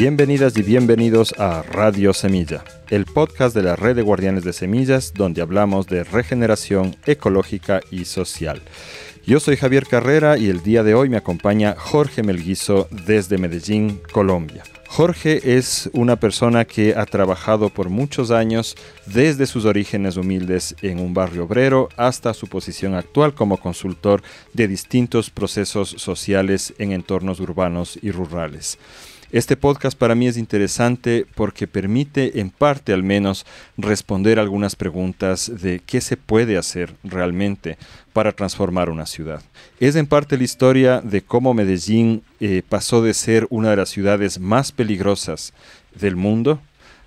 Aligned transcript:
Bienvenidas 0.00 0.56
y 0.56 0.62
bienvenidos 0.62 1.34
a 1.38 1.60
Radio 1.60 2.14
Semilla, 2.14 2.64
el 2.88 3.04
podcast 3.04 3.54
de 3.54 3.62
la 3.62 3.76
red 3.76 3.94
de 3.94 4.00
guardianes 4.00 4.44
de 4.44 4.54
semillas 4.54 5.12
donde 5.12 5.42
hablamos 5.42 5.88
de 5.88 6.04
regeneración 6.04 6.96
ecológica 7.04 7.82
y 7.90 8.06
social. 8.06 8.62
Yo 9.26 9.40
soy 9.40 9.58
Javier 9.58 9.86
Carrera 9.86 10.38
y 10.38 10.48
el 10.48 10.62
día 10.62 10.82
de 10.84 10.94
hoy 10.94 11.10
me 11.10 11.18
acompaña 11.18 11.76
Jorge 11.76 12.22
Melguizo 12.22 12.88
desde 12.90 13.36
Medellín, 13.36 14.00
Colombia. 14.10 14.64
Jorge 14.88 15.58
es 15.58 15.90
una 15.92 16.16
persona 16.16 16.64
que 16.64 16.94
ha 16.96 17.04
trabajado 17.04 17.68
por 17.68 17.90
muchos 17.90 18.30
años 18.30 18.76
desde 19.04 19.46
sus 19.46 19.66
orígenes 19.66 20.16
humildes 20.16 20.74
en 20.80 20.98
un 20.98 21.12
barrio 21.12 21.44
obrero 21.44 21.90
hasta 21.98 22.32
su 22.32 22.46
posición 22.46 22.94
actual 22.94 23.34
como 23.34 23.58
consultor 23.58 24.22
de 24.54 24.66
distintos 24.66 25.28
procesos 25.28 25.90
sociales 25.90 26.72
en 26.78 26.92
entornos 26.92 27.38
urbanos 27.38 27.98
y 28.00 28.12
rurales. 28.12 28.78
Este 29.32 29.56
podcast 29.56 29.96
para 29.96 30.16
mí 30.16 30.26
es 30.26 30.36
interesante 30.36 31.24
porque 31.36 31.68
permite, 31.68 32.40
en 32.40 32.50
parte 32.50 32.92
al 32.92 33.04
menos, 33.04 33.46
responder 33.76 34.40
algunas 34.40 34.74
preguntas 34.74 35.52
de 35.62 35.80
qué 35.86 36.00
se 36.00 36.16
puede 36.16 36.58
hacer 36.58 36.96
realmente 37.04 37.78
para 38.12 38.32
transformar 38.32 38.90
una 38.90 39.06
ciudad. 39.06 39.40
Es 39.78 39.94
en 39.94 40.08
parte 40.08 40.36
la 40.36 40.42
historia 40.42 41.00
de 41.00 41.22
cómo 41.22 41.54
Medellín 41.54 42.24
eh, 42.40 42.62
pasó 42.68 43.02
de 43.02 43.14
ser 43.14 43.46
una 43.50 43.70
de 43.70 43.76
las 43.76 43.90
ciudades 43.90 44.40
más 44.40 44.72
peligrosas 44.72 45.52
del 45.94 46.16
mundo 46.16 46.60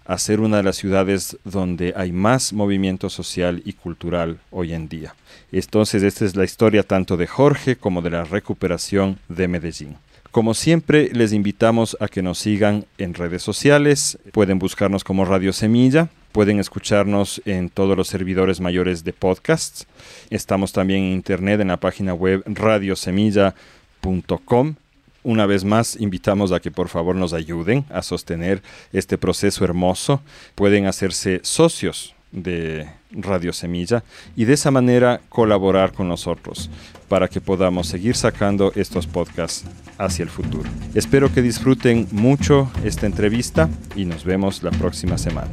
a 0.05 0.17
ser 0.17 0.39
una 0.39 0.57
de 0.57 0.63
las 0.63 0.77
ciudades 0.77 1.37
donde 1.43 1.93
hay 1.97 2.13
más 2.13 2.53
movimiento 2.53 3.09
social 3.09 3.61
y 3.65 3.73
cultural 3.73 4.39
hoy 4.49 4.73
en 4.73 4.87
día. 4.87 5.13
Entonces, 5.51 6.03
esta 6.03 6.23
es 6.23 6.37
la 6.37 6.45
historia 6.45 6.83
tanto 6.83 7.17
de 7.17 7.27
Jorge 7.27 7.75
como 7.75 8.01
de 8.01 8.11
la 8.11 8.23
recuperación 8.23 9.19
de 9.27 9.49
Medellín. 9.49 9.97
Como 10.33 10.53
siempre, 10.55 11.11
les 11.13 11.31
invitamos 11.31 11.95
a 11.99 12.07
que 12.07 12.23
nos 12.23 12.39
sigan 12.39 12.87
en 12.97 13.13
redes 13.13 13.43
sociales. 13.43 14.17
Pueden 14.31 14.57
buscarnos 14.57 15.03
como 15.03 15.25
Radio 15.25 15.53
Semilla. 15.53 16.09
Pueden 16.31 16.59
escucharnos 16.59 17.39
en 17.45 17.69
todos 17.69 17.95
los 17.95 18.07
servidores 18.07 18.59
mayores 18.59 19.03
de 19.03 19.13
podcasts. 19.13 19.85
Estamos 20.31 20.73
también 20.73 21.03
en 21.03 21.11
internet 21.11 21.61
en 21.61 21.67
la 21.67 21.77
página 21.77 22.15
web 22.15 22.41
radiosemilla.com. 22.47 24.73
Una 25.21 25.45
vez 25.45 25.65
más, 25.65 26.01
invitamos 26.01 26.51
a 26.51 26.59
que 26.59 26.71
por 26.71 26.89
favor 26.89 27.15
nos 27.15 27.33
ayuden 27.33 27.85
a 27.91 28.01
sostener 28.01 28.63
este 28.91 29.19
proceso 29.19 29.63
hermoso. 29.63 30.23
Pueden 30.55 30.87
hacerse 30.87 31.41
socios 31.43 32.15
de 32.33 32.87
Radio 33.11 33.53
Semilla 33.53 34.03
y 34.35 34.45
de 34.45 34.53
esa 34.53 34.71
manera 34.71 35.21
colaborar 35.29 35.93
con 35.93 36.09
nosotros 36.09 36.69
para 37.07 37.27
que 37.27 37.39
podamos 37.39 37.87
seguir 37.87 38.15
sacando 38.15 38.73
estos 38.75 39.07
podcasts 39.07 39.65
hacia 39.97 40.23
el 40.23 40.29
futuro. 40.29 40.69
Espero 40.95 41.31
que 41.31 41.41
disfruten 41.41 42.07
mucho 42.11 42.69
esta 42.83 43.05
entrevista 43.05 43.69
y 43.95 44.05
nos 44.05 44.25
vemos 44.25 44.63
la 44.63 44.71
próxima 44.71 45.17
semana. 45.17 45.51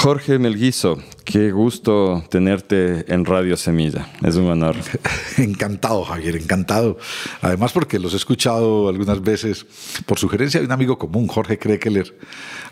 Jorge 0.00 0.38
Melguizo, 0.38 1.02
qué 1.24 1.50
gusto 1.50 2.22
tenerte 2.30 3.04
en 3.12 3.24
Radio 3.24 3.56
Semilla. 3.56 4.08
Es 4.22 4.36
un 4.36 4.46
honor. 4.48 4.76
Encantado, 5.38 6.04
Javier, 6.04 6.36
encantado. 6.36 6.98
Además, 7.42 7.72
porque 7.72 7.98
los 7.98 8.14
he 8.14 8.16
escuchado 8.16 8.88
algunas 8.88 9.20
veces 9.20 9.66
por 10.06 10.20
sugerencia 10.20 10.60
de 10.60 10.66
un 10.66 10.72
amigo 10.72 10.98
común, 10.98 11.26
Jorge 11.26 11.58
Krekeler, 11.58 12.16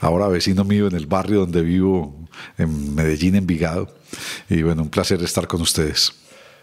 ahora 0.00 0.28
vecino 0.28 0.62
mío 0.62 0.86
en 0.86 0.94
el 0.94 1.06
barrio 1.06 1.40
donde 1.40 1.62
vivo, 1.62 2.28
en 2.58 2.94
Medellín, 2.94 3.34
Envigado. 3.34 3.92
Y 4.48 4.62
bueno, 4.62 4.82
un 4.82 4.88
placer 4.88 5.20
estar 5.20 5.48
con 5.48 5.60
ustedes. 5.60 6.12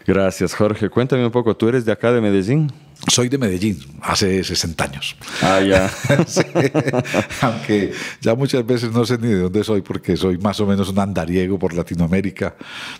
Gracias, 0.06 0.54
Jorge. 0.54 0.90
Cuéntame 0.90 1.24
un 1.24 1.32
poco, 1.32 1.56
¿tú 1.56 1.68
eres 1.68 1.84
de 1.84 1.92
acá 1.92 2.12
de 2.12 2.20
Medellín? 2.20 2.70
Soy 3.08 3.28
de 3.28 3.38
Medellín, 3.38 3.78
hace 4.02 4.44
60 4.44 4.84
años. 4.84 5.16
Ah, 5.42 5.60
ya. 5.60 5.90
aunque 7.42 7.92
ya 8.20 8.34
muchas 8.34 8.64
veces 8.66 8.92
no 8.92 9.04
sé 9.04 9.18
ni 9.18 9.28
de 9.28 9.40
dónde 9.40 9.64
soy 9.64 9.82
porque 9.82 10.16
soy 10.16 10.38
más 10.38 10.60
o 10.60 10.66
menos 10.66 10.88
un 10.88 10.98
andariego 10.98 11.58
por 11.58 11.74
Latinoamérica. 11.74 12.54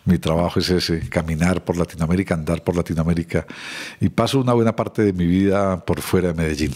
Mi 0.05 0.19
trabajo 0.19 0.61
es 0.61 0.71
ese, 0.71 1.09
caminar 1.09 1.65
por 1.65 1.77
Latinoamérica, 1.77 2.35
andar 2.35 2.63
por 2.63 2.77
Latinoamérica. 2.77 3.47
Y 4.01 4.09
paso 4.09 4.41
una 4.41 4.53
buena 4.53 4.75
parte 4.75 5.03
de 5.03 5.13
mi 5.13 5.27
vida 5.27 5.85
por 5.85 6.01
fuera 6.01 6.29
de 6.29 6.35
Medellín. 6.35 6.73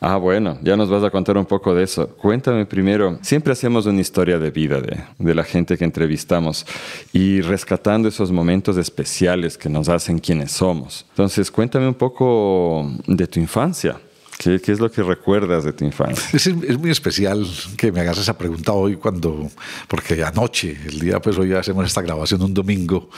Ah, 0.00 0.16
bueno, 0.16 0.58
ya 0.62 0.76
nos 0.76 0.88
vas 0.88 1.02
a 1.02 1.10
contar 1.10 1.36
un 1.36 1.44
poco 1.44 1.74
de 1.74 1.82
eso. 1.82 2.08
Cuéntame 2.08 2.66
primero, 2.66 3.18
siempre 3.20 3.52
hacemos 3.52 3.86
una 3.86 4.00
historia 4.00 4.38
de 4.38 4.50
vida 4.50 4.80
de, 4.80 5.34
la 5.34 5.42
gente 5.42 5.76
que 5.76 5.84
entrevistamos 5.84 6.64
y 7.12 7.40
rescatando 7.40 8.08
esos 8.08 8.30
momentos 8.30 8.76
especiales 8.76 9.58
que 9.58 9.68
nos 9.68 9.88
hacen 9.88 10.18
quienes 10.18 10.52
somos. 10.52 11.04
Entonces, 11.10 11.50
cuéntame 11.50 11.88
un 11.88 11.94
poco 11.94 12.90
de 13.06 13.26
tu 13.26 13.40
infancia. 13.40 13.96
¿Qué, 14.38 14.60
¿Qué, 14.60 14.70
es 14.72 14.78
lo 14.78 14.90
que 14.90 15.02
recuerdas 15.02 15.64
de 15.64 15.72
tu 15.72 15.84
infancia? 15.84 16.24
Es, 16.32 16.46
es, 16.46 16.78
muy 16.78 16.90
especial 16.90 17.44
que 17.76 17.90
me 17.90 18.00
hagas 18.00 18.18
esa 18.18 18.38
pregunta 18.38 18.72
hoy 18.72 18.96
cuando, 18.96 19.50
porque 19.88 20.22
anoche, 20.22 20.76
el 20.86 21.00
día 21.00 21.20
pues 21.20 21.36
hoy 21.38 21.52
hacemos 21.54 21.84
esta 21.84 22.02
grabación 22.02 22.42
un 22.42 22.54
domingo 22.54 23.10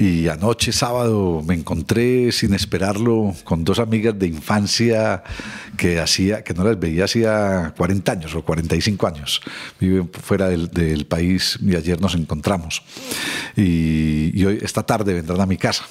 y 0.00 0.28
anoche 0.28 0.72
sábado 0.72 1.42
me 1.46 1.54
encontré 1.54 2.32
sin 2.32 2.54
esperarlo 2.54 3.34
con 3.44 3.64
dos 3.64 3.78
amigas 3.78 4.18
de 4.18 4.28
infancia 4.28 5.22
que 5.76 6.00
hacía, 6.00 6.42
que 6.42 6.54
no 6.54 6.64
las 6.64 6.80
veía 6.80 7.04
hacía 7.04 7.74
40 7.76 8.10
años 8.10 8.34
o 8.34 8.42
45 8.42 9.06
años. 9.06 9.42
Viven 9.78 10.10
fuera 10.10 10.48
del, 10.48 10.68
del 10.70 11.06
país 11.06 11.58
y 11.60 11.76
ayer 11.76 12.00
nos 12.00 12.14
encontramos. 12.14 12.82
Y, 13.56 14.30
y 14.32 14.44
hoy, 14.46 14.58
esta 14.62 14.82
tarde 14.82 15.12
vendrán 15.12 15.42
a 15.42 15.46
mi 15.46 15.58
casa. 15.58 15.84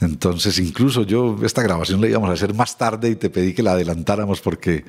Entonces, 0.00 0.58
incluso 0.58 1.02
yo 1.02 1.36
esta 1.44 1.62
grabación 1.62 2.00
la 2.00 2.08
íbamos 2.08 2.30
a 2.30 2.32
hacer 2.32 2.54
más 2.54 2.78
tarde 2.78 3.10
y 3.10 3.16
te 3.16 3.30
pedí 3.30 3.52
que 3.52 3.62
la 3.62 3.76
adelantáramos 3.84 4.40
porque 4.40 4.84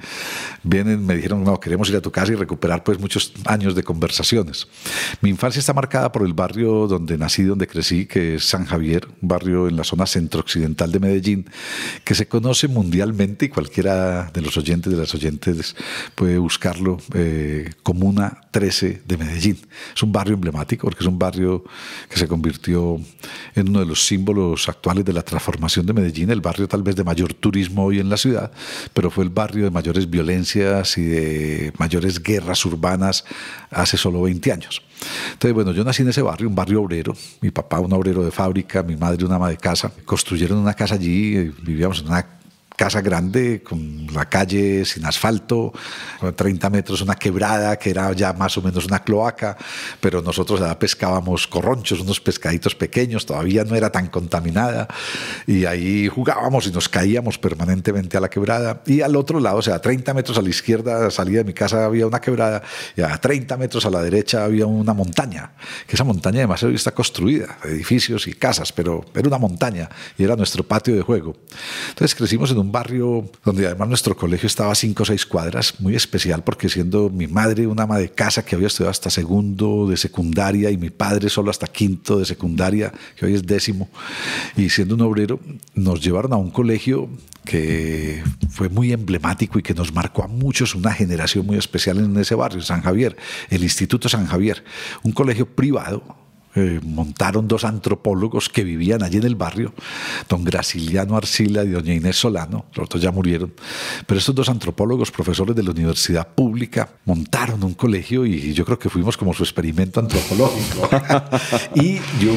vienen, 0.64 1.06
me 1.06 1.16
dijeron, 1.16 1.44
no, 1.44 1.60
queremos 1.60 1.90
ir 1.90 1.96
a 1.96 2.02
tu 2.02 2.12
casa 2.12 2.32
y 2.32 2.36
recuperar 2.36 2.84
pues 2.84 3.00
muchos 3.00 3.34
años 3.46 3.76
de 3.76 3.84
conversaciones. 3.84 4.68
Mi 5.22 5.30
infancia 5.30 5.60
está 5.60 5.74
marcada 5.74 6.12
por 6.12 6.24
el 6.26 6.34
barrio 6.34 6.88
donde 6.88 7.18
nací, 7.18 7.44
donde 7.44 7.68
crecí, 7.68 8.06
que 8.06 8.36
es 8.36 8.46
San 8.46 8.66
Javier, 8.66 9.08
un 9.22 9.28
barrio 9.28 9.68
en 9.68 9.76
la 9.76 9.84
zona 9.84 10.06
centro-occidental 10.06 10.92
de 10.92 11.00
Medellín, 11.00 11.50
que 12.04 12.16
se 12.16 12.28
conoce 12.28 12.68
mundialmente 12.68 13.46
y 13.46 13.50
cualquiera 13.50 14.32
de 14.34 14.42
los 14.42 14.58
oyentes, 14.58 14.92
de 14.92 15.00
las 15.00 15.14
oyentes 15.14 15.76
puede 16.16 16.38
buscarlo, 16.38 16.98
eh, 17.14 17.70
Comuna 17.84 18.45
13 18.56 19.02
de 19.06 19.18
Medellín. 19.18 19.60
Es 19.94 20.02
un 20.02 20.14
barrio 20.14 20.36
emblemático 20.36 20.88
porque 20.88 21.04
es 21.04 21.08
un 21.08 21.20
barrio 21.20 21.66
que 22.10 22.18
se 22.18 22.26
convirtió 22.26 22.98
en 23.54 23.68
uno 23.68 23.82
de 23.82 23.86
los 23.86 24.08
símbolos 24.08 24.70
actuales 24.70 25.04
de 25.04 25.12
la 25.12 25.24
transformación 25.24 25.86
de 25.86 25.92
Medellín, 25.92 26.30
el 26.30 26.40
barrio 26.40 26.66
tal 26.66 26.82
vez 26.82 26.96
de 26.96 27.04
mayor 27.04 27.34
turismo 27.34 27.84
hoy 27.84 28.00
en 28.00 28.10
la 28.10 28.16
ciudad, 28.16 28.54
pero 28.94 29.12
fue 29.12 29.26
el 29.26 29.30
barrio 29.30 29.66
de 29.66 29.72
mayores 29.72 30.10
violencias 30.10 30.98
y 30.98 31.04
de 31.04 31.74
mayores 31.78 32.24
guerras 32.24 32.66
urbanas 32.66 33.26
hace 33.72 33.98
solo 33.98 34.22
20 34.22 34.50
años. 34.54 34.82
Entonces, 35.34 35.54
bueno, 35.54 35.74
yo 35.74 35.84
nací 35.84 36.04
en 36.04 36.10
ese 36.10 36.22
barrio, 36.22 36.48
un 36.48 36.56
barrio 36.56 36.82
obrero, 36.82 37.14
mi 37.42 37.52
papá 37.52 37.82
un 37.82 37.92
obrero 37.92 38.24
de 38.24 38.32
fábrica, 38.32 38.84
mi 38.84 38.96
madre 38.96 39.26
una 39.26 39.36
ama 39.36 39.50
de 39.50 39.58
casa, 39.58 39.92
construyeron 40.06 40.60
una 40.60 40.76
casa 40.76 40.96
allí, 40.96 41.52
vivíamos 41.62 42.00
en 42.00 42.08
una 42.08 42.35
casa 42.76 43.02
grande, 43.02 43.64
con 43.64 44.08
la 44.14 44.26
calle 44.26 44.86
sin 44.86 45.06
asfalto, 45.06 45.74
a 46.22 46.32
30 46.32 46.70
metros 46.70 47.02
una 47.02 47.16
quebrada 47.16 47.78
que 47.78 47.90
era 47.90 48.12
ya 48.14 48.34
más 48.34 48.58
o 48.58 48.62
menos 48.62 48.86
una 48.86 49.04
cloaca, 49.04 49.58
pero 50.00 50.22
nosotros 50.22 50.60
ya 50.60 50.78
pescábamos 50.78 51.48
corronchos, 51.48 52.02
unos 52.02 52.20
pescaditos 52.20 52.76
pequeños, 52.76 53.26
todavía 53.26 53.64
no 53.64 53.76
era 53.76 53.92
tan 53.92 54.08
contaminada, 54.08 54.88
y 55.48 55.66
ahí 55.66 56.08
jugábamos 56.08 56.68
y 56.68 56.72
nos 56.72 56.90
caíamos 56.90 57.38
permanentemente 57.38 58.18
a 58.18 58.20
la 58.20 58.30
quebrada. 58.30 58.82
Y 58.86 59.02
al 59.02 59.16
otro 59.16 59.40
lado, 59.40 59.58
o 59.58 59.62
sea, 59.62 59.76
a 59.76 59.82
30 59.82 60.14
metros 60.14 60.38
a 60.38 60.42
la 60.42 60.50
izquierda, 60.50 61.10
salida 61.12 61.40
de 61.40 61.46
mi 61.46 61.54
casa 61.54 61.86
había 61.86 62.08
una 62.08 62.20
quebrada, 62.20 62.62
y 62.96 63.02
a 63.02 63.18
30 63.18 63.58
metros 63.58 63.86
a 63.86 63.90
la 63.90 64.02
derecha 64.02 64.44
había 64.44 64.66
una 64.66 64.94
montaña, 64.94 65.52
que 65.88 65.96
esa 65.96 66.04
montaña 66.04 66.40
además 66.40 66.64
hoy 66.64 66.76
está 66.76 66.92
construida, 66.92 67.58
edificios 67.64 68.28
y 68.28 68.34
casas, 68.34 68.72
pero 68.72 69.06
era 69.14 69.28
una 69.28 69.38
montaña 69.38 69.90
y 70.18 70.24
era 70.24 70.36
nuestro 70.36 70.64
patio 70.64 70.96
de 70.96 71.02
juego. 71.02 71.36
Entonces 71.90 72.16
crecimos 72.16 72.52
en 72.52 72.58
un 72.58 72.65
un 72.66 72.72
barrio 72.72 73.30
donde 73.44 73.68
además 73.68 73.88
nuestro 73.88 74.16
colegio 74.16 74.48
estaba 74.48 74.72
a 74.72 74.76
cinco 74.76 75.04
o 75.04 75.06
seis 75.06 75.26
cuadras, 75.26 75.80
muy 75.80 75.96
especial 75.96 76.44
porque 76.44 76.68
siendo 76.68 77.10
mi 77.10 77.28
madre 77.28 77.68
una 77.68 77.84
ama 77.84 77.98
de 77.98 78.10
casa 78.10 78.44
que 78.44 78.56
había 78.56 78.68
estudiado 78.68 78.92
hasta 78.92 79.10
segundo 79.10 79.88
de 79.88 79.98
secundaria 79.98 80.72
y 80.72 80.78
mi 80.78 80.90
padre 80.90 81.30
solo 81.30 81.52
hasta 81.52 81.68
quinto 81.68 82.18
de 82.18 82.26
secundaria, 82.26 82.92
que 83.16 83.26
hoy 83.26 83.36
es 83.36 83.46
décimo, 83.46 83.90
y 84.58 84.70
siendo 84.70 84.96
un 84.96 85.02
obrero, 85.02 85.40
nos 85.76 86.02
llevaron 86.02 86.34
a 86.34 86.38
un 86.38 86.50
colegio 86.50 87.10
que 87.46 88.24
fue 88.50 88.70
muy 88.70 88.92
emblemático 88.92 89.60
y 89.60 89.62
que 89.62 89.76
nos 89.76 89.94
marcó 89.94 90.24
a 90.24 90.28
muchos 90.28 90.74
una 90.74 90.92
generación 90.92 91.46
muy 91.46 91.58
especial 91.58 92.00
en 92.00 92.18
ese 92.18 92.34
barrio, 92.34 92.62
San 92.62 92.82
Javier, 92.82 93.16
el 93.50 93.64
Instituto 93.64 94.10
San 94.10 94.26
Javier, 94.26 94.64
un 95.04 95.12
colegio 95.12 95.46
privado 95.46 96.25
eh, 96.56 96.80
montaron 96.84 97.48
dos 97.48 97.66
antropólogos 97.66 98.50
que 98.50 98.64
vivían 98.64 99.04
allí 99.04 99.18
en 99.18 99.26
el 99.26 99.36
barrio, 99.36 99.74
don 100.30 100.44
Graciliano 100.44 101.18
Arcila 101.18 101.64
y 101.64 101.70
doña 101.70 101.94
Inés 101.94 102.18
Solano, 102.18 102.66
los 102.76 102.86
otros 102.86 103.02
ya 103.02 103.12
murieron, 103.12 103.54
pero 104.08 104.20
estos 104.20 104.34
dos 104.34 104.50
antropólogos, 104.50 105.12
profesores 105.12 105.56
de 105.56 105.64
la 105.64 105.72
universidad 105.72 106.28
pública, 106.28 106.90
montaron 107.06 107.64
un 107.64 107.74
colegio 107.74 108.26
y 108.26 108.54
yo 108.54 108.66
creo 108.66 108.80
que 108.80 108.90
fuimos 108.90 109.18
como 109.18 109.34
su 109.34 109.44
experimento 109.44 110.00
antropológico. 110.00 110.90
y 111.76 111.96
yo 112.20 112.32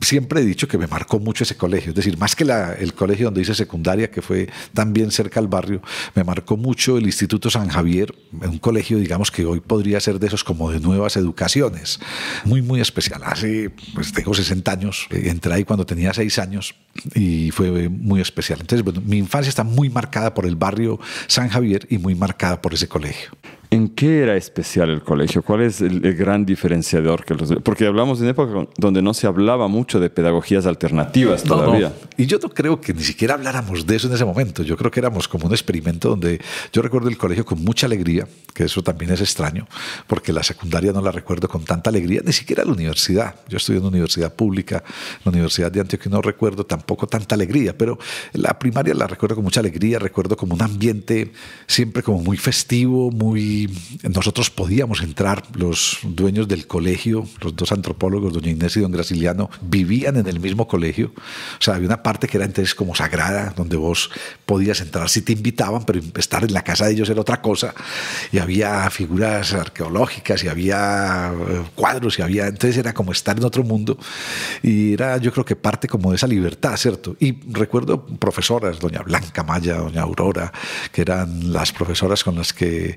siempre 0.00 0.40
he 0.40 0.44
dicho 0.44 0.68
que 0.68 0.78
me 0.78 0.86
marcó 0.86 1.18
mucho 1.18 1.44
ese 1.44 1.56
colegio, 1.56 1.90
es 1.90 1.96
decir, 1.96 2.16
más 2.18 2.36
que 2.36 2.44
el 2.78 2.94
colegio 2.94 3.26
donde 3.26 3.42
hice 3.42 3.54
secundaria, 3.54 4.10
que 4.10 4.22
fue 4.22 4.48
también 4.72 5.10
cerca 5.10 5.40
al 5.40 5.48
barrio, 5.48 5.80
me 6.14 6.24
marcó 6.24 6.56
mucho 6.56 6.96
el 6.98 7.04
Instituto 7.04 7.50
San 7.50 7.68
Javier, 7.68 8.14
un 8.32 8.58
colegio, 8.58 8.98
digamos, 8.98 9.30
que 9.30 9.44
hoy 9.44 9.60
podría 9.60 10.00
ser 10.00 10.18
de 10.18 10.26
esos 10.26 10.44
como 10.44 10.70
de 10.70 10.80
nuevas 10.80 11.16
educaciones, 11.16 12.00
muy, 12.44 12.62
muy 12.62 12.80
especial. 12.80 13.22
Pues 13.68 14.12
tengo 14.12 14.34
60 14.34 14.70
años, 14.70 15.06
eh, 15.10 15.24
entré 15.26 15.52
ahí 15.52 15.64
cuando 15.64 15.86
tenía 15.86 16.12
6 16.12 16.38
años 16.38 16.74
y 17.14 17.50
fue 17.50 17.88
muy 17.88 18.20
especial. 18.20 18.60
Entonces, 18.60 18.84
bueno, 18.84 19.02
mi 19.04 19.18
infancia 19.18 19.48
está 19.48 19.64
muy 19.64 19.90
marcada 19.90 20.34
por 20.34 20.46
el 20.46 20.56
barrio 20.56 20.98
San 21.26 21.48
Javier 21.48 21.86
y 21.90 21.98
muy 21.98 22.14
marcada 22.14 22.60
por 22.60 22.74
ese 22.74 22.88
colegio. 22.88 23.30
¿En 23.74 23.88
qué 23.88 24.22
era 24.22 24.36
especial 24.36 24.88
el 24.88 25.02
colegio? 25.02 25.42
¿Cuál 25.42 25.62
es 25.62 25.80
el, 25.80 26.00
gran 26.14 26.46
diferenciador? 26.46 27.24
Que 27.24 27.34
los, 27.34 27.52
porque 27.64 27.84
hablamos 27.84 28.20
de 28.20 28.26
una 28.26 28.30
época 28.30 28.68
donde 28.76 29.02
no 29.02 29.12
se 29.14 29.26
hablaba 29.26 29.66
mucho 29.66 29.98
de 29.98 30.10
pedagogías 30.10 30.64
alternativas 30.64 31.42
todavía. 31.42 31.92
Y 32.16 32.26
yo 32.26 32.38
no 32.40 32.50
creo 32.50 32.80
que 32.80 32.94
ni 32.94 33.02
siquiera 33.02 33.34
habláramos 33.34 33.84
de 33.84 33.96
eso 33.96 34.06
en 34.06 34.14
ese 34.14 34.24
momento. 34.24 34.62
Yo 34.62 34.76
creo 34.76 34.92
que 34.92 35.00
éramos 35.00 35.26
como 35.26 35.46
un 35.46 35.52
experimento 35.52 36.10
donde 36.10 36.40
yo 36.72 36.82
recuerdo 36.82 37.08
el 37.08 37.18
colegio 37.18 37.44
con 37.44 37.64
mucha 37.64 37.86
alegría, 37.86 38.28
que 38.54 38.62
eso 38.62 38.80
también 38.80 39.10
es 39.10 39.20
extraño, 39.20 39.66
porque 40.06 40.32
la 40.32 40.44
secundaria 40.44 40.92
no 40.92 41.00
la 41.00 41.10
recuerdo 41.10 41.48
con 41.48 41.64
tanta 41.64 41.90
alegría, 41.90 42.22
ni 42.24 42.32
siquiera 42.32 42.64
la 42.64 42.70
universidad. 42.70 43.34
Yo 43.48 43.56
estudié 43.56 43.78
en 43.78 43.86
una 43.86 43.90
universidad 43.90 44.32
pública, 44.32 44.84
la 45.24 45.32
Universidad 45.32 45.72
de 45.72 45.80
Antioquia, 45.80 46.12
no 46.12 46.22
recuerdo 46.22 46.64
tampoco 46.64 47.08
tanta 47.08 47.34
alegría, 47.34 47.76
pero 47.76 47.98
la 48.34 48.56
primaria 48.56 48.94
la 48.94 49.08
recuerdo 49.08 49.34
con 49.34 49.42
mucha 49.42 49.58
alegría, 49.58 49.98
recuerdo 49.98 50.36
como 50.36 50.54
un 50.54 50.62
ambiente 50.62 51.32
siempre 51.66 52.04
como 52.04 52.22
muy 52.22 52.36
festivo, 52.36 53.10
muy 53.10 53.63
nosotros 54.02 54.50
podíamos 54.50 55.02
entrar, 55.02 55.42
los 55.54 55.98
dueños 56.02 56.48
del 56.48 56.66
colegio, 56.66 57.26
los 57.40 57.54
dos 57.54 57.72
antropólogos, 57.72 58.32
doña 58.32 58.50
Inés 58.50 58.76
y 58.76 58.80
don 58.80 58.92
Graciliano, 58.92 59.50
vivían 59.62 60.16
en 60.16 60.26
el 60.26 60.40
mismo 60.40 60.66
colegio. 60.68 61.12
O 61.16 61.62
sea, 61.62 61.74
había 61.74 61.88
una 61.88 62.02
parte 62.02 62.26
que 62.26 62.36
era 62.36 62.46
entonces 62.46 62.74
como 62.74 62.94
sagrada, 62.94 63.52
donde 63.56 63.76
vos 63.76 64.10
podías 64.46 64.80
entrar 64.80 65.08
si 65.08 65.22
te 65.22 65.32
invitaban, 65.32 65.84
pero 65.84 66.00
estar 66.16 66.44
en 66.44 66.52
la 66.52 66.62
casa 66.62 66.86
de 66.86 66.92
ellos 66.92 67.08
era 67.08 67.20
otra 67.20 67.40
cosa. 67.40 67.74
Y 68.32 68.38
había 68.38 68.88
figuras 68.90 69.52
arqueológicas 69.54 70.42
y 70.44 70.48
había 70.48 71.32
eh, 71.32 71.62
cuadros 71.74 72.18
y 72.18 72.22
había, 72.22 72.46
entonces 72.46 72.78
era 72.78 72.94
como 72.94 73.12
estar 73.12 73.36
en 73.36 73.44
otro 73.44 73.62
mundo. 73.62 73.98
Y 74.62 74.94
era 74.94 75.16
yo 75.18 75.32
creo 75.32 75.44
que 75.44 75.56
parte 75.56 75.88
como 75.88 76.10
de 76.10 76.16
esa 76.16 76.26
libertad, 76.26 76.76
¿cierto? 76.76 77.16
Y 77.20 77.38
recuerdo 77.50 78.04
profesoras, 78.06 78.78
doña 78.78 79.02
Blanca 79.02 79.42
Maya, 79.42 79.76
doña 79.76 80.02
Aurora, 80.02 80.52
que 80.92 81.02
eran 81.02 81.52
las 81.52 81.72
profesoras 81.72 82.24
con 82.24 82.36
las 82.36 82.52
que 82.52 82.96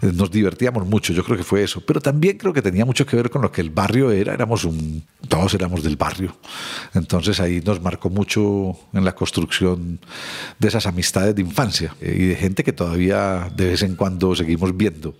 nos 0.00 0.30
divertíamos 0.30 0.86
mucho, 0.86 1.12
yo 1.12 1.24
creo 1.24 1.36
que 1.36 1.44
fue 1.44 1.62
eso, 1.62 1.82
pero 1.86 2.00
también 2.00 2.36
creo 2.38 2.52
que 2.52 2.62
tenía 2.62 2.84
mucho 2.84 3.06
que 3.06 3.16
ver 3.16 3.30
con 3.30 3.42
lo 3.42 3.50
que 3.50 3.60
el 3.60 3.70
barrio 3.70 4.10
era, 4.10 4.34
éramos 4.34 4.64
un, 4.64 5.04
todos 5.28 5.54
éramos 5.54 5.82
del 5.82 5.96
barrio, 5.96 6.36
entonces 6.94 7.40
ahí 7.40 7.60
nos 7.64 7.80
marcó 7.80 8.10
mucho 8.10 8.76
en 8.92 9.04
la 9.04 9.14
construcción 9.14 10.00
de 10.58 10.68
esas 10.68 10.86
amistades 10.86 11.34
de 11.34 11.42
infancia 11.42 11.94
eh, 12.00 12.16
y 12.18 12.26
de 12.26 12.36
gente 12.36 12.64
que 12.64 12.72
todavía 12.72 13.50
de 13.54 13.70
vez 13.70 13.82
en 13.82 13.96
cuando 13.96 14.34
seguimos 14.34 14.76
viendo. 14.76 15.14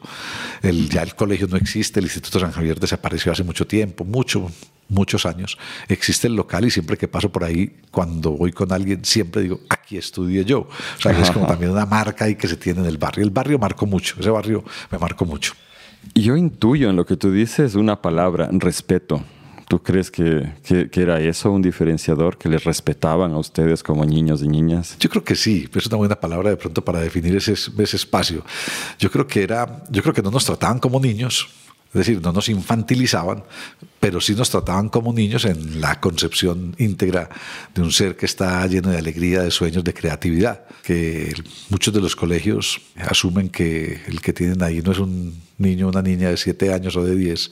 El, 0.63 0.89
ya 0.89 1.03
el 1.03 1.15
colegio 1.15 1.47
no 1.47 1.57
existe, 1.57 2.01
el 2.01 2.07
Instituto 2.07 2.41
San 2.41 2.53
Javier 2.53 2.79
desapareció 2.81 3.33
hace 3.33 3.45
mucho 3.45 3.67
tiempo, 3.67 4.05
mucho, 4.05 4.51
muchos 4.89 5.27
años. 5.27 5.59
Existe 5.89 6.27
el 6.27 6.35
local 6.35 6.65
y 6.65 6.71
siempre 6.71 6.97
que 6.97 7.09
paso 7.09 7.31
por 7.31 7.45
ahí, 7.45 7.77
cuando 7.91 8.33
voy 8.33 8.53
con 8.53 8.73
alguien, 8.73 9.05
siempre 9.05 9.43
digo, 9.43 9.61
aquí 9.69 9.97
estudié 9.97 10.45
yo. 10.45 10.61
O 10.61 11.01
sea, 11.01 11.13
es 11.13 11.31
como 11.31 11.47
también 11.49 11.73
una 11.73 11.87
marca 11.87 12.25
ahí 12.25 12.37
que 12.37 12.49
se 12.49 12.57
tiene 12.57 12.81
en 12.81 12.87
el 12.87 12.99
barrio. 12.99 13.25
El 13.25 13.31
barrio 13.31 13.59
marcó 13.59 13.87
mucho, 13.87 14.17
ese 14.19 14.31
barrio 14.31 14.65
me 14.91 14.99
marcó 14.99 15.25
mucho. 15.25 15.55
Yo 16.15 16.37
intuyo 16.37 16.91
en 16.91 16.97
lo 16.97 17.05
que 17.05 17.17
tú 17.17 17.33
dices 17.33 17.75
una 17.75 18.01
palabra, 18.01 18.49
respeto. 18.53 19.23
¿Tú 19.69 19.83
crees 19.83 20.13
que, 20.13 20.53
que, 20.63 21.03
era 21.03 21.19
eso 21.21 21.51
un 21.51 21.61
diferenciador, 21.61 22.39
que 22.39 22.49
les 22.49 22.63
respetaban 22.63 23.33
a 23.33 23.39
ustedes 23.39 23.83
como 23.83 24.05
niños 24.05 24.41
y 24.41 24.47
niñas? 24.47 24.97
Yo 25.01 25.11
creo 25.11 25.25
que 25.25 25.35
sí, 25.35 25.67
pero 25.67 25.81
es 25.81 25.87
una 25.89 25.97
buena 25.97 26.15
palabra 26.15 26.51
de 26.51 26.57
pronto 26.57 26.85
para 26.85 27.01
definir 27.01 27.35
ese, 27.35 27.53
ese 27.53 27.97
espacio. 27.97 28.45
Yo 29.01 29.11
creo 29.11 29.27
que 29.27 29.43
era, 29.43 29.83
yo 29.91 30.03
creo 30.03 30.15
que 30.15 30.23
no 30.23 30.31
nos 30.31 30.45
trataban 30.45 30.79
como 30.79 31.01
niños, 31.01 31.49
es 31.89 32.07
decir, 32.07 32.21
no 32.21 32.33
nos 32.33 32.49
infantilizaban, 32.49 33.45
pero 34.01 34.21
sí 34.21 34.35
nos 34.35 34.51
trataban 34.51 34.89
como 34.89 35.13
niños 35.13 35.45
en 35.45 35.81
la 35.81 36.01
concepción 36.01 36.75
íntegra 36.79 37.29
de 37.75 37.83
un 37.83 37.91
ser 37.91 38.17
que 38.17 38.27
está 38.27 38.67
lleno 38.67 38.91
de 38.91 38.99
alegría, 38.99 39.43
de 39.43 39.51
sueños, 39.51 39.83
de 39.83 39.95
creatividad. 39.95 40.65
Que 40.83 41.35
muchos 41.71 41.95
de 41.95 42.01
los 42.01 42.15
colegios 42.15 42.81
asumen 42.97 43.49
que 43.49 44.03
el 44.07 44.21
que 44.21 44.33
tienen 44.33 44.63
ahí 44.63 44.83
no 44.83 44.93
es 44.93 44.99
un 44.99 45.47
niño 45.59 45.89
una 45.89 46.03
niña 46.03 46.31
de 46.31 46.37
7 46.37 46.73
años 46.73 46.97
o 46.97 47.05
de 47.05 47.17
10 47.17 47.51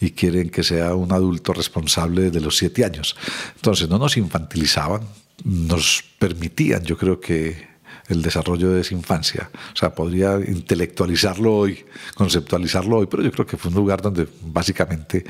y 0.00 0.10
quieren 0.12 0.50
que 0.50 0.62
sea 0.62 0.94
un 0.94 1.12
adulto 1.12 1.52
responsable 1.52 2.30
de 2.30 2.40
los 2.40 2.56
7 2.56 2.84
años. 2.84 3.16
Entonces 3.56 3.88
no 3.88 3.98
nos 3.98 4.16
infantilizaban, 4.16 5.02
nos 5.44 6.04
permitían, 6.18 6.84
yo 6.84 6.96
creo 6.96 7.18
que 7.18 7.69
el 8.10 8.22
desarrollo 8.22 8.70
de 8.70 8.80
esa 8.80 8.94
infancia. 8.94 9.50
O 9.72 9.76
sea, 9.76 9.94
podría 9.94 10.34
intelectualizarlo 10.34 11.54
hoy, 11.54 11.84
conceptualizarlo 12.14 12.98
hoy, 12.98 13.06
pero 13.06 13.22
yo 13.22 13.30
creo 13.30 13.46
que 13.46 13.56
fue 13.56 13.70
un 13.70 13.76
lugar 13.76 14.02
donde 14.02 14.26
básicamente 14.42 15.24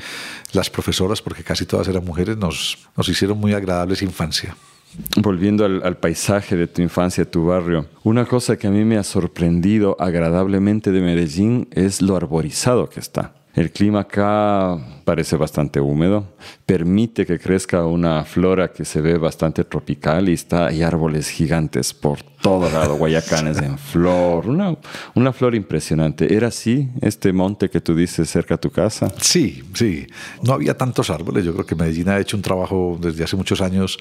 las 0.53 0.69
profesoras, 0.69 1.21
porque 1.21 1.43
casi 1.43 1.65
todas 1.65 1.87
eran 1.87 2.03
mujeres, 2.03 2.37
nos, 2.37 2.77
nos 2.97 3.07
hicieron 3.07 3.37
muy 3.37 3.53
agradable 3.53 3.93
esa 3.93 4.05
infancia. 4.05 4.55
Volviendo 5.21 5.63
al, 5.63 5.81
al, 5.83 5.97
paisaje 5.97 6.57
de 6.57 6.67
tu 6.67 6.81
infancia, 6.81 7.29
tu 7.29 7.45
barrio, 7.45 7.85
una 8.03 8.25
cosa 8.25 8.57
que 8.57 8.67
a 8.67 8.71
mí 8.71 8.83
me 8.83 8.97
ha 8.97 9.03
sorprendido 9.03 9.95
agradablemente 9.99 10.91
de 10.91 10.99
Medellín 10.99 11.69
es 11.71 12.01
lo 12.01 12.17
arborizado 12.17 12.89
que 12.89 12.99
está. 12.99 13.33
El 13.53 13.71
clima 13.71 14.01
acá 14.01 14.77
parece 15.03 15.35
bastante 15.35 15.79
húmedo, 15.79 16.25
permite 16.65 17.25
que 17.25 17.39
crezca 17.39 17.85
una 17.85 18.23
flora 18.23 18.71
que 18.71 18.85
se 18.85 19.01
ve 19.01 19.17
bastante 19.17 19.63
tropical 19.63 20.29
y 20.29 20.33
está, 20.33 20.67
hay 20.67 20.83
árboles 20.83 21.29
gigantes 21.29 21.93
por 21.93 22.23
todo 22.41 22.69
lado, 22.71 22.95
guayacanes 22.95 23.59
en 23.59 23.77
flor, 23.77 24.47
una, 24.47 24.75
una 25.13 25.31
flor 25.31 25.53
impresionante. 25.53 26.33
¿Era 26.35 26.47
así 26.47 26.89
este 27.01 27.31
monte 27.31 27.69
que 27.69 27.79
tú 27.79 27.95
dices 27.95 28.29
cerca 28.29 28.55
a 28.55 28.57
tu 28.57 28.71
casa? 28.71 29.13
Sí, 29.21 29.63
sí. 29.73 30.07
No 30.41 30.53
había 30.53 30.75
tantos 30.75 31.11
árboles. 31.11 31.45
Yo 31.45 31.53
creo 31.53 31.65
que 31.65 31.75
Medellín 31.75 32.09
ha 32.09 32.19
hecho 32.19 32.35
un 32.35 32.41
trabajo 32.41 32.97
desde 32.99 33.23
hace 33.23 33.35
muchos 33.35 33.61
años 33.61 33.99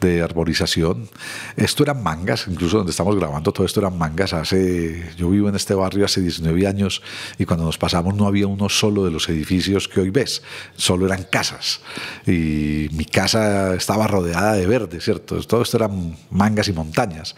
de 0.00 0.22
arborización. 0.22 1.08
Esto 1.56 1.82
eran 1.82 2.02
mangas, 2.02 2.48
incluso 2.48 2.78
donde 2.78 2.90
estamos 2.90 3.14
grabando 3.14 3.52
todo 3.52 3.66
esto 3.66 3.80
eran 3.80 3.98
mangas. 3.98 4.32
Hace, 4.32 5.12
yo 5.16 5.28
vivo 5.28 5.50
en 5.50 5.54
este 5.54 5.74
barrio 5.74 6.06
hace 6.06 6.22
19 6.22 6.66
años 6.66 7.02
y 7.38 7.44
cuando 7.44 7.66
nos 7.66 7.76
pasamos 7.76 8.14
no 8.14 8.26
había 8.26 8.46
uno 8.46 8.70
solo 8.70 9.04
de 9.04 9.10
los 9.10 9.28
edificios 9.28 9.86
que 9.86 10.00
hoy 10.00 10.10
ves, 10.10 10.41
solo 10.76 11.06
eran 11.06 11.24
casas. 11.24 11.80
Y 12.26 12.88
mi 12.92 13.04
casa 13.04 13.74
estaba 13.74 14.06
rodeada 14.06 14.54
de 14.54 14.66
verde, 14.66 15.00
¿cierto? 15.00 15.40
Todo 15.42 15.62
esto 15.62 15.76
eran 15.76 16.16
mangas 16.30 16.68
y 16.68 16.72
montañas. 16.72 17.34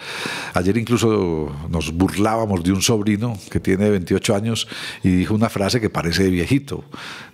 Ayer 0.55 0.77
incluso 0.77 1.55
nos 1.69 1.93
burlábamos 1.93 2.63
de 2.63 2.73
un 2.73 2.83
sobrino 2.83 3.39
que 3.51 3.61
tiene 3.61 3.91
28 3.91 4.35
años 4.35 4.69
y 5.03 5.11
dijo 5.11 5.35
una 5.35 5.49
frase 5.49 5.81
que 5.81 5.91
parece 5.91 6.25
de 6.25 6.31
viejito. 6.31 6.85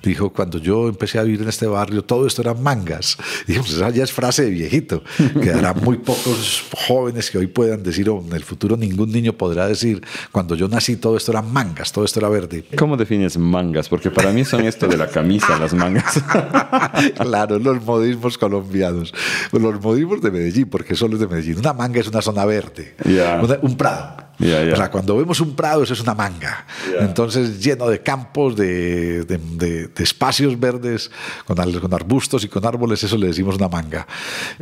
Dijo, 0.02 0.30
cuando 0.30 0.58
yo 0.58 0.88
empecé 0.88 1.18
a 1.18 1.22
vivir 1.22 1.42
en 1.42 1.48
este 1.48 1.66
barrio, 1.66 2.02
todo 2.02 2.26
esto 2.26 2.42
eran 2.42 2.62
mangas. 2.62 3.18
Dijimos, 3.46 3.68
pues 3.68 3.78
esa 3.78 3.90
ya 3.90 4.04
es 4.04 4.12
frase 4.12 4.44
de 4.44 4.50
viejito. 4.50 5.02
Quedarán 5.42 5.80
muy 5.82 5.98
pocos 5.98 6.64
jóvenes 6.86 7.30
que 7.30 7.38
hoy 7.38 7.46
puedan 7.46 7.82
decir, 7.82 8.08
o 8.08 8.24
en 8.26 8.32
el 8.32 8.44
futuro 8.44 8.76
ningún 8.76 9.12
niño 9.12 9.32
podrá 9.34 9.66
decir, 9.66 10.02
cuando 10.32 10.54
yo 10.54 10.68
nací 10.68 10.96
todo 10.96 11.16
esto 11.16 11.32
eran 11.32 11.52
mangas, 11.52 11.92
todo 11.92 12.04
esto 12.04 12.20
era 12.20 12.28
verde. 12.28 12.64
¿Cómo 12.76 12.96
defines 12.96 13.36
mangas? 13.36 13.88
Porque 13.88 14.10
para 14.10 14.32
mí 14.32 14.44
son 14.44 14.64
esto 14.64 14.86
de 14.86 14.96
la 14.96 15.08
camisa, 15.08 15.58
las 15.60 15.74
mangas. 15.74 16.22
claro, 17.16 17.58
los 17.58 17.84
modismos 17.84 18.38
colombianos. 18.38 19.14
Los 19.52 19.80
modismos 19.80 20.20
de 20.22 20.30
Medellín, 20.30 20.68
porque 20.68 20.94
son 20.94 21.12
los 21.12 21.20
de 21.20 21.28
Medellín. 21.28 21.58
Una 21.58 21.72
manga 21.72 22.00
es 22.00 22.08
una 22.08 22.22
zona 22.22 22.44
verde 22.44 22.94
un 23.62 23.76
prado. 23.76 24.29
O 24.40 24.76
sea, 24.76 24.90
cuando 24.90 25.16
vemos 25.16 25.40
un 25.40 25.54
prado, 25.54 25.82
eso 25.82 25.92
es 25.92 26.00
una 26.00 26.14
manga. 26.14 26.66
Entonces, 27.00 27.62
lleno 27.62 27.88
de 27.88 28.02
campos, 28.02 28.56
de, 28.56 29.24
de, 29.24 29.90
espacios 29.98 30.58
verdes, 30.58 31.10
con, 31.44 31.56
con, 31.56 31.94
arbustos 31.94 32.44
y 32.44 32.48
con 32.48 32.64
árboles, 32.64 33.02
eso 33.04 33.18
le 33.18 33.26
decimos 33.26 33.56
una 33.56 33.68
manga. 33.68 34.06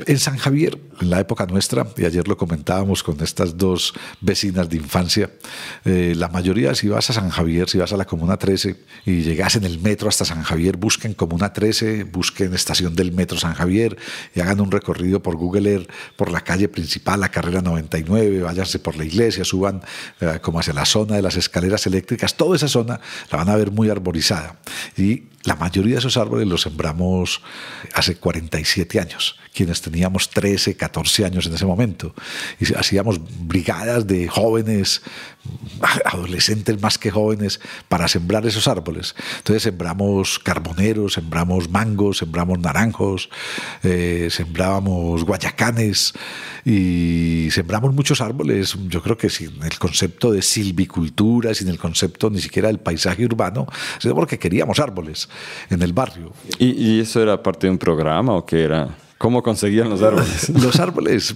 En 0.07 0.19
San 0.19 0.37
Javier, 0.37 0.79
en 1.01 1.11
la 1.11 1.21
época 1.21 1.47
nuestra, 1.47 1.87
y 1.97 2.05
ayer 2.05 2.27
lo 2.27 2.37
comentábamos 2.37 3.03
con 3.03 3.21
estas 3.23 3.57
dos 3.57 3.95
vecinas 4.21 4.69
de 4.69 4.77
infancia, 4.77 5.31
eh, 5.85 6.15
la 6.17 6.29
mayoría, 6.29 6.75
si 6.75 6.89
vas 6.89 7.11
a 7.11 7.13
San 7.13 7.31
Javier, 7.31 7.69
si 7.69 7.79
vas 7.79 7.93
a 7.93 7.97
la 7.97 8.05
Comuna 8.05 8.37
13 8.37 8.77
y 9.07 9.23
llegas 9.23 9.55
en 9.57 9.65
el 9.65 9.79
metro 9.79 10.09
hasta 10.09 10.25
San 10.25 10.43
Javier, 10.43 10.77
busquen 10.77 11.15
Comuna 11.15 11.53
13, 11.53 12.05
busquen 12.05 12.53
estación 12.55 12.97
del 12.97 13.13
metro 13.13 13.39
San 13.39 13.55
Javier 13.55 13.97
y 14.35 14.41
hagan 14.41 14.61
un 14.61 14.71
recorrido 14.71 15.23
por 15.23 15.37
Google 15.37 15.71
Earth, 15.71 15.91
por 16.17 16.31
la 16.33 16.41
calle 16.41 16.69
principal, 16.69 17.21
la 17.21 17.31
carrera 17.31 17.63
99, 17.63 18.41
váyanse 18.41 18.79
por 18.79 18.97
la 18.97 19.05
iglesia, 19.05 19.45
suban 19.45 19.68
eh, 20.21 20.39
como 20.43 20.61
hacia 20.61 20.73
la 20.73 20.85
zona 20.85 21.17
de 21.17 21.23
las 21.23 21.37
escaleras 21.37 21.87
eléctricas, 21.87 22.35
toda 22.35 22.57
esa 22.57 22.69
zona 22.69 23.01
la 23.31 23.39
van 23.39 23.49
a 23.49 23.57
ver 23.57 23.71
muy 23.71 23.91
arborizada. 23.91 24.57
Y 24.97 25.25
la 25.49 25.57
mayoría 25.57 25.95
de 25.95 26.01
esos 26.01 26.19
árboles 26.19 26.47
los 26.47 26.61
sembramos 26.61 27.41
hace 27.95 28.17
47 28.17 29.01
años, 29.01 29.39
quienes 29.55 29.81
teníamos 29.81 30.29
13, 30.29 30.77
14 30.77 31.25
años 31.25 31.47
en 31.47 31.55
ese 31.55 31.65
momento. 31.65 32.15
Y 32.61 32.75
hacíamos 32.75 33.19
brigadas 33.47 34.07
de 34.07 34.29
jóvenes 34.29 35.01
adolescentes 36.05 36.81
más 36.83 36.99
que 36.99 37.11
jóvenes 37.11 37.61
para 37.89 38.09
sembrar 38.09 38.47
esos 38.47 38.69
árboles. 38.69 39.15
Entonces 39.39 39.63
sembramos 39.63 40.39
carboneros, 40.39 41.15
sembramos 41.15 41.71
mangos, 41.71 42.19
sembramos 42.19 42.59
naranjos, 42.59 43.31
eh, 43.83 44.29
sembrábamos 44.31 45.25
guayacanes 45.25 46.13
y 46.65 47.49
sembramos 47.53 47.95
muchos 47.95 48.21
árboles. 48.21 48.77
Yo 48.89 49.03
creo 49.03 49.17
que 49.17 49.31
sin 49.31 49.63
el 49.63 49.79
concepto 49.79 50.31
de 50.33 50.43
silvicultura, 50.43 51.55
sin 51.55 51.69
el 51.69 51.79
concepto 51.79 52.29
ni 52.29 52.41
siquiera 52.41 52.69
del 52.69 52.81
paisaje 52.81 53.25
urbano, 53.25 53.67
sino 53.99 54.15
porque 54.15 54.39
queríamos 54.39 54.79
árboles 54.79 55.29
en 55.71 55.83
el 55.83 55.93
barrio. 55.93 56.33
¿Y, 56.59 56.71
y 56.71 57.01
eso 57.01 57.23
era 57.23 57.43
parte 57.43 57.67
de 57.67 57.73
un 57.73 57.79
programa 57.79 58.35
o 58.35 58.45
qué 58.45 58.63
era? 58.63 58.97
¿Cómo 59.19 59.43
conseguían 59.43 59.91
los 59.91 60.01
árboles? 60.01 60.49
Los 60.63 60.79
árboles. 60.79 61.35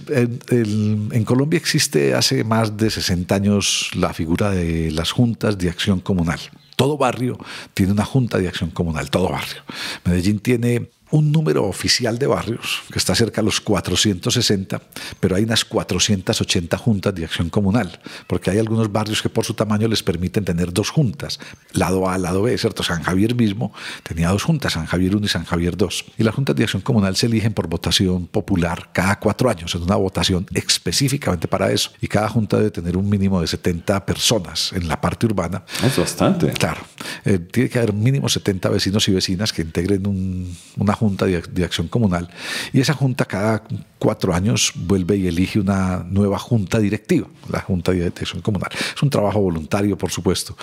En, 0.49 1.25
Colombia 1.25 1.57
existe 1.57 2.13
hace 2.13 2.45
más 2.45 2.77
de 2.77 2.89
60 2.89 3.35
años 3.35 3.91
la 3.93 4.13
figura 4.13 4.51
de 4.51 4.89
las 4.91 5.11
juntas 5.11 5.57
de 5.57 5.69
acción 5.69 5.99
comunal. 5.99 6.39
Todo 6.77 6.97
barrio 6.97 7.37
tiene 7.73 7.91
una 7.91 8.05
junta 8.05 8.37
de 8.37 8.47
acción 8.47 8.69
comunal, 8.71 9.09
todo 9.09 9.27
barrio. 9.27 9.63
Medellín 10.05 10.39
tiene 10.39 10.89
un 11.13 11.31
número 11.31 11.65
oficial 11.65 12.17
de 12.17 12.25
barrios, 12.25 12.81
que 12.91 12.97
está 12.97 13.13
cerca 13.13 13.41
de 13.41 13.45
los 13.45 13.61
460, 13.61 14.81
pero 15.19 15.35
hay 15.35 15.43
unas 15.43 15.63
480 15.63 16.75
juntas 16.79 17.13
de 17.13 17.23
acción 17.23 17.49
comunal, 17.49 17.99
porque 18.25 18.49
hay 18.49 18.57
algunos 18.57 18.91
barrios 18.91 19.21
que 19.21 19.29
por 19.29 19.45
su 19.45 19.53
tamaño 19.53 19.87
les 19.87 20.01
permiten 20.01 20.43
tener 20.43 20.73
dos 20.73 20.89
juntas, 20.89 21.39
lado 21.73 22.09
A, 22.09 22.17
lado 22.17 22.41
B, 22.41 22.57
¿cierto? 22.57 22.81
San 22.81 23.03
Javier 23.03 23.35
mismo 23.35 23.71
tenía 24.01 24.29
dos 24.29 24.41
juntas, 24.41 24.73
San 24.73 24.87
Javier 24.87 25.15
1 25.15 25.27
y 25.27 25.29
San 25.29 25.45
Javier 25.45 25.77
2. 25.77 26.05
Y 26.17 26.23
las 26.23 26.33
juntas 26.33 26.55
de 26.55 26.63
acción 26.63 26.81
comunal 26.81 27.15
se 27.15 27.27
eligen 27.27 27.53
por 27.53 27.67
votación 27.67 28.25
popular 28.25 28.89
cada 28.91 29.19
cuatro 29.19 29.51
años, 29.51 29.75
en 29.75 29.83
una 29.83 29.97
votación 29.97 30.47
específicamente 30.55 31.47
para 31.47 31.71
eso. 31.71 31.91
Y 32.01 32.07
cada 32.07 32.27
junta 32.27 32.57
debe 32.57 32.71
tener 32.71 32.97
un 32.97 33.07
mínimo 33.07 33.39
de 33.39 33.45
70 33.45 34.03
personas 34.07 34.73
en 34.73 34.87
la 34.87 34.99
parte 34.99 35.27
urbana. 35.27 35.63
Es 35.83 35.95
bastante. 35.95 36.47
Claro. 36.53 36.81
Eh, 37.23 37.37
tiene 37.37 37.69
que 37.69 37.77
haber 37.77 37.93
mínimo 37.93 38.27
70 38.27 38.67
vecinos 38.69 39.07
y 39.07 39.11
vecinas 39.11 39.53
que 39.53 39.61
integren 39.61 40.07
un, 40.07 40.57
una 40.77 40.93
junta 40.93 41.02
de, 41.09 41.63
acción 41.63 41.87
comunal 41.87 42.29
y 42.71 42.79
esa 42.79 42.93
junta 42.93 43.25
cada 43.25 43.63
cuatro 43.99 44.33
años 44.33 44.73
vuelve 44.75 45.15
y 45.15 45.27
elige 45.27 45.59
una 45.59 46.05
nueva 46.09 46.37
junta 46.37 46.79
directiva, 46.79 47.27
la 47.49 47.61
junta 47.61 47.91
de 47.93 48.07
acción 48.07 48.41
comunal. 48.41 48.69
Es 48.95 49.01
un 49.01 49.09
trabajo 49.09 49.39
voluntario, 49.39 49.97
por 49.97 50.11
supuesto. 50.11 50.57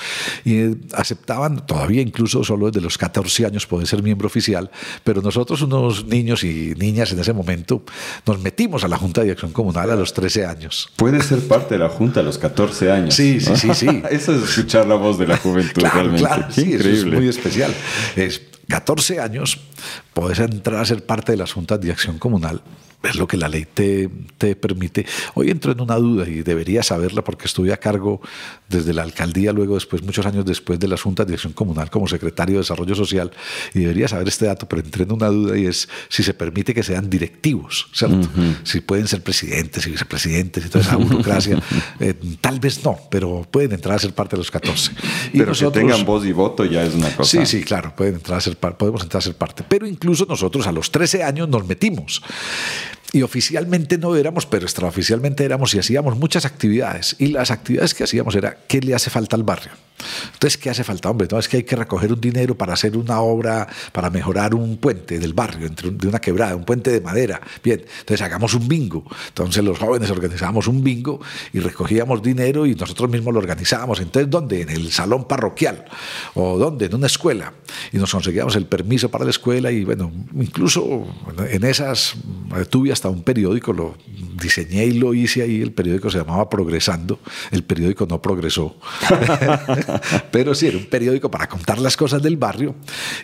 Y 0.45 0.57
eh, 0.57 0.77
aceptaban, 0.93 1.65
todavía 1.67 2.03
incluso 2.03 2.45
solo 2.45 2.67
desde 2.67 2.83
los 2.83 2.99
14 2.99 3.47
años 3.47 3.67
poder 3.67 3.87
ser 3.87 4.03
miembro 4.03 4.27
oficial, 4.27 4.71
pero 5.05 5.23
nosotros 5.23 5.63
unos 5.63 6.05
niños 6.05 6.45
y 6.45 6.75
niñas 6.77 7.13
en 7.13 7.21
ese 7.21 7.33
momento 7.33 7.83
nos 8.27 8.41
metimos 8.41 8.85
a 8.85 8.89
la 8.89 8.99
junta 8.99 9.23
de 9.25 9.33
acción 9.33 9.53
comunal 9.53 9.91
a 9.91 9.97
los 9.97 10.13
13 10.13 10.45
años. 10.45 10.91
Puede 10.97 11.23
ser 11.23 11.47
parte 11.49 11.77
de 11.77 11.81
la 11.81 11.89
junta 11.89 12.21
a 12.21 12.23
los 12.23 12.37
14 12.37 12.91
años. 12.91 13.15
Sí, 13.15 13.41
sí, 13.41 13.57
sí, 13.57 13.75
sí. 13.75 14.03
eso 14.11 14.35
es 14.35 14.51
escuchar 14.51 14.87
la 14.87 14.97
voz 14.97 15.19
de 15.19 15.27
la 15.27 15.39
juventud 15.39 15.83
realmente. 15.83 16.19
Claro, 16.19 16.47
sí, 16.51 16.75
es 16.75 17.07
muy 17.07 17.29
especial. 17.29 17.75
Es 18.17 18.50
14 18.71 19.21
años, 19.21 19.61
puedes 20.15 20.39
entrar 20.39 20.81
a 20.81 20.85
ser 20.87 21.05
parte 21.05 21.33
de 21.33 21.39
las 21.39 21.53
juntas 21.53 21.81
de 21.81 21.91
acción 21.91 22.19
comunal 22.19 22.63
es 23.03 23.17
lo 23.17 23.27
que 23.27 23.37
la 23.37 23.49
ley 23.49 23.67
te, 23.73 24.11
te, 24.37 24.55
permite. 24.57 25.07
Hoy 25.35 25.51
entro 25.51 25.73
en 25.73 25.81
una 25.81 25.97
duda 25.97 26.29
y 26.29 26.43
debería 26.43 26.83
saberla 26.83 27.25
porque 27.25 27.47
estuve 27.47 27.73
a 27.73 27.79
cargo 27.79 28.21
desde 28.71 28.95
la 28.95 29.03
alcaldía, 29.03 29.53
luego 29.53 29.75
después, 29.75 30.03
muchos 30.03 30.25
años 30.25 30.45
después 30.47 30.79
de 30.79 30.89
las 30.89 31.03
juntas 31.03 31.27
de 31.27 31.35
acción 31.35 31.53
comunal 31.53 31.91
como 31.91 32.07
secretario 32.07 32.55
de 32.55 32.61
Desarrollo 32.61 32.95
Social 32.95 33.31
y 33.75 33.81
debería 33.81 34.09
saber 34.09 34.29
este 34.29 34.47
dato, 34.47 34.69
pero 34.69 34.81
entré 34.81 35.03
en 35.03 35.13
una 35.13 35.27
duda 35.27 35.59
y 35.59 35.67
es 35.67 35.89
si 36.09 36.23
se 36.23 36.33
permite 36.33 36.73
que 36.73 36.83
sean 36.83 37.11
directivos, 37.11 37.89
¿cierto? 37.93 38.29
Si 38.63 38.81
pueden 38.81 39.09
ser 39.09 39.23
presidentes 39.23 39.87
y 39.87 39.91
vicepresidentes 39.91 40.65
y 40.65 40.69
toda 40.69 40.85
esa 40.85 40.97
burocracia. 40.97 41.61
Eh, 41.99 42.15
tal 42.41 42.61
vez 42.61 42.83
no, 42.85 42.99
pero 43.11 43.47
pueden 43.51 43.73
entrar 43.73 43.97
a 43.97 43.99
ser 43.99 44.13
parte 44.13 44.37
de 44.37 44.39
los 44.39 44.51
14. 44.51 44.93
Y 45.33 45.39
pero 45.39 45.47
nosotros, 45.47 45.73
que 45.73 45.81
tengan 45.81 46.05
voz 46.05 46.25
y 46.25 46.33
voto 46.33 46.65
ya 46.65 46.83
es 46.85 46.95
una 46.95 47.15
cosa. 47.15 47.31
Sí, 47.31 47.47
sí, 47.47 47.65
claro, 47.65 47.95
pueden 47.95 48.15
entrar 48.15 48.39
a 48.39 48.41
ser, 48.41 48.57
podemos 48.57 49.03
entrar 49.03 49.19
a 49.19 49.23
ser 49.23 49.35
parte. 49.35 49.65
Pero 49.69 49.87
incluso 49.87 50.25
nosotros 50.27 50.67
a 50.67 50.73
los 50.73 50.91
13 50.91 51.23
años 51.23 51.49
nos 51.49 51.67
metimos 51.67 52.23
y 53.13 53.23
oficialmente 53.23 53.99
no 53.99 54.17
éramos, 54.17 54.47
pero 54.47 54.65
extraoficialmente 54.65 55.45
éramos 55.45 55.75
y 55.75 55.79
hacíamos 55.79 56.17
muchas 56.17 56.45
actividades. 56.45 57.17
Y 57.19 57.29
las 57.29 57.51
actividades 57.51 57.95
que 57.95 58.05
hacíamos 58.05 58.35
era 58.35 58.59
qué 58.69 58.81
le 58.81 58.95
hace 58.95 59.11
falta 59.11 59.37
al 59.37 59.43
barrio. 59.43 59.73
Entonces, 60.33 60.57
¿qué 60.57 60.71
hace 60.71 60.85
falta? 60.85 61.11
Hombre, 61.11 61.29
no 61.31 61.39
es 61.39 61.49
que 61.49 61.59
hay 61.59 61.63
que 61.65 61.77
recoger 61.77 62.13
un 62.13 62.21
dinero 62.21 62.57
para 62.57 62.73
hacer 62.73 62.97
una 62.97 63.21
obra, 63.21 63.69
para 63.93 64.11
mejorar 64.11 64.55
un 64.55 64.79
puente 64.79 65.19
del 65.19 65.35
barrio, 65.35 65.67
entre 65.67 65.91
de 65.91 66.09
una 66.09 66.21
quebrada, 66.21 66.57
un 66.57 66.65
puente 66.65 66.91
de 66.91 67.01
madera. 67.01 67.41
Bien, 67.63 67.85
entonces 68.01 68.23
hagamos 68.23 68.55
un 68.55 68.67
bingo. 68.69 69.05
Entonces 69.29 69.63
los 69.63 69.79
jóvenes 69.79 70.11
organizábamos 70.11 70.69
un 70.69 70.83
bingo 70.83 71.21
y 71.53 71.61
recogíamos 71.61 72.23
dinero 72.23 72.67
y 72.67 72.75
nosotros 72.75 73.11
mismos 73.11 73.35
lo 73.35 73.41
organizábamos. 73.41 74.01
Entonces, 74.01 74.31
¿dónde? 74.31 74.63
En 74.63 74.71
el 74.71 74.91
salón 74.91 75.27
parroquial. 75.27 75.85
¿O 76.35 76.59
dónde? 76.59 76.87
En 76.87 76.95
una 76.95 77.07
escuela. 77.07 77.53
Y 77.93 77.99
nos 77.99 78.11
conseguíamos 78.11 78.57
el 78.57 78.67
permiso 78.67 79.11
para 79.11 79.25
la 79.25 79.31
escuela 79.31 79.71
y 79.71 79.85
bueno, 79.85 80.11
incluso 80.35 81.07
en 81.51 81.65
esas 81.65 82.15
eh, 82.57 82.65
tuve 82.65 82.93
hasta 83.01 83.09
un 83.09 83.23
periódico, 83.23 83.73
lo 83.73 83.97
diseñé 84.39 84.85
y 84.85 84.93
lo 84.93 85.15
hice 85.15 85.41
ahí, 85.41 85.63
el 85.63 85.73
periódico 85.73 86.11
se 86.11 86.19
llamaba 86.19 86.51
Progresando, 86.51 87.19
el 87.51 87.65
periódico 87.65 88.05
no 88.05 88.21
progresó. 88.21 88.77
pero 90.31 90.55
sí 90.55 90.67
era 90.67 90.77
un 90.77 90.85
periódico 90.85 91.31
para 91.31 91.49
contar 91.49 91.79
las 91.79 91.97
cosas 91.97 92.23
del 92.23 92.37
barrio 92.37 92.75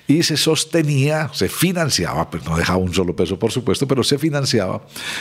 y 0.09 0.23
se 0.23 0.39
sostenía, 0.39 1.29
se 1.35 1.51
financiaba, 1.51 2.31
pues 2.31 2.43
no 2.47 2.57
dejaba 2.57 2.79
un 2.79 2.95
solo 2.95 3.15
peso 3.15 3.39
por 3.39 3.53
supuesto, 3.53 3.87
pero 3.87 4.03
se 4.03 4.17
financiaba 4.17 4.81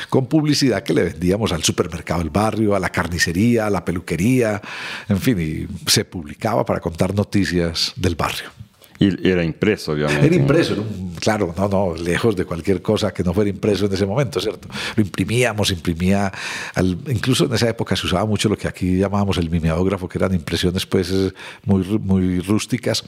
con 0.10 0.28
publicidad 0.28 0.84
que 0.84 0.94
le 0.94 1.04
vendíamos 1.04 1.52
al 1.52 1.64
supermercado 1.64 2.22
del 2.22 2.30
barrio, 2.30 2.76
a 2.76 2.80
la 2.80 2.90
carnicería, 2.90 3.68
a 3.68 3.70
la 3.70 3.84
peluquería, 3.84 4.62
en 5.10 5.20
fin, 5.20 5.38
y 5.42 5.90
se 5.90 6.06
publicaba 6.06 6.66
para 6.66 6.80
contar 6.80 7.14
noticias 7.14 7.92
del 7.98 8.16
barrio. 8.16 8.65
Y 8.98 9.28
era 9.28 9.44
impreso, 9.44 9.92
obviamente. 9.92 10.26
Era 10.26 10.36
impreso, 10.36 10.86
claro, 11.20 11.54
no, 11.58 11.68
no, 11.68 11.96
lejos 11.96 12.36
de 12.36 12.46
cualquier 12.46 12.82
cosa 12.82 13.14
que 13.14 13.24
no 13.24 13.34
fuera 13.34 13.50
impreso 13.50 13.88
en 13.88 13.94
ese 13.94 14.06
momento, 14.06 14.40
¿cierto? 14.40 14.70
Lo 14.96 15.04
imprimíamos, 15.04 15.72
imprimía, 15.72 16.32
incluso 17.10 17.46
en 17.46 17.54
esa 17.54 17.70
época 17.70 17.96
se 17.96 18.06
usaba 18.06 18.26
mucho 18.26 18.48
lo 18.48 18.58
que 18.58 18.68
aquí 18.68 18.98
llamábamos 18.98 19.38
el 19.38 19.50
mimeógrafo, 19.50 20.08
que 20.08 20.18
eran 20.18 20.34
impresiones 20.34 20.86
pues 20.86 21.14
muy, 21.66 21.84
muy 22.00 22.40
rústicas, 22.40 23.04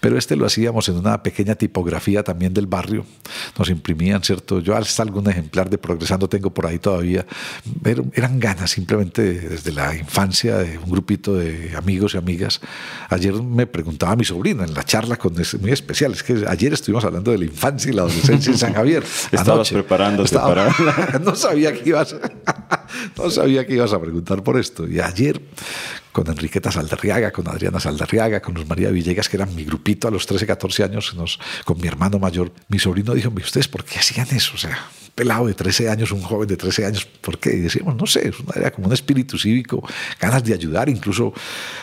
pero 0.00 0.18
este 0.18 0.34
lo 0.34 0.44
hacíamos 0.46 0.88
en 0.88 0.96
una 0.96 1.22
pequeña 1.22 1.54
tipografía 1.54 2.24
también 2.24 2.52
del 2.52 2.66
barrio, 2.66 3.04
nos 3.56 3.70
imprimían, 3.70 4.22
¿cierto? 4.24 4.58
Yo 4.60 4.76
hasta 4.76 5.02
algún 5.02 5.28
ejemplar 5.30 5.70
de 5.70 5.78
Progresando 5.78 6.28
tengo 6.28 6.52
por 6.52 6.66
ahí 6.66 6.78
todavía, 6.78 7.24
eran 8.14 8.40
ganas 8.40 8.72
simplemente 8.72 9.22
desde 9.22 9.72
la 9.72 9.94
infancia 9.94 10.58
de 10.58 10.78
un 10.78 10.90
grupito 10.90 11.36
de 11.36 11.76
amigos 11.76 12.14
y 12.14 12.18
amigas. 12.18 12.60
Ayer 13.08 13.34
me 13.34 13.66
preguntaba 13.66 14.16
mi 14.16 14.24
sobrino 14.24 14.64
en 14.64 14.74
la 14.74 14.82
charla 14.82 15.16
con 15.16 15.27
muy 15.60 15.72
especial. 15.72 16.12
Es 16.12 16.22
que 16.22 16.44
ayer 16.46 16.72
estuvimos 16.72 17.04
hablando 17.04 17.30
de 17.30 17.38
la 17.38 17.44
infancia 17.44 17.90
y 17.90 17.94
la 17.94 18.02
adolescencia 18.02 18.52
en 18.52 18.58
San 18.58 18.74
Javier. 18.74 19.04
Estabas 19.32 19.70
preparándote 19.70 20.34
para... 20.36 20.74
no 21.24 21.34
sabía 21.34 21.72
que 21.72 21.88
ibas 21.88 22.14
no 23.16 23.30
sabía 23.30 23.66
que 23.66 23.74
ibas 23.74 23.92
a 23.92 24.00
preguntar 24.00 24.42
por 24.42 24.58
esto. 24.58 24.86
Y 24.88 25.00
ayer 25.00 25.40
con 26.12 26.26
Enriqueta 26.26 26.72
Saldarriaga, 26.72 27.30
con 27.30 27.46
Adriana 27.48 27.78
Saldarriaga, 27.78 28.40
con 28.40 28.54
Luz 28.54 28.66
María 28.66 28.90
Villegas, 28.90 29.28
que 29.28 29.36
eran 29.36 29.54
mi 29.54 29.64
grupito 29.64 30.08
a 30.08 30.10
los 30.10 30.26
13, 30.26 30.46
14 30.46 30.84
años, 30.84 31.14
nos, 31.14 31.38
con 31.64 31.80
mi 31.80 31.86
hermano 31.86 32.18
mayor, 32.18 32.52
mi 32.68 32.78
sobrino 32.78 33.14
dijo, 33.14 33.32
¿ustedes 33.36 33.68
por 33.68 33.84
qué 33.84 33.98
hacían 33.98 34.26
eso? 34.32 34.52
O 34.54 34.58
sea, 34.58 34.78
pelado 35.18 35.48
de 35.48 35.54
13 35.54 35.90
años, 35.90 36.12
un 36.12 36.22
joven 36.22 36.46
de 36.46 36.56
13 36.56 36.86
años, 36.86 37.04
¿por 37.04 37.40
qué? 37.40 37.50
Y 37.56 37.58
decíamos, 37.58 37.96
no 37.96 38.06
sé, 38.06 38.30
era 38.54 38.70
como 38.70 38.86
un 38.86 38.92
espíritu 38.92 39.36
cívico, 39.36 39.82
ganas 40.20 40.44
de 40.44 40.54
ayudar, 40.54 40.88
incluso 40.88 41.34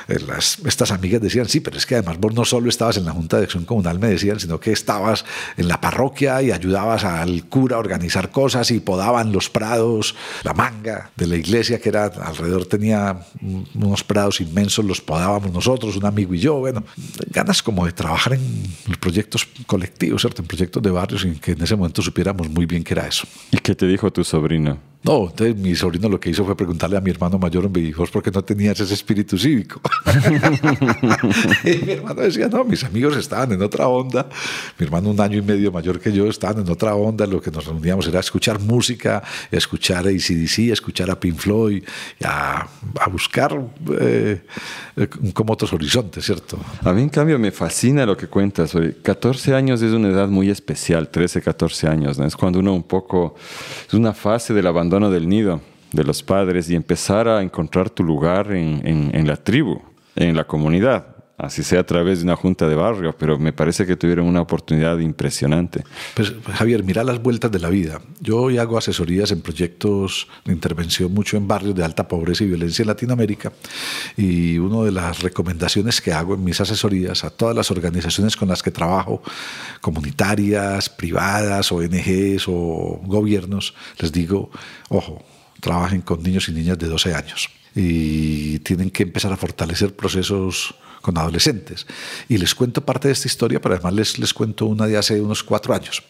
eh, 0.07 0.19
las, 0.25 0.59
estas 0.59 0.89
amigas 0.91 1.21
decían, 1.21 1.45
sí, 1.49 1.59
pero 1.59 1.75
es 1.75 1.85
que 1.85 1.95
además 1.95 2.17
vos 2.17 2.33
no 2.33 2.45
solo 2.45 2.69
estabas 2.69 2.95
en 2.95 3.03
la 3.03 3.11
Junta 3.11 3.35
de 3.35 3.43
Acción 3.43 3.65
Comunal, 3.65 3.99
me 3.99 4.07
decían, 4.07 4.39
sino 4.39 4.57
que 4.57 4.71
estabas 4.71 5.25
en 5.57 5.67
la 5.67 5.81
parroquia 5.81 6.41
y 6.41 6.53
ayudabas 6.53 7.03
al 7.03 7.43
cura 7.49 7.75
a 7.75 7.79
organizar 7.79 8.31
cosas 8.31 8.71
y 8.71 8.79
podaban 8.79 9.33
los 9.33 9.49
prados, 9.49 10.15
la 10.43 10.53
manga 10.53 11.11
de 11.17 11.27
la 11.27 11.35
iglesia 11.35 11.81
que 11.81 11.89
era 11.89 12.05
alrededor 12.05 12.65
tenía 12.67 13.19
unos 13.73 14.01
prados 14.05 14.39
inmensos, 14.39 14.85
los 14.85 15.01
podábamos 15.01 15.51
nosotros, 15.51 15.97
un 15.97 16.05
amigo 16.05 16.33
y 16.33 16.39
yo, 16.39 16.55
bueno, 16.55 16.85
ganas 17.31 17.61
como 17.61 17.85
de 17.85 17.91
trabajar 17.91 18.35
en 18.35 18.41
proyectos 19.01 19.45
colectivos, 19.67 20.21
¿cierto? 20.21 20.41
En 20.41 20.47
proyectos 20.47 20.81
de 20.81 20.89
barrios 20.89 21.25
en 21.25 21.35
que 21.37 21.51
en 21.51 21.61
ese 21.61 21.75
momento 21.75 22.01
supiéramos 22.01 22.47
muy 22.49 22.65
bien 22.65 22.81
qué 22.81 22.93
era 22.93 23.05
eso. 23.07 23.24
¿Y 23.51 23.57
qué 23.57 23.75
te 23.75 23.87
dijo 23.87 24.11
tu 24.11 24.23
sobrino? 24.23 24.77
No, 25.05 25.27
entonces 25.29 25.55
mi 25.55 25.75
sobrino 25.75 26.09
lo 26.09 26.19
que 26.19 26.31
hizo 26.31 26.43
fue 26.43 26.57
preguntarle 26.57 26.97
a 26.97 27.01
mi 27.01 27.11
hermano 27.11 27.37
mayor, 27.37 27.69
me 27.69 27.79
dijo, 27.79 28.03
¿por 28.07 28.23
qué 28.23 28.31
no 28.31 28.43
tenías 28.43 28.79
ese 28.79 28.95
espíritu 28.95 29.37
cívico? 29.37 29.79
y 31.63 31.85
mi 31.85 31.91
hermano 31.91 32.23
decía, 32.23 32.47
no, 32.47 32.63
mis 32.63 32.83
amigos 32.83 33.15
estaban 33.15 33.51
en 33.51 33.61
otra 33.61 33.87
onda. 33.87 34.27
Mi 34.79 34.85
hermano, 34.87 35.11
un 35.11 35.21
año 35.21 35.37
y 35.37 35.43
medio 35.43 35.71
mayor 35.71 35.99
que 35.99 36.11
yo, 36.11 36.27
estaban 36.27 36.65
en 36.65 36.71
otra 36.71 36.95
onda. 36.95 37.27
Lo 37.27 37.39
que 37.39 37.51
nos 37.51 37.67
reuníamos 37.67 38.07
era 38.07 38.19
escuchar 38.19 38.59
música, 38.59 39.21
escuchar 39.51 40.07
a 40.07 40.09
ACDC, 40.09 40.71
escuchar 40.71 41.11
a 41.11 41.19
Pink 41.19 41.37
Floyd, 41.37 41.83
a, 42.23 42.67
a 42.99 43.07
buscar 43.07 43.55
eh, 44.01 44.41
como 45.35 45.53
otros 45.53 45.71
horizontes, 45.71 46.25
¿cierto? 46.25 46.57
A 46.81 46.91
mí, 46.93 47.03
en 47.03 47.09
cambio, 47.09 47.37
me 47.37 47.51
fascina 47.51 48.07
lo 48.07 48.17
que 48.17 48.25
cuentas. 48.25 48.75
14 49.03 49.53
años 49.53 49.83
es 49.83 49.91
una 49.91 50.09
edad 50.09 50.29
muy 50.29 50.49
especial, 50.49 51.09
13, 51.09 51.43
14 51.43 51.87
años. 51.87 52.17
¿no? 52.17 52.25
Es 52.25 52.35
cuando 52.35 52.57
uno 52.57 52.73
un 52.73 52.83
poco, 52.83 53.14
es 53.87 53.93
una 53.93 54.13
fase 54.13 54.53
del 54.53 54.67
abandono 54.67 55.09
del 55.09 55.27
nido 55.27 55.61
de 55.91 56.03
los 56.03 56.23
padres 56.23 56.69
y 56.69 56.75
empezar 56.75 57.27
a 57.27 57.41
encontrar 57.41 57.89
tu 57.89 58.03
lugar 58.03 58.51
en 58.51 59.27
la 59.27 59.37
tribu, 59.37 59.81
en 60.15 60.35
la 60.35 60.43
comunidad 60.43 61.14
así 61.37 61.63
sea 61.63 61.81
a 61.81 61.85
través 61.85 62.19
de 62.19 62.25
una 62.25 62.35
junta 62.35 62.67
de 62.67 62.75
barrio, 62.75 63.15
pero 63.17 63.37
me 63.37 63.51
parece 63.51 63.85
que 63.85 63.95
tuvieron 63.95 64.25
una 64.27 64.41
oportunidad 64.41 64.97
impresionante. 64.99 65.83
Pues 66.13 66.33
Javier, 66.53 66.83
mira 66.83 67.03
las 67.03 67.21
vueltas 67.21 67.51
de 67.51 67.59
la 67.59 67.69
vida. 67.69 68.01
Yo 68.21 68.39
hoy 68.39 68.57
hago 68.57 68.77
asesorías 68.77 69.31
en 69.31 69.41
proyectos 69.41 70.27
de 70.45 70.53
intervención 70.53 71.13
mucho 71.13 71.37
en 71.37 71.47
barrios 71.47 71.75
de 71.75 71.83
alta 71.83 72.07
pobreza 72.07 72.43
y 72.43 72.47
violencia 72.47 72.83
en 72.83 72.87
Latinoamérica 72.87 73.51
y 74.15 74.57
una 74.57 74.85
de 74.85 74.91
las 74.91 75.21
recomendaciones 75.21 76.01
que 76.01 76.13
hago 76.13 76.35
en 76.35 76.43
mis 76.43 76.59
asesorías 76.61 77.23
a 77.23 77.29
todas 77.29 77.55
las 77.55 77.69
organizaciones 77.71 78.35
con 78.35 78.47
las 78.47 78.63
que 78.63 78.71
trabajo, 78.71 79.21
comunitarias, 79.81 80.89
privadas, 80.89 81.71
ONGs 81.71 82.47
o 82.47 83.01
gobiernos, 83.03 83.73
les 83.99 84.11
digo, 84.11 84.49
ojo, 84.89 85.23
trabajen 85.59 86.01
con 86.01 86.23
niños 86.23 86.47
y 86.49 86.53
niñas 86.53 86.77
de 86.77 86.87
12 86.87 87.13
años 87.13 87.49
y 87.75 88.59
tienen 88.59 88.89
que 88.89 89.03
empezar 89.03 89.33
a 89.33 89.37
fortalecer 89.37 89.93
procesos 89.95 90.75
con 91.05 91.19
adolescentes. 91.19 91.85
Y 92.27 92.39
les 92.39 92.55
cuento 92.55 92.83
parte 92.83 93.09
de 93.09 93.13
esta 93.13 93.27
historia, 93.27 93.61
pero 93.61 93.75
además 93.75 93.93
les, 93.93 94.17
les 94.17 94.33
cuento 94.33 94.65
una 94.65 94.87
de 94.87 94.97
hace 94.97 95.21
unos 95.21 95.43
cuatro 95.43 95.75
años. 95.75 96.01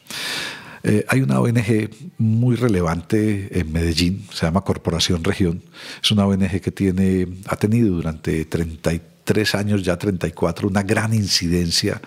Eh, 0.84 1.04
hay 1.10 1.20
una 1.20 1.42
ONG 1.42 1.90
muy 2.18 2.56
relevante 2.56 3.60
en 3.60 3.74
Medellín, 3.74 4.25
se 4.32 4.46
llama 4.46 4.62
Corporación 4.62 5.22
Región. 5.22 5.62
Es 6.02 6.12
una 6.12 6.25
ONG 6.25 6.62
que 6.62 6.72
tiene, 6.72 7.28
ha 7.48 7.58
tenido 7.58 7.94
durante 7.94 8.46
33 8.46 9.56
años, 9.56 9.84
ya 9.84 9.98
34, 9.98 10.70
una 10.70 10.84
gran 10.84 11.14
incidencia 11.14 12.02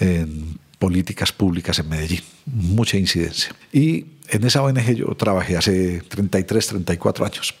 en 0.00 0.58
políticas 0.80 1.30
públicas 1.30 1.78
en 1.78 1.88
Medellín, 1.88 2.22
mucha 2.46 2.98
incidencia. 2.98 3.54
Y 3.72 4.06
en 4.34 4.44
esa 4.44 4.62
ONG 4.62 4.94
yo 4.94 5.06
trabajé 5.14 5.56
hace 5.56 6.00
33, 6.02 6.66
34 6.66 7.24
años. 7.24 7.54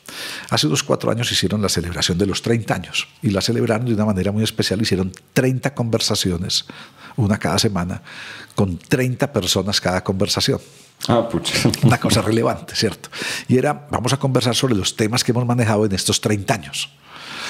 Hace 0.50 0.66
unos 0.66 0.82
cuatro 0.82 1.10
años 1.10 1.30
hicieron 1.30 1.62
la 1.62 1.68
celebración 1.68 2.18
de 2.18 2.26
los 2.26 2.42
30 2.42 2.74
años 2.74 3.06
y 3.22 3.30
la 3.30 3.40
celebraron 3.40 3.86
de 3.86 3.94
una 3.94 4.04
manera 4.04 4.32
muy 4.32 4.42
especial. 4.42 4.82
Hicieron 4.82 5.12
30 5.32 5.72
conversaciones, 5.74 6.66
una 7.16 7.38
cada 7.38 7.58
semana, 7.58 8.02
con 8.56 8.76
30 8.76 9.32
personas 9.32 9.80
cada 9.80 10.02
conversación. 10.02 10.60
Ah, 11.06 11.28
pucha. 11.28 11.54
Una 11.82 11.98
cosa 11.98 12.22
relevante, 12.22 12.74
¿cierto? 12.74 13.08
Y 13.46 13.58
era, 13.58 13.86
vamos 13.90 14.12
a 14.12 14.16
conversar 14.16 14.54
sobre 14.54 14.74
los 14.74 14.96
temas 14.96 15.22
que 15.22 15.32
hemos 15.32 15.44
manejado 15.44 15.84
en 15.84 15.92
estos 15.92 16.20
30 16.20 16.54
años. 16.54 16.90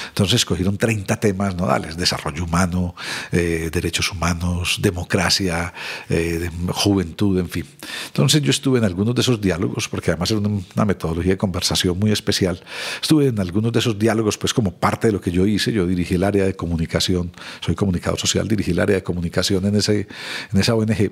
Entonces 0.09 0.35
escogieron 0.35 0.77
30 0.77 1.15
temas 1.17 1.55
nodales, 1.55 1.97
desarrollo 1.97 2.43
humano, 2.43 2.95
eh, 3.31 3.69
derechos 3.71 4.11
humanos, 4.11 4.79
democracia, 4.81 5.73
eh, 6.09 6.49
juventud, 6.69 7.39
en 7.39 7.49
fin. 7.49 7.65
Entonces 8.07 8.41
yo 8.41 8.51
estuve 8.51 8.79
en 8.79 8.85
algunos 8.85 9.15
de 9.15 9.21
esos 9.21 9.39
diálogos, 9.41 9.87
porque 9.89 10.11
además 10.11 10.31
era 10.31 10.39
una, 10.39 10.85
metodología 10.85 11.33
de 11.33 11.37
conversación 11.37 11.97
muy 11.97 12.11
especial. 12.11 12.61
Estuve 13.01 13.27
en 13.27 13.39
algunos 13.39 13.71
de 13.71 13.79
esos 13.79 13.97
diálogos, 13.97 14.37
pues 14.37 14.53
como 14.53 14.71
parte 14.71 15.07
de 15.07 15.13
lo 15.13 15.21
que 15.21 15.31
yo 15.31 15.45
hice, 15.45 15.71
yo 15.71 15.87
dirigí 15.87 16.15
el 16.15 16.23
área 16.23 16.45
de 16.45 16.55
comunicación, 16.55 17.31
soy 17.59 17.75
comunicador 17.75 18.19
social, 18.19 18.47
dirigí 18.47 18.71
el 18.71 18.79
área 18.79 18.95
de 18.95 19.03
comunicación 19.03 19.65
en, 19.65 19.75
ese, 19.75 20.07
en 20.53 20.59
esa 20.59 20.75
ONG. 20.75 21.11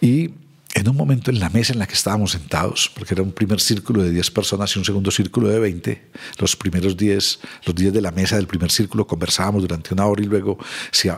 Y 0.00 0.30
en 0.74 0.88
un 0.88 0.96
momento 0.96 1.30
en 1.30 1.38
la 1.38 1.50
mesa 1.50 1.72
en 1.72 1.78
la 1.78 1.86
que 1.86 1.92
estábamos 1.92 2.32
sentados, 2.32 2.90
porque 2.94 3.14
era 3.14 3.22
un 3.22 3.32
primer 3.32 3.60
círculo 3.60 4.02
de 4.02 4.10
10 4.10 4.30
personas 4.30 4.74
y 4.74 4.78
un 4.78 4.84
segundo 4.84 5.10
círculo 5.10 5.48
de 5.48 5.58
20, 5.58 6.10
los 6.38 6.56
primeros 6.56 6.96
10, 6.96 7.40
los 7.66 7.74
10 7.74 7.92
de 7.92 8.00
la 8.00 8.10
mesa 8.10 8.36
del 8.36 8.46
primer 8.46 8.70
círculo 8.70 9.06
conversábamos 9.06 9.62
durante 9.62 9.92
una 9.92 10.06
hora 10.06 10.22
y 10.22 10.26
luego, 10.26 10.58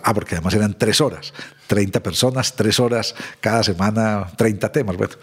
ah, 0.02 0.14
porque 0.14 0.34
además 0.34 0.54
eran 0.54 0.76
tres 0.76 1.00
horas, 1.00 1.32
30 1.68 2.02
personas, 2.02 2.56
tres 2.56 2.80
horas 2.80 3.14
cada 3.40 3.62
semana, 3.62 4.26
30 4.36 4.72
temas, 4.72 4.96
bueno. 4.96 5.14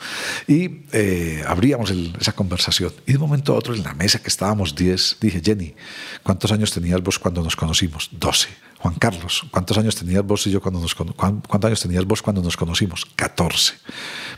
Y 0.48 0.86
eh, 0.94 1.44
abríamos 1.46 1.92
esa 2.20 2.32
conversación. 2.34 2.94
Y 3.06 3.12
de 3.12 3.18
un 3.18 3.24
momento 3.24 3.54
a 3.54 3.58
otro, 3.58 3.76
en 3.76 3.84
la 3.84 3.94
mesa 3.94 4.20
que 4.20 4.30
estábamos 4.30 4.76
10, 4.76 5.18
dije, 5.20 5.42
Jenny, 5.44 5.76
¿cuántos 6.24 6.52
años 6.52 6.72
tenías 6.72 7.02
vos 7.02 7.20
cuando 7.20 7.44
nos 7.44 7.56
conocimos? 7.56 8.10
12. 8.12 8.71
Juan 8.82 8.96
Carlos, 8.96 9.44
¿cuántos 9.52 9.78
años 9.78 9.96
tenías 9.96 10.26
vos 10.26 10.48
y 10.48 10.50
yo 10.50 10.60
cuando 10.60 10.80
nos 10.80 10.96
cuántos 10.96 11.66
años 11.66 11.82
tenías 11.82 12.04
vos 12.04 12.24
cuando 12.24 12.42
nos 12.42 12.58
conocimos? 12.58 13.06
14. 13.16 13.76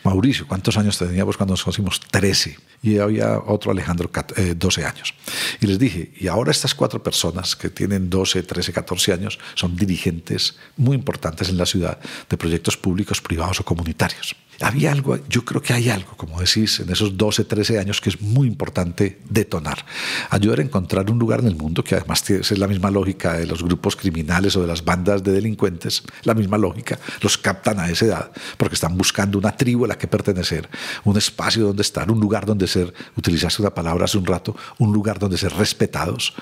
Mauricio, 0.04 0.46
¿cuántos 0.46 0.76
años 0.76 0.98
tenías 0.98 1.26
vos 1.26 1.38
cuando 1.38 1.54
nos 1.54 1.64
conocimos? 1.64 2.02
13. 2.12 2.58
Y 2.82 2.98
había 2.98 3.40
otro 3.40 3.72
Alejandro, 3.72 4.12
12 4.12 4.82
eh, 4.82 4.86
años. 4.86 5.14
Y 5.62 5.68
les 5.68 5.80
dije, 5.80 6.12
y 6.20 6.28
ahora 6.28 6.52
estas 6.52 6.76
cuatro 6.76 7.02
personas 7.02 7.56
que 7.56 7.70
tienen 7.70 8.10
12, 8.10 8.44
13, 8.44 8.74
14 8.74 9.14
años 9.14 9.40
son 9.56 9.78
dirigentes 9.78 10.58
muy 10.76 10.96
importantes 10.96 11.48
en 11.48 11.58
la 11.58 11.66
ciudad 11.66 11.98
de 12.30 12.36
proyectos 12.36 12.76
públicos, 12.76 13.22
privados 13.22 13.62
o 13.62 13.64
comunitarios. 13.64 14.36
Había 14.62 14.92
algo, 14.92 15.18
yo 15.28 15.44
creo 15.44 15.62
que 15.62 15.74
hay 15.74 15.90
algo, 15.90 16.16
como 16.16 16.40
decís, 16.40 16.80
en 16.80 16.90
esos 16.90 17.18
12, 17.18 17.46
13 17.46 17.80
años 17.80 18.00
que 18.00 18.10
es 18.10 18.22
muy 18.22 18.48
importante 18.48 19.20
detonar. 19.30 19.86
Ayudar 20.30 20.60
a 20.60 20.64
encontrar 20.64 21.10
un 21.10 21.20
lugar 21.20 21.40
en 21.40 21.48
el 21.48 21.56
mundo 21.56 21.84
que 21.84 21.96
además 21.96 22.30
es 22.30 22.58
la 22.58 22.68
misma 22.68 22.92
lógica 22.92 23.34
de 23.34 23.46
los 23.46 23.64
grupos 23.64 23.96
criminales 23.96 24.56
o 24.56 24.62
de 24.62 24.68
las 24.68 24.84
bandas 24.84 25.24
de 25.24 25.32
delincuentes, 25.32 26.04
la 26.24 26.34
misma 26.34 26.58
lógica, 26.58 27.00
los 27.22 27.38
captan 27.38 27.80
a 27.80 27.90
esa 27.90 28.06
edad 28.06 28.32
porque 28.58 28.76
están 28.76 28.98
buscando 28.98 29.38
una 29.38 29.56
tribu 29.56 29.86
a 29.86 29.90
la 29.90 29.98
que 29.98 30.08
pertenecer, 30.08 30.70
un 31.04 31.18
espacio 31.18 31.66
donde 31.66 31.82
estar, 31.82 32.10
un 32.12 32.20
lugar 32.20 32.46
donde 32.46 32.68
ser, 32.68 32.94
utilizaste 33.18 33.62
una 33.62 33.74
palabra 33.74 34.06
hace 34.06 34.18
un 34.18 34.26
rato, 34.26 34.56
un 34.78 34.94
lugar 34.94 35.20
donde 35.20 35.38
ser 35.38 35.54
respetados. 35.54 36.34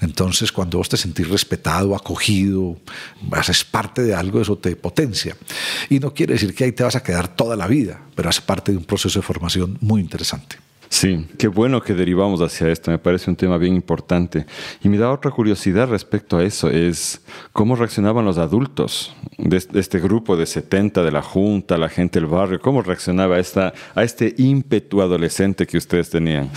Entonces, 0.00 0.52
cuando 0.52 0.78
vos 0.78 0.88
te 0.88 0.96
sentís 0.96 1.28
respetado, 1.28 1.94
acogido, 1.94 2.76
haces 3.32 3.64
parte 3.64 4.02
de 4.02 4.14
algo, 4.14 4.40
eso 4.40 4.56
te 4.58 4.76
potencia. 4.76 5.36
Y 5.88 6.00
no 6.00 6.12
quiere 6.12 6.34
decir 6.34 6.54
que 6.54 6.64
ahí 6.64 6.72
te 6.72 6.82
vas 6.82 6.96
a 6.96 7.02
quedar 7.02 7.28
toda 7.28 7.56
la 7.56 7.59
vida, 7.66 8.00
pero 8.14 8.28
hace 8.28 8.42
parte 8.42 8.72
de 8.72 8.78
un 8.78 8.84
proceso 8.84 9.18
de 9.18 9.26
formación 9.26 9.78
muy 9.80 10.00
interesante. 10.00 10.56
Sí, 10.92 11.24
qué 11.38 11.46
bueno 11.46 11.80
que 11.80 11.94
derivamos 11.94 12.40
hacia 12.40 12.68
esto, 12.68 12.90
me 12.90 12.98
parece 12.98 13.30
un 13.30 13.36
tema 13.36 13.58
bien 13.58 13.76
importante. 13.76 14.44
Y 14.82 14.88
me 14.88 14.98
da 14.98 15.12
otra 15.12 15.30
curiosidad 15.30 15.88
respecto 15.88 16.36
a 16.36 16.42
eso, 16.42 16.68
es 16.68 17.20
cómo 17.52 17.76
reaccionaban 17.76 18.24
los 18.24 18.38
adultos 18.38 19.14
de 19.38 19.56
este 19.74 20.00
grupo 20.00 20.36
de 20.36 20.46
70 20.46 21.04
de 21.04 21.12
la 21.12 21.22
Junta, 21.22 21.78
la 21.78 21.88
gente 21.88 22.18
del 22.18 22.28
barrio, 22.28 22.60
cómo 22.60 22.82
reaccionaba 22.82 23.36
a, 23.36 23.38
esta, 23.38 23.72
a 23.94 24.02
este 24.02 24.34
ímpetu 24.36 25.00
adolescente 25.00 25.64
que 25.64 25.78
ustedes 25.78 26.10
tenían. 26.10 26.50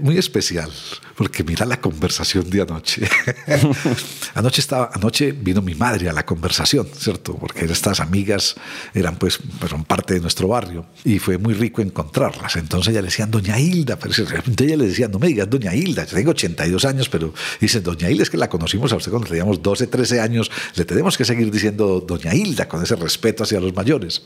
Muy 0.00 0.16
especial, 0.16 0.70
porque 1.14 1.44
mira 1.44 1.66
la 1.66 1.78
conversación 1.78 2.48
de 2.48 2.62
anoche. 2.62 3.06
anoche, 4.34 4.62
estaba, 4.62 4.90
anoche 4.94 5.32
vino 5.32 5.60
mi 5.60 5.74
madre 5.74 6.08
a 6.08 6.14
la 6.14 6.24
conversación, 6.24 6.88
¿cierto? 6.96 7.36
Porque 7.36 7.66
estas 7.66 8.00
amigas 8.00 8.56
eran 8.94 9.16
pues, 9.16 9.38
fueron 9.58 9.84
parte 9.84 10.14
de 10.14 10.20
nuestro 10.20 10.48
barrio 10.48 10.86
y 11.04 11.18
fue 11.18 11.36
muy 11.36 11.52
rico 11.52 11.82
encontrarlas. 11.82 12.56
Entonces 12.56 12.92
ella 12.92 13.02
le 13.02 13.09
decían 13.10 13.30
Doña 13.30 13.58
Hilda, 13.58 13.98
pero 13.98 14.14
de 14.46 14.64
ella 14.64 14.76
le 14.76 14.86
decía, 14.86 15.08
no 15.08 15.18
me 15.18 15.28
digas 15.28 15.48
Doña 15.50 15.74
Hilda, 15.74 16.04
yo 16.06 16.16
tengo 16.16 16.30
82 16.30 16.84
años, 16.84 17.08
pero 17.08 17.34
dice 17.60 17.80
Doña 17.80 18.10
Hilda 18.10 18.22
es 18.22 18.30
que 18.30 18.36
la 18.36 18.48
conocimos 18.48 18.92
a 18.92 18.96
usted 18.96 19.10
cuando 19.10 19.28
teníamos 19.28 19.62
12, 19.62 19.86
13 19.86 20.20
años, 20.20 20.50
le 20.76 20.84
tenemos 20.84 21.18
que 21.18 21.24
seguir 21.24 21.50
diciendo 21.50 22.00
Doña 22.00 22.34
Hilda 22.34 22.68
con 22.68 22.82
ese 22.82 22.96
respeto 22.96 23.44
hacia 23.44 23.60
los 23.60 23.74
mayores. 23.74 24.22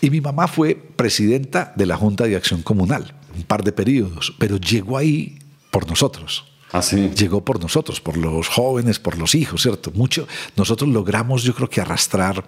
Y 0.00 0.10
mi 0.10 0.20
mamá 0.20 0.48
fue 0.48 0.74
presidenta 0.74 1.72
de 1.76 1.86
la 1.86 1.96
Junta 1.96 2.24
de 2.24 2.36
Acción 2.36 2.62
Comunal, 2.62 3.14
un 3.36 3.44
par 3.44 3.62
de 3.62 3.72
periodos, 3.72 4.34
pero 4.38 4.56
llegó 4.56 4.98
ahí 4.98 5.38
por 5.70 5.88
nosotros. 5.88 6.53
Ah, 6.72 6.80
Llegó 6.80 7.44
por 7.44 7.60
nosotros, 7.60 8.00
por 8.00 8.16
los 8.16 8.48
jóvenes, 8.48 8.98
por 8.98 9.16
los 9.16 9.34
hijos, 9.36 9.62
¿cierto? 9.62 9.92
Mucho. 9.92 10.26
Nosotros 10.56 10.90
logramos, 10.90 11.44
yo 11.44 11.54
creo 11.54 11.70
que 11.70 11.80
arrastrar 11.80 12.44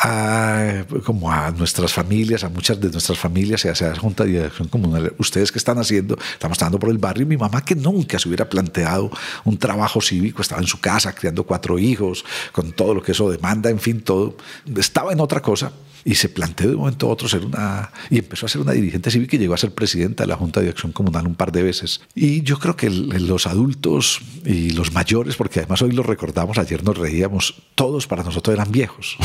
a, 0.00 0.84
como 1.04 1.32
a 1.32 1.50
nuestras 1.52 1.92
familias, 1.92 2.44
a 2.44 2.50
muchas 2.50 2.78
de 2.78 2.90
nuestras 2.90 3.18
familias 3.18 3.64
y 3.64 3.68
hacia 3.68 3.88
la 3.88 3.98
Junta 3.98 4.24
de 4.24 4.44
Acción 4.44 4.68
Comunal. 4.68 5.14
Ustedes 5.18 5.50
que 5.50 5.58
están 5.58 5.78
haciendo, 5.78 6.18
estamos 6.32 6.58
dando 6.58 6.78
por 6.78 6.90
el 6.90 6.98
barrio. 6.98 7.26
Mi 7.26 7.36
mamá 7.38 7.64
que 7.64 7.74
nunca 7.74 8.18
se 8.18 8.28
hubiera 8.28 8.48
planteado 8.48 9.10
un 9.44 9.56
trabajo 9.56 10.00
cívico, 10.00 10.42
estaba 10.42 10.60
en 10.60 10.66
su 10.66 10.78
casa 10.78 11.14
criando 11.14 11.44
cuatro 11.44 11.78
hijos, 11.78 12.24
con 12.52 12.72
todo 12.72 12.94
lo 12.94 13.02
que 13.02 13.12
eso 13.12 13.30
demanda, 13.30 13.70
en 13.70 13.80
fin, 13.80 14.02
todo. 14.02 14.36
Estaba 14.76 15.12
en 15.12 15.20
otra 15.20 15.40
cosa 15.40 15.72
y 16.04 16.14
se 16.14 16.28
planteó 16.28 16.68
de 16.68 16.74
un 16.74 16.80
momento 16.80 17.06
a 17.06 17.10
otro 17.10 17.28
ser 17.28 17.44
una... 17.44 17.90
y 18.10 18.18
empezó 18.18 18.46
a 18.46 18.48
ser 18.48 18.60
una 18.60 18.72
dirigente 18.72 19.10
cívica 19.10 19.36
y 19.36 19.38
llegó 19.38 19.54
a 19.54 19.58
ser 19.58 19.72
presidenta 19.72 20.24
de 20.24 20.28
la 20.28 20.36
Junta 20.36 20.60
de 20.60 20.68
Acción 20.68 20.92
Comunal 20.92 21.26
un 21.26 21.34
par 21.34 21.52
de 21.52 21.62
veces. 21.62 22.00
Y 22.14 22.42
yo 22.42 22.58
creo 22.58 22.76
que 22.76 22.90
los 22.90 23.46
adultos 23.46 24.20
y 24.44 24.70
los 24.70 24.92
mayores, 24.92 25.36
porque 25.36 25.60
además 25.60 25.82
hoy 25.82 25.92
lo 25.92 26.02
recordamos, 26.02 26.58
ayer 26.58 26.82
nos 26.84 26.96
reíamos, 26.96 27.54
todos 27.74 28.06
para 28.06 28.22
nosotros 28.22 28.54
eran 28.54 28.70
viejos. 28.70 29.16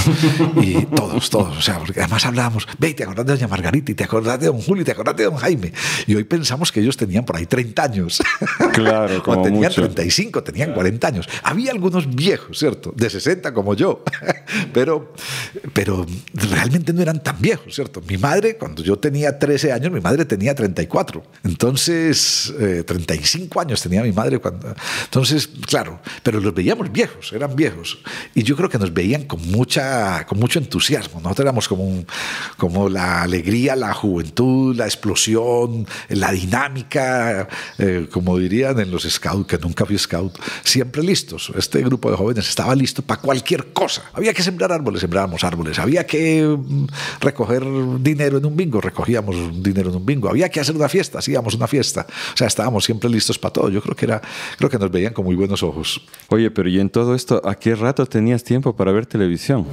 y 0.61 0.85
todos, 0.85 1.29
todos. 1.29 1.57
O 1.57 1.61
sea, 1.61 1.79
porque 1.79 1.99
además 1.99 2.25
hablábamos, 2.25 2.67
ve, 2.77 2.93
te 2.93 3.03
acordás 3.03 3.25
de 3.25 3.33
doña 3.33 3.47
Margarita, 3.47 3.91
y 3.91 3.95
te 3.95 4.03
acordás 4.03 4.39
de 4.39 4.47
don 4.47 4.61
Julio, 4.61 4.81
y 4.81 4.85
te 4.85 4.91
acordás 4.91 5.15
de 5.15 5.25
don 5.25 5.35
Jaime. 5.37 5.73
Y 6.07 6.15
hoy 6.15 6.23
pensamos 6.23 6.71
que 6.71 6.79
ellos 6.79 6.97
tenían 6.97 7.25
por 7.25 7.35
ahí 7.35 7.45
30 7.45 7.83
años. 7.83 8.21
Claro, 8.73 9.21
como 9.23 9.41
o 9.41 9.43
tenían 9.43 9.63
mucho. 9.63 9.81
35, 9.81 10.43
tenían 10.43 10.73
40 10.73 11.07
años. 11.07 11.29
Había 11.43 11.71
algunos 11.71 12.13
viejos, 12.13 12.57
¿cierto? 12.57 12.93
De 12.95 13.09
60 13.09 13.53
como 13.53 13.75
yo. 13.75 14.03
pero, 14.73 15.13
pero 15.73 16.05
realmente 16.33 16.62
no 16.69 17.01
eran 17.01 17.21
tan 17.21 17.39
viejos, 17.39 17.75
¿cierto? 17.75 18.01
Mi 18.07 18.17
madre, 18.17 18.57
cuando 18.57 18.83
yo 18.83 18.97
tenía 18.97 19.37
13 19.37 19.71
años, 19.71 19.91
mi 19.91 20.01
madre 20.01 20.25
tenía 20.25 20.53
34. 20.53 21.23
Entonces, 21.43 22.53
35 22.85 23.59
eh, 23.59 23.61
años 23.61 23.81
tenía 23.81 24.01
mi 24.03 24.11
madre 24.11 24.39
cuando... 24.39 24.73
Entonces, 25.03 25.49
claro, 25.67 25.99
pero 26.21 26.39
los 26.39 26.53
veíamos 26.53 26.91
viejos, 26.91 27.31
eran 27.33 27.55
viejos. 27.55 27.99
Y 28.35 28.43
yo 28.43 28.55
creo 28.55 28.69
que 28.69 28.77
nos 28.77 28.93
veían 28.93 29.23
con, 29.23 29.41
mucha, 29.49 30.25
con 30.25 30.39
mucho 30.39 30.59
entusiasmo. 30.59 31.19
Nosotros 31.21 31.45
éramos 31.45 31.67
como, 31.67 32.05
como 32.57 32.89
la 32.89 33.23
alegría, 33.23 33.75
la 33.75 33.93
juventud, 33.93 34.75
la 34.75 34.85
explosión, 34.85 35.87
la 36.09 36.31
dinámica, 36.31 37.47
eh, 37.77 38.07
como 38.11 38.37
dirían 38.37 38.79
en 38.79 38.91
los 38.91 39.03
scouts, 39.03 39.47
que 39.47 39.57
nunca 39.57 39.85
fui 39.85 39.97
scout, 39.97 40.37
siempre 40.63 41.03
listos. 41.03 41.51
Este 41.57 41.81
grupo 41.81 42.09
de 42.09 42.17
jóvenes 42.17 42.47
estaba 42.49 42.75
listo 42.75 43.01
para 43.01 43.21
cualquier 43.21 43.73
cosa. 43.73 44.03
Había 44.13 44.33
que 44.33 44.43
sembrar 44.43 44.71
árboles, 44.71 45.01
sembrábamos 45.01 45.43
árboles. 45.43 45.79
Había 45.79 46.05
que 46.05 46.52
recoger 47.19 47.63
dinero 47.99 48.37
en 48.37 48.45
un 48.45 48.55
bingo, 48.55 48.81
recogíamos 48.81 49.35
dinero 49.63 49.89
en 49.89 49.95
un 49.97 50.05
bingo. 50.05 50.29
Había 50.29 50.49
que 50.49 50.59
hacer 50.59 50.75
una 50.75 50.89
fiesta, 50.89 51.19
hacíamos 51.19 51.55
una 51.55 51.67
fiesta. 51.67 52.05
O 52.33 52.37
sea, 52.37 52.47
estábamos 52.47 52.83
siempre 52.85 53.09
listos 53.09 53.37
para 53.39 53.53
todo. 53.53 53.69
Yo 53.69 53.81
creo 53.81 53.95
que 53.95 54.05
era, 54.05 54.21
creo 54.57 54.69
que 54.69 54.79
nos 54.79 54.91
veían 54.91 55.13
con 55.13 55.25
muy 55.25 55.35
buenos 55.35 55.63
ojos. 55.63 56.01
Oye, 56.29 56.51
pero 56.51 56.69
¿y 56.69 56.79
en 56.79 56.89
todo 56.89 57.15
esto, 57.15 57.41
a 57.47 57.55
qué 57.55 57.75
rato 57.75 58.05
tenías 58.05 58.43
tiempo 58.43 58.75
para 58.75 58.91
ver 58.91 59.05
televisión? 59.05 59.67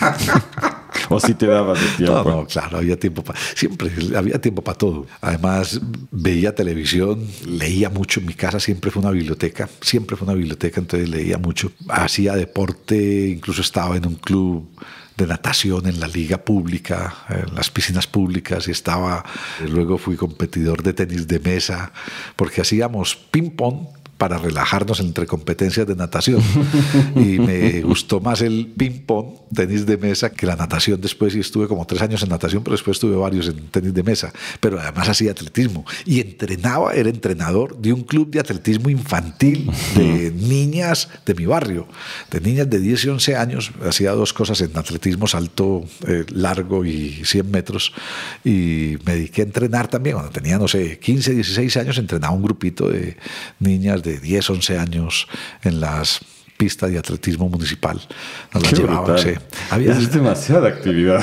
¿O 1.08 1.20
si 1.20 1.34
te 1.34 1.46
dabas 1.46 1.80
el 1.80 1.96
tiempo? 1.96 2.24
No, 2.24 2.36
no, 2.36 2.46
claro, 2.46 2.78
había 2.78 2.98
tiempo 2.98 3.22
para... 3.22 3.38
Siempre 3.54 3.90
había 4.16 4.40
tiempo 4.40 4.62
para 4.62 4.78
todo. 4.78 5.06
Además, 5.20 5.80
veía 6.10 6.54
televisión, 6.54 7.26
leía 7.46 7.90
mucho. 7.90 8.20
Mi 8.20 8.34
casa 8.34 8.60
siempre 8.60 8.90
fue 8.90 9.02
una 9.02 9.10
biblioteca, 9.10 9.68
siempre 9.80 10.16
fue 10.16 10.26
una 10.26 10.34
biblioteca, 10.34 10.80
entonces 10.80 11.08
leía 11.08 11.38
mucho. 11.38 11.72
Hacía 11.88 12.34
deporte, 12.34 13.28
incluso 13.28 13.60
estaba 13.60 13.96
en 13.96 14.06
un 14.06 14.14
club 14.14 14.68
de 15.16 15.26
natación 15.26 15.86
en 15.86 16.00
la 16.00 16.08
liga 16.08 16.38
pública, 16.38 17.14
en 17.28 17.54
las 17.54 17.70
piscinas 17.70 18.06
públicas 18.06 18.66
y 18.68 18.72
estaba, 18.72 19.24
luego 19.68 19.98
fui 19.98 20.16
competidor 20.16 20.82
de 20.82 20.92
tenis 20.92 21.28
de 21.28 21.38
mesa, 21.38 21.92
porque 22.36 22.60
hacíamos 22.60 23.16
ping-pong 23.16 23.86
para 24.18 24.38
relajarnos 24.38 25.00
entre 25.00 25.26
competencias 25.26 25.86
de 25.86 25.96
natación. 25.96 26.40
y 27.16 27.38
me 27.38 27.82
gustó 27.82 28.20
más 28.20 28.42
el 28.42 28.72
ping-pong, 28.76 29.26
tenis 29.54 29.86
de 29.86 29.96
mesa, 29.96 30.30
que 30.30 30.46
la 30.46 30.56
natación 30.56 31.00
después. 31.00 31.34
Y 31.34 31.40
estuve 31.40 31.66
como 31.66 31.86
tres 31.86 32.02
años 32.02 32.22
en 32.22 32.28
natación, 32.28 32.62
pero 32.62 32.74
después 32.74 32.96
estuve 32.96 33.16
varios 33.16 33.48
en 33.48 33.68
tenis 33.68 33.92
de 33.92 34.02
mesa. 34.02 34.32
Pero 34.60 34.80
además 34.80 35.08
hacía 35.08 35.32
atletismo. 35.32 35.84
Y 36.04 36.20
entrenaba, 36.20 36.92
era 36.92 37.08
entrenador 37.08 37.76
de 37.78 37.92
un 37.92 38.02
club 38.02 38.30
de 38.30 38.40
atletismo 38.40 38.88
infantil 38.88 39.70
de 39.96 40.30
niñas 40.30 41.08
de 41.26 41.34
mi 41.34 41.46
barrio, 41.46 41.86
de 42.30 42.40
niñas 42.40 42.70
de 42.70 42.78
10 42.80 43.04
y 43.04 43.08
11 43.08 43.36
años. 43.36 43.72
Hacía 43.84 44.12
dos 44.12 44.32
cosas 44.32 44.60
en 44.60 44.76
atletismo, 44.76 45.26
salto 45.26 45.84
eh, 46.06 46.24
largo 46.30 46.84
y 46.84 47.24
100 47.24 47.50
metros. 47.50 47.92
Y 48.44 48.96
me 49.04 49.14
dediqué 49.14 49.42
a 49.42 49.44
entrenar 49.44 49.88
también. 49.88 50.14
Cuando 50.14 50.32
tenía, 50.32 50.58
no 50.58 50.68
sé, 50.68 50.98
15, 50.98 51.34
16 51.34 51.76
años, 51.78 51.98
entrenaba 51.98 52.32
un 52.32 52.42
grupito 52.42 52.88
de 52.88 53.16
niñas 53.58 54.03
de 54.04 54.18
10, 54.18 54.50
11 54.50 54.78
años 54.78 55.26
en 55.62 55.80
las 55.80 56.20
pistas 56.56 56.90
de 56.90 56.98
atletismo 56.98 57.48
municipal. 57.48 58.00
Nos 58.52 58.62
la 58.62 58.70
llevaban, 58.70 59.18
sí. 59.18 59.30
Había... 59.70 59.92
Es 59.92 60.12
demasiada 60.12 60.68
actividad. 60.68 61.20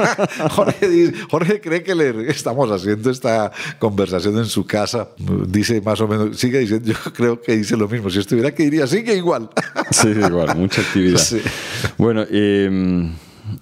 Jorge, 0.50 1.12
Jorge, 1.30 1.60
cree 1.60 1.82
que 1.82 1.94
le 1.94 2.30
estamos 2.30 2.70
haciendo 2.70 3.10
esta 3.10 3.50
conversación 3.78 4.36
en 4.38 4.46
su 4.46 4.66
casa. 4.66 5.08
Dice 5.48 5.80
más 5.80 6.00
o 6.00 6.08
menos, 6.08 6.36
sigue 6.36 6.58
diciendo, 6.58 6.92
yo 6.92 7.12
creo 7.12 7.40
que 7.40 7.56
dice 7.56 7.76
lo 7.76 7.88
mismo. 7.88 8.10
Si 8.10 8.18
estuviera 8.18 8.50
aquí 8.50 8.64
diría, 8.64 8.86
sigue 8.86 9.16
igual. 9.16 9.48
sí, 9.90 10.08
igual, 10.08 10.56
mucha 10.56 10.82
actividad. 10.82 11.22
Bueno, 11.96 12.24
eh, 12.30 13.10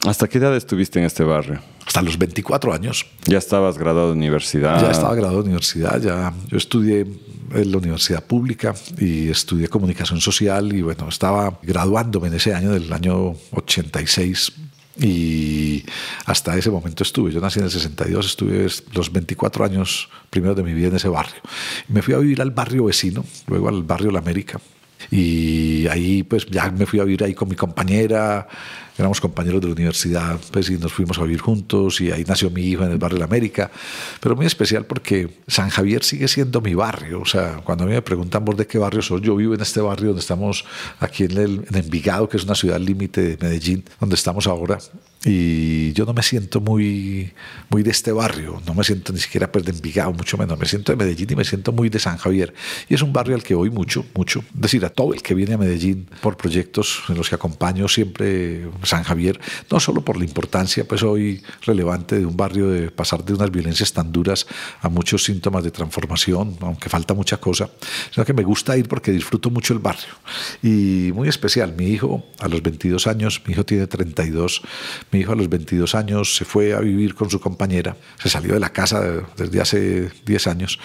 ¿hasta 0.06 0.26
qué 0.26 0.38
edad 0.38 0.56
estuviste 0.56 0.98
en 0.98 1.04
este 1.04 1.22
barrio? 1.22 1.60
Hasta 1.86 2.02
los 2.02 2.18
24 2.18 2.72
años. 2.72 3.06
¿Ya 3.26 3.38
estabas 3.38 3.78
graduado 3.78 4.08
de 4.08 4.14
universidad? 4.14 4.80
Ya 4.80 4.90
estaba 4.90 5.14
graduado 5.14 5.42
de 5.42 5.44
universidad, 5.44 6.00
ya 6.00 6.32
yo 6.48 6.56
estudié 6.56 7.06
en 7.52 7.70
la 7.70 7.78
universidad 7.78 8.24
pública 8.24 8.74
y 8.98 9.28
estudié 9.28 9.68
comunicación 9.68 10.20
social 10.20 10.74
y 10.74 10.82
bueno, 10.82 11.08
estaba 11.08 11.58
graduándome 11.62 12.28
en 12.28 12.34
ese 12.34 12.54
año 12.54 12.72
del 12.72 12.92
año 12.92 13.34
86 13.52 14.52
y 15.00 15.84
hasta 16.26 16.56
ese 16.56 16.70
momento 16.70 17.02
estuve. 17.02 17.32
Yo 17.32 17.40
nací 17.40 17.58
en 17.58 17.66
el 17.66 17.70
62, 17.70 18.26
estuve 18.26 18.66
los 18.92 19.12
24 19.12 19.64
años 19.64 20.08
primero 20.30 20.54
de 20.54 20.62
mi 20.62 20.72
vida 20.72 20.88
en 20.88 20.96
ese 20.96 21.08
barrio. 21.08 21.40
Me 21.88 22.02
fui 22.02 22.14
a 22.14 22.18
vivir 22.18 22.40
al 22.40 22.50
barrio 22.50 22.84
vecino, 22.84 23.24
luego 23.46 23.68
al 23.68 23.82
barrio 23.82 24.10
La 24.10 24.20
América. 24.20 24.60
Y 25.10 25.86
ahí 25.88 26.22
pues 26.22 26.46
ya 26.46 26.70
me 26.70 26.86
fui 26.86 27.00
a 27.00 27.04
vivir 27.04 27.24
ahí 27.24 27.34
con 27.34 27.48
mi 27.48 27.56
compañera, 27.56 28.46
éramos 28.96 29.20
compañeros 29.20 29.60
de 29.60 29.68
la 29.68 29.72
universidad, 29.72 30.38
pues 30.52 30.70
y 30.70 30.78
nos 30.78 30.92
fuimos 30.92 31.18
a 31.18 31.22
vivir 31.22 31.40
juntos 31.40 32.00
y 32.00 32.10
ahí 32.10 32.24
nació 32.24 32.50
mi 32.50 32.62
hijo 32.62 32.84
en 32.84 32.92
el 32.92 32.98
barrio 32.98 33.18
de 33.18 33.24
América, 33.24 33.70
pero 34.20 34.36
muy 34.36 34.46
especial 34.46 34.86
porque 34.86 35.40
San 35.46 35.68
Javier 35.68 36.04
sigue 36.04 36.28
siendo 36.28 36.60
mi 36.60 36.74
barrio, 36.74 37.20
o 37.20 37.26
sea, 37.26 37.60
cuando 37.64 37.84
a 37.84 37.86
mí 37.86 37.92
me 37.92 38.02
preguntan 38.02 38.44
por 38.44 38.56
de 38.56 38.66
qué 38.66 38.78
barrio 38.78 39.02
soy, 39.02 39.20
yo 39.20 39.36
vivo 39.36 39.54
en 39.54 39.60
este 39.60 39.80
barrio 39.80 40.08
donde 40.08 40.20
estamos 40.20 40.64
aquí 41.00 41.24
en, 41.24 41.36
el, 41.38 41.66
en 41.68 41.76
Envigado, 41.76 42.28
que 42.28 42.36
es 42.36 42.44
una 42.44 42.54
ciudad 42.54 42.78
límite 42.78 43.22
de 43.22 43.36
Medellín, 43.40 43.84
donde 43.98 44.14
estamos 44.14 44.46
ahora, 44.46 44.78
y 45.24 45.92
yo 45.94 46.04
no 46.04 46.12
me 46.12 46.22
siento 46.22 46.60
muy, 46.60 47.32
muy 47.70 47.82
de 47.82 47.90
este 47.90 48.12
barrio, 48.12 48.60
no 48.66 48.74
me 48.74 48.84
siento 48.84 49.12
ni 49.12 49.18
siquiera 49.18 49.50
pues, 49.50 49.64
de 49.64 49.72
Envigado, 49.72 50.12
mucho 50.12 50.36
menos, 50.36 50.58
me 50.58 50.66
siento 50.66 50.92
de 50.92 50.96
Medellín 50.96 51.28
y 51.30 51.36
me 51.36 51.44
siento 51.44 51.72
muy 51.72 51.88
de 51.88 51.98
San 51.98 52.18
Javier. 52.18 52.52
Y 52.88 52.94
es 52.94 53.02
un 53.02 53.12
barrio 53.12 53.34
al 53.34 53.42
que 53.42 53.54
voy 53.54 53.70
mucho, 53.70 54.04
mucho. 54.14 54.40
Es 54.54 54.60
decir, 54.60 54.84
a 54.84 54.90
todo 54.90 55.14
el 55.14 55.22
que 55.22 55.34
viene 55.34 55.54
a 55.54 55.58
Medellín 55.58 56.06
por 56.20 56.36
proyectos 56.36 57.02
en 57.08 57.16
los 57.16 57.28
que 57.28 57.34
acompaño 57.34 57.88
siempre 57.88 58.68
San 58.82 59.02
Javier, 59.02 59.40
no 59.70 59.80
solo 59.80 60.04
por 60.04 60.16
la 60.16 60.24
importancia 60.24 60.86
pues 60.86 61.02
hoy 61.02 61.42
relevante 61.62 62.18
de 62.18 62.26
un 62.26 62.36
barrio 62.36 62.68
de 62.68 62.90
pasar 62.90 63.24
de 63.24 63.34
unas 63.34 63.50
violencias 63.50 63.92
tan 63.92 64.12
duras 64.12 64.46
a 64.80 64.88
muchos 64.88 65.24
síntomas 65.24 65.64
de 65.64 65.70
transformación, 65.70 66.56
aunque 66.60 66.88
falta 66.88 67.14
mucha 67.14 67.38
cosa, 67.38 67.70
sino 68.12 68.24
que 68.24 68.32
me 68.32 68.42
gusta 68.42 68.76
ir 68.76 68.88
porque 68.88 69.10
disfruto 69.10 69.50
mucho 69.50 69.72
el 69.72 69.78
barrio. 69.78 70.14
Y 70.62 71.12
muy 71.14 71.28
especial, 71.28 71.74
mi 71.74 71.86
hijo 71.86 72.24
a 72.40 72.48
los 72.48 72.62
22 72.62 73.06
años, 73.06 73.42
mi 73.46 73.52
hijo 73.52 73.64
tiene 73.64 73.86
32, 73.86 74.62
mi 75.14 75.20
hijo 75.20 75.30
a 75.30 75.36
los 75.36 75.48
22 75.48 75.94
años 75.94 76.34
se 76.34 76.44
fue 76.44 76.74
a 76.74 76.80
vivir 76.80 77.14
con 77.14 77.30
su 77.30 77.38
compañera, 77.38 77.96
se 78.20 78.28
salió 78.28 78.54
de 78.54 78.58
la 78.58 78.70
casa 78.70 79.00
desde 79.36 79.60
hace 79.60 80.10
10 80.26 80.46
años 80.48 80.80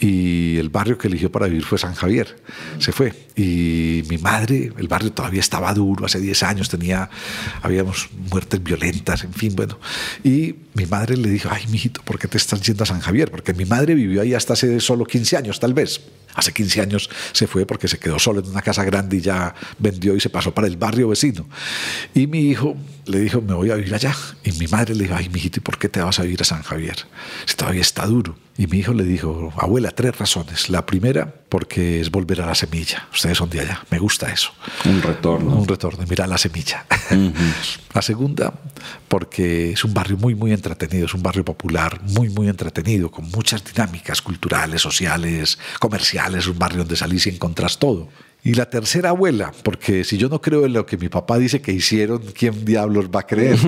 y 0.00 0.56
el 0.56 0.70
barrio 0.70 0.96
que 0.96 1.08
eligió 1.08 1.30
para 1.30 1.46
vivir 1.46 1.62
fue 1.62 1.76
San 1.76 1.94
Javier. 1.94 2.36
Se 2.78 2.90
fue. 2.90 3.12
Y 3.36 4.02
mi 4.08 4.16
madre, 4.16 4.72
el 4.78 4.88
barrio 4.88 5.12
todavía 5.12 5.40
estaba 5.40 5.74
duro, 5.74 6.06
hace 6.06 6.20
10 6.20 6.42
años 6.44 6.70
tenía, 6.70 7.10
habíamos 7.60 8.08
muertes 8.30 8.62
violentas, 8.62 9.24
en 9.24 9.34
fin, 9.34 9.54
bueno. 9.54 9.78
Y 10.24 10.54
mi 10.72 10.86
madre 10.86 11.18
le 11.18 11.28
dijo, 11.28 11.50
ay, 11.52 11.66
mijito, 11.68 12.00
¿por 12.02 12.18
qué 12.18 12.28
te 12.28 12.38
estás 12.38 12.62
yendo 12.62 12.84
a 12.84 12.86
San 12.86 13.00
Javier? 13.00 13.30
Porque 13.30 13.52
mi 13.52 13.66
madre 13.66 13.94
vivió 13.94 14.22
ahí 14.22 14.32
hasta 14.32 14.54
hace 14.54 14.80
solo 14.80 15.04
15 15.04 15.36
años, 15.36 15.60
tal 15.60 15.74
vez. 15.74 16.00
Hace 16.36 16.52
15 16.52 16.80
años 16.80 17.10
se 17.32 17.46
fue 17.46 17.66
porque 17.66 17.88
se 17.88 17.98
quedó 17.98 18.18
solo 18.18 18.40
en 18.40 18.46
una 18.46 18.62
casa 18.62 18.84
grande 18.84 19.16
y 19.16 19.20
ya 19.20 19.54
vendió 19.78 20.14
y 20.14 20.20
se 20.20 20.30
pasó 20.30 20.52
para 20.54 20.66
el 20.66 20.76
barrio 20.76 21.08
vecino. 21.08 21.46
Y 22.14 22.26
mi 22.26 22.50
hijo 22.50 22.76
le 23.06 23.20
dijo, 23.20 23.40
me 23.40 23.54
voy 23.54 23.70
a 23.70 23.74
vivir 23.74 23.94
allá. 23.94 24.14
Y 24.44 24.52
mi 24.52 24.66
madre 24.68 24.94
le 24.94 25.04
dijo, 25.04 25.16
ay, 25.16 25.28
mijito, 25.28 25.58
¿y 25.58 25.62
por 25.62 25.78
qué 25.78 25.88
te 25.88 26.00
vas 26.00 26.18
a 26.20 26.22
vivir 26.22 26.42
a 26.42 26.44
San 26.44 26.62
Javier? 26.62 26.96
Si 27.46 27.56
todavía 27.56 27.80
está 27.80 28.06
duro. 28.06 28.36
Y 28.58 28.66
mi 28.66 28.78
hijo 28.78 28.94
le 28.94 29.04
dijo, 29.04 29.52
abuela, 29.56 29.90
tres 29.90 30.16
razones. 30.16 30.70
La 30.70 30.86
primera, 30.86 31.32
porque 31.48 32.00
es 32.00 32.10
volver 32.10 32.40
a 32.40 32.46
la 32.46 32.54
semilla. 32.54 33.06
Ustedes 33.12 33.36
son 33.36 33.50
de 33.50 33.60
allá, 33.60 33.84
me 33.90 33.98
gusta 33.98 34.32
eso. 34.32 34.52
Un 34.86 35.02
retorno. 35.02 35.56
Un 35.56 35.68
retorno, 35.68 36.04
mira 36.08 36.26
la 36.26 36.38
semilla. 36.38 36.86
la 37.94 38.02
segunda, 38.02 38.54
porque 39.08 39.72
es 39.72 39.84
un 39.84 39.92
barrio 39.92 40.16
muy, 40.16 40.34
muy 40.34 40.52
entretenido, 40.52 41.04
es 41.04 41.14
un 41.14 41.22
barrio 41.22 41.44
popular, 41.44 42.00
muy, 42.02 42.30
muy 42.30 42.48
entretenido, 42.48 43.10
con 43.10 43.30
muchas 43.30 43.62
dinámicas 43.62 44.22
culturales, 44.22 44.80
sociales, 44.80 45.58
comerciales, 45.78 46.46
un 46.46 46.58
barrio 46.58 46.78
donde 46.78 46.96
salís 46.96 47.26
y 47.26 47.30
encontrás 47.30 47.78
todo. 47.78 48.08
Y 48.46 48.54
la 48.54 48.70
tercera 48.70 49.08
abuela, 49.08 49.52
porque 49.64 50.04
si 50.04 50.18
yo 50.18 50.28
no 50.28 50.40
creo 50.40 50.66
en 50.66 50.72
lo 50.72 50.86
que 50.86 50.96
mi 50.96 51.08
papá 51.08 51.36
dice 51.36 51.60
que 51.60 51.72
hicieron, 51.72 52.22
¿quién 52.32 52.64
diablos 52.64 53.06
va 53.06 53.20
a 53.20 53.26
creer? 53.26 53.58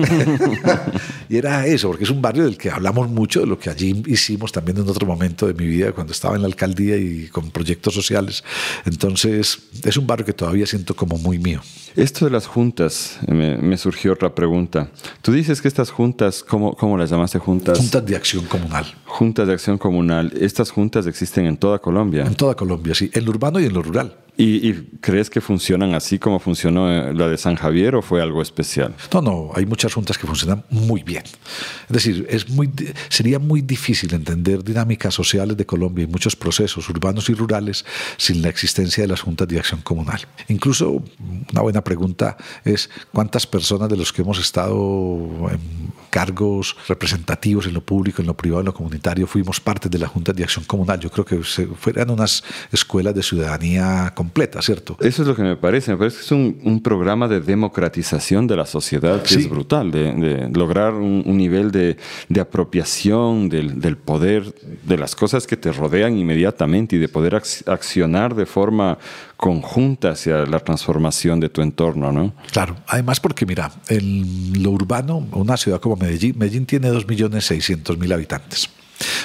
y 1.29 1.35
era 1.35 1.67
eso, 1.67 1.89
porque 1.89 2.05
es 2.05 2.09
un 2.09 2.21
barrio 2.21 2.45
del 2.45 2.57
que 2.57 2.69
hablamos 2.69 3.09
mucho, 3.09 3.41
de 3.41 3.45
lo 3.45 3.59
que 3.59 3.69
allí 3.69 4.01
hicimos 4.07 4.53
también 4.53 4.77
en 4.77 4.87
otro 4.87 5.05
momento 5.05 5.47
de 5.47 5.53
mi 5.53 5.67
vida, 5.67 5.91
cuando 5.91 6.13
estaba 6.13 6.37
en 6.37 6.43
la 6.43 6.47
alcaldía 6.47 6.95
y 6.95 7.27
con 7.27 7.51
proyectos 7.51 7.93
sociales. 7.93 8.41
Entonces, 8.85 9.59
es 9.83 9.97
un 9.97 10.07
barrio 10.07 10.25
que 10.25 10.31
todavía 10.31 10.65
siento 10.65 10.95
como 10.95 11.17
muy 11.17 11.39
mío. 11.39 11.59
Esto 11.97 12.23
de 12.23 12.31
las 12.31 12.47
juntas, 12.47 13.19
me, 13.27 13.75
surgió 13.75 14.13
otra 14.13 14.33
pregunta. 14.33 14.91
Tú 15.21 15.33
dices 15.33 15.61
que 15.61 15.67
estas 15.67 15.91
juntas, 15.91 16.41
¿cómo, 16.41 16.73
¿cómo 16.73 16.97
las 16.97 17.09
llamaste 17.09 17.37
juntas? 17.37 17.77
Juntas 17.77 18.05
de 18.05 18.15
acción 18.15 18.45
comunal. 18.45 18.85
Juntas 19.03 19.45
de 19.45 19.53
acción 19.55 19.77
comunal. 19.77 20.31
¿Estas 20.39 20.71
juntas 20.71 21.05
existen 21.05 21.47
en 21.47 21.57
toda 21.57 21.79
Colombia? 21.79 22.23
En 22.25 22.35
toda 22.35 22.55
Colombia, 22.55 22.95
sí. 22.95 23.11
En 23.13 23.25
lo 23.25 23.31
urbano 23.31 23.59
y 23.59 23.65
en 23.65 23.73
lo 23.73 23.81
rural 23.81 24.15
¿Y, 24.41 24.73
crees 25.01 25.29
que 25.29 25.41
funcionan 25.41 25.93
así 25.95 26.17
como 26.17 26.39
funcionó 26.39 26.89
eh, 26.89 27.13
la 27.13 27.27
de 27.27 27.37
San 27.37 27.55
Javier 27.55 27.95
o 27.95 28.01
fue 28.01 28.21
algo 28.21 28.41
especial? 28.41 28.95
No, 29.13 29.21
no, 29.21 29.51
hay 29.53 29.65
muchas 29.65 29.93
juntas 29.93 30.17
que 30.17 30.25
funcionan 30.25 30.63
muy 30.69 31.03
bien. 31.03 31.23
Es 31.25 31.93
decir, 31.93 32.25
es 32.29 32.47
muy, 32.47 32.71
sería 33.09 33.37
muy 33.37 33.61
difícil 33.61 34.13
entender 34.13 34.63
dinámicas 34.63 35.13
sociales 35.13 35.57
de 35.57 35.65
Colombia 35.65 36.05
y 36.05 36.07
muchos 36.07 36.37
procesos 36.37 36.87
urbanos 36.87 37.29
y 37.29 37.33
rurales 37.33 37.83
sin 38.15 38.41
la 38.41 38.47
existencia 38.47 39.03
de 39.03 39.09
las 39.09 39.19
juntas 39.19 39.45
de 39.49 39.59
acción 39.59 39.81
comunal. 39.81 40.21
Incluso 40.47 41.03
una 41.51 41.61
buena 41.61 41.83
pregunta 41.83 42.37
es 42.63 42.89
cuántas 43.11 43.45
personas 43.45 43.89
de 43.89 43.97
los 43.97 44.13
que 44.13 44.21
hemos 44.21 44.39
estado 44.39 45.49
en 45.51 45.91
cargos 46.09 46.77
representativos 46.87 47.67
en 47.67 47.73
lo 47.73 47.81
público, 47.85 48.21
en 48.21 48.27
lo 48.27 48.37
privado, 48.37 48.61
en 48.61 48.67
lo 48.67 48.73
comunitario, 48.73 49.27
fuimos 49.27 49.59
parte 49.59 49.89
de 49.89 49.99
la 49.99 50.07
junta 50.07 50.31
de 50.31 50.43
acción 50.43 50.65
comunal. 50.65 50.99
Yo 50.99 51.09
creo 51.09 51.25
que 51.25 51.43
fueran 51.43 52.09
unas 52.09 52.43
escuelas 52.71 53.13
de 53.13 53.21
ciudadanía 53.21 54.13
completa, 54.29 54.61
¿cierto? 54.61 54.95
Eso 54.99 55.23
es 55.23 55.27
lo 55.27 55.35
que 55.35 55.41
me 55.41 55.55
parece. 55.55 55.91
Me 55.91 55.97
parece 55.97 56.17
que 56.17 56.23
es 56.23 56.31
un, 56.31 56.79
programa 56.83 57.27
de 57.27 57.41
democratización 57.41 58.45
de 58.47 58.55
la 58.55 58.65
sociedad 58.65 59.21
que 59.23 59.35
es 59.35 59.49
brutal, 59.49 59.91
de, 59.91 60.49
lograr 60.53 60.93
un, 60.93 61.37
nivel 61.37 61.71
de, 61.71 61.97
apropiación 62.39 63.49
del, 63.49 63.97
poder, 63.97 64.53
de 64.83 64.97
las 64.97 65.15
cosas 65.15 65.47
que 65.47 65.57
te 65.57 65.71
rodean 65.71 66.15
inmediatamente 66.15 66.95
y 66.95 66.99
de 66.99 67.09
poder 67.09 67.35
accionar 67.35 68.35
de 68.35 68.45
forma 68.45 68.97
conjunta 69.35 70.11
hacia 70.11 70.45
la 70.45 70.59
transformación 70.59 71.39
de 71.39 71.49
tu 71.49 71.61
entorno, 71.61 72.11
¿no? 72.11 72.33
Claro, 72.51 72.75
además 72.87 73.19
porque 73.19 73.45
mira, 73.45 73.71
en 73.87 74.61
lo 74.61 74.71
urbano, 74.71 75.25
una 75.31 75.57
ciudad 75.57 75.79
como 75.79 75.95
Medellín, 75.95 76.37
Medellín 76.37 76.65
tiene 76.65 76.91
2.600.000 76.91 78.13
habitantes. 78.13 78.69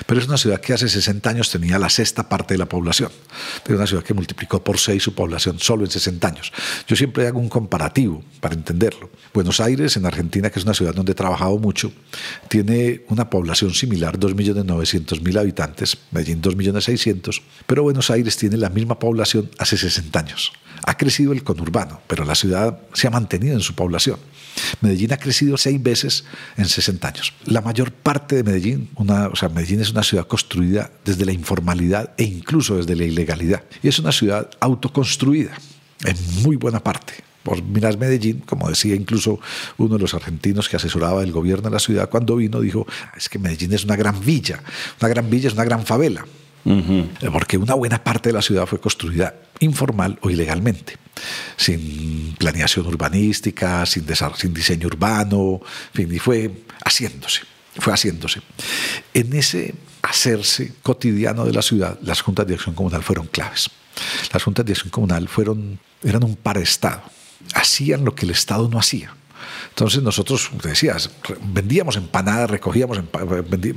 Pero 0.07 0.21
es 0.21 0.27
una 0.27 0.37
ciudad 0.37 0.61
que 0.61 0.73
hace 0.73 0.89
60 0.89 1.29
años 1.29 1.51
tenía 1.51 1.79
la 1.79 1.89
sexta 1.89 2.29
parte 2.29 2.55
de 2.55 2.59
la 2.59 2.67
población. 2.67 3.11
Es 3.65 3.71
una 3.71 3.87
ciudad 3.87 4.03
que 4.03 4.15
multiplicó 4.15 4.63
por 4.63 4.79
seis 4.79 5.03
su 5.03 5.15
población 5.15 5.59
solo 5.59 5.85
en 5.85 5.91
60 5.91 6.27
años. 6.27 6.53
Yo 6.87 6.97
siempre 6.97 7.27
hago 7.27 7.39
un 7.39 7.49
comparativo 7.49 8.23
para 8.41 8.55
entenderlo. 8.55 9.11
Buenos 9.33 9.61
Aires, 9.61 9.97
en 9.97 10.07
Argentina, 10.07 10.51
que 10.51 10.59
es 10.59 10.65
una 10.65 10.75
ciudad 10.75 10.95
donde 10.95 11.13
he 11.13 11.15
trabajado 11.15 11.59
mucho, 11.59 11.93
tiene 12.49 13.03
una 13.09 13.31
población 13.31 13.75
similar, 13.75 14.19
2.900.000 14.19 15.39
habitantes, 15.39 15.99
Medellín 16.11 16.43
2.600.000, 16.43 17.43
pero 17.67 17.83
Buenos 17.83 18.11
Aires 18.11 18.37
tiene 18.37 18.57
la 18.57 18.71
misma 18.71 18.99
población 18.99 19.51
hace 19.59 19.77
60 19.77 20.19
años. 20.19 20.53
Ha 20.87 20.97
crecido 20.97 21.33
el 21.33 21.43
conurbano, 21.43 22.01
pero 22.07 22.25
la 22.25 22.35
ciudad 22.35 22.79
se 22.93 23.07
ha 23.07 23.11
mantenido 23.11 23.55
en 23.55 23.61
su 23.61 23.75
población. 23.75 24.19
Medellín 24.81 25.13
ha 25.13 25.17
crecido 25.17 25.57
seis 25.57 25.83
veces 25.83 26.25
en 26.57 26.67
60 26.67 27.09
años. 27.09 27.33
La 27.47 27.61
mayor 27.61 27.93
parte 27.93 28.37
de 28.37 28.45
Medellín, 28.45 28.91
una, 28.97 29.29
o 29.29 29.37
sea, 29.37 29.49
Medellín 29.49 29.81
es 29.81 29.91
una 29.91 30.03
ciudad 30.03 30.27
construida 30.27 30.91
desde 31.05 31.25
la 31.25 31.33
informalidad 31.33 32.13
e 32.17 32.25
incluso 32.25 32.77
desde 32.77 32.97
la 32.97 33.05
ilegalidad. 33.05 33.65
Y 33.83 33.89
es 33.89 33.99
una 33.99 34.13
ciudad 34.13 34.51
autoconstruida 34.61 35.53
en 36.05 36.17
muy 36.43 36.57
buena 36.57 36.81
parte 36.81 37.15
por 37.45 37.63
Minas 37.63 37.99
Medellín, 37.99 38.41
como 38.41 38.69
decía 38.69 38.95
incluso 38.95 39.39
uno 39.77 39.95
de 39.97 40.01
los 40.01 40.15
argentinos 40.15 40.69
que 40.69 40.77
asesoraba 40.77 41.23
el 41.23 41.31
gobierno 41.31 41.69
de 41.69 41.75
la 41.75 41.79
ciudad 41.79 42.09
cuando 42.09 42.37
vino, 42.37 42.61
dijo, 42.61 42.87
es 43.17 43.29
que 43.29 43.39
Medellín 43.39 43.73
es 43.75 43.85
una 43.85 43.97
gran 43.97 44.19
villa, 44.25 44.61
una 44.99 45.09
gran 45.09 45.29
villa 45.31 45.49
es 45.49 45.55
una 45.55 45.65
gran 45.65 45.85
favela. 45.85 46.25
Porque 47.31 47.59
una 47.59 47.75
buena 47.75 48.03
parte 48.03 48.31
de 48.31 48.33
la 48.33 48.41
ciudad 48.41 48.65
fue 48.65 48.81
construida 48.81 49.35
informal 49.61 50.19
o 50.23 50.31
ilegalmente, 50.31 50.97
sin 51.57 52.35
planeación 52.39 52.87
urbanística, 52.87 53.87
sin, 53.87 54.05
diseño 54.55 54.87
urbano, 54.87 55.61
fin, 55.93 56.13
y 56.13 56.19
fue 56.19 56.65
haciéndose, 56.85 57.43
fue 57.77 57.93
haciéndose. 57.93 58.41
En 59.13 59.33
ese 59.35 59.75
hacerse 60.03 60.73
cotidiano 60.83 61.45
de 61.45 61.53
la 61.53 61.63
ciudad, 61.63 61.99
las 62.03 62.21
juntas 62.21 62.47
de 62.47 62.55
acción 62.55 62.75
comunal 62.75 63.03
fueron 63.03 63.27
claves. 63.27 63.71
Las 64.33 64.43
juntas 64.43 64.67
de 64.67 64.73
acción 64.73 64.91
comunal 64.91 65.29
fueron, 65.29 65.79
eran 66.03 66.25
un 66.25 66.39
Estado, 66.57 67.03
hacían 67.55 68.05
lo 68.05 68.15
que 68.15 68.27
el 68.27 68.33
Estado 68.33 68.69
no 68.69 68.79
hacía 68.79 69.15
entonces 69.71 70.03
nosotros, 70.03 70.51
te 70.61 70.69
decías, 70.69 71.11
vendíamos 71.43 71.97
empanadas, 71.97 72.51
recogíamos, 72.51 73.01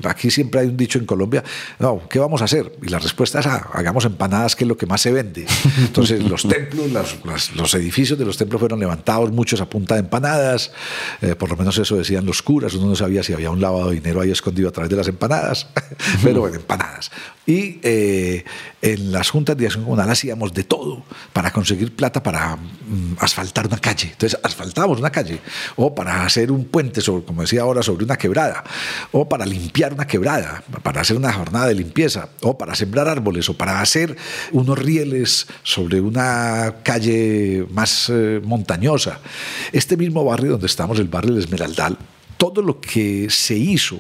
aquí 0.06 0.32
siempre 0.32 0.62
hay 0.62 0.68
un 0.68 0.78
dicho 0.78 1.00
en 1.00 1.06
Colombia, 1.06 1.44
no, 1.80 2.02
¿qué 2.10 2.20
vamos 2.20 2.42
a 2.42 2.46
hacer? 2.46 2.72
Y 2.82 2.90
la 2.90 3.00
respuesta 3.00 3.40
es, 3.40 3.48
ah, 3.48 3.70
hagamos 3.74 4.06
empanadas, 4.06 4.56
que 4.56 4.64
es 4.64 4.68
lo 4.68 4.78
que 4.78 4.86
más 4.86 5.02
se 5.02 5.12
vende. 5.12 5.46
Entonces 5.80 6.24
los 6.24 6.48
templos, 6.48 7.18
los 7.56 7.74
edificios 7.74 8.18
de 8.18 8.26
los 8.26 8.38
templos 8.38 8.60
fueron 8.60 8.80
levantados, 8.80 9.32
muchos 9.32 9.62
a 9.62 9.70
punta 9.70 9.96
de 9.96 10.02
empanadas, 10.02 10.72
eh, 11.22 11.36
por 11.36 11.50
lo 11.50 11.58
menos 11.58 11.78
eso 11.78 11.96
decían 11.96 12.26
los 12.26 12.42
curas, 12.42 12.74
uno 12.74 12.88
no 12.88 12.96
sabía 12.96 13.24
si 13.24 13.34
había 13.34 13.50
un 13.50 13.62
lavado 13.62 13.90
de 13.90 13.96
dinero 13.96 14.22
ahí 14.22 14.32
escondido 14.32 14.70
a 14.70 14.72
través 14.72 14.90
de 14.90 14.98
las 14.98 15.08
empanadas, 15.08 15.68
pero 16.24 16.42
bueno, 16.42 16.56
empanadas. 16.56 17.12
Y 17.46 17.80
eh, 17.82 18.44
en 18.82 19.12
las 19.12 19.30
juntas 19.30 19.56
de 19.56 19.66
acción 19.66 19.86
comunal 19.86 20.10
hacíamos 20.10 20.54
de 20.54 20.66
todo 20.66 21.04
para 21.32 21.52
conseguir 21.52 21.96
plata 21.96 22.22
para 22.22 22.58
mm, 22.58 23.16
asfaltar 23.20 23.68
una 23.68 23.78
calle. 23.78 24.10
Entonces 24.12 24.38
asfaltábamos 24.44 25.00
una 25.00 25.12
calle 25.12 25.40
o 25.76 25.94
para 25.94 26.24
hacer 26.24 26.52
un 26.52 26.66
puente, 26.66 27.02
sobre, 27.02 27.26
como 27.26 27.42
decía 27.42 27.62
ahora, 27.62 27.84
sobre 27.84 28.06
una 28.06 28.18
quebrada, 28.18 28.64
o 29.12 29.28
para 29.28 29.46
limpiar 29.46 29.94
una 29.94 30.08
quebrada, 30.08 30.64
para 30.84 31.02
hacer 31.02 31.18
una 31.18 31.34
jornada 31.34 31.68
de 31.68 31.76
limpieza, 31.76 32.30
o 32.42 32.58
para 32.58 32.76
sembrar 32.76 33.08
árboles, 33.08 33.50
o 33.50 33.54
para 33.56 33.82
hacer 33.82 34.16
unos 34.52 34.78
rieles 34.78 35.48
sobre 35.64 36.02
una 36.02 36.76
calle 36.84 37.66
más 37.72 38.10
eh, 38.10 38.42
montañosa. 38.44 39.20
Este 39.72 39.98
mismo 39.98 40.24
barrio 40.24 40.52
donde 40.52 40.68
estamos, 40.68 41.00
el 41.00 41.08
barrio 41.08 41.34
de 41.34 41.42
Esmeraldal, 41.42 41.98
todo 42.38 42.62
lo 42.62 42.80
que 42.80 43.28
se 43.30 43.56
hizo 43.56 44.00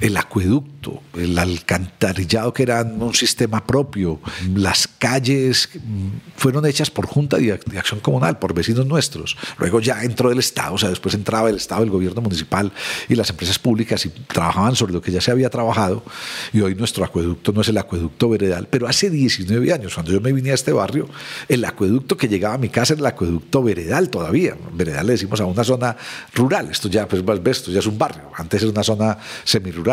el 0.00 0.16
acueducto, 0.16 0.71
el 1.14 1.38
alcantarillado 1.38 2.52
que 2.52 2.62
era 2.62 2.82
un 2.82 3.14
sistema 3.14 3.64
propio, 3.66 4.20
las 4.54 4.86
calles 4.86 5.68
fueron 6.36 6.66
hechas 6.66 6.90
por 6.90 7.06
Junta 7.06 7.36
de 7.36 7.52
Acción 7.78 8.00
Comunal, 8.00 8.38
por 8.38 8.54
vecinos 8.54 8.86
nuestros. 8.86 9.36
Luego 9.58 9.80
ya 9.80 10.02
entró 10.02 10.30
el 10.30 10.38
Estado, 10.38 10.74
o 10.74 10.78
sea, 10.78 10.88
después 10.88 11.14
entraba 11.14 11.50
el 11.50 11.56
Estado, 11.56 11.82
el 11.82 11.90
gobierno 11.90 12.20
municipal 12.22 12.72
y 13.08 13.14
las 13.14 13.30
empresas 13.30 13.58
públicas 13.58 14.04
y 14.06 14.10
trabajaban 14.10 14.76
sobre 14.76 14.92
lo 14.92 15.00
que 15.00 15.12
ya 15.12 15.20
se 15.20 15.30
había 15.30 15.50
trabajado. 15.50 16.02
Y 16.52 16.60
hoy 16.60 16.74
nuestro 16.74 17.04
acueducto 17.04 17.52
no 17.52 17.60
es 17.60 17.68
el 17.68 17.78
acueducto 17.78 18.28
veredal, 18.28 18.68
pero 18.68 18.88
hace 18.88 19.10
19 19.10 19.72
años, 19.72 19.94
cuando 19.94 20.12
yo 20.12 20.20
me 20.20 20.32
vine 20.32 20.50
a 20.50 20.54
este 20.54 20.72
barrio, 20.72 21.08
el 21.48 21.64
acueducto 21.64 22.16
que 22.16 22.28
llegaba 22.28 22.54
a 22.54 22.58
mi 22.58 22.68
casa 22.68 22.94
era 22.94 23.00
el 23.00 23.06
acueducto 23.06 23.62
veredal 23.62 24.10
todavía. 24.10 24.56
Veredal 24.72 25.06
le 25.06 25.12
decimos 25.12 25.40
a 25.40 25.44
una 25.44 25.64
zona 25.64 25.96
rural, 26.34 26.70
esto 26.70 26.88
ya, 26.88 27.06
pues, 27.06 27.22
esto 27.46 27.70
ya 27.70 27.80
es 27.80 27.86
un 27.86 27.98
barrio, 27.98 28.30
antes 28.36 28.62
era 28.62 28.70
una 28.70 28.82
zona 28.82 29.18
semirural 29.44 29.92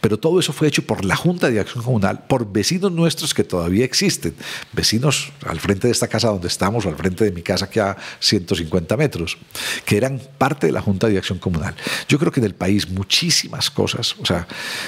pero 0.00 0.18
todo 0.18 0.29
eso 0.38 0.52
fue 0.52 0.68
hecho 0.68 0.82
por 0.82 1.04
la 1.04 1.16
Junta 1.16 1.50
de 1.50 1.58
Acción 1.58 1.82
Comunal, 1.82 2.24
por 2.28 2.52
vecinos 2.52 2.92
nuestros 2.92 3.34
que 3.34 3.42
todavía 3.42 3.84
existen, 3.84 4.34
vecinos 4.72 5.32
al 5.44 5.58
frente 5.58 5.88
de 5.88 5.92
esta 5.92 6.08
casa 6.08 6.28
donde 6.28 6.48
estamos, 6.48 6.86
o 6.86 6.88
al 6.88 6.96
frente 6.96 7.24
de 7.24 7.32
mi 7.32 7.42
casa 7.42 7.68
que 7.68 7.80
a 7.80 7.96
150 8.20 8.96
metros, 8.96 9.38
que 9.84 9.96
eran 9.96 10.20
parte 10.38 10.66
de 10.66 10.72
la 10.72 10.80
Junta 10.80 11.08
de 11.08 11.18
Acción 11.18 11.38
Comunal. 11.38 11.74
Yo 12.08 12.18
creo 12.18 12.30
que 12.30 12.40
en 12.40 12.46
el 12.46 12.54
país 12.54 12.88
muchísimas 12.88 13.70
cosas, 13.70 14.14
o 14.20 14.26
sea, 14.26 14.46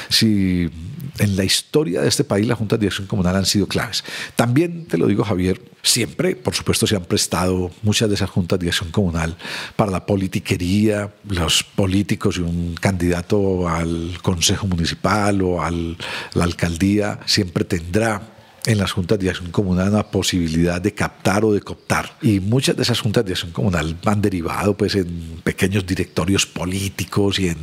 si 0.09 0.71
en 1.19 1.37
la 1.37 1.45
historia 1.45 2.03
de 2.03 2.09
este 2.09 2.25
país 2.25 2.47
las 2.47 2.59
juntas 2.59 2.79
de 2.81 2.87
acción 2.87 3.07
comunal 3.07 3.37
han 3.37 3.47
sido 3.47 3.67
claves. 3.67 4.05
También, 4.37 4.87
te 4.87 4.99
lo 4.99 5.07
digo 5.07 5.25
Javier, 5.25 5.61
siempre, 5.83 6.37
por 6.37 6.55
supuesto, 6.55 6.87
se 6.87 6.97
han 6.97 7.05
prestado 7.05 7.71
muchas 7.83 8.09
de 8.09 8.15
esas 8.15 8.31
juntas 8.31 8.59
de 8.59 8.69
acción 8.69 8.91
comunal 8.91 9.37
para 9.77 9.91
la 9.91 10.07
politiquería, 10.07 11.13
los 11.29 11.63
políticos 11.65 12.37
y 12.37 12.41
un 12.41 12.75
candidato 12.81 13.69
al 13.69 14.19
consejo 14.23 14.67
municipal 14.67 15.43
o 15.43 15.63
a 15.63 15.71
la 15.71 16.45
alcaldía 16.45 17.21
siempre 17.27 17.65
tendrá 17.65 18.32
en 18.65 18.79
las 18.79 18.93
juntas 18.93 19.19
de 19.19 19.29
acción 19.29 19.51
comunal 19.51 19.89
una 19.89 20.05
posibilidad 20.05 20.81
de 20.81 20.95
captar 20.95 21.45
o 21.45 21.53
de 21.53 21.61
cooptar. 21.61 22.17
Y 22.23 22.39
muchas 22.41 22.77
de 22.77 22.83
esas 22.83 23.01
juntas 23.01 23.25
de 23.25 23.33
acción 23.33 23.51
comunal 23.51 23.97
han 24.05 24.23
derivado 24.23 24.77
pues, 24.77 24.95
en 24.95 25.41
pequeños 25.43 25.85
directorios 25.85 26.47
políticos 26.47 27.39
y 27.39 27.49
en 27.49 27.59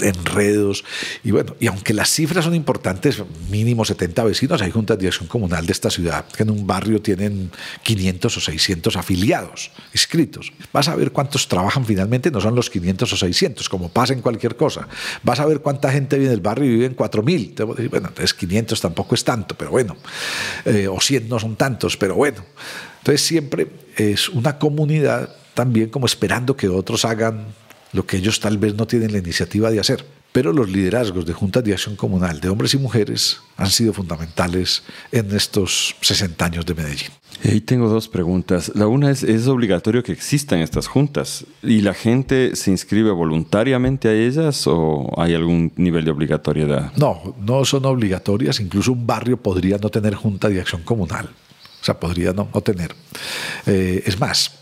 enredos. 0.00 0.84
Y 1.24 1.32
bueno, 1.32 1.56
y 1.58 1.66
aunque 1.66 1.92
las 1.92 2.10
cifras 2.10 2.44
son 2.44 2.54
importantes, 2.54 3.22
mínimo 3.50 3.84
70 3.84 4.24
vecinos, 4.24 4.62
hay 4.62 4.70
juntas 4.70 4.98
de 4.98 5.08
acción 5.08 5.26
comunal 5.26 5.66
de 5.66 5.72
esta 5.72 5.90
ciudad 5.90 6.24
que 6.26 6.44
en 6.44 6.50
un 6.50 6.66
barrio 6.66 7.00
tienen 7.02 7.50
500 7.82 8.36
o 8.36 8.40
600 8.40 8.96
afiliados 8.96 9.70
inscritos. 9.92 10.52
Vas 10.72 10.88
a 10.88 10.96
ver 10.96 11.12
cuántos 11.12 11.48
trabajan 11.48 11.84
finalmente, 11.84 12.30
no 12.30 12.40
son 12.40 12.54
los 12.54 12.70
500 12.70 13.12
o 13.12 13.16
600, 13.16 13.68
como 13.68 13.88
pasa 13.88 14.12
en 14.12 14.20
cualquier 14.20 14.56
cosa. 14.56 14.88
Vas 15.22 15.40
a 15.40 15.46
ver 15.46 15.60
cuánta 15.60 15.90
gente 15.90 16.16
vive 16.16 16.28
en 16.28 16.34
el 16.34 16.40
barrio 16.40 16.66
y 16.66 16.74
vive 16.74 16.86
en 16.86 16.96
4.000. 16.96 17.90
Bueno, 17.90 18.08
entonces 18.08 18.34
500 18.34 18.80
tampoco 18.80 19.14
es 19.14 19.24
tanto, 19.24 19.56
pero 19.56 19.72
bueno. 19.72 19.96
Eh, 20.64 20.88
o 20.88 21.00
100 21.00 21.28
no 21.28 21.38
son 21.38 21.56
tantos, 21.56 21.96
pero 21.96 22.14
bueno. 22.14 22.44
Entonces 22.98 23.22
siempre 23.22 23.68
es 23.96 24.28
una 24.28 24.58
comunidad 24.58 25.34
también 25.54 25.90
como 25.90 26.06
esperando 26.06 26.56
que 26.56 26.68
otros 26.68 27.04
hagan 27.04 27.46
lo 27.92 28.06
que 28.06 28.16
ellos 28.16 28.40
tal 28.40 28.58
vez 28.58 28.74
no 28.74 28.86
tienen 28.86 29.12
la 29.12 29.18
iniciativa 29.18 29.70
de 29.70 29.80
hacer. 29.80 30.04
Pero 30.32 30.52
los 30.52 30.70
liderazgos 30.70 31.26
de 31.26 31.32
juntas 31.34 31.62
de 31.62 31.72
acción 31.72 31.94
comunal 31.94 32.40
de 32.40 32.48
hombres 32.48 32.72
y 32.74 32.78
mujeres 32.78 33.40
han 33.56 33.70
sido 33.70 33.92
fundamentales 33.92 34.82
en 35.12 35.34
estos 35.36 35.94
60 36.00 36.44
años 36.44 36.66
de 36.66 36.74
Medellín. 36.74 37.10
Y 37.44 37.60
tengo 37.60 37.88
dos 37.88 38.08
preguntas. 38.08 38.72
La 38.74 38.86
una 38.86 39.10
es, 39.10 39.22
¿es 39.22 39.46
obligatorio 39.46 40.02
que 40.02 40.12
existan 40.12 40.60
estas 40.60 40.86
juntas? 40.86 41.44
¿Y 41.62 41.80
la 41.80 41.92
gente 41.92 42.56
se 42.56 42.70
inscribe 42.70 43.10
voluntariamente 43.10 44.08
a 44.08 44.14
ellas 44.14 44.66
o 44.66 45.12
hay 45.18 45.34
algún 45.34 45.72
nivel 45.76 46.04
de 46.04 46.10
obligatoriedad? 46.10 46.92
No, 46.96 47.34
no 47.40 47.64
son 47.64 47.84
obligatorias. 47.84 48.60
Incluso 48.60 48.92
un 48.92 49.06
barrio 49.06 49.36
podría 49.36 49.76
no 49.78 49.90
tener 49.90 50.14
junta 50.14 50.48
de 50.48 50.60
acción 50.60 50.82
comunal 50.82 51.28
o 51.82 51.84
sea, 51.84 51.98
podría 51.98 52.32
no, 52.32 52.46
tener. 52.62 52.94
Eh, 53.66 54.04
es 54.06 54.18
más, 54.20 54.52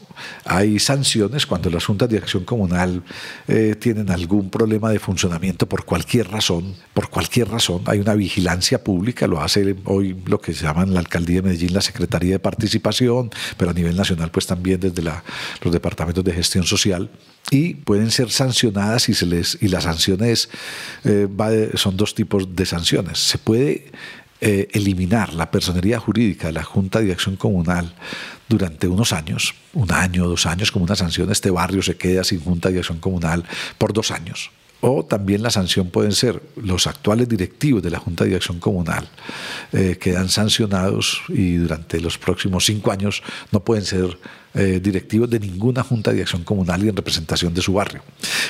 hay 0.45 0.79
sanciones 0.79 1.47
cuando 1.47 1.71
las 1.71 1.85
juntas 1.85 2.09
de 2.09 2.19
acción 2.19 2.45
comunal 2.45 3.03
eh, 3.49 3.77
tienen 3.79 4.11
algún 4.11 4.51
problema 4.51 4.91
de 4.91 4.99
funcionamiento 4.99 5.69
por 5.69 5.85
cualquier 5.85 6.29
razón, 6.29 6.75
por 6.95 7.11
cualquier 7.11 7.49
razón. 7.49 7.83
Hay 7.87 7.99
una 7.99 8.15
vigilancia 8.15 8.83
pública, 8.83 9.27
lo 9.27 9.41
hace 9.41 9.77
hoy 9.85 10.17
lo 10.27 10.41
que 10.41 10.55
se 10.55 10.65
llama 10.65 10.85
la 10.87 11.01
alcaldía 11.01 11.37
de 11.37 11.43
Medellín 11.43 11.75
la 11.75 11.81
Secretaría 11.81 12.33
de 12.33 12.39
Participación, 12.39 13.31
pero 13.57 13.71
a 13.71 13.75
nivel 13.75 13.97
nacional 13.97 14.31
pues 14.31 14.47
también 14.47 14.81
desde 14.81 15.03
los 15.03 15.73
departamentos 15.73 16.25
de 16.25 16.33
gestión 16.33 16.65
social 16.65 17.11
y 17.51 17.75
pueden 17.75 18.11
ser 18.11 18.31
sancionadas 18.31 19.09
y 19.09 19.15
se 19.15 19.27
les 19.27 19.59
y 19.61 19.69
las 19.69 19.85
sanciones 19.85 20.49
eh, 21.05 21.29
son 21.75 21.97
dos 21.97 22.15
tipos 22.15 22.55
de 22.55 22.67
sanciones. 22.67 23.19
Se 23.19 23.39
puede 23.39 23.91
eh, 24.41 24.69
eliminar 24.73 25.35
la 25.35 25.51
personería 25.51 25.99
jurídica 25.99 26.47
de 26.47 26.55
la 26.55 26.63
Junta 26.63 27.01
de 27.01 27.13
Acción 27.13 27.37
Comunal 27.37 27.95
durante 28.51 28.89
unos 28.89 29.13
años, 29.13 29.55
un 29.75 29.93
año, 29.93 30.27
dos 30.29 30.45
años, 30.45 30.73
como 30.73 30.85
una 30.85 30.97
sanción, 30.97 31.31
este 31.31 31.51
barrio 31.51 31.83
se 31.83 31.97
queda 31.97 32.25
sin 32.25 32.41
Junta 32.41 32.69
de 32.69 32.81
Acción 32.81 32.99
Comunal 32.99 33.45
por 33.79 33.93
dos 33.93 34.11
años. 34.11 34.51
O 34.81 35.05
también 35.05 35.43
la 35.43 35.51
sanción 35.51 35.91
pueden 35.91 36.13
ser 36.13 36.43
los 36.57 36.87
actuales 36.87 37.29
directivos 37.29 37.83
de 37.83 37.91
la 37.91 37.99
Junta 37.99 38.25
de 38.25 38.35
Acción 38.35 38.59
Comunal 38.59 39.09
eh, 39.73 39.99
quedan 40.01 40.31
sancionados 40.31 41.21
y 41.29 41.57
durante 41.57 42.01
los 42.01 42.19
próximos 42.19 42.65
cinco 42.65 42.91
años 42.91 43.23
no 43.53 43.61
pueden 43.61 43.85
ser 43.85 44.19
eh, 44.55 44.81
directivos 44.83 45.29
de 45.31 45.39
ninguna 45.39 45.85
Junta 45.85 46.13
de 46.13 46.23
Acción 46.23 46.43
Comunal 46.43 46.83
y 46.83 46.89
en 46.89 46.97
representación 46.97 47.55
de 47.55 47.61
su 47.61 47.75
barrio. 47.75 48.03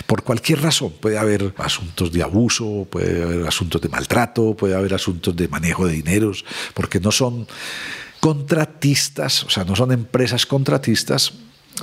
Por 0.06 0.22
cualquier 0.22 0.62
razón, 0.62 0.92
puede 0.98 1.18
haber 1.18 1.52
asuntos 1.58 2.10
de 2.10 2.22
abuso, 2.22 2.86
puede 2.88 3.22
haber 3.22 3.46
asuntos 3.46 3.82
de 3.82 3.88
maltrato, 3.88 4.54
puede 4.56 4.76
haber 4.76 4.94
asuntos 4.94 5.36
de 5.36 5.48
manejo 5.48 5.86
de 5.86 5.94
dineros, 5.94 6.44
porque 6.74 7.00
no 7.00 7.10
son 7.10 7.48
contratistas, 8.20 9.44
o 9.44 9.50
sea, 9.50 9.64
no 9.64 9.74
son 9.74 9.92
empresas 9.92 10.46
contratistas, 10.46 11.32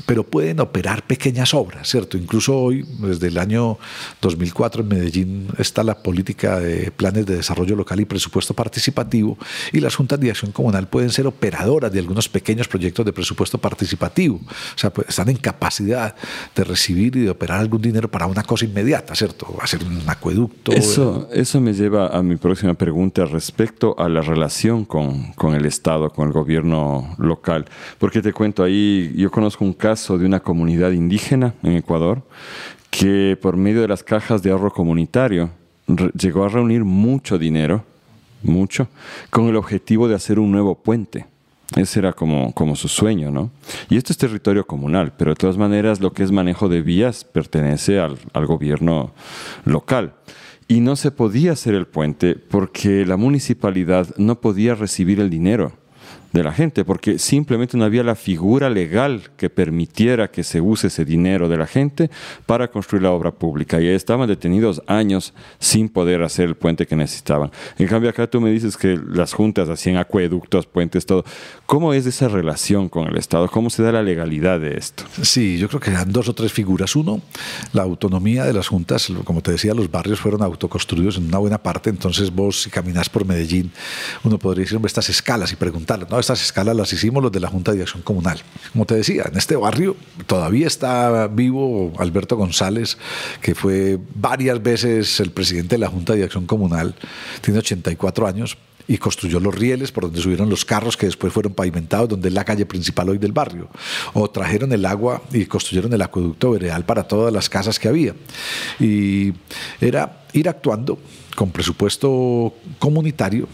pero 0.05 0.23
pueden 0.23 0.59
operar 0.59 1.05
pequeñas 1.05 1.53
obras, 1.53 1.87
¿cierto? 1.87 2.17
Incluso 2.17 2.57
hoy, 2.57 2.85
desde 2.99 3.27
el 3.27 3.37
año 3.37 3.77
2004 4.21 4.81
en 4.81 4.87
Medellín 4.87 5.47
está 5.57 5.83
la 5.83 5.95
política 6.01 6.59
de 6.59 6.91
planes 6.91 7.25
de 7.25 7.35
desarrollo 7.35 7.75
local 7.75 7.99
y 7.99 8.05
presupuesto 8.05 8.53
participativo 8.53 9.37
y 9.71 9.79
las 9.79 9.95
juntas 9.95 10.19
de 10.19 10.29
acción 10.29 10.51
comunal 10.51 10.87
pueden 10.87 11.09
ser 11.09 11.27
operadoras 11.27 11.91
de 11.91 11.99
algunos 11.99 12.29
pequeños 12.29 12.67
proyectos 12.67 13.05
de 13.05 13.13
presupuesto 13.13 13.57
participativo, 13.57 14.37
o 14.37 14.77
sea, 14.77 14.91
pues, 14.91 15.09
están 15.09 15.29
en 15.29 15.37
capacidad 15.37 16.15
de 16.55 16.63
recibir 16.63 17.15
y 17.15 17.21
de 17.21 17.29
operar 17.29 17.59
algún 17.59 17.81
dinero 17.81 18.09
para 18.09 18.27
una 18.27 18.43
cosa 18.43 18.65
inmediata, 18.65 19.15
¿cierto? 19.15 19.47
Hacer 19.61 19.83
un 19.83 20.01
acueducto. 20.07 20.71
Eso, 20.71 21.29
eso 21.31 21.59
me 21.61 21.73
lleva 21.73 22.07
a 22.07 22.21
mi 22.21 22.35
próxima 22.35 22.73
pregunta 22.73 23.25
respecto 23.25 23.95
a 23.97 24.09
la 24.09 24.21
relación 24.21 24.85
con, 24.85 25.33
con 25.33 25.55
el 25.55 25.65
Estado, 25.65 26.09
con 26.09 26.27
el 26.27 26.33
gobierno 26.33 27.15
local, 27.17 27.65
porque 27.97 28.21
te 28.21 28.33
cuento 28.33 28.63
ahí, 28.63 29.13
yo 29.15 29.31
conozco 29.31 29.65
un 29.65 29.73
caso 29.87 30.17
de 30.17 30.25
una 30.25 30.41
comunidad 30.41 30.91
indígena 30.91 31.53
en 31.63 31.71
Ecuador 31.77 32.21
que 32.89 33.37
por 33.41 33.55
medio 33.55 33.79
de 33.79 33.87
las 33.87 34.03
cajas 34.03 34.43
de 34.43 34.51
ahorro 34.51 34.69
comunitario 34.69 35.49
llegó 36.13 36.43
a 36.43 36.49
reunir 36.49 36.83
mucho 36.83 37.37
dinero, 37.37 37.85
mucho, 38.43 38.89
con 39.29 39.47
el 39.47 39.55
objetivo 39.55 40.09
de 40.09 40.15
hacer 40.15 40.39
un 40.39 40.51
nuevo 40.51 40.75
puente. 40.75 41.25
Ese 41.77 41.99
era 41.99 42.11
como, 42.11 42.51
como 42.51 42.75
su 42.75 42.89
sueño, 42.89 43.31
¿no? 43.31 43.49
Y 43.89 43.95
esto 43.95 44.11
es 44.11 44.17
territorio 44.17 44.67
comunal, 44.67 45.13
pero 45.17 45.31
de 45.31 45.35
todas 45.35 45.57
maneras 45.57 46.01
lo 46.01 46.11
que 46.11 46.23
es 46.23 46.33
manejo 46.33 46.67
de 46.67 46.81
vías 46.81 47.23
pertenece 47.23 47.97
al, 47.97 48.17
al 48.33 48.45
gobierno 48.45 49.13
local. 49.63 50.15
Y 50.67 50.81
no 50.81 50.97
se 50.97 51.11
podía 51.11 51.53
hacer 51.53 51.75
el 51.75 51.87
puente 51.87 52.35
porque 52.35 53.05
la 53.05 53.15
municipalidad 53.15 54.13
no 54.17 54.41
podía 54.41 54.75
recibir 54.75 55.21
el 55.21 55.29
dinero 55.29 55.71
de 56.31 56.43
la 56.43 56.51
gente, 56.51 56.83
porque 56.83 57.19
simplemente 57.19 57.77
no 57.77 57.85
había 57.85 58.03
la 58.03 58.15
figura 58.15 58.69
legal 58.69 59.23
que 59.37 59.49
permitiera 59.49 60.29
que 60.29 60.43
se 60.43 60.61
use 60.61 60.87
ese 60.87 61.05
dinero 61.05 61.49
de 61.49 61.57
la 61.57 61.67
gente 61.67 62.09
para 62.45 62.69
construir 62.69 63.03
la 63.03 63.11
obra 63.11 63.31
pública. 63.31 63.81
Y 63.81 63.87
estaban 63.87 64.27
detenidos 64.27 64.81
años 64.87 65.33
sin 65.59 65.89
poder 65.89 66.23
hacer 66.23 66.45
el 66.45 66.55
puente 66.55 66.85
que 66.85 66.95
necesitaban. 66.95 67.51
En 67.77 67.87
cambio, 67.87 68.09
acá 68.09 68.27
tú 68.27 68.41
me 68.41 68.51
dices 68.51 68.77
que 68.77 68.99
las 69.07 69.33
juntas 69.33 69.69
hacían 69.69 69.97
acueductos, 69.97 70.65
puentes, 70.65 71.05
todo. 71.05 71.23
¿Cómo 71.65 71.93
es 71.93 72.05
esa 72.05 72.27
relación 72.27 72.89
con 72.89 73.07
el 73.07 73.17
Estado? 73.17 73.47
¿Cómo 73.49 73.69
se 73.69 73.83
da 73.83 73.91
la 73.91 74.03
legalidad 74.03 74.59
de 74.59 74.77
esto? 74.77 75.03
Sí, 75.21 75.57
yo 75.57 75.67
creo 75.67 75.79
que 75.79 75.91
eran 75.91 76.11
dos 76.11 76.29
o 76.29 76.33
tres 76.33 76.51
figuras. 76.51 76.95
Uno, 76.95 77.21
la 77.73 77.83
autonomía 77.83 78.45
de 78.45 78.53
las 78.53 78.67
juntas. 78.67 79.11
Como 79.23 79.41
te 79.41 79.51
decía, 79.51 79.73
los 79.73 79.89
barrios 79.89 80.19
fueron 80.19 80.41
autoconstruidos 80.41 81.17
en 81.17 81.27
una 81.27 81.37
buena 81.37 81.57
parte. 81.57 81.89
Entonces 81.89 82.33
vos, 82.33 82.61
si 82.63 82.69
caminas 82.69 83.09
por 83.09 83.25
Medellín, 83.25 83.71
uno 84.23 84.37
podría 84.37 84.63
decir, 84.63 84.79
estas 84.85 85.09
escalas 85.09 85.51
y 85.51 85.55
preguntarle, 85.55 86.05
¿no? 86.09 86.16
Estas 86.19 86.41
escalas 86.41 86.75
las 86.75 86.91
hicimos 86.93 87.23
los 87.23 87.31
de 87.31 87.39
la 87.39 87.47
Junta 87.47 87.73
de 87.73 87.81
Acción 87.81 88.01
Comunal. 88.01 88.41
Como 88.71 88.85
te 88.85 88.95
decía, 88.95 89.25
en 89.31 89.37
este 89.37 89.55
barrio 89.55 89.95
todavía 90.25 90.67
está 90.67 91.27
vivo 91.27 91.93
Alberto 91.97 92.35
González, 92.35 92.97
que 93.41 93.55
fue 93.55 93.99
varias 94.15 94.61
veces 94.61 95.19
el 95.19 95.31
presidente 95.31 95.75
de 95.75 95.79
la 95.79 95.87
Junta 95.87 96.13
de 96.13 96.23
Acción 96.23 96.45
Comunal, 96.45 96.95
tiene 97.41 97.59
84 97.59 98.27
años 98.27 98.57
y 98.87 98.97
construyó 98.97 99.39
los 99.39 99.53
rieles 99.53 99.91
por 99.91 100.03
donde 100.03 100.21
subieron 100.21 100.49
los 100.49 100.63
carros 100.63 100.95
que 100.95 101.07
después 101.07 101.33
fueron 101.33 101.53
pavimentados, 101.53 102.07
donde 102.07 102.29
es 102.29 102.33
la 102.33 102.45
calle 102.45 102.65
principal 102.65 103.09
hoy 103.09 103.17
del 103.17 103.33
barrio. 103.33 103.69
O 104.13 104.29
trajeron 104.29 104.71
el 104.71 104.85
agua 104.85 105.21
y 105.31 105.45
construyeron 105.45 105.91
el 105.93 106.01
acueducto 106.01 106.51
veredal 106.51 106.85
para 106.85 107.03
todas 107.03 107.33
las 107.33 107.49
casas 107.49 107.79
que 107.79 107.89
había. 107.89 108.15
Y 108.79 109.33
era 109.81 110.23
ir 110.33 110.47
actuando 110.47 110.97
con 111.35 111.51
presupuesto 111.51 112.53
comunitario 112.79 113.47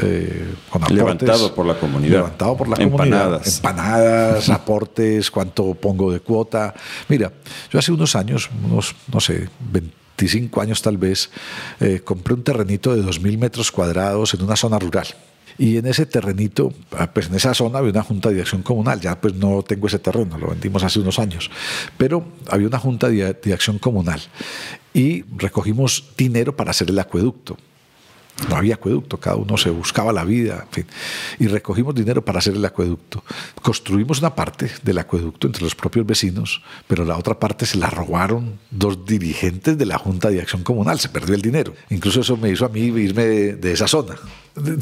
eh, 0.00 0.54
levantado 0.90 1.54
por 1.54 1.66
la 1.66 1.78
comunidad. 1.78 2.12
Levantado 2.12 2.56
por 2.56 2.68
la 2.68 2.82
Empanadas. 2.82 3.56
Empanadas, 3.56 4.48
aportes, 4.50 5.30
cuánto 5.30 5.74
pongo 5.74 6.12
de 6.12 6.20
cuota. 6.20 6.74
Mira, 7.08 7.32
yo 7.70 7.78
hace 7.78 7.92
unos 7.92 8.16
años, 8.16 8.50
unos, 8.64 8.94
no 9.12 9.20
sé, 9.20 9.48
25 9.70 10.60
años 10.60 10.82
tal 10.82 10.98
vez, 10.98 11.30
eh, 11.80 12.00
compré 12.04 12.34
un 12.34 12.42
terrenito 12.42 12.94
de 12.94 13.02
2.000 13.02 13.38
metros 13.38 13.70
cuadrados 13.70 14.34
en 14.34 14.42
una 14.42 14.56
zona 14.56 14.78
rural. 14.78 15.06
Y 15.56 15.76
en 15.76 15.86
ese 15.86 16.04
terrenito, 16.04 16.72
ah, 16.98 17.12
pues 17.12 17.28
en 17.28 17.34
esa 17.36 17.54
zona 17.54 17.78
había 17.78 17.92
una 17.92 18.02
junta 18.02 18.30
de 18.30 18.40
acción 18.40 18.62
comunal. 18.62 19.00
Ya 19.00 19.20
pues 19.20 19.34
no 19.34 19.62
tengo 19.62 19.86
ese 19.86 20.00
terreno, 20.00 20.36
lo 20.36 20.48
vendimos 20.48 20.82
hace 20.82 20.98
unos 20.98 21.20
años. 21.20 21.48
Pero 21.96 22.24
había 22.50 22.66
una 22.66 22.78
junta 22.78 23.08
de 23.08 23.52
acción 23.52 23.78
comunal 23.78 24.20
y 24.92 25.22
recogimos 25.36 26.10
dinero 26.16 26.56
para 26.56 26.72
hacer 26.72 26.90
el 26.90 26.98
acueducto. 26.98 27.56
No 28.48 28.56
había 28.56 28.74
acueducto, 28.74 29.18
cada 29.18 29.36
uno 29.36 29.56
se 29.56 29.70
buscaba 29.70 30.12
la 30.12 30.24
vida, 30.24 30.64
en 30.66 30.72
fin. 30.72 30.86
Y 31.38 31.46
recogimos 31.46 31.94
dinero 31.94 32.24
para 32.24 32.40
hacer 32.40 32.54
el 32.54 32.64
acueducto. 32.64 33.22
Construimos 33.62 34.18
una 34.18 34.34
parte 34.34 34.70
del 34.82 34.98
acueducto 34.98 35.46
entre 35.46 35.62
los 35.62 35.74
propios 35.74 36.04
vecinos, 36.04 36.62
pero 36.88 37.04
la 37.04 37.16
otra 37.16 37.38
parte 37.38 37.64
se 37.64 37.78
la 37.78 37.90
robaron 37.90 38.58
dos 38.70 39.06
dirigentes 39.06 39.78
de 39.78 39.86
la 39.86 39.98
Junta 39.98 40.30
de 40.30 40.40
Acción 40.40 40.64
Comunal, 40.64 40.98
se 40.98 41.08
perdió 41.08 41.34
el 41.34 41.42
dinero. 41.42 41.74
Incluso 41.90 42.20
eso 42.20 42.36
me 42.36 42.50
hizo 42.50 42.66
a 42.66 42.68
mí 42.68 42.80
irme 42.80 43.24
de 43.24 43.72
esa 43.72 43.86
zona. 43.86 44.16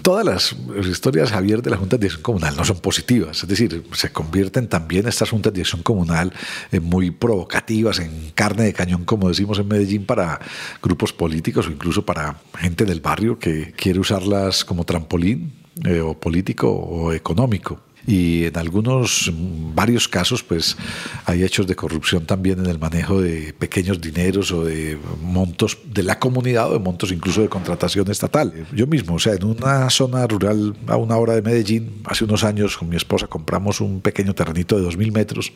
Todas 0.03 0.27
las 0.27 0.87
historias, 0.87 1.31
Javier, 1.31 1.63
de 1.63 1.71
la 1.71 1.79
Junta 1.79 1.97
de 1.97 2.07
Acción 2.07 2.23
Comunal 2.23 2.55
no 2.57 2.65
son 2.65 2.81
positivas, 2.81 3.43
es 3.43 3.49
decir, 3.49 3.83
se 3.95 4.13
convierten 4.13 4.69
también 4.69 5.09
estas 5.09 5.31
juntas 5.31 5.55
de 5.55 5.63
acción 5.63 5.83
comunal 5.83 6.31
en 6.71 6.83
muy 6.85 7.11
provocativas, 7.11 7.99
en 7.99 8.33
carne 8.35 8.65
de 8.65 8.75
cañón, 8.75 9.07
como 9.07 9.29
decimos 9.29 9.59
en 9.59 9.69
Medellín, 9.69 10.05
para 10.05 10.41
grupos 10.83 11.15
políticos 11.15 11.69
o 11.69 11.71
incluso 11.71 12.05
para 12.05 12.37
gente 12.59 12.85
del 12.85 13.01
barrio 13.01 13.39
que 13.39 13.73
quiere 13.73 13.99
usarlas 13.99 14.63
como 14.63 14.85
trampolín 14.85 15.55
eh, 15.87 16.01
o 16.01 16.13
político 16.21 16.71
o 16.71 17.15
económico 17.15 17.81
y 18.07 18.45
en 18.45 18.57
algunos, 18.57 19.31
varios 19.75 20.09
casos, 20.09 20.43
pues 20.43 20.77
hay 21.25 21.45
hechos 21.45 21.67
de 21.67 21.77
corrupción 21.77 22.27
también 22.27 22.59
en 22.59 22.67
el 22.67 22.79
manejo 22.79 23.21
de 23.21 23.53
pequeños 23.53 24.01
dineros 24.01 24.51
o 24.53 24.65
de 24.65 24.99
montos 25.21 25.79
de 25.85 26.03
la 26.03 26.19
comunidad 26.19 26.71
o 26.71 26.73
de 26.75 26.79
montos 26.79 27.13
incluso 27.13 27.43
de 27.43 27.49
contratación 27.49 28.11
estatal. 28.11 28.53
Yo 28.73 28.87
mismo, 28.87 29.15
o 29.15 29.19
sea, 29.19 29.35
en 29.35 29.45
una 29.45 29.89
zona 29.91 30.27
rural 30.27 30.75
a 30.87 30.97
una 30.97 31.17
hora 31.17 31.35
de 31.35 31.43
Medellín, 31.43 32.03
hace 32.05 32.25
unos 32.25 32.45
años 32.45 32.77
con 32.77 32.89
mi 32.89 32.97
esposa 32.97 33.27
compramos 33.27 33.81
un 33.81 34.01
pequeño 34.01 34.35
terrenito 34.35 34.81
de 34.81 34.87
2.000 34.89 35.13
metros 35.13 35.53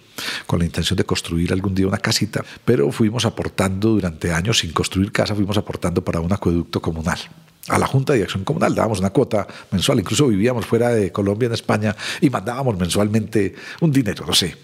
con 0.46 0.61
la 0.61 0.64
intención 0.64 0.96
de 0.96 1.04
construir 1.04 1.52
algún 1.52 1.74
día 1.74 1.87
una 1.87 1.98
casita, 1.98 2.44
pero 2.64 2.90
fuimos 2.92 3.24
aportando 3.24 3.90
durante 3.90 4.32
años 4.32 4.59
sin 4.59 4.72
construir 4.72 5.11
casa, 5.12 5.35
fuimos 5.35 5.56
aportando 5.59 6.04
para 6.04 6.20
un 6.20 6.32
acueducto 6.32 6.80
comunal 6.80 7.18
a 7.68 7.79
la 7.79 7.87
Junta 7.87 8.12
de 8.12 8.22
Acción 8.22 8.44
Comunal, 8.44 8.74
dábamos 8.74 9.00
una 9.00 9.11
cuota 9.11 9.46
mensual, 9.70 9.98
incluso 9.98 10.26
vivíamos 10.29 10.66
fuera 10.66 10.90
de 10.90 11.11
Colombia, 11.12 11.46
en 11.46 11.52
España, 11.52 11.96
y 12.20 12.31
mandábamos 12.31 12.76
mensualmente 12.79 13.55
un 13.81 13.92
dinero, 13.92 14.24
no 14.26 14.35
sé, 14.35 14.57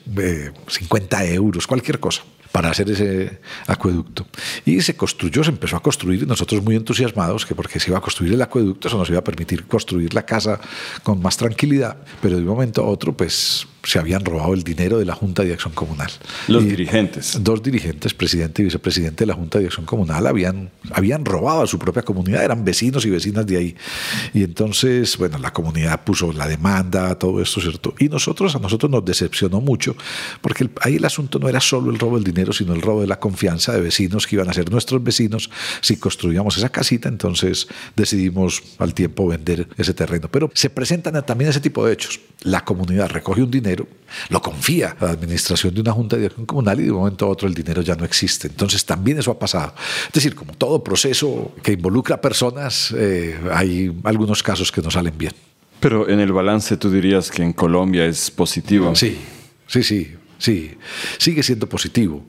50 0.68 1.24
euros, 1.26 1.66
cualquier 1.66 1.98
cosa, 1.98 2.22
para 2.52 2.70
hacer 2.70 2.90
ese 2.90 3.40
acueducto. 3.66 4.26
Y 4.64 4.80
se 4.80 4.94
construyó, 4.96 5.42
se 5.42 5.50
empezó 5.50 5.76
a 5.76 5.82
construir, 5.82 6.26
nosotros 6.26 6.62
muy 6.62 6.76
entusiasmados, 6.76 7.46
que 7.46 7.54
porque 7.54 7.80
se 7.80 7.90
iba 7.90 7.98
a 7.98 8.02
construir 8.02 8.34
el 8.34 8.42
acueducto, 8.42 8.88
eso 8.88 8.98
nos 8.98 9.08
iba 9.08 9.18
a 9.18 9.24
permitir 9.24 9.66
construir 9.66 10.14
la 10.14 10.24
casa 10.24 10.60
con 11.02 11.20
más 11.20 11.36
tranquilidad, 11.36 11.96
pero 12.20 12.36
de 12.36 12.42
un 12.42 12.48
momento 12.48 12.82
a 12.82 12.86
otro, 12.86 13.16
pues 13.16 13.66
se 13.82 13.98
habían 13.98 14.24
robado 14.24 14.54
el 14.54 14.62
dinero 14.62 14.98
de 14.98 15.04
la 15.04 15.14
Junta 15.14 15.42
de 15.42 15.52
Acción 15.52 15.72
Comunal. 15.74 16.10
Los 16.48 16.64
dirigentes. 16.64 17.38
Dos 17.42 17.62
dirigentes, 17.62 18.14
presidente 18.14 18.62
y 18.62 18.66
vicepresidente 18.66 19.24
de 19.24 19.26
la 19.26 19.34
Junta 19.34 19.58
de 19.58 19.66
Acción 19.66 19.86
Comunal, 19.86 20.26
habían, 20.26 20.70
habían 20.92 21.24
robado 21.24 21.62
a 21.62 21.66
su 21.66 21.78
propia 21.78 22.02
comunidad, 22.02 22.44
eran 22.44 22.64
vecinos 22.64 23.04
y 23.06 23.10
vecinas 23.10 23.46
de 23.46 23.56
ahí. 23.56 23.76
Y 24.34 24.44
entonces, 24.44 25.16
bueno, 25.18 25.38
la 25.38 25.52
comunidad 25.52 26.04
puso 26.04 26.32
la 26.32 26.46
demanda, 26.46 27.18
todo 27.18 27.40
esto, 27.42 27.60
¿cierto? 27.60 27.94
Y 27.98 28.08
nosotros, 28.08 28.54
a 28.54 28.58
nosotros 28.58 28.90
nos 28.90 29.04
decepcionó 29.04 29.60
mucho, 29.60 29.96
porque 30.40 30.68
ahí 30.80 30.96
el 30.96 31.04
asunto 31.04 31.38
no 31.38 31.48
era 31.48 31.60
solo 31.60 31.90
el 31.90 31.98
robo 31.98 32.16
del 32.16 32.24
dinero, 32.24 32.52
sino 32.52 32.74
el 32.74 32.82
robo 32.82 33.00
de 33.00 33.06
la 33.06 33.18
confianza 33.18 33.72
de 33.72 33.80
vecinos 33.80 34.26
que 34.26 34.36
iban 34.36 34.48
a 34.48 34.52
ser 34.52 34.70
nuestros 34.70 35.02
vecinos 35.02 35.50
si 35.80 35.96
construíamos 35.96 36.56
esa 36.56 36.68
casita. 36.68 37.08
Entonces 37.08 37.68
decidimos 37.96 38.62
al 38.78 38.94
tiempo 38.94 39.26
vender 39.26 39.68
ese 39.76 39.94
terreno. 39.94 40.28
Pero 40.30 40.50
se 40.54 40.70
presentan 40.70 41.24
también 41.24 41.50
ese 41.50 41.60
tipo 41.60 41.84
de 41.86 41.92
hechos. 41.92 42.20
La 42.42 42.64
comunidad 42.64 43.10
recoge 43.10 43.42
un 43.42 43.50
dinero, 43.50 43.71
lo 44.28 44.42
confía 44.42 44.96
a 44.98 45.06
la 45.06 45.10
administración 45.12 45.74
de 45.74 45.80
una 45.80 45.92
junta 45.92 46.16
de 46.16 46.26
acción 46.26 46.46
comunal 46.46 46.80
y 46.80 46.84
de 46.84 46.90
un 46.90 46.98
momento 46.98 47.26
a 47.26 47.28
otro 47.28 47.48
el 47.48 47.54
dinero 47.54 47.82
ya 47.82 47.94
no 47.94 48.04
existe. 48.04 48.48
Entonces 48.48 48.84
también 48.84 49.18
eso 49.18 49.30
ha 49.30 49.38
pasado. 49.38 49.74
Es 50.06 50.12
decir, 50.12 50.34
como 50.34 50.52
todo 50.54 50.82
proceso 50.82 51.52
que 51.62 51.72
involucra 51.72 52.20
personas, 52.20 52.94
eh, 52.96 53.38
hay 53.52 53.94
algunos 54.04 54.42
casos 54.42 54.70
que 54.70 54.82
no 54.82 54.90
salen 54.90 55.16
bien. 55.16 55.32
Pero 55.80 56.08
en 56.08 56.20
el 56.20 56.32
balance 56.32 56.76
tú 56.76 56.90
dirías 56.90 57.30
que 57.30 57.42
en 57.42 57.52
Colombia 57.52 58.06
es 58.06 58.30
positivo. 58.30 58.94
Sí, 58.94 59.18
sí, 59.66 59.82
sí, 59.82 60.14
sí, 60.38 60.76
sigue 61.18 61.42
siendo 61.42 61.68
positivo. 61.68 62.24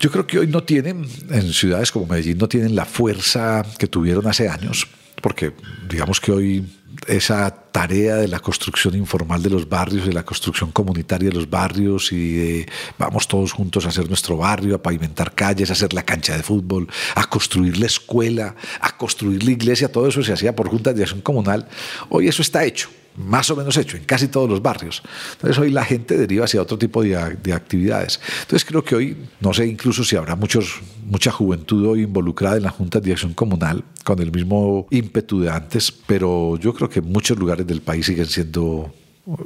Yo 0.00 0.10
creo 0.10 0.26
que 0.26 0.38
hoy 0.38 0.46
no 0.48 0.64
tienen, 0.64 1.06
en 1.30 1.52
ciudades 1.52 1.92
como 1.92 2.06
Medellín, 2.06 2.38
no 2.38 2.48
tienen 2.48 2.74
la 2.74 2.86
fuerza 2.86 3.64
que 3.78 3.86
tuvieron 3.86 4.26
hace 4.26 4.48
años, 4.48 4.88
porque 5.20 5.52
digamos 5.88 6.20
que 6.20 6.32
hoy 6.32 6.64
esa 7.06 7.50
tarea 7.50 8.16
de 8.16 8.28
la 8.28 8.40
construcción 8.40 8.94
informal 8.94 9.42
de 9.42 9.50
los 9.50 9.68
barrios, 9.68 10.06
de 10.06 10.12
la 10.12 10.24
construcción 10.24 10.70
comunitaria 10.72 11.28
de 11.30 11.34
los 11.34 11.48
barrios 11.48 12.12
y 12.12 12.34
de 12.34 12.66
vamos 12.98 13.26
todos 13.28 13.52
juntos 13.52 13.86
a 13.86 13.88
hacer 13.88 14.08
nuestro 14.08 14.36
barrio, 14.36 14.76
a 14.76 14.82
pavimentar 14.82 15.34
calles, 15.34 15.70
a 15.70 15.72
hacer 15.72 15.92
la 15.92 16.02
cancha 16.02 16.36
de 16.36 16.42
fútbol, 16.42 16.88
a 17.14 17.24
construir 17.24 17.78
la 17.78 17.86
escuela, 17.86 18.54
a 18.80 18.96
construir 18.96 19.42
la 19.44 19.50
iglesia, 19.50 19.90
todo 19.90 20.08
eso 20.08 20.22
se 20.22 20.32
hacía 20.32 20.54
por 20.54 20.68
juntas 20.68 20.94
de 20.94 21.02
acción 21.02 21.20
comunal. 21.20 21.68
Hoy 22.08 22.28
eso 22.28 22.42
está 22.42 22.64
hecho 22.64 22.88
más 23.16 23.50
o 23.50 23.56
menos 23.56 23.76
hecho 23.76 23.96
en 23.96 24.04
casi 24.04 24.28
todos 24.28 24.48
los 24.48 24.62
barrios. 24.62 25.02
Entonces 25.32 25.58
hoy 25.58 25.70
la 25.70 25.84
gente 25.84 26.16
deriva 26.16 26.44
hacia 26.44 26.62
otro 26.62 26.78
tipo 26.78 27.02
de, 27.02 27.16
actividades. 27.52 28.20
Entonces 28.42 28.64
creo 28.64 28.84
que 28.84 28.94
hoy, 28.94 29.16
no 29.40 29.52
sé 29.52 29.66
incluso 29.66 30.04
si 30.04 30.16
habrá 30.16 30.36
mucha 30.36 31.30
juventud 31.30 31.86
hoy 31.86 32.02
involucrada 32.02 32.56
en 32.56 32.62
las 32.62 32.72
juntas 32.72 33.02
de 33.02 33.12
acción 33.12 33.34
comunal 33.34 33.84
con 34.04 34.18
el 34.20 34.32
mismo 34.32 34.86
ímpetu 34.90 35.40
de 35.40 35.50
antes, 35.50 35.92
pero 35.92 36.56
yo 36.56 36.72
creo 36.74 36.88
que 36.88 37.00
muchos 37.00 37.38
lugares 37.38 37.66
del 37.66 37.82
país 37.82 38.06
siguen 38.06 38.26
siendo 38.26 38.92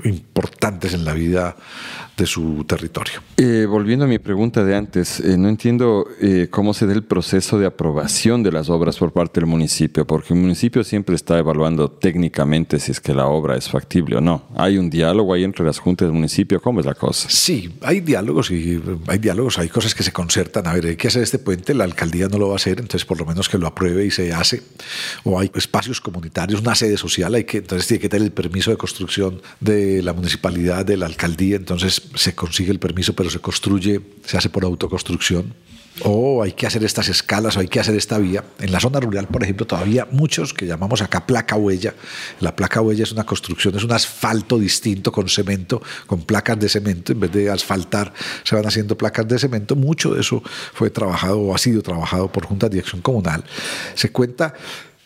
importantes 0.05 0.95
en 0.95 1.05
la 1.05 1.13
vida 1.13 1.57
de 2.17 2.25
su 2.25 2.65
territorio. 2.67 3.21
Eh, 3.37 3.67
volviendo 3.69 4.07
a 4.07 4.09
mi 4.09 4.19
pregunta 4.19 4.65
de 4.65 4.75
antes, 4.75 5.21
eh, 5.21 5.37
no 5.37 5.51
entiendo 5.51 6.09
eh, 6.21 6.49
cómo 6.51 6.73
se 6.73 6.87
da 6.87 6.95
el 6.95 7.05
proceso 7.05 7.59
de 7.59 7.67
aprobación 7.67 8.43
de 8.43 8.53
las 8.53 8.71
obras 8.71 8.97
por 8.97 9.13
parte 9.13 9.41
del 9.41 9.47
municipio, 9.47 10.07
porque 10.07 10.33
el 10.33 10.41
municipio 10.41 10.83
siempre 10.83 11.15
está 11.15 11.39
evaluando 11.39 11.91
técnicamente 11.91 12.79
si 12.79 12.93
es 12.93 13.01
que 13.01 13.13
la 13.13 13.27
obra 13.27 13.57
es 13.57 13.69
factible 13.69 14.17
o 14.17 14.21
no. 14.23 14.47
¿Hay 14.57 14.79
un 14.79 14.89
diálogo 14.89 15.35
ahí 15.35 15.45
entre 15.45 15.67
las 15.67 15.79
juntas 15.79 16.09
del 16.09 16.15
municipio? 16.15 16.61
¿Cómo 16.61 16.81
es 16.81 16.87
la 16.87 16.95
cosa? 16.95 17.29
Sí, 17.29 17.77
hay 17.83 18.01
diálogos 18.01 18.51
y 18.51 18.81
hay 19.09 19.19
diálogos, 19.19 19.59
hay 19.59 19.69
cosas 19.69 19.95
que 19.95 20.03
se 20.03 20.13
concertan. 20.13 20.67
A 20.67 20.73
ver, 20.73 20.87
hay 20.87 20.97
que 20.97 21.09
hacer 21.09 21.23
este 21.23 21.39
puente, 21.39 21.75
la 21.75 21.85
alcaldía 21.85 22.29
no 22.29 22.39
lo 22.39 22.49
va 22.49 22.55
a 22.55 22.57
hacer, 22.57 22.81
entonces 22.81 23.05
por 23.05 23.19
lo 23.19 23.27
menos 23.27 23.51
que 23.51 23.59
lo 23.59 23.67
apruebe 23.67 24.07
y 24.07 24.11
se 24.11 24.33
hace. 24.33 24.63
O 25.25 25.39
hay 25.39 25.51
espacios 25.55 26.01
comunitarios, 26.01 26.63
una 26.63 26.75
sede 26.75 26.97
social, 26.97 27.35
hay 27.35 27.45
que, 27.45 27.59
entonces 27.59 27.87
tiene 27.87 28.01
que 28.01 28.09
tener 28.09 28.25
el 28.25 28.33
permiso 28.33 28.71
de 28.71 28.79
construcción 28.79 29.43
de 29.67 30.03
la 30.03 30.15
municipalidad, 30.15 30.87
de 30.87 30.97
la 30.97 31.07
alcaldía, 31.07 31.57
entonces 31.57 32.01
se 32.15 32.35
consigue 32.35 32.73
el 32.73 32.79
permiso, 32.79 33.13
pero 33.15 33.29
se 33.29 33.41
construye, 33.41 34.01
se 34.25 34.39
hace 34.39 34.49
por 34.49 34.65
autoconstrucción. 34.65 35.53
O 36.03 36.43
hay 36.43 36.53
que 36.53 36.67
hacer 36.67 36.85
estas 36.85 37.09
escalas, 37.09 37.57
o 37.57 37.61
hay 37.61 37.69
que 37.69 37.81
hacer 37.81 37.95
esta 37.95 38.19
vía. 38.19 38.45
En 38.61 38.71
la 38.71 38.81
zona 38.81 39.01
rural, 39.01 39.29
por 39.29 39.43
ejemplo, 39.43 39.67
todavía 39.67 40.07
muchos 40.11 40.53
que 40.53 40.67
llamamos 40.67 41.01
acá 41.01 41.27
placa 41.27 41.57
huella. 41.57 41.95
La 42.41 42.55
placa 42.55 42.83
huella 42.83 43.03
es 43.03 43.13
una 43.13 43.25
construcción, 43.25 43.75
es 43.77 43.83
un 43.83 43.93
asfalto 43.93 44.59
distinto 44.59 45.11
con 45.11 45.29
cemento, 45.29 45.83
con 46.07 46.21
placas 46.23 46.61
de 46.61 46.69
cemento. 46.69 47.13
En 47.13 47.21
vez 47.21 47.33
de 47.33 47.51
asfaltar, 47.51 48.13
se 48.45 48.55
van 48.55 48.67
haciendo 48.67 48.97
placas 48.99 49.27
de 49.27 49.39
cemento. 49.39 49.75
Mucho 49.75 50.13
de 50.13 50.21
eso 50.21 50.43
fue 50.75 50.91
trabajado 50.91 51.41
o 51.41 51.55
ha 51.55 51.59
sido 51.59 51.83
trabajado 51.83 52.31
por 52.31 52.45
Junta 52.45 52.69
de 52.69 52.77
Dirección 52.77 53.01
Comunal. 53.01 53.43
Se 53.95 54.13
cuenta 54.13 54.53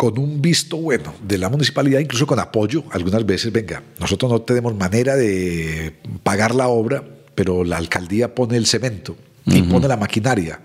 con 0.01 0.19
un 0.19 0.41
visto 0.41 0.79
bueno 0.79 1.13
de 1.23 1.37
la 1.37 1.51
municipalidad, 1.51 2.01
incluso 2.01 2.27
con 2.27 2.39
apoyo, 2.39 2.85
algunas 2.93 3.27
veces, 3.27 3.53
venga, 3.53 3.83
nosotros 3.99 4.33
no 4.33 4.41
tenemos 4.41 4.75
manera 4.75 5.15
de 5.15 5.95
pagar 6.23 6.55
la 6.55 6.69
obra, 6.69 7.05
pero 7.35 7.65
la 7.65 7.77
alcaldía 7.77 8.35
pone 8.35 8.57
el 8.57 8.65
cemento 8.65 9.15
y 9.45 9.61
pone 9.61 9.89
la 9.89 9.99
maquinaria 9.99 10.63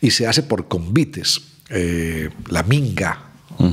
y 0.00 0.12
se 0.12 0.28
hace 0.28 0.44
por 0.44 0.68
convites. 0.68 1.40
Eh, 1.68 2.30
la 2.48 2.62
minga 2.62 3.32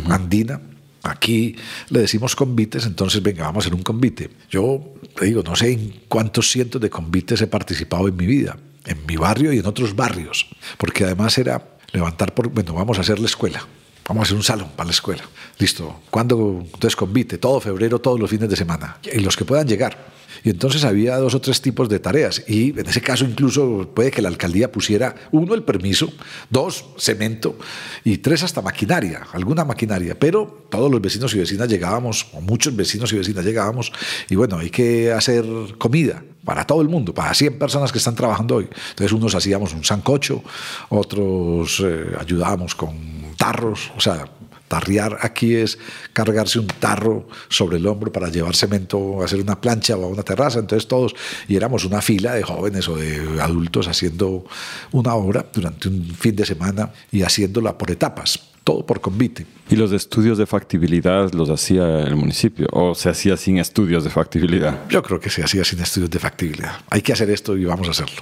andina, 0.09 0.59
aquí 1.03 1.57
le 1.89 1.99
decimos 1.99 2.35
convites, 2.35 2.87
entonces 2.87 3.21
venga, 3.21 3.43
vamos 3.43 3.65
a 3.65 3.67
hacer 3.67 3.75
un 3.75 3.83
convite. 3.83 4.31
Yo 4.49 4.95
te 5.15 5.25
digo, 5.25 5.43
no 5.43 5.55
sé 5.55 5.73
en 5.73 5.93
cuántos 6.07 6.49
cientos 6.49 6.81
de 6.81 6.89
convites 6.89 7.39
he 7.39 7.45
participado 7.45 8.07
en 8.07 8.15
mi 8.15 8.25
vida, 8.25 8.57
en 8.87 9.05
mi 9.05 9.15
barrio 9.17 9.53
y 9.53 9.59
en 9.59 9.67
otros 9.67 9.95
barrios, 9.95 10.47
porque 10.79 11.03
además 11.03 11.37
era 11.37 11.63
levantar 11.91 12.33
por, 12.33 12.47
bueno, 12.47 12.73
vamos 12.73 12.97
a 12.97 13.01
hacer 13.01 13.19
la 13.19 13.27
escuela 13.27 13.63
Vamos 14.07 14.21
a 14.21 14.23
hacer 14.23 14.37
un 14.37 14.43
salón 14.43 14.69
para 14.75 14.87
la 14.87 14.91
escuela. 14.91 15.23
Listo. 15.59 16.01
¿Cuándo? 16.09 16.61
Entonces 16.63 16.95
convite, 16.95 17.37
todo 17.37 17.59
febrero, 17.59 17.99
todos 17.99 18.19
los 18.19 18.29
fines 18.29 18.49
de 18.49 18.55
semana. 18.55 18.97
Y 19.11 19.19
los 19.19 19.37
que 19.37 19.45
puedan 19.45 19.67
llegar. 19.67 20.13
Y 20.43 20.49
entonces 20.49 20.83
había 20.83 21.15
dos 21.17 21.35
o 21.35 21.41
tres 21.41 21.61
tipos 21.61 21.87
de 21.87 21.99
tareas. 21.99 22.43
Y 22.47 22.77
en 22.77 22.85
ese 22.85 22.99
caso 23.01 23.23
incluso 23.23 23.89
puede 23.93 24.11
que 24.11 24.21
la 24.21 24.27
alcaldía 24.27 24.71
pusiera, 24.71 25.15
uno, 25.31 25.53
el 25.53 25.63
permiso, 25.63 26.11
dos, 26.49 26.85
cemento, 26.97 27.57
y 28.03 28.17
tres, 28.17 28.43
hasta 28.43 28.61
maquinaria, 28.61 29.25
alguna 29.31 29.63
maquinaria. 29.63 30.19
Pero 30.19 30.65
todos 30.69 30.91
los 30.91 30.99
vecinos 31.01 31.33
y 31.35 31.39
vecinas 31.39 31.69
llegábamos, 31.69 32.27
o 32.33 32.41
muchos 32.41 32.75
vecinos 32.75 33.13
y 33.13 33.17
vecinas 33.17 33.45
llegábamos, 33.45 33.93
y 34.29 34.35
bueno, 34.35 34.57
hay 34.57 34.69
que 34.69 35.13
hacer 35.13 35.45
comida 35.77 36.23
para 36.43 36.65
todo 36.65 36.81
el 36.81 36.89
mundo, 36.89 37.13
para 37.13 37.33
100 37.33 37.57
personas 37.57 37.91
que 37.93 37.99
están 37.99 38.15
trabajando 38.15 38.55
hoy. 38.55 38.67
Entonces 38.89 39.13
unos 39.13 39.33
hacíamos 39.35 39.73
un 39.73 39.85
sancocho, 39.85 40.43
otros 40.89 41.81
eh, 41.85 42.07
ayudábamos 42.19 42.75
con 42.75 43.22
tarros, 43.43 43.91
o 43.97 43.99
sea, 43.99 44.23
tarriar 44.69 45.17
aquí 45.21 45.53
es 45.53 45.77
cargarse 46.13 46.59
un 46.59 46.67
tarro 46.67 47.27
sobre 47.49 47.75
el 47.75 47.85
hombro 47.85 48.09
para 48.09 48.29
llevar 48.29 48.55
cemento, 48.55 49.21
hacer 49.21 49.41
una 49.41 49.59
plancha 49.59 49.97
o 49.97 50.07
una 50.07 50.23
terraza. 50.23 50.59
Entonces 50.59 50.87
todos, 50.87 51.13
y 51.49 51.57
éramos 51.57 51.83
una 51.83 52.01
fila 52.01 52.35
de 52.35 52.43
jóvenes 52.43 52.87
o 52.87 52.95
de 52.95 53.41
adultos 53.41 53.89
haciendo 53.89 54.45
una 54.93 55.13
obra 55.15 55.45
durante 55.53 55.89
un 55.89 56.05
fin 56.17 56.37
de 56.37 56.45
semana 56.45 56.93
y 57.11 57.23
haciéndola 57.23 57.77
por 57.77 57.91
etapas 57.91 58.52
todo 58.63 58.85
por 58.85 59.01
convite. 59.01 59.45
¿Y 59.69 59.75
los 59.75 59.91
estudios 59.91 60.37
de 60.37 60.45
factibilidad 60.45 61.31
los 61.33 61.49
hacía 61.49 62.01
el 62.01 62.15
municipio 62.15 62.67
o 62.71 62.93
se 62.93 63.09
hacía 63.09 63.37
sin 63.37 63.57
estudios 63.57 64.03
de 64.03 64.09
factibilidad? 64.09 64.87
Yo 64.89 65.01
creo 65.01 65.19
que 65.19 65.29
se 65.29 65.43
hacía 65.43 65.63
sin 65.63 65.79
estudios 65.79 66.09
de 66.09 66.19
factibilidad. 66.19 66.73
Hay 66.89 67.01
que 67.01 67.13
hacer 67.13 67.29
esto 67.29 67.57
y 67.57 67.65
vamos 67.65 67.87
a 67.87 67.91
hacerlo. 67.91 68.21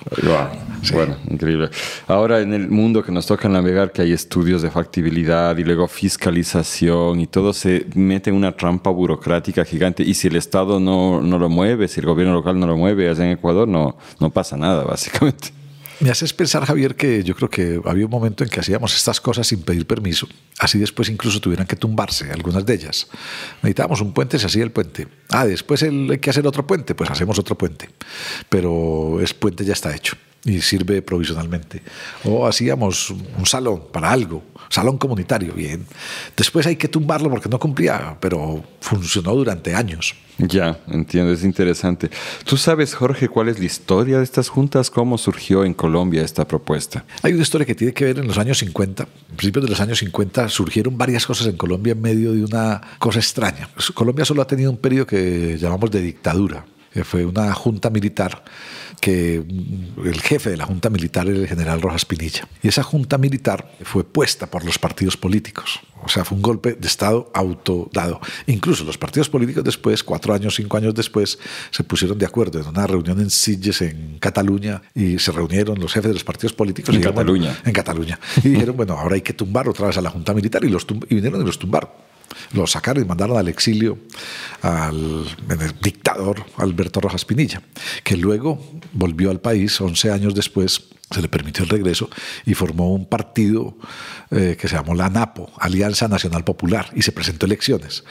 Bueno, 0.93 1.17
increíble. 1.29 1.69
Ahora 2.07 2.39
en 2.41 2.53
el 2.53 2.69
mundo 2.69 3.03
que 3.03 3.11
nos 3.11 3.25
toca 3.25 3.49
navegar, 3.49 3.91
que 3.91 4.01
hay 4.03 4.13
estudios 4.13 4.61
de 4.61 4.71
factibilidad 4.71 5.57
y 5.57 5.63
luego 5.63 5.87
fiscalización 5.87 7.19
y 7.19 7.27
todo 7.27 7.53
se 7.53 7.87
mete 7.95 8.29
en 8.29 8.35
una 8.35 8.55
trampa 8.55 8.89
burocrática 8.89 9.65
gigante 9.65 10.03
y 10.03 10.13
si 10.13 10.27
el 10.27 10.35
Estado 10.35 10.79
no, 10.79 11.21
no 11.21 11.37
lo 11.37 11.49
mueve, 11.49 11.87
si 11.87 11.99
el 11.99 12.05
gobierno 12.05 12.33
local 12.33 12.59
no 12.59 12.67
lo 12.67 12.77
mueve, 12.77 13.09
allá 13.09 13.25
en 13.25 13.31
Ecuador 13.31 13.67
no, 13.67 13.97
no 14.19 14.29
pasa 14.29 14.57
nada, 14.57 14.83
básicamente. 14.83 15.60
Me 16.01 16.09
haces 16.09 16.33
pensar, 16.33 16.65
Javier, 16.65 16.95
que 16.95 17.23
yo 17.23 17.35
creo 17.35 17.47
que 17.47 17.79
había 17.85 18.05
un 18.05 18.11
momento 18.11 18.43
en 18.43 18.49
que 18.49 18.59
hacíamos 18.59 18.95
estas 18.95 19.21
cosas 19.21 19.45
sin 19.45 19.61
pedir 19.61 19.85
permiso. 19.85 20.27
Así 20.57 20.79
después 20.79 21.09
incluso 21.09 21.39
tuvieran 21.39 21.67
que 21.67 21.75
tumbarse 21.75 22.31
algunas 22.31 22.65
de 22.65 22.73
ellas. 22.73 23.07
Necesitábamos 23.61 24.01
un 24.01 24.11
puente, 24.11 24.39
se 24.39 24.47
hacía 24.47 24.63
el 24.63 24.71
puente. 24.71 25.07
Ah, 25.29 25.45
después 25.45 25.83
hay 25.83 26.17
que 26.17 26.29
hacer 26.31 26.47
otro 26.47 26.65
puente, 26.65 26.95
pues 26.95 27.11
hacemos 27.11 27.37
otro 27.37 27.55
puente. 27.55 27.87
Pero 28.49 29.19
el 29.19 29.27
puente 29.35 29.63
ya 29.63 29.73
está 29.73 29.95
hecho 29.95 30.17
y 30.43 30.59
sirve 30.61 31.03
provisionalmente. 31.03 31.83
O 32.23 32.47
hacíamos 32.47 33.11
un 33.11 33.45
salón 33.45 33.83
para 33.91 34.11
algo, 34.11 34.43
salón 34.71 34.97
comunitario, 34.97 35.53
bien. 35.53 35.85
Después 36.35 36.65
hay 36.65 36.77
que 36.77 36.87
tumbarlo 36.87 37.29
porque 37.29 37.49
no 37.49 37.59
cumplía, 37.59 38.17
pero 38.19 38.63
funcionó 38.79 39.35
durante 39.35 39.75
años. 39.75 40.15
Ya, 40.37 40.79
entiendo, 40.87 41.33
es 41.33 41.43
interesante. 41.43 42.09
¿Tú 42.45 42.57
sabes, 42.57 42.95
Jorge, 42.95 43.27
cuál 43.27 43.49
es 43.49 43.59
la 43.59 43.65
historia 43.65 44.17
de 44.17 44.23
estas 44.23 44.49
juntas? 44.49 44.89
¿Cómo 44.89 45.17
surgió 45.17 45.63
en 45.63 45.73
Colombia 45.73 46.23
esta 46.23 46.47
propuesta? 46.47 47.05
Hay 47.21 47.33
una 47.33 47.43
historia 47.43 47.67
que 47.67 47.75
tiene 47.75 47.93
que 47.93 48.05
ver 48.05 48.19
en 48.19 48.27
los 48.27 48.37
años 48.37 48.57
50. 48.57 49.03
A 49.03 49.07
principios 49.35 49.65
de 49.65 49.69
los 49.69 49.79
años 49.81 49.99
50 49.99 50.49
surgieron 50.49 50.97
varias 50.97 51.25
cosas 51.27 51.47
en 51.47 51.57
Colombia 51.57 51.91
en 51.91 52.01
medio 52.01 52.31
de 52.31 52.43
una 52.43 52.81
cosa 52.97 53.19
extraña. 53.19 53.69
Colombia 53.93 54.25
solo 54.25 54.41
ha 54.41 54.47
tenido 54.47 54.71
un 54.71 54.77
periodo 54.77 55.05
que 55.05 55.57
llamamos 55.59 55.91
de 55.91 56.01
dictadura 56.01 56.65
fue 57.03 57.25
una 57.25 57.53
junta 57.53 57.89
militar 57.89 58.43
que 59.01 59.43
el 60.05 60.21
jefe 60.21 60.51
de 60.51 60.57
la 60.57 60.65
Junta 60.65 60.89
Militar 60.89 61.27
era 61.27 61.39
el 61.39 61.47
general 61.47 61.81
Rojas 61.81 62.05
Pinilla. 62.05 62.47
Y 62.61 62.67
esa 62.67 62.83
Junta 62.83 63.17
Militar 63.17 63.71
fue 63.81 64.03
puesta 64.03 64.49
por 64.49 64.63
los 64.63 64.77
partidos 64.77 65.17
políticos. 65.17 65.79
O 66.03 66.09
sea, 66.09 66.23
fue 66.23 66.35
un 66.35 66.41
golpe 66.41 66.73
de 66.73 66.87
Estado 66.87 67.29
autodado. 67.33 68.21
Incluso 68.45 68.83
los 68.83 68.97
partidos 68.97 69.29
políticos 69.29 69.63
después, 69.63 70.03
cuatro 70.03 70.33
años, 70.33 70.55
cinco 70.55 70.77
años 70.77 70.93
después, 70.93 71.39
se 71.71 71.83
pusieron 71.83 72.17
de 72.17 72.25
acuerdo 72.25 72.59
en 72.59 72.67
una 72.67 72.85
reunión 72.87 73.19
en 73.19 73.29
Sitges, 73.29 73.81
en 73.81 74.17
Cataluña, 74.19 74.81
y 74.93 75.17
se 75.17 75.31
reunieron 75.31 75.79
los 75.79 75.93
jefes 75.93 76.09
de 76.09 76.13
los 76.13 76.23
partidos 76.23 76.53
políticos. 76.53 76.93
En 76.93 77.01
Cataluña. 77.01 77.57
en 77.65 77.73
Cataluña. 77.73 78.19
Y 78.43 78.49
dijeron, 78.49 78.77
bueno, 78.77 78.93
ahora 78.93 79.15
hay 79.15 79.21
que 79.21 79.33
tumbar 79.33 79.67
otra 79.67 79.87
vez 79.87 79.97
a 79.97 80.01
la 80.01 80.11
Junta 80.11 80.33
Militar. 80.33 80.63
Y, 80.63 80.69
los 80.69 80.85
y 81.09 81.15
vinieron 81.15 81.41
y 81.41 81.45
los 81.45 81.57
tumbaron. 81.57 81.89
Lo 82.53 82.67
sacaron 82.67 83.03
y 83.03 83.07
mandaron 83.07 83.37
al 83.37 83.47
exilio 83.47 83.97
al 84.61 85.25
dictador 85.81 86.45
Alberto 86.57 87.01
Rojas 87.01 87.25
Pinilla, 87.25 87.61
que 88.03 88.17
luego 88.17 88.59
volvió 88.93 89.31
al 89.31 89.39
país 89.39 89.79
11 89.79 90.11
años 90.11 90.35
después 90.35 90.89
se 91.11 91.21
le 91.21 91.27
permitió 91.27 91.63
el 91.63 91.69
regreso 91.69 92.09
y 92.45 92.53
formó 92.53 92.93
un 92.93 93.05
partido 93.05 93.77
eh, 94.31 94.57
que 94.59 94.67
se 94.67 94.75
llamó 94.75 94.95
la 94.95 95.07
ANAPO, 95.07 95.51
Alianza 95.59 96.07
Nacional 96.07 96.43
Popular, 96.43 96.89
y 96.95 97.01
se 97.01 97.11
presentó 97.11 97.45
elecciones. 97.45 98.03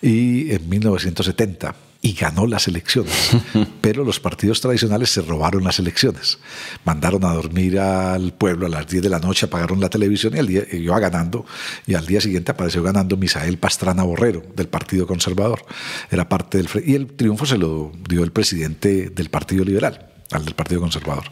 Y 0.00 0.52
en 0.52 0.68
1970 0.68 1.74
y 2.06 2.12
ganó 2.12 2.46
las 2.46 2.68
elecciones. 2.68 3.32
Pero 3.80 4.04
los 4.04 4.20
partidos 4.20 4.60
tradicionales 4.60 5.10
se 5.10 5.22
robaron 5.22 5.64
las 5.64 5.80
elecciones. 5.80 6.38
Mandaron 6.84 7.24
a 7.24 7.34
dormir 7.34 7.80
al 7.80 8.32
pueblo 8.32 8.66
a 8.66 8.68
las 8.68 8.86
10 8.86 9.02
de 9.02 9.08
la 9.08 9.18
noche, 9.18 9.46
apagaron 9.46 9.80
la 9.80 9.90
televisión 9.90 10.36
y 10.36 10.38
al 10.38 10.46
día, 10.46 10.62
iba 10.70 11.00
ganando. 11.00 11.44
Y 11.84 11.94
al 11.94 12.06
día 12.06 12.20
siguiente 12.20 12.52
apareció 12.52 12.80
ganando 12.84 13.16
Misael 13.16 13.58
Pastrana 13.58 14.04
Borrero 14.04 14.44
del 14.54 14.68
Partido 14.68 15.04
Conservador. 15.04 15.64
Era 16.08 16.28
parte 16.28 16.58
del. 16.58 16.68
Y 16.86 16.94
el 16.94 17.08
triunfo 17.08 17.44
se 17.44 17.58
lo 17.58 17.90
dio 18.08 18.22
el 18.22 18.30
presidente 18.30 19.10
del 19.10 19.28
Partido 19.28 19.64
Liberal 19.64 20.12
al 20.30 20.44
del 20.44 20.54
Partido 20.54 20.80
Conservador, 20.80 21.24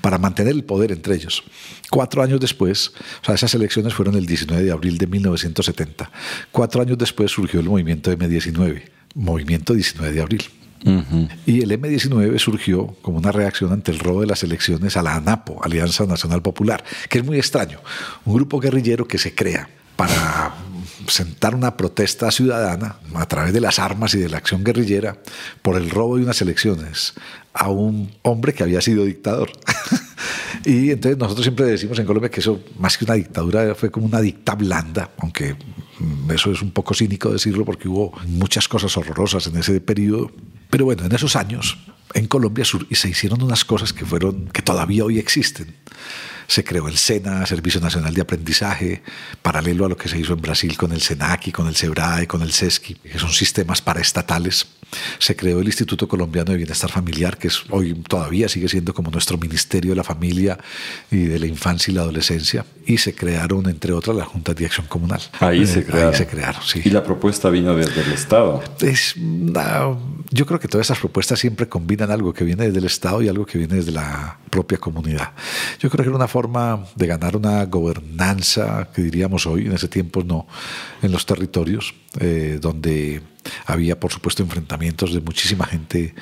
para 0.00 0.18
mantener 0.18 0.52
el 0.52 0.64
poder 0.64 0.90
entre 0.90 1.14
ellos. 1.14 1.44
Cuatro 1.88 2.20
años 2.20 2.40
después, 2.40 2.92
o 3.22 3.24
sea, 3.24 3.36
esas 3.36 3.54
elecciones 3.54 3.94
fueron 3.94 4.16
el 4.16 4.26
19 4.26 4.64
de 4.64 4.72
abril 4.72 4.98
de 4.98 5.06
1970. 5.06 6.10
Cuatro 6.50 6.82
años 6.82 6.98
después 6.98 7.30
surgió 7.30 7.60
el 7.60 7.66
movimiento 7.66 8.12
M19 8.12 8.99
movimiento 9.14 9.74
19 9.74 10.12
de 10.12 10.20
abril. 10.20 10.44
Y 11.44 11.60
el 11.60 11.70
M19 11.72 12.38
surgió 12.38 12.86
como 13.02 13.18
una 13.18 13.32
reacción 13.32 13.72
ante 13.72 13.90
el 13.90 13.98
robo 13.98 14.22
de 14.22 14.26
las 14.26 14.42
elecciones 14.42 14.96
a 14.96 15.02
la 15.02 15.16
ANAPO, 15.16 15.62
Alianza 15.62 16.06
Nacional 16.06 16.40
Popular, 16.40 16.82
que 17.08 17.18
es 17.18 17.24
muy 17.24 17.36
extraño. 17.36 17.80
Un 18.24 18.34
grupo 18.34 18.60
guerrillero 18.60 19.06
que 19.06 19.18
se 19.18 19.34
crea 19.34 19.68
para 19.96 20.54
sentar 21.06 21.54
una 21.54 21.76
protesta 21.76 22.30
ciudadana 22.30 22.96
a 23.14 23.26
través 23.26 23.52
de 23.52 23.60
las 23.60 23.78
armas 23.78 24.14
y 24.14 24.18
de 24.18 24.30
la 24.30 24.38
acción 24.38 24.64
guerrillera 24.64 25.18
por 25.60 25.76
el 25.76 25.90
robo 25.90 26.16
de 26.16 26.22
unas 26.22 26.40
elecciones 26.40 27.12
a 27.52 27.68
un 27.68 28.10
hombre 28.22 28.54
que 28.54 28.62
había 28.62 28.80
sido 28.80 29.04
dictador. 29.04 29.52
y 30.64 30.90
entonces 30.90 31.18
nosotros 31.18 31.44
siempre 31.44 31.66
decimos 31.66 31.98
en 31.98 32.06
Colombia 32.06 32.30
que 32.30 32.40
eso, 32.40 32.60
más 32.78 32.96
que 32.96 33.04
una 33.04 33.14
dictadura, 33.14 33.74
fue 33.74 33.90
como 33.90 34.06
una 34.06 34.20
dicta 34.20 34.54
blanda, 34.54 35.10
aunque 35.18 35.56
eso 36.32 36.52
es 36.52 36.62
un 36.62 36.70
poco 36.70 36.94
cínico 36.94 37.30
decirlo 37.30 37.64
porque 37.64 37.88
hubo 37.88 38.12
muchas 38.26 38.68
cosas 38.68 38.96
horrorosas 38.96 39.46
en 39.46 39.56
ese 39.56 39.80
periodo. 39.80 40.30
Pero 40.70 40.84
bueno, 40.84 41.04
en 41.04 41.12
esos 41.12 41.36
años 41.36 41.78
en 42.14 42.26
Colombia 42.26 42.64
se 42.64 43.08
hicieron 43.08 43.42
unas 43.42 43.64
cosas 43.64 43.92
que 43.92 44.04
fueron 44.04 44.46
que 44.48 44.62
todavía 44.62 45.04
hoy 45.04 45.18
existen 45.18 45.74
se 46.50 46.64
creó 46.64 46.88
el 46.88 46.96
SENA, 46.96 47.46
Servicio 47.46 47.80
Nacional 47.80 48.12
de 48.12 48.22
Aprendizaje, 48.22 49.02
paralelo 49.40 49.84
a 49.84 49.88
lo 49.88 49.96
que 49.96 50.08
se 50.08 50.18
hizo 50.18 50.32
en 50.32 50.40
Brasil 50.40 50.76
con 50.76 50.90
el 50.90 51.00
SENACI, 51.00 51.52
con 51.52 51.68
el 51.68 51.76
SEBRAE, 51.76 52.26
con 52.26 52.42
el 52.42 52.50
CESCI, 52.50 52.94
que 52.94 53.20
son 53.20 53.30
sistemas 53.30 53.80
paraestatales. 53.80 54.66
Se 55.20 55.36
creó 55.36 55.60
el 55.60 55.66
Instituto 55.66 56.08
Colombiano 56.08 56.50
de 56.50 56.56
Bienestar 56.56 56.90
Familiar, 56.90 57.38
que 57.38 57.46
es, 57.46 57.62
hoy 57.70 57.94
todavía 57.94 58.48
sigue 58.48 58.68
siendo 58.68 58.92
como 58.92 59.12
nuestro 59.12 59.38
Ministerio 59.38 59.90
de 59.90 59.96
la 59.96 60.02
Familia 60.02 60.58
y 61.12 61.26
de 61.26 61.38
la 61.38 61.46
Infancia 61.46 61.92
y 61.92 61.94
la 61.94 62.00
Adolescencia. 62.00 62.66
Y 62.84 62.98
se 62.98 63.14
crearon, 63.14 63.68
entre 63.68 63.92
otras, 63.92 64.16
las 64.16 64.26
Juntas 64.26 64.56
de 64.56 64.66
Acción 64.66 64.86
Comunal. 64.88 65.20
Ahí, 65.38 65.64
se, 65.64 65.84
crearon. 65.84 66.12
Ahí 66.12 66.18
se 66.18 66.26
crearon. 66.26 66.62
sí. 66.64 66.82
Y 66.84 66.90
la 66.90 67.04
propuesta 67.04 67.48
vino 67.50 67.76
desde 67.76 68.00
el 68.00 68.10
Estado. 68.10 68.60
Es 68.80 69.14
yo 70.32 70.46
creo 70.46 70.60
que 70.60 70.68
todas 70.68 70.86
esas 70.86 70.98
propuestas 70.98 71.38
siempre 71.38 71.68
combinan 71.68 72.10
algo 72.10 72.32
que 72.32 72.44
viene 72.44 72.66
desde 72.66 72.78
el 72.78 72.84
Estado 72.84 73.20
y 73.22 73.28
algo 73.28 73.46
que 73.46 73.58
viene 73.58 73.76
desde 73.76 73.92
la 73.92 74.38
propia 74.48 74.78
comunidad. 74.78 75.32
Yo 75.80 75.90
creo 75.90 76.04
que 76.04 76.08
era 76.08 76.16
una 76.16 76.28
forma 76.28 76.39
de 76.48 77.06
ganar 77.06 77.36
una 77.36 77.64
gobernanza, 77.66 78.88
que 78.94 79.02
diríamos 79.02 79.46
hoy, 79.46 79.66
en 79.66 79.72
ese 79.72 79.88
tiempo 79.88 80.22
no, 80.22 80.46
en 81.02 81.12
los 81.12 81.26
territorios, 81.26 81.94
eh, 82.18 82.58
donde 82.60 83.22
había, 83.66 83.98
por 83.98 84.12
supuesto, 84.12 84.42
enfrentamientos 84.42 85.12
de 85.12 85.20
muchísima 85.20 85.66
gente 85.66 86.14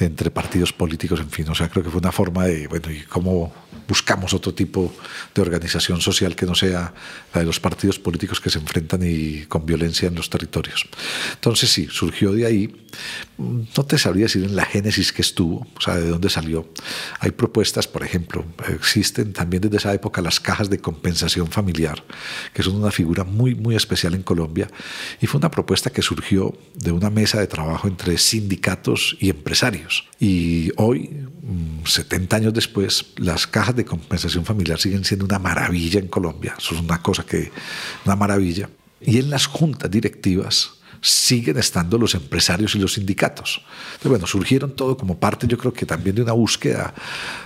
entre 0.00 0.30
partidos 0.30 0.72
políticos, 0.72 1.20
en 1.20 1.30
fin. 1.30 1.48
O 1.48 1.54
sea, 1.54 1.68
creo 1.68 1.84
que 1.84 1.90
fue 1.90 2.00
una 2.00 2.12
forma 2.12 2.44
de, 2.46 2.66
bueno, 2.66 2.90
¿y 2.90 3.02
cómo 3.02 3.52
buscamos 3.86 4.34
otro 4.34 4.54
tipo 4.54 4.92
de 5.34 5.42
organización 5.42 6.00
social 6.00 6.34
que 6.36 6.46
no 6.46 6.54
sea 6.54 6.92
la 7.34 7.40
de 7.40 7.46
los 7.46 7.60
partidos 7.60 7.98
políticos 7.98 8.40
que 8.40 8.50
se 8.50 8.58
enfrentan 8.58 9.00
y 9.02 9.46
con 9.46 9.64
violencia 9.66 10.08
en 10.08 10.14
los 10.14 10.30
territorios? 10.30 10.86
Entonces, 11.34 11.70
sí, 11.70 11.88
surgió 11.90 12.32
de 12.32 12.46
ahí. 12.46 12.74
No 13.38 13.84
te 13.84 13.98
sabría 13.98 14.24
decir 14.24 14.44
en 14.44 14.54
la 14.54 14.64
génesis 14.64 15.12
que 15.12 15.22
estuvo, 15.22 15.66
o 15.76 15.80
sea, 15.80 15.96
de 15.96 16.08
dónde 16.08 16.28
salió. 16.28 16.68
Hay 17.20 17.30
propuestas, 17.30 17.88
por 17.88 18.04
ejemplo, 18.04 18.44
existen 18.68 19.32
también 19.32 19.62
desde 19.62 19.78
esa 19.78 19.94
época 19.94 20.20
las 20.20 20.40
cajas 20.40 20.68
de 20.70 20.78
compensación 20.78 21.48
familiar, 21.48 22.04
que 22.52 22.62
son 22.62 22.76
una 22.76 22.90
figura 22.90 23.24
muy, 23.24 23.54
muy 23.54 23.74
especial 23.74 24.14
en 24.14 24.22
Colombia. 24.22 24.68
Y 25.20 25.26
fue 25.26 25.38
una 25.38 25.50
propuesta 25.50 25.90
que 25.90 26.02
surgió 26.02 26.56
de 26.74 26.92
una 26.92 27.10
mesa 27.10 27.40
de 27.40 27.46
trabajo 27.46 27.88
entre 27.88 28.18
sindicatos 28.18 29.16
y 29.20 29.30
empresarios. 29.30 30.04
Y 30.20 30.70
hoy, 30.76 31.26
70 31.84 32.36
mm, 32.36 32.40
años 32.40 32.54
después, 32.54 33.06
las 33.16 33.46
cajas 33.46 33.74
de 33.74 33.84
compensación 33.84 34.44
familiar 34.44 34.78
siguen 34.78 35.04
siendo 35.04 35.24
una 35.24 35.38
maravilla 35.38 35.98
en 35.98 36.08
Colombia. 36.08 36.54
Eso 36.58 36.74
es 36.74 36.80
una 36.80 37.02
cosa 37.02 37.24
que, 37.24 37.50
una 38.04 38.16
maravilla. 38.16 38.70
Y 39.00 39.18
en 39.18 39.30
las 39.30 39.46
juntas 39.46 39.90
directivas, 39.90 40.81
siguen 41.02 41.58
estando 41.58 41.98
los 41.98 42.14
empresarios 42.14 42.74
y 42.76 42.78
los 42.78 42.94
sindicatos. 42.94 43.60
Entonces, 43.86 44.10
bueno, 44.10 44.26
surgieron 44.26 44.76
todo 44.76 44.96
como 44.96 45.18
parte, 45.18 45.48
yo 45.48 45.58
creo 45.58 45.72
que 45.72 45.84
también 45.84 46.14
de 46.14 46.22
una 46.22 46.32
búsqueda 46.32 46.94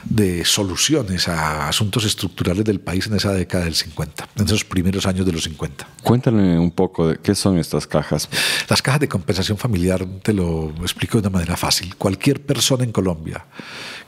de 0.04 0.44
soluciones 0.44 1.26
a 1.26 1.68
asuntos 1.68 2.04
estructurales 2.04 2.64
del 2.64 2.80
país 2.80 3.06
en 3.06 3.14
esa 3.14 3.32
década 3.32 3.64
del 3.64 3.74
50, 3.74 4.28
en 4.36 4.44
esos 4.44 4.64
primeros 4.64 5.06
años 5.06 5.24
de 5.24 5.32
los 5.32 5.44
50. 5.44 5.88
Cuéntame 6.02 6.58
un 6.58 6.70
poco 6.70 7.08
de 7.08 7.18
qué 7.18 7.34
son 7.34 7.56
estas 7.56 7.86
cajas. 7.86 8.28
Las 8.68 8.82
cajas 8.82 9.00
de 9.00 9.08
compensación 9.08 9.56
familiar, 9.56 10.06
te 10.22 10.34
lo 10.34 10.74
explico 10.82 11.18
de 11.18 11.28
una 11.28 11.38
manera 11.38 11.56
fácil. 11.56 11.96
Cualquier 11.96 12.44
persona 12.44 12.84
en 12.84 12.92
Colombia 12.92 13.46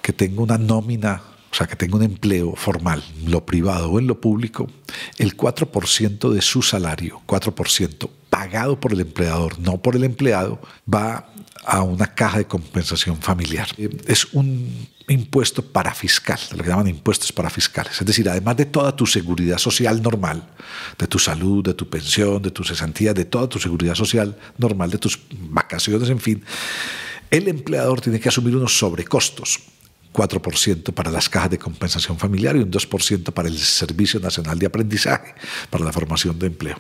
que 0.03 0.12
tenga 0.12 0.42
una 0.42 0.59
nómina 0.59 1.22
o 1.51 1.55
sea, 1.55 1.66
que 1.66 1.76
tenga 1.76 1.96
un 1.96 2.03
empleo 2.03 2.55
formal, 2.57 3.03
lo 3.24 3.44
privado 3.46 3.90
o 3.90 3.99
en 3.99 4.07
lo 4.07 4.20
público, 4.20 4.68
el 5.16 5.36
4% 5.36 6.30
de 6.30 6.42
su 6.42 6.62
salario, 6.62 7.22
4%, 7.26 8.11
pagado 8.28 8.78
por 8.78 8.92
el 8.92 9.01
empleador, 9.01 9.59
no 9.59 9.78
por 9.78 9.96
el 9.96 10.05
empleado, 10.05 10.61
va 10.92 11.30
a 11.64 11.82
una 11.82 12.14
caja 12.14 12.38
de 12.38 12.46
compensación 12.46 13.20
familiar. 13.20 13.68
Es 14.07 14.26
un 14.32 14.88
impuesto 15.09 15.62
parafiscal, 15.62 16.38
lo 16.55 16.62
que 16.62 16.68
llaman 16.68 16.88
impuestos 16.88 17.32
parafiscales. 17.32 18.01
Es 18.01 18.07
decir, 18.07 18.28
además 18.28 18.57
de 18.57 18.66
toda 18.66 18.94
tu 18.94 19.07
seguridad 19.07 19.59
social 19.59 20.03
normal, 20.03 20.46
de 20.99 21.07
tu 21.07 21.18
salud, 21.18 21.64
de 21.64 21.74
tu 21.74 21.88
pensión, 21.88 22.42
de 22.42 22.51
tu 22.51 22.62
cesantía, 22.62 23.14
de 23.14 23.24
toda 23.24 23.49
tu 23.49 23.59
seguridad 23.59 23.94
social 23.94 24.36
normal, 24.59 24.90
de 24.90 24.99
tus 24.99 25.18
vacaciones, 25.30 26.11
en 26.11 26.20
fin, 26.20 26.44
el 27.30 27.49
empleador 27.49 28.01
tiene 28.01 28.20
que 28.20 28.28
asumir 28.28 28.57
unos 28.57 28.78
sobrecostos 28.78 29.61
4% 30.12 30.92
para 30.92 31.11
las 31.11 31.28
cajas 31.28 31.50
de 31.50 31.59
compensación 31.59 32.18
familiar 32.18 32.56
y 32.56 32.61
un 32.61 32.70
2% 32.70 33.32
para 33.32 33.48
el 33.48 33.59
Servicio 33.59 34.20
Nacional 34.20 34.59
de 34.59 34.66
Aprendizaje, 34.66 35.34
para 35.70 35.84
la 35.84 35.92
formación 35.92 36.38
de 36.38 36.46
empleo. 36.46 36.76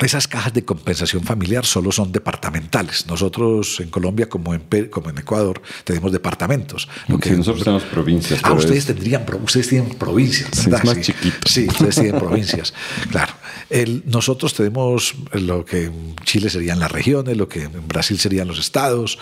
Esas 0.00 0.28
cajas 0.28 0.52
de 0.52 0.64
compensación 0.64 1.24
familiar 1.24 1.66
solo 1.66 1.90
son 1.90 2.12
departamentales. 2.12 3.06
Nosotros 3.06 3.80
en 3.80 3.90
Colombia, 3.90 4.28
como 4.28 4.54
en, 4.54 4.62
como 4.90 5.10
en 5.10 5.18
Ecuador, 5.18 5.60
tenemos 5.82 6.12
departamentos. 6.12 6.88
Lo 7.08 7.18
que 7.18 7.30
nosotros 7.32 7.64
tenemos 7.64 7.82
provincias. 7.84 8.40
Ah, 8.44 8.52
ustedes, 8.52 8.86
tendrían, 8.86 9.26
ustedes 9.42 9.68
tienen 9.68 9.94
provincias. 9.96 10.50
Sí, 10.52 10.70
es 10.72 10.84
más 10.84 11.00
chiquito. 11.00 11.36
Sí, 11.48 11.66
ustedes 11.66 11.94
tienen 11.96 12.18
provincias. 12.18 12.74
Claro. 13.10 13.32
El, 13.70 14.02
nosotros 14.06 14.54
tenemos 14.54 15.14
lo 15.32 15.64
que 15.64 15.84
en 15.84 16.16
Chile 16.24 16.50
serían 16.50 16.78
las 16.78 16.90
regiones, 16.90 17.36
lo 17.36 17.48
que 17.48 17.64
en 17.64 17.88
Brasil 17.88 18.18
serían 18.18 18.48
los 18.48 18.58
estados, 18.58 19.18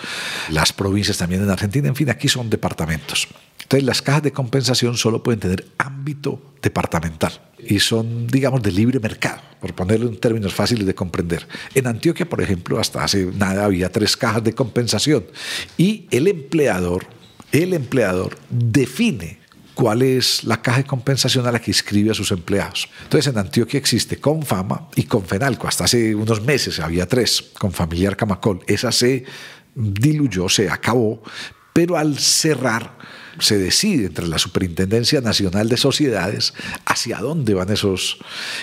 las 0.49 0.73
provincias 0.73 1.17
también 1.17 1.43
en 1.43 1.49
Argentina. 1.49 1.87
En 1.87 1.95
fin, 1.95 2.09
aquí 2.09 2.27
son 2.27 2.49
departamentos. 2.49 3.27
Entonces, 3.61 3.85
las 3.85 4.01
cajas 4.01 4.23
de 4.23 4.31
compensación 4.31 4.95
solo 4.95 5.21
pueden 5.21 5.39
tener 5.39 5.65
ámbito 5.77 6.41
departamental 6.61 7.41
y 7.59 7.79
son, 7.79 8.27
digamos, 8.27 8.61
de 8.63 8.71
libre 8.71 8.99
mercado, 8.99 9.41
por 9.59 9.73
ponerlo 9.73 10.07
en 10.07 10.17
términos 10.17 10.53
fáciles 10.53 10.85
de 10.85 10.95
comprender. 10.95 11.45
En 11.75 11.87
Antioquia, 11.87 12.29
por 12.29 12.41
ejemplo, 12.41 12.79
hasta 12.79 13.03
hace 13.03 13.25
nada 13.25 13.65
había 13.65 13.91
tres 13.91 14.15
cajas 14.15 14.43
de 14.43 14.53
compensación 14.53 15.25
y 15.77 16.07
el 16.11 16.27
empleador, 16.27 17.07
el 17.51 17.73
empleador 17.73 18.37
define 18.49 19.39
cuál 19.77 20.01
es 20.01 20.43
la 20.43 20.59
caja 20.59 20.79
de 20.79 20.85
compensación 20.85 21.45
a 21.45 21.51
la 21.51 21.59
que 21.59 21.69
inscribe 21.69 22.09
a 22.09 22.15
sus 22.15 22.31
empleados. 22.31 22.89
Entonces, 23.03 23.31
en 23.31 23.37
Antioquia 23.37 23.77
existe 23.77 24.17
Confama 24.17 24.89
y 24.95 25.03
Confenalco. 25.03 25.67
Hasta 25.67 25.83
hace 25.83 26.15
unos 26.15 26.41
meses 26.41 26.79
había 26.79 27.07
tres, 27.07 27.51
con 27.59 27.71
Familiar 27.71 28.17
Camacol. 28.17 28.63
Esa 28.65 28.91
se 28.91 29.23
diluyó, 29.75 30.49
se 30.49 30.67
acabó, 30.67 31.21
pero 31.73 31.95
al 31.95 32.17
cerrar 32.17 32.97
se 33.39 33.57
decide 33.57 34.07
entre 34.07 34.27
la 34.27 34.37
Superintendencia 34.37 35.21
Nacional 35.21 35.69
de 35.69 35.77
Sociedades 35.77 36.53
hacia 36.85 37.19
dónde 37.19 37.53
van 37.53 37.71
esos. 37.71 38.17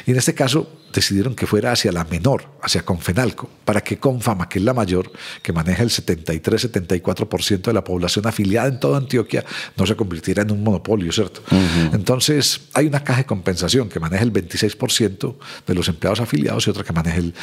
Y 0.07 0.13
en 0.13 0.19
este 0.19 0.35
caso 0.35 0.69
decidieron 0.93 1.35
que 1.35 1.47
fuera 1.47 1.73
hacia 1.73 1.91
la 1.93 2.05
menor, 2.05 2.45
hacia 2.63 2.85
Confenalco, 2.85 3.51
para 3.65 3.81
que 3.81 3.99
Confama, 3.99 4.49
que 4.49 4.61
es 4.61 4.65
la 4.65 4.73
mayor, 4.73 5.11
que 5.43 5.53
maneja 5.53 5.83
el 5.83 5.91
73-74% 5.91 7.63
de 7.63 7.73
la 7.73 7.83
población 7.83 8.27
afiliada 8.27 8.69
en 8.69 8.79
toda 8.79 8.99
Antioquia, 8.99 9.45
no 9.77 9.87
se 9.87 9.97
convirtiera 9.97 10.43
en 10.43 10.53
un 10.53 10.63
monopolio, 10.63 11.13
¿cierto? 11.13 11.43
Entonces, 11.93 12.61
hay 12.73 12.87
una 12.87 13.03
caja 13.03 13.21
de 13.21 13.27
compensación 13.27 13.89
que 13.89 13.99
maneja 13.99 14.23
el 14.23 14.33
26% 14.33 15.35
de 15.67 15.75
los 15.75 15.89
empleados 15.89 16.21
afiliados 16.21 16.67
y 16.67 16.71
otra 16.71 16.85
que 16.85 16.93
maneja 16.93 17.17
el... 17.17 17.35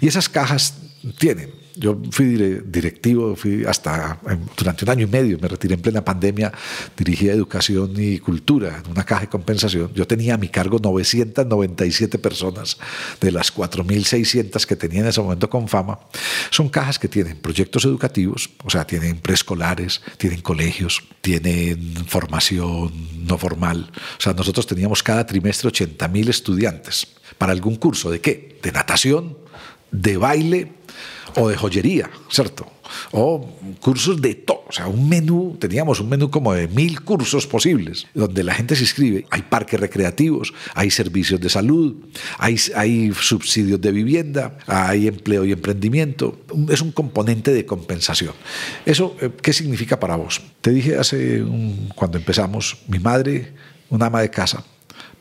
Y 0.00 0.06
esas 0.06 0.28
cajas 0.28 0.74
tienen 1.18 1.52
yo 1.76 2.00
fui 2.10 2.36
directivo, 2.64 3.36
fui 3.36 3.64
hasta 3.64 4.18
durante 4.56 4.84
un 4.84 4.90
año 4.90 5.06
y 5.06 5.10
medio, 5.10 5.38
me 5.40 5.48
retiré 5.48 5.74
en 5.74 5.80
plena 5.80 6.04
pandemia, 6.04 6.52
dirigía 6.96 7.32
educación 7.32 7.92
y 7.96 8.18
cultura 8.18 8.82
en 8.84 8.90
una 8.90 9.04
caja 9.04 9.22
de 9.22 9.28
compensación. 9.28 9.92
Yo 9.94 10.06
tenía 10.06 10.34
a 10.34 10.36
mi 10.38 10.48
cargo 10.48 10.78
997 10.78 12.18
personas 12.18 12.78
de 13.20 13.32
las 13.32 13.54
4.600 13.54 14.64
que 14.66 14.76
tenía 14.76 15.00
en 15.00 15.06
ese 15.06 15.20
momento 15.20 15.48
con 15.48 15.68
fama. 15.68 15.98
Son 16.50 16.68
cajas 16.68 16.98
que 16.98 17.08
tienen 17.08 17.36
proyectos 17.38 17.84
educativos, 17.84 18.50
o 18.64 18.70
sea, 18.70 18.86
tienen 18.86 19.18
preescolares, 19.18 20.02
tienen 20.16 20.40
colegios, 20.40 21.02
tienen 21.20 21.94
formación 22.06 22.92
no 23.26 23.38
formal. 23.38 23.90
O 24.18 24.20
sea, 24.20 24.32
nosotros 24.32 24.66
teníamos 24.66 25.02
cada 25.02 25.26
trimestre 25.26 25.70
80.000 25.70 26.28
estudiantes 26.28 27.06
para 27.38 27.52
algún 27.52 27.76
curso 27.76 28.10
de 28.10 28.20
qué? 28.20 28.58
De 28.62 28.72
natación, 28.72 29.38
de 29.90 30.16
baile 30.16 30.72
o 31.36 31.48
de 31.48 31.56
joyería, 31.56 32.10
¿cierto? 32.30 32.66
O 33.12 33.46
cursos 33.80 34.20
de 34.20 34.34
todo, 34.34 34.64
o 34.68 34.72
sea, 34.72 34.86
un 34.86 35.08
menú, 35.08 35.56
teníamos 35.58 36.00
un 36.00 36.08
menú 36.08 36.30
como 36.30 36.52
de 36.54 36.68
mil 36.68 37.02
cursos 37.02 37.46
posibles, 37.46 38.06
donde 38.14 38.42
la 38.42 38.54
gente 38.54 38.74
se 38.76 38.82
inscribe. 38.82 39.26
Hay 39.30 39.42
parques 39.42 39.78
recreativos, 39.78 40.52
hay 40.74 40.90
servicios 40.90 41.40
de 41.40 41.48
salud, 41.48 41.96
hay, 42.38 42.56
hay 42.74 43.12
subsidios 43.12 43.80
de 43.80 43.92
vivienda, 43.92 44.58
hay 44.66 45.08
empleo 45.08 45.44
y 45.44 45.52
emprendimiento. 45.52 46.40
Es 46.68 46.80
un 46.82 46.92
componente 46.92 47.52
de 47.52 47.64
compensación. 47.64 48.34
¿Eso 48.86 49.16
eh, 49.20 49.30
qué 49.42 49.52
significa 49.52 49.98
para 49.98 50.16
vos? 50.16 50.40
Te 50.60 50.70
dije 50.70 50.96
hace 50.96 51.44
cuando 51.94 52.18
empezamos, 52.18 52.78
mi 52.88 52.98
madre, 52.98 53.52
una 53.88 54.06
ama 54.06 54.20
de 54.20 54.30
casa, 54.30 54.64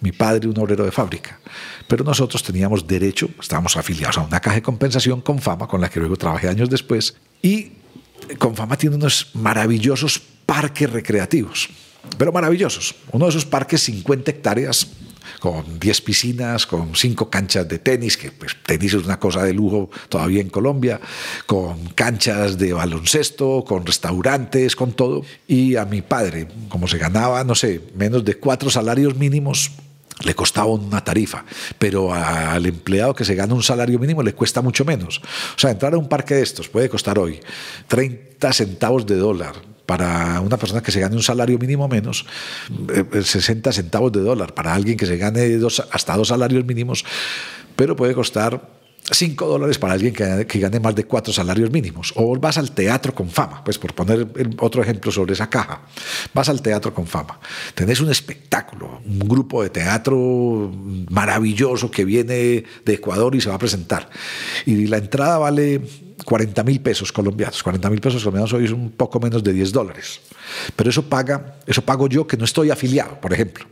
mi 0.02 0.12
padre 0.12 0.48
un 0.48 0.58
obrero 0.58 0.86
de 0.86 0.92
fábrica. 0.92 1.40
Pero 1.88 2.04
nosotros 2.04 2.44
teníamos 2.44 2.88
derecho, 2.88 3.30
estábamos 3.40 3.76
afiliados 3.78 4.18
a 4.18 4.22
una 4.22 4.40
caja 4.40 4.56
de 4.56 4.62
compensación 4.62 5.22
con 5.22 5.40
fama, 5.40 5.68
con 5.68 5.82
la 5.82 5.90
que 5.90 6.00
luego 6.00 6.16
trabajé 6.16 6.48
años 6.48 6.70
después, 6.70 7.16
y 7.42 7.74
con 8.38 8.56
fama 8.56 8.78
tiene 8.78 8.96
unos 8.96 9.32
maravillosos 9.34 10.22
parques 10.46 10.90
recreativos, 10.92 11.70
pero 12.18 12.32
maravillosos. 12.32 12.96
Uno 13.12 13.26
de 13.26 13.30
esos 13.30 13.46
parques, 13.46 13.82
50 13.84 14.32
hectáreas, 14.32 14.88
con 15.40 15.80
10 15.80 16.02
piscinas, 16.02 16.66
con 16.66 16.96
5 16.96 17.30
canchas 17.30 17.68
de 17.68 17.80
tenis, 17.80 18.18
que 18.18 18.32
pues, 18.32 18.56
tenis 18.66 18.94
es 18.94 19.04
una 19.06 19.20
cosa 19.20 19.44
de 19.44 19.54
lujo 19.54 19.90
todavía 20.10 20.42
en 20.42 20.50
Colombia, 20.50 21.00
con 21.46 21.90
canchas 21.90 22.58
de 22.58 22.74
baloncesto, 22.74 23.64
con 23.66 23.86
restaurantes, 23.86 24.76
con 24.76 24.94
todo. 24.94 25.24
Y 25.48 25.76
a 25.76 25.86
mi 25.86 26.02
padre, 26.02 26.48
como 26.68 26.88
se 26.88 26.98
ganaba, 26.98 27.44
no 27.44 27.56
sé, 27.56 27.82
menos 27.96 28.26
de 28.26 28.38
cuatro 28.38 28.70
salarios 28.70 29.16
mínimos, 29.16 29.72
le 30.24 30.36
costaba 30.36 30.68
una 30.68 31.04
tarifa, 31.04 31.46
pero 31.78 32.14
al 32.14 32.66
empleado 32.66 33.14
que 33.16 33.26
se 33.26 33.36
gana 33.36 33.54
un 33.54 33.64
salario 33.64 34.00
mínimo 34.00 34.22
le 34.22 34.34
cuesta 34.34 34.62
mucho 34.62 34.86
menos. 34.86 35.20
O 35.56 35.60
sea, 35.60 35.72
entrar 35.72 35.94
a 35.94 35.98
un 35.98 36.10
parque 36.10 36.36
de 36.36 36.42
estos 36.42 36.68
puede 36.68 36.90
costar 36.90 37.18
hoy 37.20 37.40
30 37.88 38.54
centavos 38.54 39.06
de 39.06 39.16
dólar. 39.16 39.56
Para 39.86 40.40
una 40.42 40.58
persona 40.58 40.84
que 40.84 40.92
se 40.92 41.00
gane 41.00 41.16
un 41.16 41.24
salario 41.24 41.58
mínimo 41.58 41.88
menos, 41.88 42.28
60 43.24 43.70
eh, 43.70 43.74
centavos 43.74 44.12
de 44.12 44.20
dólar. 44.20 44.54
Para 44.54 44.76
alguien 44.76 44.96
que 44.96 45.08
se 45.08 45.18
gane 45.18 45.58
dos, 45.58 45.84
hasta 45.92 46.16
dos 46.16 46.28
salarios 46.28 46.64
mínimos, 46.64 47.04
pero 47.76 47.96
puede 47.96 48.14
costar 48.14 48.79
5 49.12 49.48
dólares 49.48 49.78
para 49.78 49.94
alguien 49.94 50.14
que, 50.14 50.60
gane 50.60 50.80
más 50.80 50.96
de 50.96 51.06
4 51.06 51.34
salarios 51.34 51.72
mínimos. 51.72 52.14
O 52.16 52.38
vas 52.38 52.58
al 52.58 52.72
teatro 52.72 53.14
con 53.14 53.30
fama, 53.30 53.64
pues 53.64 53.78
por 53.78 53.94
poner 53.94 54.28
otro 54.60 54.82
ejemplo 54.82 55.12
sobre 55.12 55.34
esa 55.34 55.50
caja. 55.50 55.82
Vas 56.34 56.50
al 56.50 56.62
teatro 56.62 56.94
con 56.94 57.08
fama. 57.08 57.40
Tenés 57.74 58.00
un 58.02 58.10
espectáculo, 58.10 59.02
un 59.06 59.20
grupo 59.20 59.64
de 59.64 59.70
teatro 59.70 60.72
maravilloso 61.10 61.90
que 61.90 62.06
viene 62.06 62.64
de 62.86 62.94
Ecuador 62.94 63.36
y 63.36 63.42
se 63.42 63.50
va 63.50 63.56
a 63.56 63.60
presentar. 63.60 64.10
Y 64.66 64.88
la 64.88 64.98
entrada 64.98 65.38
vale 65.38 65.82
40 66.30 66.64
mil 66.64 66.80
pesos 66.80 67.12
colombianos. 67.12 67.64
40 67.64 67.90
mil 67.90 68.00
pesos 68.00 68.22
colombianos 68.22 68.54
hoy 68.54 68.66
es 68.66 68.72
un 68.72 68.92
poco 68.92 69.20
menos 69.20 69.44
de 69.44 69.52
10 69.52 69.72
dólares. 69.72 70.22
Pero 70.76 70.92
eso, 70.92 71.02
paga, 71.02 71.56
eso 71.66 71.82
pago 71.82 72.08
yo 72.08 72.28
que 72.28 72.38
no 72.38 72.46
estoy 72.46 72.70
afiliado, 72.70 73.20
por 73.20 73.34
ejemplo. 73.34 73.66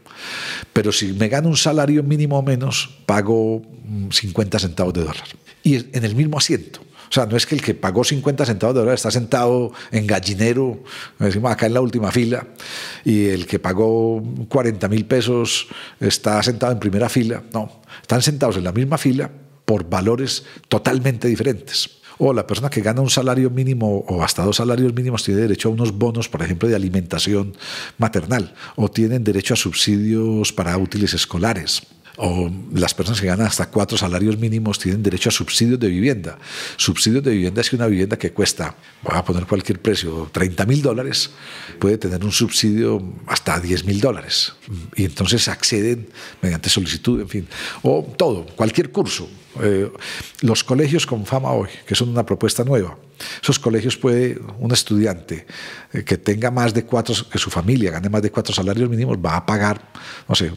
Pero 0.73 0.91
si 0.91 1.13
me 1.13 1.27
gano 1.27 1.49
un 1.49 1.55
salario 1.55 2.01
mínimo 2.01 2.39
o 2.39 2.41
menos, 2.41 2.89
pago 3.05 3.61
50 4.09 4.57
mm, 4.57 4.59
centavos 4.59 4.91
de 4.91 5.01
dólar. 5.01 5.27
Y 5.61 5.75
en 5.95 6.03
el 6.03 6.15
mismo 6.15 6.39
asiento. 6.39 6.79
O 7.07 7.13
sea, 7.13 7.27
no 7.27 7.37
es 7.37 7.45
que 7.45 7.53
el 7.53 7.61
que 7.61 7.75
pagó 7.75 8.03
50 8.03 8.43
centavos 8.43 8.73
de 8.73 8.79
dólar 8.79 8.95
está 8.95 9.11
sentado 9.11 9.71
en 9.91 10.07
gallinero, 10.07 10.81
decimos 11.19 11.51
acá 11.51 11.67
en 11.67 11.75
la 11.75 11.81
última 11.81 12.11
fila, 12.11 12.47
y 13.05 13.27
el 13.27 13.45
que 13.45 13.59
pagó 13.59 14.23
40 14.49 14.87
mil 14.87 15.05
pesos 15.05 15.67
está 15.99 16.41
sentado 16.41 16.71
en 16.71 16.79
primera 16.79 17.07
fila. 17.07 17.43
No, 17.53 17.81
están 18.01 18.23
sentados 18.23 18.57
en 18.57 18.63
la 18.63 18.71
misma 18.71 18.97
fila 18.97 19.29
por 19.63 19.87
valores 19.87 20.43
totalmente 20.69 21.27
diferentes 21.27 21.97
o 22.17 22.33
la 22.33 22.47
persona 22.47 22.69
que 22.69 22.81
gana 22.81 23.01
un 23.01 23.09
salario 23.09 23.49
mínimo 23.49 24.05
o 24.07 24.23
hasta 24.23 24.43
dos 24.43 24.57
salarios 24.57 24.93
mínimos 24.93 25.23
tiene 25.23 25.41
derecho 25.41 25.69
a 25.69 25.71
unos 25.71 25.91
bonos, 25.91 26.29
por 26.29 26.41
ejemplo, 26.41 26.67
de 26.67 26.75
alimentación 26.75 27.55
maternal, 27.97 28.53
o 28.75 28.89
tienen 28.89 29.23
derecho 29.23 29.53
a 29.53 29.57
subsidios 29.57 30.53
para 30.53 30.77
útiles 30.77 31.13
escolares 31.13 31.83
o 32.17 32.49
las 32.73 32.93
personas 32.93 33.21
que 33.21 33.27
ganan 33.27 33.47
hasta 33.47 33.69
cuatro 33.69 33.97
salarios 33.97 34.37
mínimos 34.37 34.79
tienen 34.79 35.03
derecho 35.03 35.29
a 35.29 35.31
subsidios 35.31 35.79
de 35.79 35.87
vivienda. 35.87 36.37
Subsidios 36.75 37.23
de 37.23 37.31
vivienda 37.31 37.61
es 37.61 37.69
que 37.69 37.75
una 37.75 37.87
vivienda 37.87 38.17
que 38.17 38.31
cuesta, 38.31 38.75
voy 39.03 39.15
a 39.15 39.23
poner 39.23 39.45
cualquier 39.45 39.79
precio, 39.79 40.29
30 40.31 40.65
mil 40.65 40.81
dólares, 40.81 41.29
puede 41.79 41.97
tener 41.97 42.23
un 42.23 42.31
subsidio 42.31 43.01
hasta 43.27 43.59
10 43.59 43.85
mil 43.85 44.01
dólares. 44.01 44.53
Y 44.95 45.05
entonces 45.05 45.47
acceden 45.47 46.09
mediante 46.41 46.69
solicitud, 46.69 47.21
en 47.21 47.29
fin, 47.29 47.47
o 47.83 48.03
todo, 48.17 48.45
cualquier 48.47 48.91
curso. 48.91 49.29
Eh, 49.61 49.91
los 50.41 50.63
colegios 50.63 51.05
con 51.05 51.25
fama 51.25 51.51
hoy, 51.51 51.69
que 51.85 51.95
son 51.95 52.09
una 52.09 52.25
propuesta 52.25 52.63
nueva. 52.63 52.97
Esos 53.41 53.57
colegios 53.59 53.97
puede 53.97 54.39
un 54.59 54.71
estudiante 54.71 55.47
eh, 55.93 56.03
que 56.03 56.17
tenga 56.17 56.51
más 56.51 56.73
de 56.73 56.83
cuatro, 56.83 57.15
que 57.31 57.37
su 57.37 57.49
familia 57.49 57.91
gane 57.91 58.09
más 58.09 58.21
de 58.21 58.31
cuatro 58.31 58.53
salarios 58.53 58.89
mínimos, 58.89 59.17
va 59.17 59.37
a 59.37 59.45
pagar, 59.45 59.91
no 60.27 60.35
sé, 60.35 60.51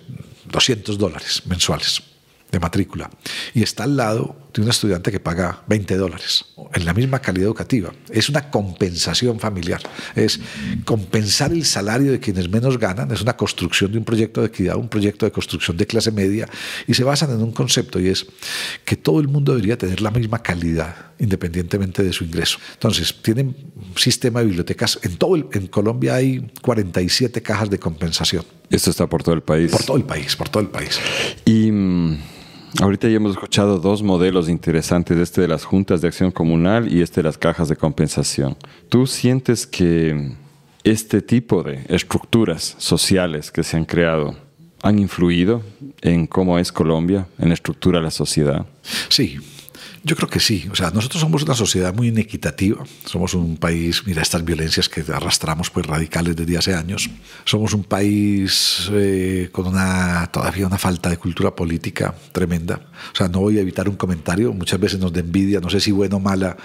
200 0.51 0.99
dólares 0.99 1.43
mensuales 1.47 2.03
de 2.51 2.59
matrícula. 2.59 3.11
Y 3.55 3.63
está 3.63 3.85
al 3.85 3.97
lado 3.97 4.37
de 4.53 4.63
un 4.63 4.69
estudiante 4.69 5.11
que 5.11 5.21
paga 5.21 5.63
20 5.67 5.97
dólares 5.97 6.45
en 6.73 6.85
la 6.85 6.95
misma 6.95 7.21
calidad 7.21 7.47
educativa. 7.47 7.93
Es 8.11 8.29
una 8.29 8.51
compensación 8.51 9.39
familiar, 9.39 9.81
es 10.15 10.41
compensar 10.85 11.53
el 11.53 11.65
salario 11.65 12.13
de 12.13 12.21
quienes 12.21 12.49
menos 12.49 12.79
ganan, 12.79 13.11
es 13.11 13.23
una 13.23 13.37
construcción 13.37 13.93
de 13.93 13.99
un 13.99 14.05
proyecto 14.05 14.41
de 14.41 14.49
equidad, 14.49 14.77
un 14.77 14.89
proyecto 14.89 15.27
de 15.27 15.33
construcción 15.33 15.77
de 15.77 15.87
clase 15.87 16.11
media 16.11 16.49
y 16.87 16.95
se 16.95 17.05
basan 17.05 17.31
en 17.31 17.43
un 17.43 17.53
concepto 17.53 18.01
y 18.01 18.09
es 18.09 18.27
que 18.85 18.97
todo 18.97 19.21
el 19.21 19.29
mundo 19.29 19.53
debería 19.53 19.79
tener 19.79 20.01
la 20.01 20.11
misma 20.11 20.43
calidad 20.43 21.11
independientemente 21.19 22.03
de 22.03 22.13
su 22.13 22.25
ingreso. 22.25 22.59
Entonces, 22.73 23.15
tienen 23.23 23.55
sistema 23.95 24.41
de 24.41 24.47
bibliotecas, 24.47 24.99
en 25.03 25.17
todo 25.17 25.37
en 25.37 25.67
Colombia 25.69 26.15
hay 26.15 26.51
47 26.63 27.43
cajas 27.43 27.71
de 27.71 27.79
compensación. 27.79 28.45
Esto 28.71 28.91
está 28.91 29.07
por 29.07 29.23
todo 29.23 29.35
el 29.35 29.43
país. 29.43 29.71
Por 29.71 29.83
todo 29.83 29.97
el 29.97 30.05
país, 30.05 30.35
por 30.37 30.49
todo 30.49 30.63
el 30.63 30.71
país. 30.71 30.99
Y 31.45 31.71
mm, 31.71 32.19
Ahorita 32.79 33.09
ya 33.09 33.17
hemos 33.17 33.33
escuchado 33.33 33.79
dos 33.79 34.03
modelos 34.03 34.49
interesantes, 34.49 35.19
este 35.19 35.41
de 35.41 35.49
las 35.49 35.65
juntas 35.65 36.01
de 36.01 36.09
acción 36.09 36.31
comunal 36.31 36.93
y 36.93 37.03
este 37.03 37.17
de 37.21 37.25
las 37.25 37.37
cajas 37.37 37.69
de 37.69 37.77
compensación. 37.77 38.57
¿Tú 38.89 39.07
sientes 39.07 39.67
que 39.67 40.35
este 40.85 41.21
tipo 41.21 41.63
de 41.63 41.85
estructuras 41.89 42.77
sociales 42.79 43.51
que 43.51 43.65
se 43.65 43.77
han 43.77 43.85
creado 43.85 44.37
han 44.83 44.99
influido 44.99 45.63
en 46.01 46.27
cómo 46.27 46.59
es 46.59 46.71
Colombia, 46.73 47.27
en 47.39 47.49
la 47.49 47.55
estructura 47.55 47.99
de 47.99 48.05
la 48.05 48.11
sociedad? 48.11 48.65
Sí, 49.09 49.39
yo 50.03 50.17
creo 50.17 50.29
que 50.29 50.41
sí. 50.41 50.67
O 50.73 50.75
sea, 50.75 50.91
nosotros 50.91 51.21
somos 51.21 51.43
una 51.43 51.55
sociedad 51.55 51.93
muy 51.93 52.09
inequitativa. 52.09 52.83
Somos 53.05 53.35
un 53.35 53.57
país, 53.57 54.03
mira, 54.07 54.23
estas 54.23 54.45
violencias 54.45 54.89
que 54.89 55.05
arrastramos 55.13 55.71
pues 55.71 55.87
radicales 55.87 56.37
desde 56.37 56.57
hace 56.57 56.75
años. 56.75 57.11
Somos 57.45 57.75
un 57.75 57.85
país 57.85 58.89
eh, 58.93 59.51
con 59.53 59.67
una 59.67 60.31
todavía 60.33 60.67
una 60.67 60.79
falta 60.79 61.11
de 61.11 61.19
cultura 61.19 61.55
política 61.55 62.15
tremenda. 62.33 62.81
O 63.13 63.17
sea, 63.17 63.29
no 63.29 63.41
voy 63.41 63.59
a 63.59 63.61
evitar 63.61 63.89
un 63.89 63.97
comentario. 63.97 64.53
Muchas 64.53 64.81
veces 64.81 64.99
nos 65.01 65.13
da 65.13 65.21
envidia, 65.21 65.61
no 65.61 65.69
sé 65.69 65.81
si 65.81 65.93
buena 65.93 66.17
o 66.17 66.21
mala, 66.21 66.57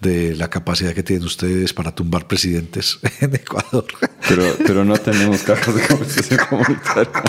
de 0.00 0.34
la 0.36 0.50
capacidad 0.50 0.92
que 0.92 1.02
tienen 1.02 1.24
ustedes 1.24 1.72
para 1.72 1.94
tumbar 1.94 2.26
presidentes 2.26 2.98
en 3.20 3.34
Ecuador. 3.34 3.86
Pero, 4.28 4.44
pero 4.66 4.84
no 4.84 4.96
tenemos 4.98 5.42
cajas 5.42 5.74
de 5.74 5.86
conversación 5.86 6.40
comunitaria. 6.48 7.22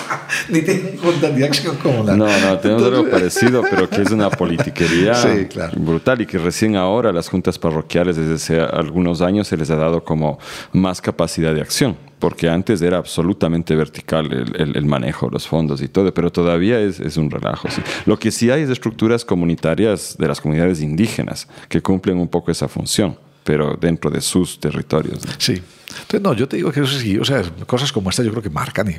Ni 0.50 0.62
tienen 0.62 0.98
juntas 0.98 1.36
de 1.36 1.46
acción 1.46 1.78
comunal. 1.78 2.18
No, 2.18 2.40
no, 2.40 2.60
tenemos 2.60 2.84
algo 2.84 3.10
parecido, 3.10 3.64
pero 3.70 3.90
que 3.90 4.02
es 4.02 4.12
una 4.12 4.30
politiquería. 4.30 5.16
Sí 5.16 5.48
brutal 5.78 6.22
y 6.22 6.26
que 6.26 6.38
recién 6.38 6.76
ahora 6.76 7.12
las 7.12 7.30
juntas 7.30 7.60
parroquiales 7.60 8.16
desde 8.16 8.34
hace 8.36 8.60
algunos 8.60 9.22
años 9.22 9.48
se 9.48 9.58
les 9.58 9.70
ha 9.70 9.76
dado 9.76 10.04
como 10.04 10.40
más 10.72 11.02
capacidad 11.02 11.54
de 11.54 11.62
acción, 11.62 11.96
porque 12.20 12.50
antes 12.50 12.82
era 12.82 12.98
absolutamente 12.98 13.76
vertical 13.76 14.32
el, 14.32 14.86
manejo, 14.86 15.30
los 15.30 15.48
fondos 15.48 15.82
y 15.82 15.88
todo, 15.88 16.14
pero 16.14 16.32
todavía 16.32 16.80
es, 16.80 17.00
es 17.00 17.18
un 17.18 17.30
relajo. 17.30 17.68
Lo 18.06 18.18
que 18.18 18.32
sí 18.32 18.50
hay 18.50 18.62
es 18.64 18.70
estructuras 18.70 19.26
comunitarias 19.26 20.16
de 20.18 20.28
las 20.28 20.42
comunidades 20.42 20.82
indígenas 20.82 21.48
que 21.70 21.82
cumplen 21.82 22.18
un 22.18 22.28
poco 22.28 22.52
esa 22.52 22.68
función 22.68 23.18
pero 23.44 23.78
dentro 23.80 24.10
de 24.10 24.22
sus 24.22 24.60
territorios. 24.60 25.20
Sí. 25.38 25.62
Entonces, 25.90 26.22
no, 26.22 26.34
yo 26.34 26.48
te 26.48 26.58
digo 26.58 26.72
que 26.72 26.80
eso 26.80 26.98
sí, 26.98 27.18
o 27.18 27.26
sea, 27.26 27.44
cosas 27.66 27.92
como 27.92 28.10
esta 28.10 28.24
yo 28.24 28.32
creo 28.32 28.42
que 28.42 28.50
marcan 28.50 28.90
y 28.90 28.96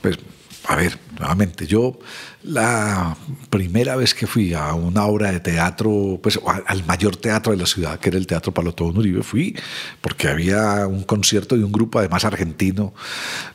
pues 0.00 0.18
a 0.64 0.76
ver, 0.76 0.98
nuevamente, 1.18 1.66
yo 1.66 1.98
la 2.44 3.16
primera 3.50 3.96
vez 3.96 4.14
que 4.14 4.26
fui 4.26 4.54
a 4.54 4.74
una 4.74 5.06
obra 5.06 5.32
de 5.32 5.40
teatro, 5.40 6.20
pues 6.22 6.38
al 6.66 6.84
mayor 6.84 7.16
teatro 7.16 7.52
de 7.52 7.58
la 7.58 7.66
ciudad, 7.66 7.98
que 7.98 8.10
era 8.10 8.18
el 8.18 8.26
Teatro 8.26 8.52
Palotón 8.52 8.96
Uribe, 8.96 9.22
fui 9.22 9.56
porque 10.00 10.28
había 10.28 10.86
un 10.86 11.02
concierto 11.02 11.56
de 11.56 11.64
un 11.64 11.72
grupo 11.72 11.98
además 11.98 12.24
argentino, 12.24 12.94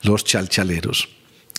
los 0.03 0.25
Chalchaleros. 0.25 1.16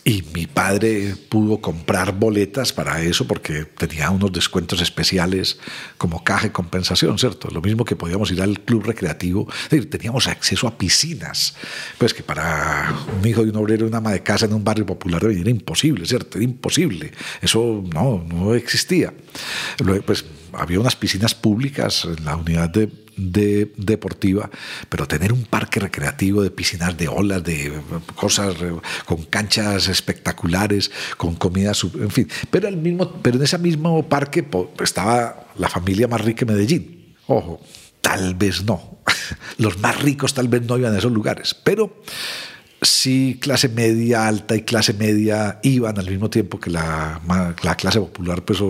Y 0.09 0.25
mi 0.33 0.47
padre 0.47 1.15
pudo 1.29 1.61
comprar 1.61 2.19
boletas 2.19 2.73
para 2.73 3.03
eso 3.03 3.27
porque 3.27 3.67
tenía 3.67 4.09
unos 4.09 4.33
descuentos 4.33 4.81
especiales 4.81 5.59
como 5.99 6.25
caja 6.25 6.45
de 6.45 6.53
compensación, 6.53 7.19
¿cierto? 7.19 7.51
Lo 7.51 7.61
mismo 7.61 7.85
que 7.85 7.95
podíamos 7.95 8.31
ir 8.31 8.41
al 8.41 8.59
club 8.61 8.85
recreativo. 8.85 9.47
teníamos 9.91 10.27
acceso 10.27 10.67
a 10.67 10.79
piscinas. 10.79 11.57
Pues 11.99 12.15
que 12.15 12.23
para 12.23 12.91
un 13.21 13.29
hijo 13.29 13.45
de 13.45 13.51
un 13.51 13.57
obrero 13.57 13.85
y 13.85 13.89
una 13.89 13.99
ama 13.99 14.13
de 14.13 14.23
casa 14.23 14.47
en 14.47 14.55
un 14.55 14.65
barrio 14.65 14.87
popular 14.87 15.23
era 15.27 15.51
imposible, 15.51 16.07
¿cierto? 16.07 16.39
Era 16.39 16.45
imposible. 16.47 17.13
Eso 17.43 17.85
no, 17.93 18.25
no 18.27 18.55
existía. 18.55 19.13
Luego, 19.85 20.07
pues 20.07 20.25
había 20.55 20.81
unas 20.81 20.97
piscinas 20.97 21.35
públicas 21.35 22.07
en 22.07 22.25
la 22.25 22.35
unidad 22.35 22.71
de 22.71 22.89
de, 23.19 23.73
deportiva, 23.77 24.49
pero 24.89 25.07
tener 25.07 25.33
un 25.33 25.45
parque 25.45 25.81
recreativo 25.81 26.43
de 26.43 26.51
piscinas 26.51 26.97
de 26.97 27.09
olas, 27.09 27.45
de 27.45 27.73
cosas 28.15 28.55
con 29.05 29.25
canchas 29.25 29.89
espectaculares, 29.89 30.91
con 31.17 31.35
comida, 31.35 31.73
en 32.01 32.11
fin. 32.11 32.29
Pero, 32.51 32.69
el 32.69 32.77
mismo, 32.77 33.13
pero 33.23 33.37
en 33.37 33.43
ese 33.43 33.59
mismo 33.59 34.09
parque 34.09 34.47
estaba 34.83 35.49
la 35.57 35.69
familia 35.69 36.09
más 36.09 36.21
rica 36.23 36.47
de 36.47 36.53
Medellín. 36.53 37.17
Ojo, 37.27 37.61
tal 38.01 38.35
vez 38.35 38.65
no. 38.65 38.99
Los 39.59 39.79
más 39.79 40.01
ricos 40.01 40.33
tal 40.33 40.49
vez 40.49 40.63
no 40.63 40.79
iban 40.79 40.95
a 40.95 40.99
esos 40.99 41.13
lugares, 41.13 41.55
pero 41.55 42.03
sí 42.81 43.39
clase 43.41 43.69
media 43.69 44.29
alta 44.29 44.55
y 44.55 44.63
clase 44.63 44.93
media 44.93 45.59
iban 45.63 45.99
al 45.99 46.09
mismo 46.09 46.31
tiempo 46.31 46.61
que 46.61 46.71
la, 46.71 47.21
la 47.63 47.75
clase 47.75 47.99
popular, 47.99 48.45
pues 48.45 48.61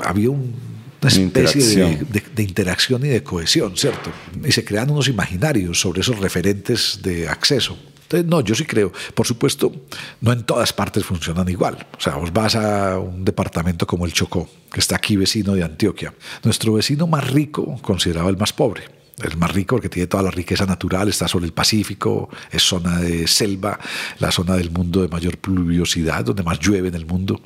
había 0.00 0.30
un 0.30 0.79
una 1.00 1.10
especie 1.10 1.98
de, 2.34 2.42
interacción 2.42 3.04
y 3.04 3.08
de 3.08 3.22
cohesión, 3.22 3.76
¿cierto? 3.76 4.10
Y 4.44 4.52
se 4.52 4.64
crean 4.64 4.90
unos 4.90 5.08
imaginarios 5.08 5.80
sobre 5.80 6.00
esos 6.00 6.18
referentes 6.18 7.00
de 7.02 7.28
acceso. 7.28 7.78
Entonces, 8.02 8.28
no, 8.28 8.40
yo 8.40 8.54
sí 8.54 8.64
creo. 8.64 8.92
Por 9.14 9.26
supuesto, 9.26 9.72
no 10.20 10.32
en 10.32 10.42
todas 10.42 10.72
partes 10.72 11.04
funcionan 11.04 11.48
igual. 11.48 11.86
O 11.96 12.00
sea, 12.00 12.16
vos 12.16 12.32
vas 12.32 12.56
a 12.56 12.98
un 12.98 13.24
departamento 13.24 13.86
como 13.86 14.04
el 14.04 14.12
Chocó, 14.12 14.48
que 14.72 14.80
está 14.80 14.96
aquí 14.96 15.16
vecino 15.16 15.54
de 15.54 15.62
Antioquia. 15.62 16.12
Nuestro 16.42 16.74
vecino 16.74 17.06
más 17.06 17.30
rico 17.30 17.78
consideraba 17.82 18.28
el 18.28 18.36
más 18.36 18.52
pobre 18.52 18.99
el 19.22 19.36
más 19.36 19.52
rico 19.52 19.76
porque 19.76 19.88
tiene 19.88 20.06
toda 20.06 20.22
la 20.22 20.30
riqueza 20.30 20.66
natural, 20.66 21.08
está 21.08 21.28
sobre 21.28 21.46
el 21.46 21.52
Pacífico, 21.52 22.28
es 22.50 22.62
zona 22.62 23.00
de 23.00 23.26
selva, 23.26 23.78
la 24.18 24.30
zona 24.30 24.56
del 24.56 24.70
mundo 24.70 25.02
de 25.02 25.08
mayor 25.08 25.38
pluviosidad, 25.38 26.24
donde 26.24 26.42
más 26.42 26.58
llueve 26.60 26.88
en 26.88 26.94
el 26.94 27.06
mundo. 27.06 27.40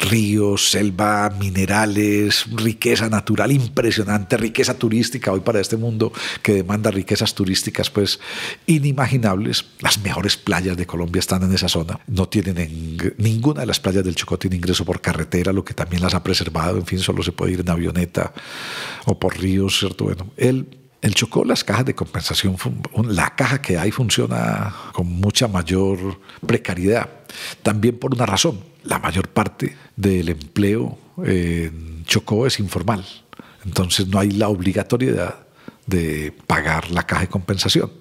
Ríos, 0.00 0.70
selva, 0.70 1.30
minerales, 1.38 2.46
riqueza 2.52 3.08
natural 3.08 3.52
impresionante, 3.52 4.36
riqueza 4.36 4.74
turística 4.74 5.32
hoy 5.32 5.40
para 5.40 5.60
este 5.60 5.76
mundo 5.76 6.12
que 6.42 6.54
demanda 6.54 6.90
riquezas 6.90 7.34
turísticas 7.34 7.90
pues 7.90 8.20
inimaginables. 8.66 9.64
Las 9.80 9.98
mejores 9.98 10.36
playas 10.36 10.76
de 10.76 10.86
Colombia 10.86 11.20
están 11.20 11.42
en 11.42 11.52
esa 11.52 11.68
zona. 11.68 12.00
No 12.06 12.28
tienen 12.28 12.96
ninguna 13.18 13.60
de 13.60 13.66
las 13.66 13.80
playas 13.80 14.04
del 14.04 14.14
Chocó 14.14 14.38
tiene 14.38 14.56
ingreso 14.56 14.84
por 14.84 15.00
carretera, 15.00 15.52
lo 15.52 15.64
que 15.64 15.74
también 15.74 16.02
las 16.02 16.14
ha 16.14 16.22
preservado. 16.22 16.78
En 16.78 16.86
fin, 16.86 16.98
solo 16.98 17.22
se 17.22 17.32
puede 17.32 17.52
ir 17.52 17.60
en 17.60 17.70
avioneta 17.70 18.32
o 19.04 19.18
por 19.18 19.38
ríos, 19.38 19.78
¿cierto? 19.78 20.04
Bueno, 20.04 20.30
él 20.36 20.85
el 21.02 21.14
Chocó, 21.14 21.44
las 21.44 21.62
cajas 21.62 21.84
de 21.84 21.94
compensación, 21.94 22.56
la 23.04 23.34
caja 23.36 23.60
que 23.60 23.78
hay 23.78 23.90
funciona 23.90 24.74
con 24.92 25.06
mucha 25.06 25.46
mayor 25.48 26.20
precariedad. 26.44 27.08
También 27.62 27.98
por 27.98 28.14
una 28.14 28.26
razón, 28.26 28.60
la 28.82 28.98
mayor 28.98 29.28
parte 29.28 29.76
del 29.94 30.28
empleo 30.28 30.98
en 31.24 32.04
Chocó 32.04 32.46
es 32.46 32.58
informal. 32.60 33.04
Entonces 33.64 34.08
no 34.08 34.18
hay 34.18 34.30
la 34.30 34.48
obligatoriedad 34.48 35.46
de 35.86 36.32
pagar 36.46 36.90
la 36.90 37.04
caja 37.04 37.22
de 37.22 37.28
compensación. 37.28 37.92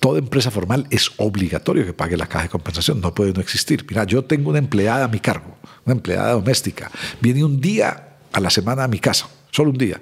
Toda 0.00 0.18
empresa 0.18 0.50
formal 0.50 0.86
es 0.90 1.10
obligatorio 1.16 1.84
que 1.84 1.92
pague 1.92 2.16
la 2.16 2.26
caja 2.26 2.44
de 2.44 2.50
compensación, 2.50 3.00
no 3.00 3.14
puede 3.14 3.32
no 3.32 3.40
existir. 3.40 3.84
Mira, 3.88 4.04
yo 4.04 4.24
tengo 4.24 4.50
una 4.50 4.58
empleada 4.58 5.04
a 5.04 5.08
mi 5.08 5.18
cargo, 5.18 5.56
una 5.84 5.94
empleada 5.94 6.32
doméstica, 6.32 6.90
viene 7.20 7.44
un 7.44 7.60
día 7.60 8.16
a 8.32 8.40
la 8.40 8.50
semana 8.50 8.84
a 8.84 8.88
mi 8.88 8.98
casa 8.98 9.28
solo 9.50 9.70
un 9.70 9.78
día. 9.78 10.00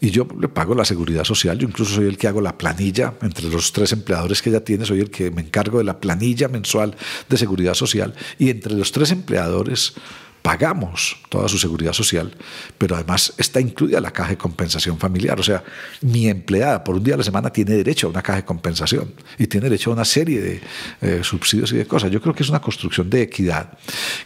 Y 0.00 0.10
yo 0.10 0.26
le 0.38 0.48
pago 0.48 0.74
la 0.74 0.84
seguridad 0.84 1.24
social, 1.24 1.58
yo 1.58 1.68
incluso 1.68 1.94
soy 1.94 2.06
el 2.06 2.18
que 2.18 2.28
hago 2.28 2.40
la 2.40 2.56
planilla, 2.56 3.14
entre 3.22 3.48
los 3.48 3.72
tres 3.72 3.92
empleadores 3.92 4.42
que 4.42 4.50
ella 4.50 4.64
tiene, 4.64 4.84
soy 4.84 5.00
el 5.00 5.10
que 5.10 5.30
me 5.30 5.42
encargo 5.42 5.78
de 5.78 5.84
la 5.84 6.00
planilla 6.00 6.48
mensual 6.48 6.96
de 7.28 7.36
seguridad 7.36 7.74
social, 7.74 8.14
y 8.38 8.50
entre 8.50 8.74
los 8.74 8.92
tres 8.92 9.10
empleadores 9.10 9.94
pagamos 10.42 11.18
toda 11.28 11.48
su 11.48 11.58
seguridad 11.58 11.92
social, 11.92 12.32
pero 12.78 12.94
además 12.94 13.32
está 13.36 13.60
incluida 13.60 14.00
la 14.00 14.10
caja 14.10 14.30
de 14.30 14.38
compensación 14.38 14.98
familiar. 14.98 15.38
O 15.38 15.42
sea, 15.42 15.62
mi 16.00 16.28
empleada 16.28 16.82
por 16.82 16.96
un 16.96 17.04
día 17.04 17.14
a 17.14 17.18
la 17.18 17.22
semana 17.22 17.50
tiene 17.50 17.72
derecho 17.72 18.06
a 18.06 18.10
una 18.10 18.22
caja 18.22 18.38
de 18.38 18.44
compensación 18.44 19.12
y 19.38 19.46
tiene 19.46 19.68
derecho 19.68 19.90
a 19.90 19.94
una 19.94 20.04
serie 20.04 20.40
de 20.40 20.60
eh, 21.02 21.20
subsidios 21.22 21.72
y 21.72 21.76
de 21.76 21.86
cosas. 21.86 22.10
Yo 22.10 22.20
creo 22.20 22.34
que 22.34 22.42
es 22.42 22.48
una 22.48 22.60
construcción 22.60 23.10
de 23.10 23.22
equidad 23.22 23.78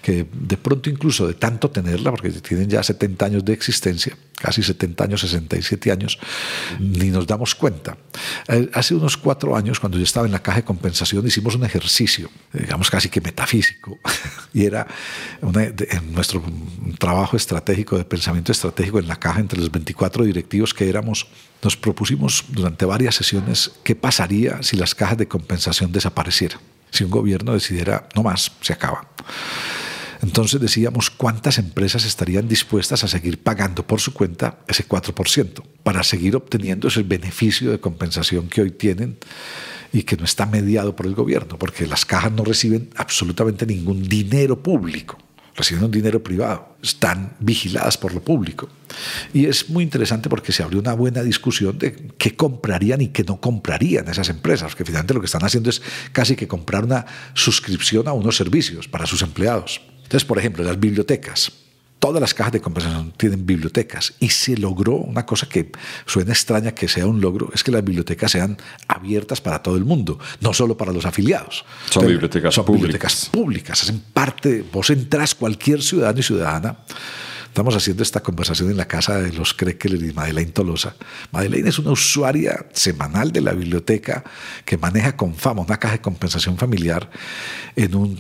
que 0.03 0.27
de 0.33 0.57
pronto 0.57 0.89
incluso 0.89 1.27
de 1.27 1.35
tanto 1.35 1.71
tenerla, 1.71 2.11
porque 2.11 2.31
tienen 2.31 2.69
ya 2.69 2.83
70 2.83 3.27
años 3.27 3.45
de 3.45 3.53
existencia, 3.53 4.17
casi 4.37 4.63
70 4.63 5.05
años, 5.05 5.21
67 5.21 5.91
años, 5.93 6.19
ni 6.79 7.11
nos 7.11 7.27
damos 7.27 7.55
cuenta. 7.55 7.97
Eh, 8.49 8.69
hace 8.75 8.95
unos 8.95 9.17
cuatro 9.17 9.57
años, 9.57 9.81
cuando 9.81 9.99
yo 9.99 10.05
estaba 10.05 10.27
en 10.27 10.33
la 10.33 10.43
caja 10.43 10.59
de 10.59 10.65
compensación, 10.65 11.27
hicimos 11.27 11.55
un 11.55 11.65
ejercicio, 11.65 12.31
digamos 12.53 12.91
casi 12.91 13.09
que 13.09 13.21
metafísico, 13.21 13.99
y 14.53 14.65
era 14.65 14.87
una, 15.41 15.73
nuestro 16.11 16.43
trabajo 16.99 17.37
estratégico, 17.37 17.97
de 17.97 18.05
pensamiento 18.05 18.53
estratégico 18.53 18.99
en 18.99 19.09
la 19.09 19.17
caja 19.17 19.41
entre 19.41 19.59
los 19.61 19.71
24 19.71 20.25
directivos 20.25 20.75
que 20.75 20.89
éramos, 20.89 21.27
nos 21.63 21.77
propusimos 21.77 22.45
durante 22.49 22.85
varias 22.85 23.15
sesiones 23.15 23.73
qué 23.83 23.95
pasaría 23.95 24.63
si 24.63 24.77
las 24.77 24.95
cajas 24.95 25.19
de 25.19 25.29
compensación 25.29 25.93
desaparecieran, 25.93 26.61
si 26.91 27.05
un 27.05 27.11
gobierno 27.11 27.55
decidiera, 27.55 28.09
no 28.15 28.23
más, 28.23 28.53
se 28.61 28.73
acaba. 28.73 29.09
Entonces 30.25 30.59
decíamos 30.59 31.11
cuántas 31.11 31.59
empresas 31.59 32.07
estarían 32.07 32.49
dispuestas 32.49 33.05
a 33.05 33.09
seguir 33.09 33.43
pagando 33.43 33.87
por 33.87 34.01
su 34.01 34.15
cuenta 34.15 34.61
ese 34.67 34.89
4% 34.89 35.63
para 35.83 36.03
seguir 36.03 36.35
obteniendo 36.35 36.89
ese 36.89 37.03
beneficio 37.03 37.71
de 37.71 37.79
compensación 37.79 38.49
que 38.49 38.63
hoy 38.63 38.71
tienen 38.71 39.19
y 39.93 40.05
que 40.05 40.17
no 40.17 40.25
está 40.25 40.47
mediado 40.47 40.97
por 40.97 41.05
el 41.05 41.15
gobierno, 41.15 41.59
porque 41.59 41.87
las 41.87 42.07
cajas 42.07 42.33
no 42.33 42.43
reciben 42.43 42.89
absolutamente 42.97 43.67
ningún 43.67 44.03
dinero 44.03 44.63
público 44.63 45.19
reciben 45.57 45.85
un 45.85 45.91
dinero 45.93 46.21
privado, 46.21 46.77
están 46.83 47.37
vigiladas 47.39 47.97
por 47.97 48.13
lo 48.13 48.21
público. 48.21 48.69
Y 49.33 49.47
es 49.47 49.71
muy 49.71 49.85
interesante 49.85 50.29
porque 50.29 50.51
se 50.51 50.65
abrió 50.65 50.81
una 50.81 50.95
buena 50.95 51.23
discusión 51.23 51.79
de 51.79 51.95
qué 52.19 52.35
comprarían 52.35 53.03
y 53.03 53.09
qué 53.09 53.23
no 53.23 53.41
comprarían 53.41 54.09
esas 54.09 54.31
empresas, 54.31 54.73
porque 54.73 54.85
finalmente 54.85 55.15
lo 55.15 55.21
que 55.21 55.27
están 55.27 55.45
haciendo 55.45 55.71
es 55.71 55.81
casi 56.11 56.35
que 56.35 56.49
comprar 56.49 56.83
una 56.83 57.07
suscripción 57.35 58.09
a 58.09 58.13
unos 58.15 58.37
servicios 58.37 58.89
para 58.89 59.07
sus 59.07 59.23
empleados. 59.23 59.81
Entonces, 60.05 60.25
por 60.25 60.39
ejemplo, 60.39 60.63
las 60.63 60.79
bibliotecas 60.79 61.53
todas 62.05 62.21
las 62.21 62.35
cajas 62.35 62.53
de 62.53 62.61
compensación 62.61 63.15
tienen 63.17 63.47
bibliotecas 63.47 64.13
y 64.21 64.29
se 64.29 64.59
logró 64.59 64.97
una 64.97 65.25
cosa 65.25 65.49
que 65.49 65.73
suena 66.05 66.35
extraña 66.35 66.73
que 66.73 66.87
sea 66.87 67.07
un 67.07 67.19
logro, 67.19 67.51
es 67.55 67.65
que 67.65 67.71
las 67.71 67.83
bibliotecas 67.83 68.31
sean 68.31 68.59
abiertas 68.89 69.41
para 69.41 69.63
todo 69.63 69.79
el 69.79 69.87
mundo, 69.87 70.19
no 70.43 70.53
solo 70.53 70.77
para 70.77 70.93
los 70.93 71.07
afiliados. 71.07 71.65
Son 71.89 72.07
bibliotecas 72.07 72.55
son 72.55 72.67
públicas. 72.67 72.83
bibliotecas 72.83 73.31
públicas, 73.31 73.83
hacen 73.85 74.03
parte, 74.13 74.63
vos 74.71 74.91
entras 74.91 75.35
cualquier 75.35 75.83
ciudadano 75.83 76.21
y 76.21 76.23
ciudadana 76.23 76.77
Estamos 77.55 77.77
haciendo 77.77 78.03
esta 78.03 78.21
conversación 78.21 78.73
en 78.73 78.77
la 78.77 78.89
casa 78.89 79.21
de 79.21 79.33
los 79.33 79.55
Krekeler 79.55 80.03
y 80.03 80.13
Madeleine 80.13 80.51
Tolosa. 80.51 80.97
Madeleine 81.31 81.69
es 81.69 81.79
una 81.79 81.93
usuaria 81.93 82.67
semanal 82.73 83.31
de 83.31 83.41
la 83.41 83.53
biblioteca 83.53 84.25
que 84.65 84.77
maneja 84.77 85.17
con 85.17 85.37
fama 85.37 85.63
una 85.63 85.77
caja 85.77 85.93
de 85.93 86.01
compensación 86.01 86.59
familiar 86.59 87.09
en 87.77 87.95
un 87.95 88.19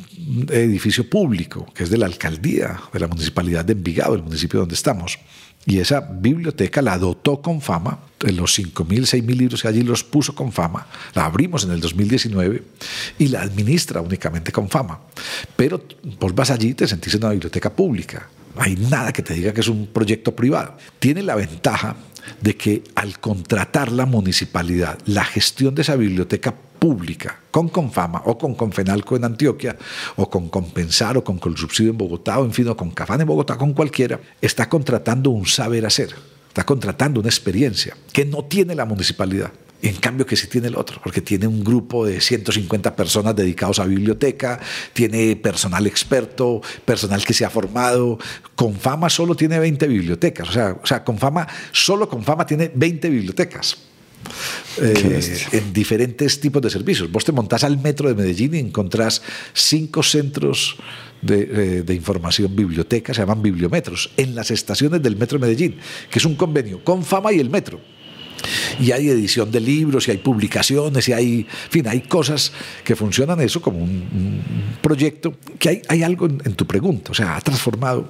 edificio 0.52 1.10
público 1.10 1.66
que 1.74 1.82
es 1.82 1.90
de 1.90 1.98
la 1.98 2.06
alcaldía 2.06 2.80
de 2.92 3.00
la 3.00 3.08
municipalidad 3.08 3.64
de 3.64 3.72
Envigado, 3.72 4.14
el 4.14 4.22
municipio 4.22 4.60
donde 4.60 4.76
estamos. 4.76 5.18
Y 5.66 5.80
esa 5.80 5.98
biblioteca 5.98 6.80
la 6.80 6.96
dotó 6.96 7.42
con 7.42 7.60
fama, 7.60 7.98
los 8.20 8.56
5.000, 8.56 8.86
6.000 9.00 9.36
libros 9.36 9.62
que 9.62 9.66
allí 9.66 9.82
los 9.82 10.04
puso 10.04 10.36
con 10.36 10.52
fama, 10.52 10.86
la 11.12 11.24
abrimos 11.24 11.64
en 11.64 11.72
el 11.72 11.80
2019 11.80 12.62
y 13.18 13.26
la 13.26 13.42
administra 13.42 14.00
únicamente 14.00 14.52
con 14.52 14.68
fama. 14.68 15.00
Pero 15.56 15.82
vos 16.20 16.32
vas 16.36 16.52
allí 16.52 16.68
y 16.68 16.74
te 16.74 16.86
sentís 16.86 17.14
en 17.14 17.24
una 17.24 17.32
biblioteca 17.32 17.70
pública 17.74 18.28
No 18.54 18.62
hay 18.62 18.76
nada 18.76 19.12
que 19.12 19.22
te 19.22 19.34
diga 19.34 19.52
que 19.52 19.60
es 19.60 19.68
un 19.68 19.86
proyecto 19.88 20.34
privado. 20.34 20.76
Tiene 20.98 21.22
la 21.22 21.34
ventaja 21.34 21.96
de 22.40 22.56
que 22.56 22.84
al 22.94 23.18
contratar 23.18 23.92
la 23.92 24.06
municipalidad 24.06 24.98
la 25.06 25.24
gestión 25.24 25.74
de 25.74 25.82
esa 25.82 25.96
biblioteca 25.96 26.54
pública 26.78 27.40
con 27.50 27.68
Confama 27.68 28.22
o 28.26 28.36
con 28.36 28.54
Confenalco 28.54 29.16
en 29.16 29.24
Antioquia 29.24 29.76
o 30.16 30.28
con 30.28 30.48
Compensar 30.48 31.16
o 31.16 31.24
con 31.24 31.38
Colsubsidio 31.38 31.90
en 31.90 31.98
Bogotá 31.98 32.38
o 32.38 32.44
en 32.44 32.52
fin 32.52 32.68
o 32.68 32.76
con 32.76 32.90
Cafán 32.90 33.20
en 33.20 33.26
Bogotá, 33.26 33.56
con 33.56 33.72
cualquiera, 33.72 34.20
está 34.40 34.68
contratando 34.68 35.30
un 35.30 35.46
saber 35.46 35.86
hacer, 35.86 36.14
está 36.48 36.64
contratando 36.64 37.20
una 37.20 37.28
experiencia 37.28 37.96
que 38.12 38.24
no 38.24 38.44
tiene 38.44 38.74
la 38.74 38.84
municipalidad. 38.84 39.50
En 39.84 39.96
cambio 39.96 40.24
que 40.24 40.34
sí 40.34 40.46
tiene 40.46 40.68
el 40.68 40.76
otro, 40.76 40.98
porque 41.04 41.20
tiene 41.20 41.46
un 41.46 41.62
grupo 41.62 42.06
de 42.06 42.18
150 42.18 42.96
personas 42.96 43.36
dedicados 43.36 43.78
a 43.78 43.84
biblioteca, 43.84 44.58
tiene 44.94 45.36
personal 45.36 45.86
experto, 45.86 46.62
personal 46.86 47.22
que 47.22 47.34
se 47.34 47.44
ha 47.44 47.50
formado. 47.50 48.18
Con 48.54 48.76
fama 48.76 49.10
solo 49.10 49.34
tiene 49.34 49.58
20 49.58 49.86
bibliotecas, 49.86 50.48
o 50.48 50.52
sea, 50.52 50.78
o 50.82 50.86
sea 50.86 51.04
con 51.04 51.18
fama, 51.18 51.46
solo 51.70 52.08
con 52.08 52.24
fama 52.24 52.46
tiene 52.46 52.72
20 52.74 53.10
bibliotecas. 53.10 53.76
Eh, 54.80 55.44
en 55.52 55.70
diferentes 55.74 56.40
tipos 56.40 56.62
de 56.62 56.70
servicios. 56.70 57.12
Vos 57.12 57.26
te 57.26 57.32
montás 57.32 57.62
al 57.62 57.76
metro 57.76 58.08
de 58.08 58.14
Medellín 58.14 58.54
y 58.54 58.60
encontrás 58.60 59.20
cinco 59.52 60.02
centros 60.02 60.76
de, 61.20 61.42
eh, 61.42 61.82
de, 61.82 61.94
información, 61.94 62.56
bibliotecas, 62.56 63.16
se 63.16 63.22
llaman 63.22 63.42
bibliometros, 63.42 64.12
en 64.16 64.34
las 64.34 64.50
estaciones 64.50 65.02
del 65.02 65.16
metro 65.16 65.38
de 65.38 65.46
Medellín, 65.46 65.76
que 66.10 66.20
es 66.20 66.24
un 66.24 66.36
convenio 66.36 66.82
con 66.82 67.04
fama 67.04 67.34
y 67.34 67.38
el 67.38 67.50
metro 67.50 67.80
y 68.80 68.92
hay 68.92 69.08
edición 69.08 69.50
de 69.50 69.60
libros 69.60 70.08
y 70.08 70.12
hay 70.12 70.18
publicaciones 70.18 71.08
y 71.08 71.12
hay, 71.12 71.46
fin, 71.70 71.86
hay 71.88 72.02
cosas 72.02 72.52
que 72.84 72.96
funcionan 72.96 73.40
eso 73.40 73.60
como 73.60 73.78
un, 73.78 74.42
proyecto, 74.80 75.34
que 75.58 75.68
hay, 75.68 75.82
hay 75.88 76.02
algo 76.02 76.26
en, 76.26 76.42
en, 76.44 76.54
tu 76.54 76.66
pregunta, 76.66 77.12
o 77.12 77.14
sea, 77.14 77.36
ha 77.36 77.40
transformado. 77.40 78.08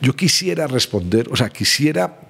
Yo 0.00 0.14
quisiera 0.14 0.66
responder, 0.66 1.28
o 1.30 1.36
sea, 1.36 1.48
quisiera 1.48 2.20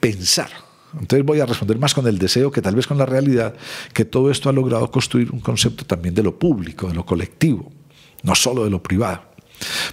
pensar. 0.00 0.50
Entonces 0.98 1.24
voy 1.24 1.40
a 1.40 1.46
responder 1.46 1.78
más 1.78 1.94
con 1.94 2.06
el 2.06 2.18
deseo 2.18 2.50
que 2.50 2.60
tal 2.60 2.74
vez 2.74 2.86
con 2.86 2.98
la 2.98 3.06
realidad, 3.06 3.54
que 3.92 4.04
todo 4.04 4.30
esto 4.30 4.48
ha 4.48 4.52
logrado 4.52 4.90
construir 4.90 5.30
un 5.30 5.40
concepto 5.40 5.84
también 5.84 6.14
de 6.14 6.22
lo 6.22 6.38
público, 6.38 6.88
de 6.88 6.94
lo 6.94 7.06
colectivo, 7.06 7.72
no 8.22 8.34
solo 8.34 8.64
de 8.64 8.70
lo 8.70 8.82
privado, 8.82 9.22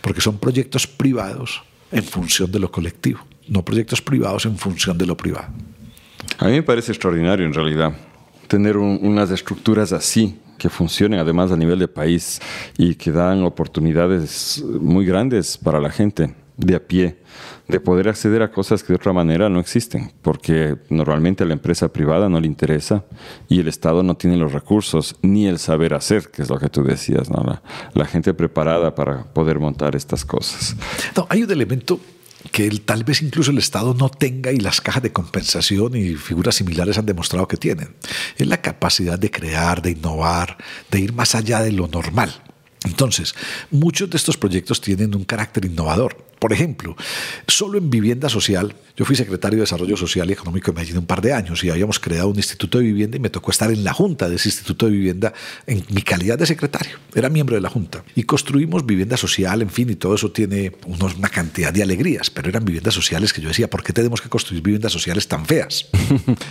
porque 0.01 0.21
son 0.21 0.37
proyectos 0.37 0.87
privados 0.87 1.63
en 1.91 2.03
función 2.03 2.51
de 2.51 2.59
lo 2.59 2.71
colectivo, 2.71 3.19
no 3.47 3.63
proyectos 3.63 4.01
privados 4.01 4.45
en 4.45 4.57
función 4.57 4.97
de 4.97 5.05
lo 5.05 5.15
privado. 5.15 5.49
A 6.37 6.45
mí 6.45 6.51
me 6.51 6.63
parece 6.63 6.91
extraordinario 6.91 7.45
en 7.45 7.53
realidad 7.53 7.93
tener 8.47 8.77
un, 8.77 8.99
unas 9.01 9.29
estructuras 9.31 9.91
así 9.93 10.39
que 10.57 10.69
funcionen 10.69 11.19
además 11.19 11.51
a 11.51 11.57
nivel 11.57 11.79
de 11.79 11.87
país 11.87 12.39
y 12.77 12.95
que 12.95 13.11
dan 13.11 13.43
oportunidades 13.43 14.63
muy 14.79 15.05
grandes 15.05 15.57
para 15.57 15.79
la 15.79 15.89
gente 15.89 16.35
de 16.59 16.75
a 16.75 16.79
pie, 16.85 17.17
de 17.69 17.79
poder 17.79 18.09
acceder 18.09 18.41
a 18.41 18.51
cosas 18.51 18.83
que 18.83 18.89
de 18.89 18.95
otra 18.95 19.13
manera 19.13 19.47
no 19.47 19.61
existen, 19.61 20.11
porque 20.21 20.75
normalmente 20.89 21.43
a 21.43 21.47
la 21.47 21.53
empresa 21.53 21.87
privada 21.87 22.27
no 22.27 22.39
le 22.39 22.47
interesa 22.47 23.05
y 23.47 23.61
el 23.61 23.69
Estado 23.69 24.03
no 24.03 24.17
tiene 24.17 24.35
los 24.35 24.51
recursos 24.51 25.15
ni 25.21 25.47
el 25.47 25.57
saber 25.57 25.93
hacer, 25.93 26.29
que 26.29 26.41
es 26.41 26.49
lo 26.49 26.59
que 26.59 26.67
tú 26.67 26.83
decías, 26.83 27.29
la, 27.93 28.05
gente 28.05 28.33
preparada 28.33 28.93
para 28.93 29.23
poder 29.23 29.59
montar 29.59 29.95
estas 29.95 30.25
cosas. 30.25 30.75
Hay 31.29 31.43
un 31.43 31.51
elemento 31.51 31.99
que 32.51 32.69
tal 32.79 33.03
vez 33.03 33.21
incluso 33.21 33.51
el 33.51 33.57
Estado 33.57 33.93
no 33.93 34.09
tenga 34.09 34.51
y 34.51 34.57
las 34.57 34.81
cajas 34.81 35.03
de 35.03 35.11
compensación 35.11 35.95
y 35.95 36.15
figuras 36.15 36.55
similares 36.55 36.97
han 36.97 37.05
demostrado 37.05 37.47
que 37.47 37.57
tienen. 37.57 37.95
Es 38.37 38.47
la 38.47 38.61
capacidad 38.61 39.19
de 39.19 39.31
crear, 39.31 39.81
de 39.81 39.91
innovar, 39.91 40.57
de 40.89 40.99
ir 40.99 41.13
más 41.13 41.35
allá 41.35 41.61
de 41.61 41.71
lo 41.71 41.87
normal. 41.87 42.43
Entonces, 42.85 43.35
muchos 43.71 44.09
de 44.09 44.17
estos 44.17 44.37
proyectos 44.37 44.79
tienen 44.79 45.15
un 45.15 45.25
carácter 45.25 45.65
innovador. 45.65 46.28
Por 46.39 46.53
ejemplo, 46.53 46.95
solo 47.47 47.77
en 47.77 47.89
vivienda 47.89 48.29
social, 48.29 48.73
yo 48.95 49.05
fui 49.05 49.15
secretario 49.15 49.57
de 49.57 49.61
Desarrollo 49.61 49.97
Social 49.97 50.29
y 50.29 50.33
Económico 50.33 50.71
en 50.71 50.75
Medellín 50.75 50.97
un 50.97 51.05
par 51.05 51.21
de 51.21 51.33
años 51.33 51.63
y 51.63 51.69
habíamos 51.69 51.99
creado 51.99 52.29
un 52.29 52.37
instituto 52.37 52.77
de 52.77 52.85
vivienda 52.85 53.17
y 53.17 53.19
me 53.19 53.29
tocó 53.29 53.51
estar 53.51 53.69
en 53.71 53.83
la 53.83 53.93
junta 53.93 54.29
de 54.29 54.37
ese 54.37 54.47
instituto 54.47 54.85
de 54.85 54.93
vivienda 54.93 55.33
en 55.67 55.83
mi 55.89 56.01
calidad 56.01 56.37
de 56.37 56.45
secretario. 56.45 56.97
Era 57.13 57.29
miembro 57.29 57.55
de 57.55 57.61
la 57.61 57.69
junta 57.69 58.03
y 58.15 58.23
construimos 58.23 58.85
vivienda 58.85 59.17
social, 59.17 59.61
en 59.61 59.69
fin, 59.69 59.89
y 59.89 59.95
todo 59.95 60.15
eso 60.15 60.31
tiene 60.31 60.71
unos, 60.85 61.15
una 61.15 61.29
cantidad 61.29 61.73
de 61.73 61.83
alegrías, 61.83 62.29
pero 62.29 62.47
eran 62.49 62.63
viviendas 62.63 62.93
sociales 62.93 63.33
que 63.33 63.41
yo 63.41 63.49
decía, 63.49 63.69
¿por 63.69 63.83
qué 63.83 63.91
tenemos 63.91 64.21
que 64.21 64.29
construir 64.29 64.63
viviendas 64.63 64.91
sociales 64.91 65.27
tan 65.27 65.45
feas? 65.45 65.87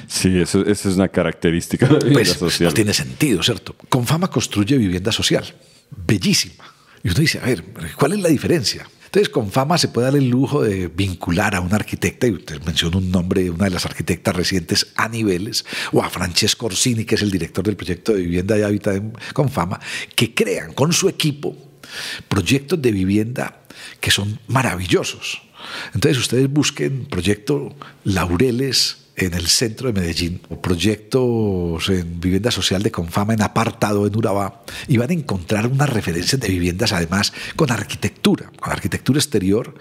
Sí, 0.07 0.39
eso, 0.39 0.65
es 0.65 0.85
una 0.87 1.09
característica 1.09 1.87
de 1.87 1.93
la 1.93 1.99
vivienda 1.99 2.23
pues, 2.23 2.39
social. 2.39 2.71
No 2.71 2.75
tiene 2.75 2.93
sentido, 2.93 3.43
¿cierto? 3.43 3.75
Con 3.89 4.07
fama 4.07 4.29
construye 4.29 4.77
vivienda 4.77 5.13
social, 5.13 5.45
bellísima. 6.07 6.65
Y 7.03 7.09
uno 7.09 7.21
dice, 7.21 7.39
a 7.39 7.47
ver, 7.47 7.65
¿cuál 7.97 8.13
es 8.13 8.21
la 8.21 8.29
diferencia? 8.29 8.89
Entonces, 9.09 9.31
con 9.31 9.51
fama 9.51 9.79
se 9.79 9.89
puede 9.89 10.09
dar 10.09 10.17
el 10.17 10.29
lujo 10.29 10.63
de 10.63 10.89
vincular 10.89 11.55
a 11.55 11.61
un 11.61 11.73
arquitecta, 11.73 12.27
y 12.27 12.33
usted 12.33 12.63
menciona 12.65 12.99
un 12.99 13.11
nombre 13.11 13.43
de 13.43 13.51
una 13.51 13.65
de 13.65 13.71
las 13.71 13.87
arquitectas 13.87 14.37
recientes 14.37 14.89
a 14.97 15.09
niveles, 15.09 15.65
o 15.93 16.03
a 16.03 16.11
Francesco 16.11 16.67
Orsini, 16.67 17.07
que 17.07 17.15
es 17.15 17.23
el 17.23 17.31
director 17.31 17.65
del 17.65 17.77
proyecto 17.77 18.13
de 18.13 18.21
vivienda 18.21 18.59
y 18.59 18.63
hábitat 18.63 19.03
con 19.33 19.49
fama, 19.49 19.81
que 20.15 20.35
crean 20.35 20.75
con 20.75 20.93
su 20.93 21.09
equipo 21.09 21.57
proyectos 22.29 22.83
de 22.83 22.93
vivienda 22.93 23.63
que 23.99 24.11
son 24.11 24.39
maravillosos. 24.47 25.41
Entonces, 25.95 26.19
ustedes 26.19 26.51
busquen 26.51 27.07
proyecto 27.07 27.75
Laureles 28.05 29.08
en 29.19 29.35
el 29.35 29.49
centro 29.49 29.91
de 29.91 30.01
Medellín, 30.01 30.41
o 30.49 30.61
proyectos 30.61 31.89
en 31.89 32.21
vivienda 32.21 32.51
social 32.51 32.83
de 32.83 32.91
Confama 32.91 33.35
en 33.35 33.43
apartado 33.43 34.07
en 34.07 34.17
Urabá, 34.17 34.63
y 34.87 34.97
van 34.97 35.11
a 35.11 35.15
encontrar 35.15 35.67
unas 35.67 35.91
referencias 35.91 36.41
de 36.41 36.49
viviendas 36.49 36.93
además 36.93 37.33
con 37.57 37.71
arquitectura, 37.73 38.51
con 38.61 38.73
arquitectura 38.73 39.19
exterior 39.19 39.75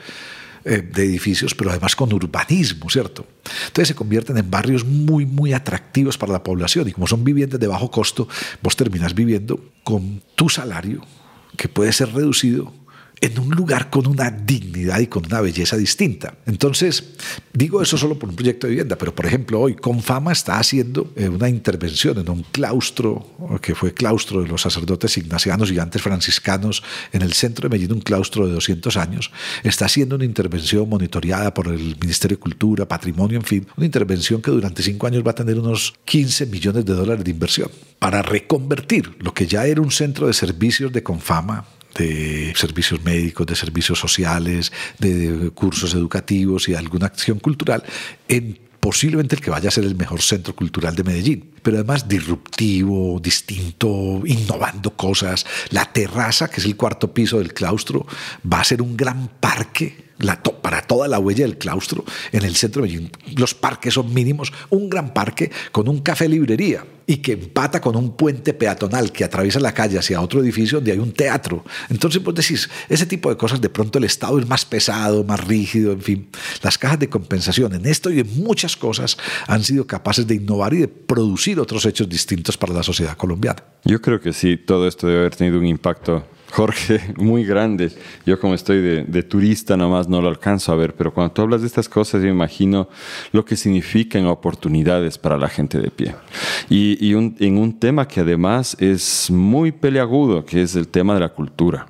eh, 0.65 0.81
de 0.81 1.03
edificios, 1.03 1.53
pero 1.53 1.69
además 1.69 1.95
con 1.95 2.11
urbanismo, 2.11 2.89
¿cierto? 2.89 3.27
Entonces 3.67 3.89
se 3.89 3.95
convierten 3.95 4.37
en 4.37 4.49
barrios 4.49 4.83
muy, 4.83 5.25
muy 5.25 5.53
atractivos 5.53 6.17
para 6.17 6.33
la 6.33 6.43
población 6.43 6.89
y 6.89 6.91
como 6.91 7.07
son 7.07 7.23
viviendas 7.23 7.59
de 7.59 7.67
bajo 7.67 7.91
costo, 7.91 8.27
vos 8.61 8.75
terminas 8.75 9.13
viviendo 9.13 9.59
con 9.83 10.21
tu 10.35 10.49
salario, 10.49 11.01
que 11.55 11.69
puede 11.69 11.93
ser 11.93 12.11
reducido 12.13 12.73
en 13.21 13.39
un 13.39 13.49
lugar 13.49 13.89
con 13.89 14.07
una 14.07 14.29
dignidad 14.29 14.99
y 14.99 15.07
con 15.07 15.25
una 15.25 15.41
belleza 15.41 15.75
distinta. 15.77 16.35
Entonces, 16.45 17.15
digo 17.53 17.81
eso 17.81 17.97
solo 17.97 18.17
por 18.17 18.29
un 18.29 18.35
proyecto 18.35 18.67
de 18.67 18.71
vivienda, 18.71 18.95
pero 18.95 19.13
por 19.13 19.25
ejemplo 19.25 19.59
hoy 19.59 19.75
Confama 19.75 20.31
está 20.31 20.59
haciendo 20.59 21.11
eh, 21.15 21.27
una 21.27 21.49
intervención 21.49 22.19
en 22.19 22.29
un 22.29 22.43
claustro, 22.43 23.59
que 23.61 23.75
fue 23.75 23.93
claustro 23.93 24.41
de 24.41 24.47
los 24.47 24.61
sacerdotes 24.61 25.17
ignacianos 25.17 25.71
y 25.71 25.79
antes 25.79 26.01
franciscanos 26.01 26.83
en 27.11 27.21
el 27.21 27.33
centro 27.33 27.67
de 27.67 27.75
Medellín, 27.75 27.93
un 27.93 28.01
claustro 28.01 28.45
de 28.45 28.53
200 28.53 28.97
años, 28.97 29.31
está 29.63 29.85
haciendo 29.85 30.15
una 30.15 30.25
intervención 30.25 30.87
monitoreada 30.87 31.53
por 31.53 31.67
el 31.67 31.97
Ministerio 31.99 32.37
de 32.37 32.41
Cultura, 32.41 32.87
Patrimonio, 32.87 33.37
en 33.37 33.45
fin, 33.45 33.67
una 33.75 33.85
intervención 33.85 34.41
que 34.41 34.51
durante 34.51 34.83
cinco 34.83 35.07
años 35.07 35.23
va 35.25 35.31
a 35.31 35.35
tener 35.35 35.57
unos 35.59 35.95
15 36.05 36.45
millones 36.47 36.85
de 36.85 36.93
dólares 36.93 37.23
de 37.23 37.31
inversión 37.31 37.69
para 37.99 38.21
reconvertir 38.21 39.15
lo 39.19 39.33
que 39.33 39.47
ya 39.47 39.65
era 39.65 39.81
un 39.81 39.91
centro 39.91 40.27
de 40.27 40.33
servicios 40.33 40.91
de 40.91 41.03
Confama 41.03 41.65
de 41.97 42.53
servicios 42.55 43.03
médicos, 43.03 43.45
de 43.47 43.55
servicios 43.55 43.99
sociales, 43.99 44.71
de 44.99 45.51
cursos 45.53 45.93
educativos 45.93 46.69
y 46.69 46.75
alguna 46.75 47.07
acción 47.07 47.39
cultural 47.39 47.83
en 48.27 48.59
posiblemente 48.79 49.35
el 49.35 49.41
que 49.41 49.49
vaya 49.49 49.67
a 49.67 49.71
ser 49.71 49.83
el 49.83 49.95
mejor 49.95 50.21
centro 50.21 50.55
cultural 50.55 50.95
de 50.95 51.03
Medellín, 51.03 51.51
pero 51.61 51.75
además 51.77 52.07
disruptivo, 52.07 53.19
distinto, 53.19 54.21
innovando 54.25 54.91
cosas. 54.91 55.45
La 55.71 55.91
terraza, 55.91 56.47
que 56.47 56.61
es 56.61 56.65
el 56.65 56.77
cuarto 56.77 57.13
piso 57.13 57.39
del 57.39 57.53
claustro, 57.53 58.07
va 58.49 58.61
a 58.61 58.63
ser 58.63 58.81
un 58.81 58.95
gran 58.95 59.29
parque 59.41 60.06
para 60.61 60.81
toda 60.81 61.07
la 61.07 61.19
huella 61.19 61.45
del 61.45 61.57
claustro 61.57 62.03
en 62.31 62.43
el 62.43 62.55
centro 62.55 62.81
de 62.81 62.89
Medellín. 62.89 63.11
Los 63.35 63.53
parques 63.53 63.93
son 63.93 64.13
mínimos, 64.13 64.51
un 64.69 64.89
gran 64.89 65.13
parque 65.13 65.51
con 65.71 65.87
un 65.87 65.99
café 65.99 66.27
librería 66.27 66.83
y 67.09 67.17
que 67.17 67.31
empata 67.31 67.79
con 67.79 67.95
un 67.95 68.17
puente 68.17 68.53
peatonal 68.53 69.13
que 69.13 69.23
atraviesa 69.23 69.61
la 69.61 69.73
calle 69.73 69.97
hacia 69.97 70.19
otro 70.19 70.41
edificio 70.41 70.79
donde 70.79 70.91
hay 70.91 70.99
un 70.99 71.13
teatro. 71.13 71.63
Entonces, 71.89 72.21
vos 72.21 72.35
decís, 72.35 72.69
ese 72.89 73.05
tipo 73.05 73.29
de 73.29 73.37
cosas, 73.37 73.61
de 73.61 73.69
pronto 73.69 73.97
el 73.97 74.03
Estado 74.03 74.37
es 74.37 74.47
más 74.47 74.65
pesado, 74.65 75.23
más 75.23 75.47
rígido, 75.47 75.93
en 75.93 76.01
fin. 76.01 76.29
Las 76.61 76.77
cajas 76.77 76.99
de 76.99 77.07
compensación 77.07 77.73
en 77.73 77.85
esto 77.85 78.11
y 78.11 78.19
en 78.19 78.43
muchas 78.43 78.75
cosas 78.75 79.17
han 79.47 79.63
sido 79.63 79.87
capaces 79.87 80.27
de 80.27 80.35
innovar 80.35 80.73
y 80.73 80.79
de 80.79 80.87
producir 80.89 81.59
otros 81.61 81.85
hechos 81.85 82.09
distintos 82.09 82.57
para 82.57 82.73
la 82.73 82.83
sociedad 82.83 83.15
colombiana. 83.15 83.63
Yo 83.85 84.01
creo 84.01 84.19
que 84.19 84.33
sí, 84.33 84.57
todo 84.57 84.85
esto 84.85 85.07
debe 85.07 85.19
haber 85.19 85.35
tenido 85.35 85.59
un 85.59 85.65
impacto 85.65 86.27
Jorge, 86.51 87.01
muy 87.17 87.43
grande. 87.43 87.91
Yo 88.25 88.39
como 88.39 88.53
estoy 88.53 88.81
de, 88.81 89.23
turista 89.23 89.75
nomás 89.77 90.07
no 90.07 90.21
lo 90.21 90.29
alcanzo 90.29 90.71
a 90.71 90.75
ver, 90.75 90.93
pero 90.93 91.13
cuando 91.13 91.33
tú 91.33 91.41
hablas 91.41 91.61
de 91.61 91.67
estas 91.67 91.89
cosas 91.89 92.21
yo 92.21 92.29
imagino 92.29 92.87
lo 93.31 93.43
que 93.45 93.55
significan 93.55 94.25
oportunidades 94.27 95.17
para 95.17 95.37
la 95.37 95.49
gente 95.49 95.79
de 95.79 95.91
pie. 95.91 96.15
Y, 96.69 96.97
y 97.05 97.13
un, 97.13 97.35
en 97.39 97.57
un 97.57 97.77
tema 97.77 98.07
que 98.07 98.21
además 98.21 98.75
es 98.79 99.29
muy 99.29 99.71
peleagudo, 99.71 100.45
que 100.45 100.61
es 100.61 100.75
el 100.75 100.87
tema 100.87 101.13
de 101.13 101.19
la 101.19 101.29
cultura. 101.29 101.87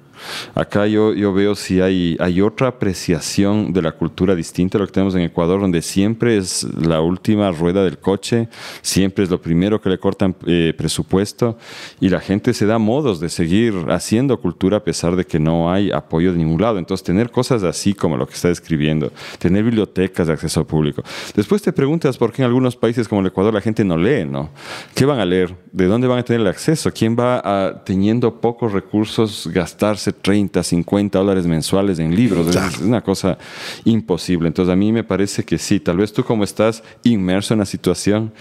Acá 0.55 0.87
yo, 0.87 1.13
yo 1.13 1.33
veo 1.33 1.55
si 1.55 1.81
hay, 1.81 2.17
hay 2.19 2.41
otra 2.41 2.69
apreciación 2.69 3.73
de 3.73 3.81
la 3.81 3.91
cultura 3.91 4.35
distinta 4.35 4.77
a 4.77 4.81
lo 4.81 4.87
que 4.87 4.93
tenemos 4.93 5.15
en 5.15 5.21
Ecuador, 5.21 5.61
donde 5.61 5.81
siempre 5.81 6.37
es 6.37 6.63
la 6.63 7.01
última 7.01 7.51
rueda 7.51 7.83
del 7.83 7.97
coche, 7.97 8.49
siempre 8.81 9.23
es 9.23 9.29
lo 9.29 9.41
primero 9.41 9.81
que 9.81 9.89
le 9.89 9.97
cortan 9.97 10.35
eh, 10.45 10.73
presupuesto 10.77 11.57
y 11.99 12.09
la 12.09 12.19
gente 12.19 12.53
se 12.53 12.65
da 12.65 12.77
modos 12.77 13.19
de 13.19 13.29
seguir 13.29 13.73
haciendo 13.89 14.39
cultura 14.39 14.77
a 14.77 14.83
pesar 14.83 15.15
de 15.15 15.25
que 15.25 15.39
no 15.39 15.71
hay 15.71 15.91
apoyo 15.91 16.31
de 16.31 16.37
ningún 16.37 16.61
lado. 16.61 16.79
Entonces, 16.79 17.03
tener 17.03 17.31
cosas 17.31 17.63
así 17.63 17.93
como 17.93 18.17
lo 18.17 18.27
que 18.27 18.33
está 18.33 18.47
describiendo, 18.47 19.11
tener 19.39 19.63
bibliotecas 19.63 20.27
de 20.27 20.33
acceso 20.33 20.65
público. 20.65 21.03
Después 21.35 21.61
te 21.61 21.73
preguntas 21.73 22.17
por 22.17 22.31
qué 22.31 22.41
en 22.41 22.47
algunos 22.47 22.75
países 22.75 23.07
como 23.07 23.21
el 23.21 23.27
Ecuador 23.27 23.53
la 23.53 23.61
gente 23.61 23.83
no 23.83 23.97
lee, 23.97 24.25
¿no? 24.25 24.49
¿Qué 24.93 25.05
van 25.05 25.19
a 25.19 25.25
leer? 25.25 25.55
¿De 25.77 25.85
dónde 25.85 26.07
van 26.07 26.17
a 26.17 26.23
tener 26.23 26.41
el 26.41 26.47
acceso? 26.47 26.91
¿Quién 26.91 27.15
va 27.15 27.37
a, 27.37 27.83
teniendo 27.83 28.41
pocos 28.41 28.71
recursos, 28.71 29.47
gastarse 29.53 30.11
30, 30.11 30.63
50 30.63 31.19
dólares 31.19 31.45
mensuales 31.45 31.99
en 31.99 32.15
libros? 32.15 32.47
Es 32.55 32.79
una 32.79 33.03
cosa 33.03 33.37
imposible. 33.85 34.47
Entonces, 34.47 34.73
a 34.73 34.75
mí 34.75 34.91
me 34.91 35.03
parece 35.03 35.43
que 35.43 35.59
sí, 35.59 35.79
tal 35.79 35.97
vez 35.97 36.11
tú 36.11 36.23
como 36.23 36.43
estás 36.43 36.81
inmerso 37.03 37.53
en 37.53 37.59
la 37.59 37.67
situación 37.67 38.33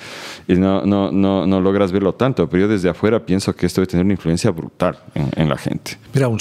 y 0.49 0.55
no, 0.55 0.87
no, 0.87 1.12
no, 1.12 1.47
no 1.47 1.61
logras 1.61 1.93
verlo 1.93 2.14
tanto, 2.14 2.49
pero 2.49 2.62
yo 2.62 2.68
desde 2.68 2.89
afuera 2.89 3.26
pienso 3.26 3.55
que 3.55 3.66
esto 3.66 3.82
debe 3.82 3.91
tener 3.91 4.07
una 4.07 4.14
influencia 4.14 4.51
brutal 4.51 4.99
en, 5.12 5.47
la 5.51 5.59
gente. 5.59 5.99
Mira, 6.14 6.28
un, 6.28 6.39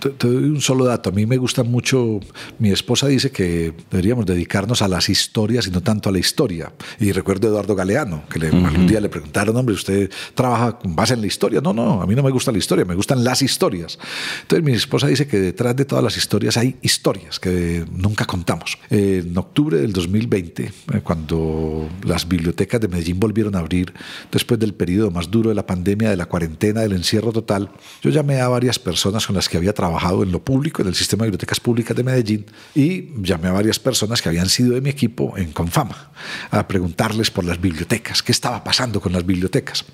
te, 0.00 0.28
doy 0.28 0.44
un 0.44 0.62
solo 0.62 0.86
dato. 0.86 1.10
A 1.10 1.12
mí 1.12 1.26
me 1.26 1.36
gusta 1.36 1.62
mucho, 1.62 2.20
mi 2.58 2.70
esposa 2.70 3.06
dice 3.06 3.30
que 3.30 3.74
deberíamos 3.90 4.24
dedicarnos 4.24 4.80
a 4.80 4.88
las 4.88 5.10
historias 5.10 5.66
y 5.66 5.70
no 5.70 5.82
tanto 5.82 6.08
a 6.08 6.12
la 6.12 6.20
historia. 6.20 6.72
Y 6.98 7.12
recuerdo 7.12 7.48
a 7.48 7.50
Eduardo 7.50 7.74
Galeano, 7.74 8.22
que 8.30 8.38
le, 8.38 8.46
algún 8.48 8.86
día 8.86 8.98
le 8.98 9.10
preguntaron, 9.10 9.54
hombre, 9.54 9.74
¿usted 9.74 10.10
trabaja 10.38 10.78
con 10.78 10.94
base 10.94 11.14
en 11.14 11.20
la 11.20 11.26
historia? 11.26 11.60
No, 11.60 11.72
no, 11.72 12.00
a 12.00 12.06
mí 12.06 12.14
no 12.14 12.22
me 12.22 12.30
gusta 12.30 12.52
la 12.52 12.58
historia, 12.58 12.84
me 12.84 12.94
gustan 12.94 13.24
las 13.24 13.42
historias. 13.42 13.98
Entonces 14.42 14.64
mi 14.64 14.72
esposa 14.72 15.08
dice 15.08 15.26
que 15.26 15.40
detrás 15.40 15.74
de 15.74 15.84
todas 15.84 16.04
las 16.04 16.16
historias 16.16 16.56
hay 16.56 16.76
historias 16.80 17.40
que 17.40 17.84
nunca 17.90 18.24
contamos. 18.24 18.78
En 18.88 19.36
octubre 19.36 19.78
del 19.78 19.92
2020, 19.92 20.62
eh, 20.62 21.00
cuando 21.02 21.88
las 22.04 22.28
bibliotecas 22.28 22.80
de 22.80 22.86
Medellín 22.86 23.18
volvieron 23.18 23.56
a 23.56 23.58
abrir 23.58 23.92
después 24.30 24.60
del 24.60 24.74
periodo 24.74 25.10
más 25.10 25.28
duro 25.28 25.48
de 25.48 25.56
la 25.56 25.66
pandemia, 25.66 26.10
de 26.10 26.16
la 26.16 26.26
cuarentena, 26.26 26.82
del 26.82 26.92
encierro 26.92 27.32
total, 27.32 27.70
yo 28.00 28.10
llamé 28.10 28.40
a 28.40 28.46
varias 28.46 28.78
personas 28.78 29.26
con 29.26 29.34
las 29.34 29.48
que 29.48 29.56
había 29.56 29.72
trabajado 29.72 30.22
en 30.22 30.30
lo 30.30 30.38
público, 30.38 30.82
en 30.82 30.88
el 30.88 30.94
sistema 30.94 31.24
de 31.24 31.30
bibliotecas 31.30 31.58
públicas 31.58 31.96
de 31.96 32.04
Medellín, 32.04 32.46
y 32.76 33.08
llamé 33.20 33.48
a 33.48 33.52
varias 33.52 33.80
personas 33.80 34.22
que 34.22 34.28
habían 34.28 34.48
sido 34.48 34.74
de 34.74 34.80
mi 34.80 34.90
equipo 34.90 35.36
en 35.36 35.50
Confama 35.50 36.12
a 36.52 36.68
preguntarles 36.68 37.32
por 37.32 37.44
las 37.44 37.60
bibliotecas, 37.60 38.22
qué 38.22 38.30
estaba 38.30 38.62
pasando 38.62 39.00
con 39.00 39.12
las 39.12 39.26
bibliotecas. 39.26 39.84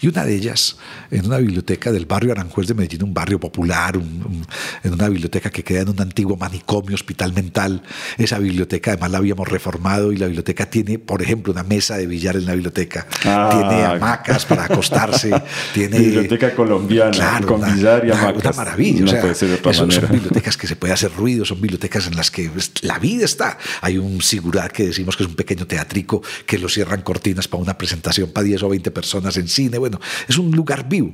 Y 0.00 0.08
una 0.08 0.24
de 0.24 0.34
ellas, 0.34 0.76
en 1.10 1.26
una 1.26 1.38
biblioteca 1.38 1.92
del 1.92 2.06
barrio 2.06 2.32
Aranjuez 2.32 2.68
de 2.68 2.74
Medellín, 2.74 3.04
un 3.04 3.14
barrio 3.14 3.38
popular, 3.40 3.96
en 4.82 4.92
una 4.92 5.08
biblioteca 5.08 5.50
que 5.50 5.62
queda 5.62 5.82
en 5.82 5.88
un 5.88 6.00
antiguo 6.00 6.36
manicomio, 6.36 6.94
hospital 6.94 7.32
mental, 7.32 7.82
esa 8.18 8.38
biblioteca 8.38 8.92
además 8.92 9.10
la 9.10 9.18
habíamos 9.18 9.48
reformado 9.48 10.12
y 10.12 10.16
la 10.16 10.26
biblioteca 10.26 10.66
tiene, 10.66 10.98
por 10.98 11.22
ejemplo, 11.22 11.52
una 11.52 11.62
mesa 11.62 11.96
de 11.96 12.06
billar 12.06 12.36
en 12.36 12.46
la 12.46 12.52
biblioteca, 12.52 13.06
ah, 13.24 13.48
tiene 13.50 13.84
hamacas 13.84 14.44
para 14.44 14.64
acostarse, 14.64 15.30
tiene... 15.74 15.98
Biblioteca 15.98 16.54
colombiana, 16.54 17.40
con 17.46 17.60
billar 17.60 18.06
y 18.06 18.10
hamacas. 18.10 18.44
Una 18.44 18.52
maravilla, 18.52 19.04
o 19.04 19.08
sea, 19.08 19.74
son, 19.74 19.90
son 19.90 20.08
bibliotecas 20.10 20.56
que 20.56 20.66
se 20.66 20.76
puede 20.76 20.92
hacer 20.92 21.12
ruido, 21.12 21.44
son 21.44 21.60
bibliotecas 21.60 22.06
en 22.06 22.16
las 22.16 22.30
que 22.30 22.48
pues, 22.50 22.72
la 22.82 22.98
vida 22.98 23.24
está. 23.24 23.58
Hay 23.80 23.98
un 23.98 24.20
sigurat 24.22 24.72
que 24.72 24.86
decimos 24.86 25.16
que 25.16 25.24
es 25.24 25.28
un 25.28 25.36
pequeño 25.36 25.66
teatrico 25.66 26.22
que 26.46 26.58
lo 26.58 26.68
cierran 26.68 27.02
cortinas 27.02 27.48
para 27.48 27.62
una 27.62 27.78
presentación 27.78 28.30
para 28.30 28.44
10 28.44 28.62
o 28.64 28.68
20 28.68 28.90
personas 28.90 29.36
en 29.36 29.48
cine. 29.48 29.73
Bueno, 29.78 30.00
es 30.28 30.38
un 30.38 30.50
lugar 30.50 30.88
vivo. 30.88 31.12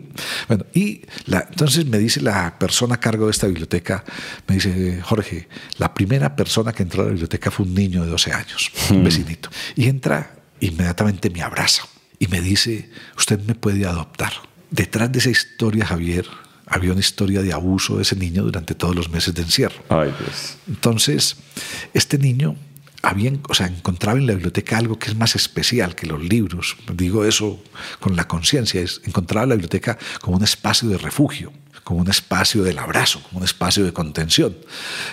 Bueno, 0.48 0.64
y 0.74 1.02
la, 1.26 1.46
entonces 1.48 1.86
me 1.86 1.98
dice 1.98 2.20
la 2.20 2.58
persona 2.58 2.96
a 2.96 3.00
cargo 3.00 3.26
de 3.26 3.32
esta 3.32 3.46
biblioteca, 3.46 4.04
me 4.46 4.56
dice, 4.56 5.00
Jorge, 5.02 5.48
la 5.78 5.92
primera 5.94 6.34
persona 6.36 6.72
que 6.72 6.82
entró 6.82 7.02
a 7.02 7.04
la 7.06 7.11
biblioteca 7.11 7.50
fue 7.50 7.66
un 7.66 7.74
niño 7.74 8.04
de 8.04 8.11
12 8.11 8.32
años, 8.32 8.72
un 8.90 9.00
hmm. 9.00 9.04
vecinito. 9.04 9.50
Y 9.76 9.86
entra, 9.86 10.34
inmediatamente 10.61 11.30
me 11.30 11.42
abraza 11.42 11.84
y 12.18 12.26
me 12.28 12.40
dice, 12.40 12.90
usted 13.16 13.40
me 13.40 13.54
puede 13.54 13.86
adoptar. 13.86 14.32
Detrás 14.70 15.11
de 15.11 15.18
esa 15.18 15.30
historia, 15.30 15.86
Javier, 15.86 16.26
había 16.66 16.92
una 16.92 17.00
historia 17.00 17.42
de 17.42 17.52
abuso 17.52 17.96
de 17.96 18.02
ese 18.02 18.14
niño 18.14 18.44
durante 18.44 18.74
todos 18.74 18.94
los 18.94 19.11
meses 19.11 19.34
de 19.34 19.42
encierro. 19.42 19.82
Entonces, 20.68 21.36
este 21.92 22.16
niño 22.16 22.56
había, 23.03 23.32
o 23.48 23.55
sea, 23.55 23.66
encontraba 23.66 24.18
en 24.18 24.26
la 24.26 24.34
biblioteca 24.34 24.78
algo 24.78 24.98
que 24.98 25.11
es 25.11 25.16
más 25.16 25.36
especial 25.36 25.94
que 25.94 26.07
los 26.07 26.22
libros. 26.22 26.76
Digo 26.92 27.24
eso 27.24 27.62
con 27.98 28.16
la 28.16 28.28
conciencia, 28.28 28.82
encontraba 29.05 29.46
la 29.46 29.55
biblioteca 29.55 29.98
como 30.20 30.36
un 30.36 30.44
espacio 30.44 30.88
de 30.88 30.98
refugio 30.98 31.53
como 31.91 32.03
un 32.03 32.09
espacio 32.09 32.62
del 32.62 32.78
abrazo, 32.78 33.20
como 33.24 33.38
un 33.38 33.45
espacio 33.45 33.84
de 33.84 33.93
contención. 33.93 34.57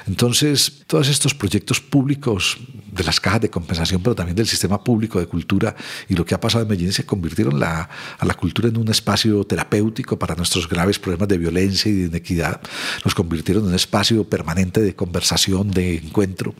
Entonces, 0.06 0.84
todos 0.86 1.08
estos 1.08 1.34
proyectos 1.34 1.82
públicos 1.82 2.60
de 2.92 3.04
las 3.04 3.20
cajas 3.20 3.42
de 3.42 3.50
compensación, 3.50 4.04
pero 4.04 4.16
también 4.16 4.36
del 4.36 4.46
sistema 4.46 4.84
público 4.84 5.20
de 5.20 5.26
cultura 5.26 5.76
y 6.08 6.14
lo 6.14 6.24
que 6.24 6.36
ha 6.36 6.40
pasado 6.40 6.62
en 6.62 6.70
Medellín 6.70 6.94
se 6.94 7.04
convirtieron 7.04 7.60
la, 7.60 7.90
a 8.20 8.26
la 8.26 8.36
cultura 8.36 8.70
en 8.70 8.78
un 8.78 8.90
espacio 8.90 9.44
terapéutico 9.44 10.20
para 10.20 10.36
nuestros 10.36 10.70
graves 10.70 11.00
problemas 11.00 11.28
de 11.28 11.40
violencia 11.40 11.92
y 11.92 11.96
de 11.96 12.08
inequidad, 12.10 12.62
los 13.04 13.16
convirtieron 13.16 13.64
en 13.64 13.70
un 13.70 13.76
espacio 13.76 14.24
permanente 14.24 14.80
de 14.80 14.96
conversación, 14.96 15.72
de 15.72 15.98
encuentro, 15.98 16.54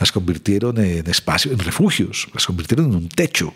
las 0.00 0.10
convirtieron 0.10 0.78
en 0.78 1.08
espacio, 1.08 1.52
en 1.52 1.60
refugios, 1.60 2.26
las 2.34 2.44
convirtieron 2.44 2.86
en 2.86 2.96
un 2.96 3.08
techo, 3.08 3.54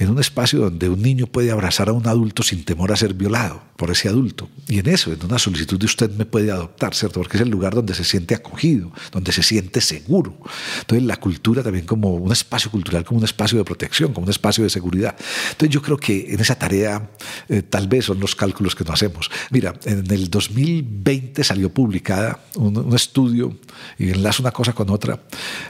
en 0.00 0.10
un 0.10 0.18
espacio 0.18 0.58
donde 0.58 0.88
un 0.88 1.00
niño 1.00 1.28
puede 1.28 1.52
abrazar 1.52 1.88
a 1.88 1.92
un 1.92 2.08
adulto 2.08 2.42
sin 2.42 2.64
temor 2.64 2.90
a 2.90 2.96
ser 2.96 3.14
violado 3.14 3.62
por 3.76 3.90
ese 3.90 4.08
adulto. 4.08 4.48
Y 4.68 4.78
en 4.78 4.88
eso, 4.88 5.12
en 5.12 5.24
una 5.24 5.38
solicitud 5.52 5.78
de 5.78 5.86
usted 5.86 6.10
me 6.10 6.26
puede 6.26 6.50
adoptar, 6.50 6.94
¿cierto? 6.94 7.20
Porque 7.20 7.36
es 7.36 7.42
el 7.42 7.50
lugar 7.50 7.74
donde 7.74 7.94
se 7.94 8.04
siente 8.04 8.34
acogido, 8.34 8.90
donde 9.10 9.32
se 9.32 9.42
siente 9.42 9.80
seguro. 9.80 10.36
Entonces 10.80 11.06
la 11.06 11.16
cultura 11.16 11.62
también 11.62 11.86
como 11.86 12.14
un 12.14 12.32
espacio 12.32 12.70
cultural, 12.70 13.04
como 13.04 13.18
un 13.18 13.24
espacio 13.24 13.58
de 13.58 13.64
protección, 13.64 14.12
como 14.12 14.24
un 14.24 14.30
espacio 14.30 14.64
de 14.64 14.70
seguridad. 14.70 15.14
Entonces 15.50 15.70
yo 15.70 15.82
creo 15.82 15.96
que 15.96 16.32
en 16.32 16.40
esa 16.40 16.54
tarea 16.54 17.10
eh, 17.48 17.62
tal 17.62 17.86
vez 17.88 18.06
son 18.06 18.18
los 18.20 18.34
cálculos 18.34 18.74
que 18.74 18.84
no 18.84 18.92
hacemos. 18.92 19.30
Mira, 19.50 19.74
en 19.84 20.10
el 20.10 20.30
2020 20.30 21.44
salió 21.44 21.70
publicada 21.72 22.40
un, 22.56 22.94
estudio, 22.94 23.58
y 23.98 24.10
enlazo 24.10 24.42
una 24.42 24.50
cosa 24.50 24.72
con 24.72 24.90
otra, 24.90 25.20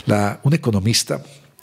la, 0.06 0.40
un 0.42 0.54
economista 0.54 1.22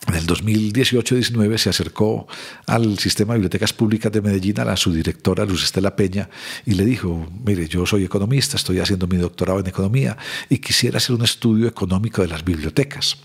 en 0.09 0.15
el 0.15 0.25
2018-19 0.25 1.57
se 1.57 1.69
acercó 1.69 2.27
al 2.65 2.97
sistema 2.97 3.33
de 3.33 3.39
bibliotecas 3.39 3.73
públicas 3.73 4.11
de 4.11 4.21
Medellín 4.21 4.59
a 4.59 4.65
la 4.65 4.75
su 4.75 4.91
directora 4.91 5.45
Luz 5.45 5.63
Estela 5.63 5.95
Peña 5.95 6.29
y 6.65 6.73
le 6.73 6.83
dijo, 6.83 7.27
mire, 7.45 7.67
yo 7.67 7.85
soy 7.85 8.05
economista, 8.05 8.57
estoy 8.57 8.79
haciendo 8.79 9.07
mi 9.07 9.17
doctorado 9.17 9.59
en 9.59 9.67
economía 9.67 10.17
y 10.49 10.57
quisiera 10.57 10.97
hacer 10.97 11.15
un 11.15 11.23
estudio 11.23 11.67
económico 11.67 12.23
de 12.23 12.27
las 12.27 12.43
bibliotecas. 12.43 13.17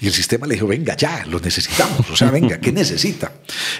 Y 0.00 0.06
el 0.06 0.12
sistema 0.12 0.46
le 0.46 0.54
dijo, 0.54 0.66
venga 0.66 0.96
ya, 0.96 1.24
lo 1.26 1.38
necesitamos, 1.38 2.10
o 2.10 2.16
sea, 2.16 2.30
venga, 2.30 2.58
¿qué 2.58 2.72
necesita? 2.72 3.32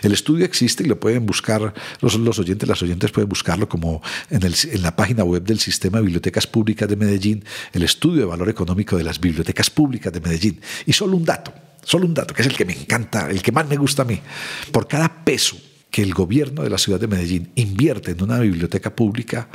El 0.03 0.13
estudio 0.13 0.45
existe 0.45 0.85
y 0.85 0.87
lo 0.87 1.01
pueden 1.01 1.27
buscar 1.27 1.75
los, 2.01 2.39
oyentes, 2.39 2.69
las 2.69 2.83
oyentes 2.83 3.11
pueden 3.11 3.29
buscarlo 3.29 3.69
como 3.69 4.03
en, 4.31 4.45
en 4.45 4.83
la 4.83 4.95
página 4.95 5.25
web 5.25 5.43
del 5.43 5.59
Sistema 5.59 5.99
de 5.99 6.05
Bibliotecas 6.05 6.47
Públicas 6.47 6.89
de 6.89 6.97
Medellín, 6.97 7.45
el 7.73 7.83
estudio 7.83 8.21
de 8.21 8.27
valor 8.27 8.49
económico 8.49 8.97
de 8.97 9.05
las 9.05 9.19
bibliotecas 9.19 9.71
públicas 9.71 10.13
de 10.13 10.21
Medellín. 10.21 10.61
Y 10.87 10.93
solo 10.93 11.17
un 11.17 11.25
dato, 11.25 11.53
Solo 11.85 12.07
un 12.07 12.15
dato, 12.15 12.35
que 12.35 12.43
es 12.43 12.49
el 12.49 12.57
que 12.57 12.65
me 12.65 12.73
encanta, 12.73 13.29
el 13.29 13.43
que 13.43 13.53
más 13.53 13.69
me 13.69 13.77
gusta 13.77 14.03
a 14.03 14.05
mí. 14.05 14.21
Por 14.71 14.87
cada 14.87 15.25
peso 15.25 15.57
que 15.91 16.03
el 16.03 16.15
gobierno 16.15 16.63
de 16.63 16.71
la 16.71 16.79
ciudad 16.79 16.99
de 16.99 17.07
Medellín 17.07 17.53
invierte 17.55 18.13
en 18.13 18.23
una 18.23 18.39
biblioteca 18.39 18.95
pública, 18.95 19.49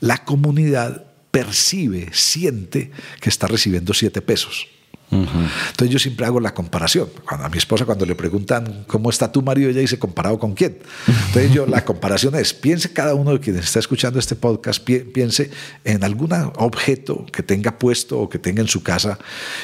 la 0.00 0.24
comunidad 0.24 1.04
percibe, 1.30 2.08
siente 2.12 2.90
que 3.20 3.28
está 3.28 3.46
recibiendo 3.46 3.94
siete 3.94 4.20
pesos. 4.22 4.68
Entonces 5.10 5.90
yo 5.90 5.98
siempre 5.98 6.26
hago 6.26 6.38
la 6.40 6.54
comparación. 6.54 7.08
Cuando 7.26 7.46
a 7.46 7.48
mi 7.48 7.58
esposa 7.58 7.84
cuando 7.84 8.06
le 8.06 8.14
preguntan 8.14 8.84
cómo 8.86 9.10
está 9.10 9.32
tu 9.32 9.42
marido, 9.42 9.70
ella 9.70 9.80
dice 9.80 9.98
comparado 9.98 10.38
con 10.38 10.54
quién. 10.54 10.78
Entonces 11.06 11.52
yo 11.52 11.66
la 11.66 11.84
comparación 11.84 12.34
es, 12.36 12.54
piense 12.54 12.92
cada 12.92 13.14
uno 13.14 13.32
de 13.32 13.40
quienes 13.40 13.64
está 13.64 13.80
escuchando 13.80 14.18
este 14.18 14.36
podcast, 14.36 14.82
piense 14.84 15.50
en 15.84 16.04
algún 16.04 16.32
objeto 16.56 17.26
que 17.32 17.42
tenga 17.42 17.78
puesto 17.78 18.20
o 18.20 18.28
que 18.28 18.38
tenga 18.38 18.60
en 18.62 18.68
su 18.68 18.82
casa 18.82 19.18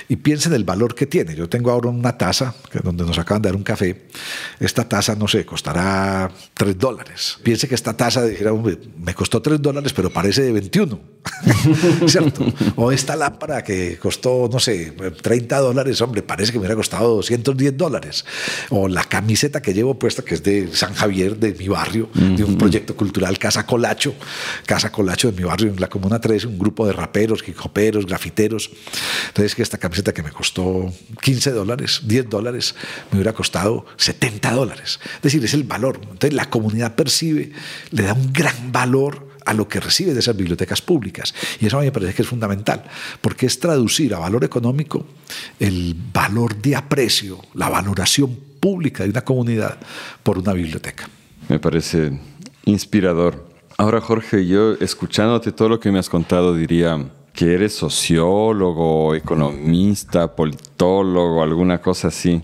y 0.09 0.17
piense 0.17 0.49
en 0.49 0.55
el 0.55 0.65
valor 0.65 0.95
que 0.95 1.07
tiene. 1.07 1.35
Yo 1.35 1.49
tengo 1.49 1.71
ahora 1.71 1.91
una 1.91 2.19
taza 2.19 2.55
donde 2.83 3.05
nos 3.05 3.19
acaban 3.19 3.43
de 3.43 3.49
dar 3.49 3.57
un 3.57 3.63
café. 3.63 4.07
Esta 4.59 4.89
taza, 4.89 5.15
no 5.15 5.29
sé, 5.29 5.47
costará 5.47 6.31
3 6.55 6.79
dólares. 6.79 7.39
Piense 7.43 7.69
que 7.69 7.75
esta 7.75 7.97
taza, 7.97 8.25
dijera, 8.25 8.53
me 8.53 9.15
costó 9.15 9.41
3 9.41 9.63
dólares, 9.63 9.93
pero 9.93 10.11
parece 10.11 10.43
de 10.43 10.53
21. 10.53 10.99
¿Cierto? 12.07 12.45
O 12.77 12.91
esta 12.91 13.15
lámpara 13.15 13.63
que 13.63 13.99
costó, 13.99 14.49
no 14.51 14.59
sé, 14.59 14.93
30 15.23 15.36
30 15.37 15.59
dólares, 15.59 16.01
hombre, 16.01 16.23
parece 16.23 16.51
que 16.51 16.59
me 16.59 16.63
hubiera 16.63 16.77
costado 16.77 17.17
210 17.17 17.77
dólares. 17.77 18.25
O 18.71 18.89
la 18.89 19.05
camiseta 19.05 19.61
que 19.61 19.75
llevo 19.75 19.99
puesta, 19.99 20.23
que 20.23 20.35
es 20.35 20.43
de 20.43 20.75
San 20.75 20.95
Javier, 20.95 21.37
de 21.37 21.53
mi 21.53 21.69
barrio, 21.69 22.09
de 22.15 22.43
un 22.43 22.57
proyecto 22.57 22.97
cultural, 22.97 23.39
Casa 23.39 23.67
Colacho, 23.67 24.15
Casa 24.65 24.91
Colacho 24.91 25.31
de 25.31 25.37
mi 25.37 25.45
barrio, 25.45 25.69
en 25.69 25.81
la 25.81 25.89
Comuna 25.89 26.21
3, 26.21 26.47
un 26.47 26.59
grupo 26.59 26.87
de 26.87 26.93
raperos, 26.95 27.45
hip 27.47 27.57
grafiteros. 28.07 28.71
Entonces, 29.29 29.55
que 29.55 29.63
esta 29.63 29.77
camiseta 29.77 30.15
que 30.15 30.23
me 30.23 30.31
costó 30.31 30.91
15 31.21 31.51
dólares, 31.51 32.01
10 32.05 32.31
dólares, 32.31 32.75
me 33.11 33.19
hubiera 33.19 33.35
costado 33.35 33.85
70 33.97 34.53
dólares. 34.53 35.01
Es 35.17 35.23
decir, 35.23 35.45
es 35.45 35.53
el 35.53 35.65
valor. 35.65 36.01
Entonces, 36.03 36.33
la 36.33 36.49
comunidad 36.49 36.95
percibe, 36.95 37.53
le 37.91 38.03
da 38.05 38.15
un 38.15 38.33
gran 38.33 38.73
valor 38.73 39.26
a 39.47 39.55
lo 39.55 39.67
que 39.69 39.81
recibe 39.81 40.13
de 40.13 40.21
esas 40.21 40.37
bibliotecas 40.37 40.83
públicas. 40.83 41.35
Y 41.61 41.67
eso 41.67 41.79
a 41.79 41.81
mí 41.81 41.87
me 41.87 41.93
parece 41.93 42.13
que 42.13 42.23
es 42.23 42.29
fundamental, 42.29 42.85
porque 43.21 43.47
es 43.47 43.59
traducir 43.59 44.13
a 44.15 44.19
valor 44.19 44.45
económico 44.45 45.07
el 45.59 45.97
valor 46.13 46.57
de 46.57 46.77
aprecio, 46.77 47.39
la 47.55 47.69
valoración 47.69 48.37
pública 48.61 49.05
de 49.05 49.11
una 49.11 49.23
comunidad 49.23 49.79
por 50.23 50.39
una 50.39 50.53
biblioteca. 50.53 51.09
Me 51.49 51.59
parece 51.59 52.19
inspirador. 52.65 53.47
Ahora, 53.79 54.01
Jorge, 54.01 54.47
yo 54.47 54.73
escuchándote 54.75 55.53
todo 55.53 55.69
lo 55.69 55.81
que 55.81 55.93
me 55.93 55.99
has 55.99 56.09
contado, 56.09 56.55
diría 56.55 56.99
que 57.33 57.53
eres 57.53 57.75
sociólogo, 57.75 59.15
economista, 59.15 60.35
politólogo, 60.35 61.43
alguna 61.43 61.81
cosa 61.81 62.09
así. 62.09 62.43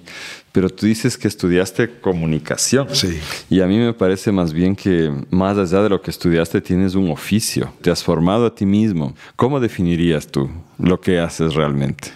Pero 0.53 0.69
tú 0.69 0.87
dices 0.87 1.17
que 1.17 1.29
estudiaste 1.29 1.99
comunicación. 2.01 2.89
Sí. 2.93 3.19
Y 3.49 3.61
a 3.61 3.67
mí 3.67 3.79
me 3.79 3.95
parece 3.95 4.31
más 4.31 4.53
bien 4.53 4.77
que 4.77 5.11
más 5.31 5.57
allá 5.57 5.83
de 5.83 5.89
lo 5.89 6.03
que 6.03 6.11
estudiaste 6.11 6.61
tienes 6.61 6.95
un 6.95 7.11
oficio. 7.11 7.73
Te 7.81 7.91
has 7.91 8.05
formado 8.05 8.47
a 8.47 8.55
ti 8.55 8.67
mismo. 8.67 9.15
¿Cómo 9.35 9.61
definirías 9.61 10.27
tú 10.27 10.51
lo 10.79 11.01
que 11.01 11.19
haces 11.19 11.55
realmente? 11.55 12.13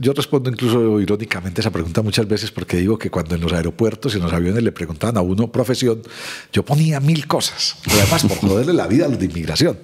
yo 0.00 0.12
respondo 0.12 0.50
incluso 0.50 1.00
irónicamente 1.00 1.60
esa 1.60 1.70
pregunta 1.70 2.02
muchas 2.02 2.28
veces 2.28 2.50
porque 2.50 2.76
digo 2.76 2.98
que 2.98 3.10
cuando 3.10 3.34
en 3.34 3.40
los 3.40 3.52
aeropuertos 3.52 4.14
y 4.14 4.18
en 4.18 4.24
los 4.24 4.32
aviones 4.32 4.62
le 4.62 4.70
preguntaban 4.70 5.16
a 5.16 5.22
uno 5.22 5.50
profesión, 5.50 6.02
yo 6.52 6.64
ponía 6.64 7.00
mil 7.00 7.26
cosas, 7.26 7.76
además 7.90 8.24
por 8.24 8.36
joderle 8.38 8.74
la 8.74 8.86
vida 8.86 9.06
a 9.06 9.08
los 9.08 9.18
de 9.18 9.26
inmigración. 9.26 9.78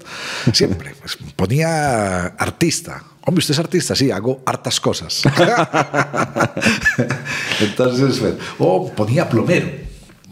Siempre. 0.52 0.94
Pues, 1.00 1.18
ponía 1.36 2.26
artista. 2.26 3.04
Hombre, 3.26 3.40
¿usted 3.40 3.52
es 3.52 3.58
artista? 3.58 3.94
Sí, 3.94 4.10
hago 4.10 4.42
hartas 4.46 4.80
cosas. 4.80 5.22
Entonces, 7.60 8.18
pues, 8.18 8.34
o 8.58 8.90
ponía 8.92 9.28
plomero 9.28 9.90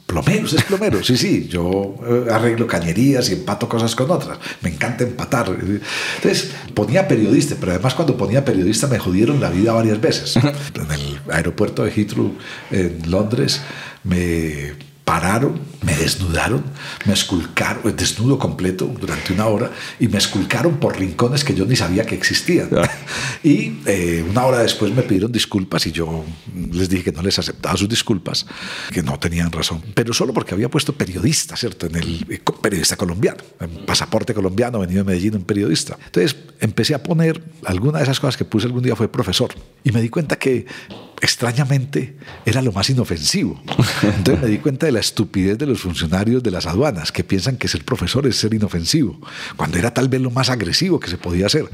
Plomero, 0.08 0.46
es 0.46 0.64
plomero. 0.64 1.04
Sí, 1.04 1.18
sí, 1.18 1.48
yo 1.48 1.94
eh, 2.08 2.32
arreglo 2.32 2.66
cañerías 2.66 3.28
y 3.28 3.34
empato 3.34 3.68
cosas 3.68 3.94
con 3.94 4.10
otras. 4.10 4.38
Me 4.62 4.70
encanta 4.70 5.04
empatar. 5.04 5.50
Entonces 5.50 6.50
ponía 6.72 7.06
periodista, 7.06 7.56
pero 7.60 7.72
además 7.72 7.94
cuando 7.94 8.16
ponía 8.16 8.42
periodista 8.42 8.86
me 8.86 8.98
jodieron 8.98 9.38
la 9.38 9.50
vida 9.50 9.74
varias 9.74 10.00
veces. 10.00 10.36
En 10.74 10.90
el 10.90 11.20
aeropuerto 11.30 11.84
de 11.84 11.90
Heathrow 11.90 12.32
en 12.70 13.10
Londres 13.10 13.60
me 14.02 14.72
pararon, 15.08 15.58
me 15.86 15.96
desnudaron, 15.96 16.62
me 17.06 17.14
esculcaron, 17.14 17.96
desnudo 17.96 18.38
completo 18.38 18.94
durante 19.00 19.32
una 19.32 19.46
hora, 19.46 19.70
y 19.98 20.06
me 20.06 20.18
esculcaron 20.18 20.76
por 20.76 20.98
rincones 20.98 21.44
que 21.44 21.54
yo 21.54 21.64
ni 21.64 21.76
sabía 21.76 22.04
que 22.04 22.14
existían. 22.14 22.68
y 23.42 23.78
eh, 23.86 24.22
una 24.28 24.44
hora 24.44 24.58
después 24.58 24.92
me 24.92 25.00
pidieron 25.00 25.32
disculpas 25.32 25.86
y 25.86 25.92
yo 25.92 26.26
les 26.72 26.90
dije 26.90 27.04
que 27.04 27.12
no 27.12 27.22
les 27.22 27.38
aceptaba 27.38 27.74
sus 27.78 27.88
disculpas, 27.88 28.44
que 28.92 29.02
no 29.02 29.18
tenían 29.18 29.50
razón, 29.50 29.82
pero 29.94 30.12
solo 30.12 30.34
porque 30.34 30.52
había 30.52 30.68
puesto 30.68 30.92
periodista, 30.92 31.56
¿cierto? 31.56 31.86
En 31.86 31.96
el 31.96 32.26
eh, 32.28 32.42
periodista 32.60 32.96
colombiano, 32.96 33.42
en 33.60 33.86
pasaporte 33.86 34.34
colombiano, 34.34 34.78
venido 34.78 35.04
de 35.04 35.04
Medellín, 35.04 35.36
un 35.36 35.44
periodista. 35.44 35.96
Entonces 36.04 36.36
empecé 36.60 36.94
a 36.94 37.02
poner, 37.02 37.42
alguna 37.64 37.96
de 37.96 38.04
esas 38.04 38.20
cosas 38.20 38.36
que 38.36 38.44
puse 38.44 38.66
algún 38.66 38.82
día 38.82 38.94
fue 38.94 39.08
profesor, 39.08 39.54
y 39.84 39.90
me 39.90 40.02
di 40.02 40.10
cuenta 40.10 40.36
que 40.36 40.66
extrañamente 41.20 42.16
era 42.44 42.62
lo 42.62 42.72
más 42.72 42.88
inofensivo. 42.90 43.60
Entonces 44.02 44.42
me 44.42 44.48
di 44.48 44.58
cuenta 44.58 44.86
de 44.86 44.92
la 44.92 45.00
estupidez 45.00 45.58
de 45.58 45.66
los 45.66 45.80
funcionarios 45.80 46.42
de 46.42 46.50
las 46.50 46.66
aduanas 46.66 47.12
que 47.12 47.24
piensan 47.24 47.56
que 47.56 47.68
ser 47.68 47.84
profesor 47.84 48.26
es 48.26 48.36
ser 48.36 48.54
inofensivo, 48.54 49.20
cuando 49.56 49.78
era 49.78 49.92
tal 49.92 50.08
vez 50.08 50.20
lo 50.20 50.30
más 50.30 50.50
agresivo 50.50 51.00
que 51.00 51.10
se 51.10 51.18
podía 51.18 51.46
hacer. 51.46 51.68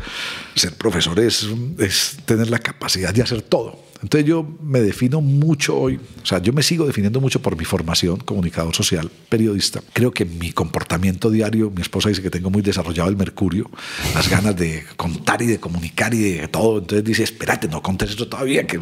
Ser 0.55 0.75
profesor 0.75 1.19
es, 1.21 1.47
es 1.79 2.17
tener 2.25 2.51
la 2.51 2.59
capacidad 2.59 3.13
de 3.13 3.23
hacer 3.23 3.43
todo. 3.43 3.85
Entonces 4.05 4.29
yo 4.29 4.47
me 4.63 4.83
defino 4.83 5.23
mucho 5.23 5.79
hoy, 5.79 5.99
o 6.23 6.27
sea, 6.27 6.39
yo 6.39 6.53
me 6.53 6.63
sigo 6.63 6.87
definiendo 6.87 7.23
mucho 7.23 7.41
por 7.41 7.57
mi 7.57 7.65
formación, 7.65 8.19
comunicador 8.19 8.75
social, 8.75 9.11
periodista. 9.31 9.81
Creo 9.95 10.11
que 10.11 10.27
mi 10.27 10.53
comportamiento 10.53 11.31
diario, 11.31 11.71
mi 11.75 11.81
esposa 11.81 12.11
dice 12.11 12.21
que 12.21 12.29
tengo 12.29 12.51
muy 12.51 12.61
desarrollado 12.61 13.09
el 13.09 13.17
mercurio, 13.17 13.71
las 14.15 14.29
ganas 14.29 14.55
de 14.57 14.85
contar 14.99 15.41
y 15.41 15.47
de 15.47 15.59
comunicar 15.59 16.13
y 16.13 16.19
de 16.19 16.49
todo. 16.49 16.81
Entonces 16.81 17.03
dice, 17.03 17.23
espérate, 17.23 17.67
no 17.67 17.81
contes 17.81 18.11
esto 18.11 18.29
todavía. 18.29 18.67
Que... 18.67 18.79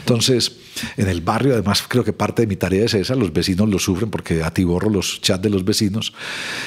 Entonces, 0.00 0.52
en 0.98 1.08
el 1.08 1.22
barrio, 1.22 1.54
además, 1.54 1.82
creo 1.88 2.04
que 2.04 2.12
parte 2.12 2.42
de 2.42 2.46
mi 2.46 2.56
tarea 2.56 2.84
es 2.84 2.92
esa, 2.92 3.14
los 3.14 3.32
vecinos 3.32 3.70
lo 3.70 3.78
sufren 3.78 4.10
porque 4.10 4.42
atiborro 4.42 4.90
los 4.90 5.22
chats 5.22 5.42
de 5.42 5.48
los 5.48 5.64
vecinos. 5.64 6.12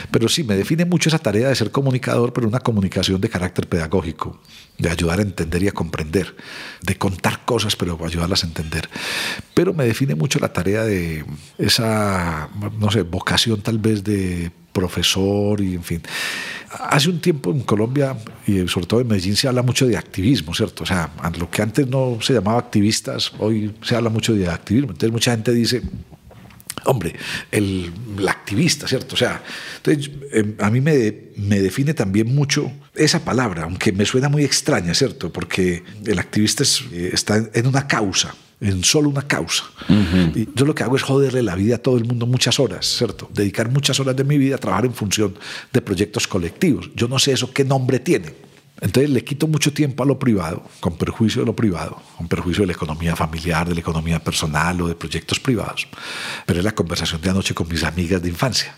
Pero 0.09 0.27
sí, 0.27 0.43
me 0.43 0.55
define 0.55 0.85
mucho 0.85 1.09
esa 1.09 1.19
tarea 1.19 1.49
de 1.49 1.55
ser 1.55 1.69
comunicador, 1.69 2.33
pero 2.33 2.47
una 2.47 2.61
comunicación 2.61 3.21
de 3.21 3.29
carácter 3.29 3.67
pedagógico, 3.67 4.41
de 4.77 4.89
ayudar 4.89 5.19
a 5.19 5.21
entender 5.21 5.63
y 5.63 5.67
a 5.67 5.71
comprender, 5.71 6.35
de 6.81 6.97
contar 6.97 7.45
cosas 7.45 7.75
pero 7.75 7.97
ayudarlas 8.05 8.43
a 8.43 8.47
entender. 8.47 8.89
Pero 9.53 9.73
me 9.73 9.85
define 9.85 10.15
mucho 10.15 10.39
la 10.39 10.51
tarea 10.51 10.83
de 10.83 11.25
esa, 11.57 12.49
no 12.79 12.91
sé, 12.91 13.03
vocación 13.03 13.61
tal 13.61 13.79
vez 13.79 14.03
de 14.03 14.51
profesor 14.73 15.61
y 15.61 15.75
en 15.75 15.83
fin. 15.83 16.01
Hace 16.69 17.09
un 17.09 17.21
tiempo 17.21 17.51
en 17.51 17.61
Colombia 17.61 18.17
y 18.45 18.67
sobre 18.67 18.85
todo 18.85 18.99
en 18.99 19.07
Medellín 19.07 19.37
se 19.37 19.47
habla 19.47 19.61
mucho 19.61 19.87
de 19.87 19.95
activismo, 19.95 20.53
¿cierto? 20.53 20.83
O 20.83 20.85
sea, 20.85 21.09
lo 21.39 21.49
que 21.49 21.61
antes 21.61 21.87
no 21.87 22.17
se 22.21 22.33
llamaba 22.33 22.59
activistas, 22.59 23.31
hoy 23.39 23.73
se 23.81 23.95
habla 23.95 24.09
mucho 24.09 24.33
de 24.33 24.49
activismo. 24.49 24.91
Entonces 24.91 25.11
mucha 25.13 25.31
gente 25.31 25.53
dice, 25.53 25.81
hombre, 26.83 27.15
el, 27.51 27.91
activista, 28.27 28.87
¿cierto? 28.87 29.15
O 29.15 29.17
sea, 29.17 29.41
entonces, 29.77 30.11
em, 30.33 30.55
a 30.59 30.69
mí 30.69 30.81
me, 30.81 31.31
me, 31.37 31.59
define 31.61 31.93
también 31.93 32.35
mucho 32.35 32.71
esa 32.95 33.23
palabra, 33.23 33.63
aunque 33.63 33.91
me 33.91 34.05
suena 34.05 34.29
muy 34.29 34.43
extraña, 34.43 34.93
¿cierto? 34.93 35.31
Porque 35.31 35.83
el 36.05 36.19
activista 36.19 36.63
eh, 36.91 37.11
está 37.13 37.43
en 37.53 37.67
una 37.67 37.87
causa, 37.87 38.35
en 38.61 38.83
solo 38.83 39.09
una 39.09 39.23
causa. 39.23 39.65
Y 40.33 40.47
yo 40.55 40.65
lo 40.65 40.73
que 40.73 40.83
hago 40.83 40.95
es 40.95 41.03
joderle 41.03 41.43
la 41.43 41.55
vida 41.55 41.75
a 41.75 41.77
todo 41.77 41.97
el 41.97 42.05
mundo 42.05 42.25
muchas 42.25 42.59
horas, 42.59 42.85
¿cierto? 42.85 43.29
Dedicar 43.33 43.69
muchas 43.69 43.99
horas 43.99 44.15
de 44.15 44.23
mi 44.23 44.37
vida 44.37 44.55
a 44.55 44.57
trabajar 44.57 44.85
en 44.85 44.93
función 44.93 45.37
de 45.71 45.81
proyectos 45.81 46.27
colectivos. 46.27 46.89
Yo 46.95 47.07
no 47.07 47.19
sé 47.19 47.33
eso 47.33 47.51
qué 47.53 47.63
nombre 47.63 47.99
tiene. 47.99 48.33
Entonces 48.81 49.09
le 49.09 49.23
quito 49.23 49.47
mucho 49.47 49.71
tiempo 49.71 50.03
a 50.03 50.05
lo 50.05 50.19
privado, 50.19 50.63
con 50.81 50.97
perjuicio 50.97 51.41
de 51.41 51.45
lo 51.45 51.55
privado, 51.55 52.01
con 52.17 52.27
perjuicio 52.27 52.63
de 52.63 52.67
la 52.67 52.73
economía 52.73 53.15
familiar, 53.15 53.67
de 53.67 53.73
la 53.73 53.79
economía 53.79 54.19
personal 54.19 54.81
o 54.81 54.87
de 54.87 54.95
proyectos 54.95 55.39
privados. 55.39 55.87
Pero 56.45 56.59
es 56.59 56.65
la 56.65 56.75
conversación 56.75 57.21
de 57.21 57.29
anoche 57.29 57.53
con 57.53 57.69
mis 57.69 57.83
amigas 57.83 58.21
de 58.21 58.29
infancia. 58.29 58.75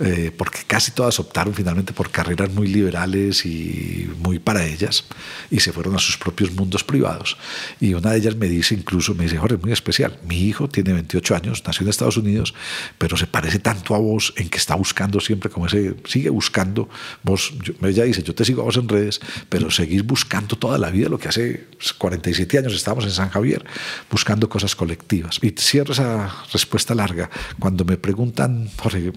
Eh, 0.00 0.32
porque 0.36 0.60
casi 0.66 0.90
todas 0.90 1.20
optaron 1.20 1.54
finalmente 1.54 1.92
por 1.92 2.10
carreras 2.10 2.50
muy 2.52 2.66
liberales 2.66 3.46
y 3.46 4.10
muy 4.18 4.40
para 4.40 4.66
ellas 4.66 5.04
y 5.50 5.60
se 5.60 5.72
fueron 5.72 5.94
a 5.94 5.98
sus 5.98 6.16
propios 6.16 6.50
mundos 6.50 6.82
privados. 6.82 7.36
Y 7.80 7.94
una 7.94 8.10
de 8.10 8.18
ellas 8.18 8.34
me 8.34 8.48
dice 8.48 8.74
incluso, 8.74 9.14
me 9.14 9.24
dice, 9.24 9.38
Jorge, 9.38 9.54
es 9.54 9.62
muy 9.62 9.72
especial, 9.72 10.18
mi 10.26 10.40
hijo 10.40 10.68
tiene 10.68 10.92
28 10.94 11.36
años, 11.36 11.62
nació 11.64 11.84
en 11.84 11.90
Estados 11.90 12.16
Unidos, 12.16 12.54
pero 12.98 13.16
se 13.16 13.28
parece 13.28 13.60
tanto 13.60 13.94
a 13.94 13.98
vos 13.98 14.34
en 14.36 14.48
que 14.48 14.58
está 14.58 14.74
buscando 14.74 15.20
siempre 15.20 15.48
como 15.48 15.66
ese, 15.66 15.94
sigue 16.06 16.30
buscando, 16.30 16.88
vos, 17.22 17.52
ella 17.82 18.02
dice, 18.02 18.24
yo 18.24 18.34
te 18.34 18.44
sigo 18.44 18.62
a 18.62 18.64
vos 18.64 18.76
en 18.76 18.88
redes, 18.88 19.20
pero 19.48 19.70
seguís 19.70 20.04
buscando 20.04 20.56
toda 20.56 20.76
la 20.76 20.90
vida 20.90 21.08
lo 21.08 21.18
que 21.18 21.28
hace 21.28 21.68
47 21.98 22.58
años 22.58 22.74
estábamos 22.74 23.04
en 23.04 23.12
San 23.12 23.28
Javier, 23.28 23.64
buscando 24.10 24.48
cosas 24.48 24.74
colectivas. 24.74 25.38
Y 25.40 25.50
cierro 25.50 25.92
esa 25.92 26.34
respuesta 26.52 26.94
larga 26.96 27.30
cuando 27.60 27.84
me 27.84 27.96
preguntan, 27.96 28.68
Jorge, 28.76 29.12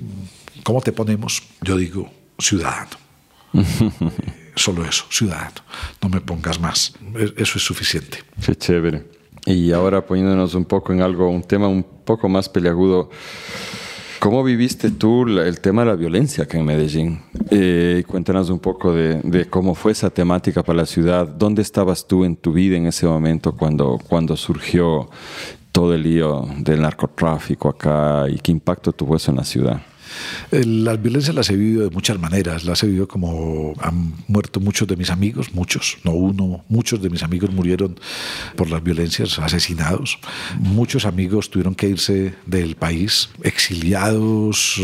¿Cómo 0.64 0.82
te 0.82 0.92
ponemos? 0.92 1.44
Yo 1.62 1.78
digo 1.78 2.10
ciudadano. 2.40 2.92
Solo 4.56 4.86
eso, 4.86 5.06
ciudadano. 5.10 5.62
No 6.02 6.10
me 6.10 6.22
pongas 6.22 6.60
más. 6.60 6.94
Eso 7.38 7.58
es 7.58 7.64
suficiente. 7.64 8.20
Qué 8.44 8.56
chévere. 8.56 9.06
Y 9.46 9.72
ahora 9.72 10.06
poniéndonos 10.06 10.56
un 10.56 10.66
poco 10.66 10.94
en 10.94 11.02
algo, 11.02 11.30
un 11.30 11.44
tema 11.44 11.68
un 11.68 11.84
poco 11.84 12.28
más 12.28 12.50
peleagudo. 12.50 13.10
¿Cómo 14.20 14.44
viviste 14.44 14.90
tú 14.90 15.28
el 15.28 15.62
tema 15.62 15.84
de 15.84 15.90
la 15.90 15.96
violencia 15.96 16.44
acá 16.44 16.58
en 16.58 16.66
Medellín? 16.66 17.22
Eh, 17.52 18.04
cuéntanos 18.08 18.50
un 18.50 18.60
poco 18.60 18.92
de, 18.92 19.22
de, 19.22 19.46
cómo 19.46 19.76
fue 19.76 19.92
esa 19.92 20.10
temática 20.10 20.64
para 20.64 20.78
la 20.78 20.86
ciudad. 20.86 21.28
¿Dónde 21.28 21.62
estabas 21.62 22.08
tú 22.08 22.26
en 22.26 22.36
tu 22.36 22.52
vida 22.52 22.76
en 22.76 22.88
ese 22.88 23.06
momento 23.06 23.56
cuando, 23.56 24.00
cuando 24.08 24.36
surgió 24.36 25.10
todo 25.72 25.94
el 25.94 26.02
lío 26.02 26.48
del 26.58 26.82
narcotráfico 26.82 27.70
acá 27.70 28.26
y 28.28 28.40
qué 28.40 28.52
impacto 28.52 28.92
tuvo 28.92 29.16
eso 29.16 29.30
en 29.30 29.38
la 29.38 29.44
ciudad? 29.44 29.82
Las 30.52 31.02
violencias 31.02 31.36
las 31.36 31.50
he 31.50 31.56
vivido 31.56 31.84
de 31.84 31.90
muchas 31.90 32.20
maneras. 32.20 32.66
Las 32.66 32.84
he 32.84 32.88
vivido 32.88 33.08
como 33.08 33.74
han 33.80 34.14
muerto 34.28 34.60
muchos 34.60 34.88
de 34.88 34.96
mis 34.96 35.10
amigos, 35.10 35.54
muchos, 35.54 35.98
no 36.04 36.12
uno, 36.12 36.64
muchos 36.70 37.02
de 37.02 37.10
mis 37.10 37.24
amigos 37.24 37.52
murieron 37.52 38.00
por 38.56 38.70
las 38.70 38.84
violencias, 38.84 39.40
asesinados. 39.40 40.20
Muchos 40.60 41.06
amigos 41.06 41.50
tuvieron 41.50 41.76
que 41.76 41.90
irse 41.90 42.34
del 42.46 42.76
país, 42.76 43.30
exiliados 43.44 44.80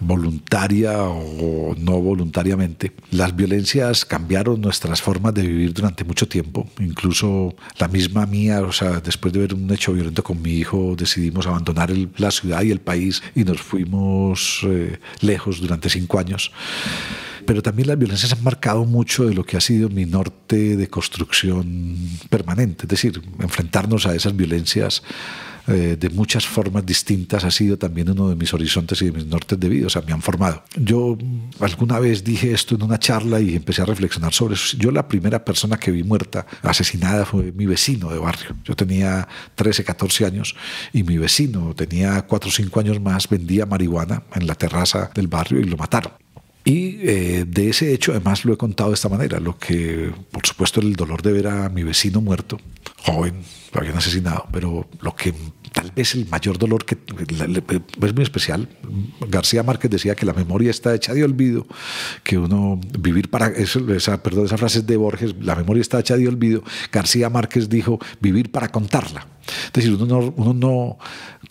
voluntaria 0.00 1.02
o 1.02 1.74
no 1.78 2.00
voluntariamente. 2.00 2.92
Las 3.10 3.34
violencias 3.34 4.04
cambiaron 4.04 4.60
nuestras 4.60 5.00
formas 5.00 5.34
de 5.34 5.42
vivir 5.42 5.72
durante 5.72 6.04
mucho 6.04 6.28
tiempo, 6.28 6.68
incluso 6.80 7.54
la 7.78 7.88
misma 7.88 8.26
mía, 8.26 8.62
o 8.62 8.72
sea, 8.72 9.00
después 9.00 9.32
de 9.32 9.40
ver 9.40 9.54
un 9.54 9.70
hecho 9.72 9.92
violento 9.92 10.22
con 10.22 10.40
mi 10.42 10.52
hijo, 10.52 10.94
decidimos 10.96 11.46
abandonar 11.46 11.92
la 12.16 12.30
ciudad 12.30 12.62
y 12.62 12.70
el 12.70 12.80
país 12.80 13.22
y 13.34 13.44
nos 13.44 13.60
fuimos 13.60 14.60
eh, 14.64 14.98
lejos 15.20 15.60
durante 15.60 15.88
cinco 15.88 16.18
años 16.18 16.52
pero 17.46 17.62
también 17.62 17.88
las 17.88 17.98
violencias 17.98 18.32
han 18.32 18.42
marcado 18.42 18.84
mucho 18.84 19.24
de 19.24 19.32
lo 19.32 19.44
que 19.44 19.56
ha 19.56 19.60
sido 19.60 19.88
mi 19.88 20.04
norte 20.04 20.76
de 20.76 20.88
construcción 20.88 21.96
permanente, 22.28 22.82
es 22.82 22.88
decir, 22.88 23.22
enfrentarnos 23.38 24.04
a 24.06 24.14
esas 24.14 24.36
violencias 24.36 25.02
eh, 25.66 25.96
de 25.98 26.10
muchas 26.10 26.46
formas 26.46 26.86
distintas 26.86 27.44
ha 27.44 27.50
sido 27.50 27.76
también 27.76 28.10
uno 28.10 28.28
de 28.28 28.36
mis 28.36 28.52
horizontes 28.54 29.02
y 29.02 29.06
de 29.06 29.12
mis 29.12 29.26
nortes 29.26 29.58
de 29.58 29.68
vida, 29.68 29.86
o 29.86 29.90
sea, 29.90 30.02
me 30.02 30.12
han 30.12 30.22
formado. 30.22 30.62
Yo 30.76 31.18
alguna 31.60 31.98
vez 31.98 32.22
dije 32.22 32.52
esto 32.52 32.74
en 32.74 32.82
una 32.82 32.98
charla 32.98 33.40
y 33.40 33.56
empecé 33.56 33.82
a 33.82 33.84
reflexionar 33.84 34.32
sobre 34.32 34.54
eso. 34.54 34.76
Yo 34.76 34.90
la 34.90 35.08
primera 35.08 35.44
persona 35.44 35.76
que 35.78 35.90
vi 35.90 36.02
muerta, 36.02 36.46
asesinada, 36.62 37.24
fue 37.24 37.52
mi 37.52 37.66
vecino 37.66 38.10
de 38.10 38.18
barrio. 38.18 38.56
Yo 38.64 38.76
tenía 38.76 39.26
13, 39.54 39.84
14 39.84 40.26
años 40.26 40.54
y 40.92 41.02
mi 41.02 41.18
vecino 41.18 41.74
tenía 41.74 42.22
4 42.22 42.48
o 42.48 42.52
5 42.52 42.80
años 42.80 43.00
más, 43.00 43.28
vendía 43.28 43.66
marihuana 43.66 44.22
en 44.34 44.46
la 44.46 44.54
terraza 44.54 45.10
del 45.14 45.26
barrio 45.28 45.60
y 45.60 45.64
lo 45.64 45.76
mataron. 45.76 46.12
Y 46.66 46.98
eh, 47.08 47.44
de 47.46 47.68
ese 47.68 47.94
hecho, 47.94 48.10
además, 48.10 48.44
lo 48.44 48.52
he 48.52 48.56
contado 48.56 48.90
de 48.90 48.94
esta 48.94 49.08
manera. 49.08 49.38
Lo 49.38 49.56
que, 49.56 50.12
por 50.32 50.44
supuesto, 50.44 50.80
el 50.80 50.94
dolor 50.96 51.22
de 51.22 51.32
ver 51.32 51.46
a 51.46 51.68
mi 51.68 51.84
vecino 51.84 52.20
muerto, 52.20 52.58
joven, 52.96 53.36
lo 53.72 53.80
habían 53.80 53.96
asesinado, 53.96 54.46
pero 54.50 54.88
lo 55.00 55.14
que 55.14 55.32
tal 55.86 55.94
vez 55.94 56.14
el 56.14 56.26
mayor 56.28 56.58
dolor 56.58 56.84
que 56.84 56.98
es 58.02 58.14
muy 58.14 58.22
especial. 58.22 58.68
García 59.28 59.62
Márquez 59.62 59.90
decía 59.90 60.14
que 60.14 60.26
la 60.26 60.32
memoria 60.32 60.70
está 60.70 60.94
hecha 60.94 61.14
de 61.14 61.22
olvido, 61.22 61.66
que 62.24 62.38
uno 62.38 62.80
vivir 62.98 63.30
para 63.30 63.48
esa, 63.48 64.22
perdón, 64.22 64.46
esa 64.46 64.58
frase 64.58 64.78
es 64.78 64.86
de 64.86 64.96
Borges, 64.96 65.34
la 65.40 65.54
memoria 65.54 65.80
está 65.80 66.00
hecha 66.00 66.16
de 66.16 66.26
olvido. 66.26 66.62
García 66.90 67.30
Márquez 67.30 67.68
dijo 67.68 67.98
vivir 68.20 68.50
para 68.50 68.68
contarla. 68.68 69.26
Es 69.66 69.72
decir, 69.72 69.94
uno 69.94 70.06
no, 70.06 70.34
uno 70.36 70.54
no 70.54 70.98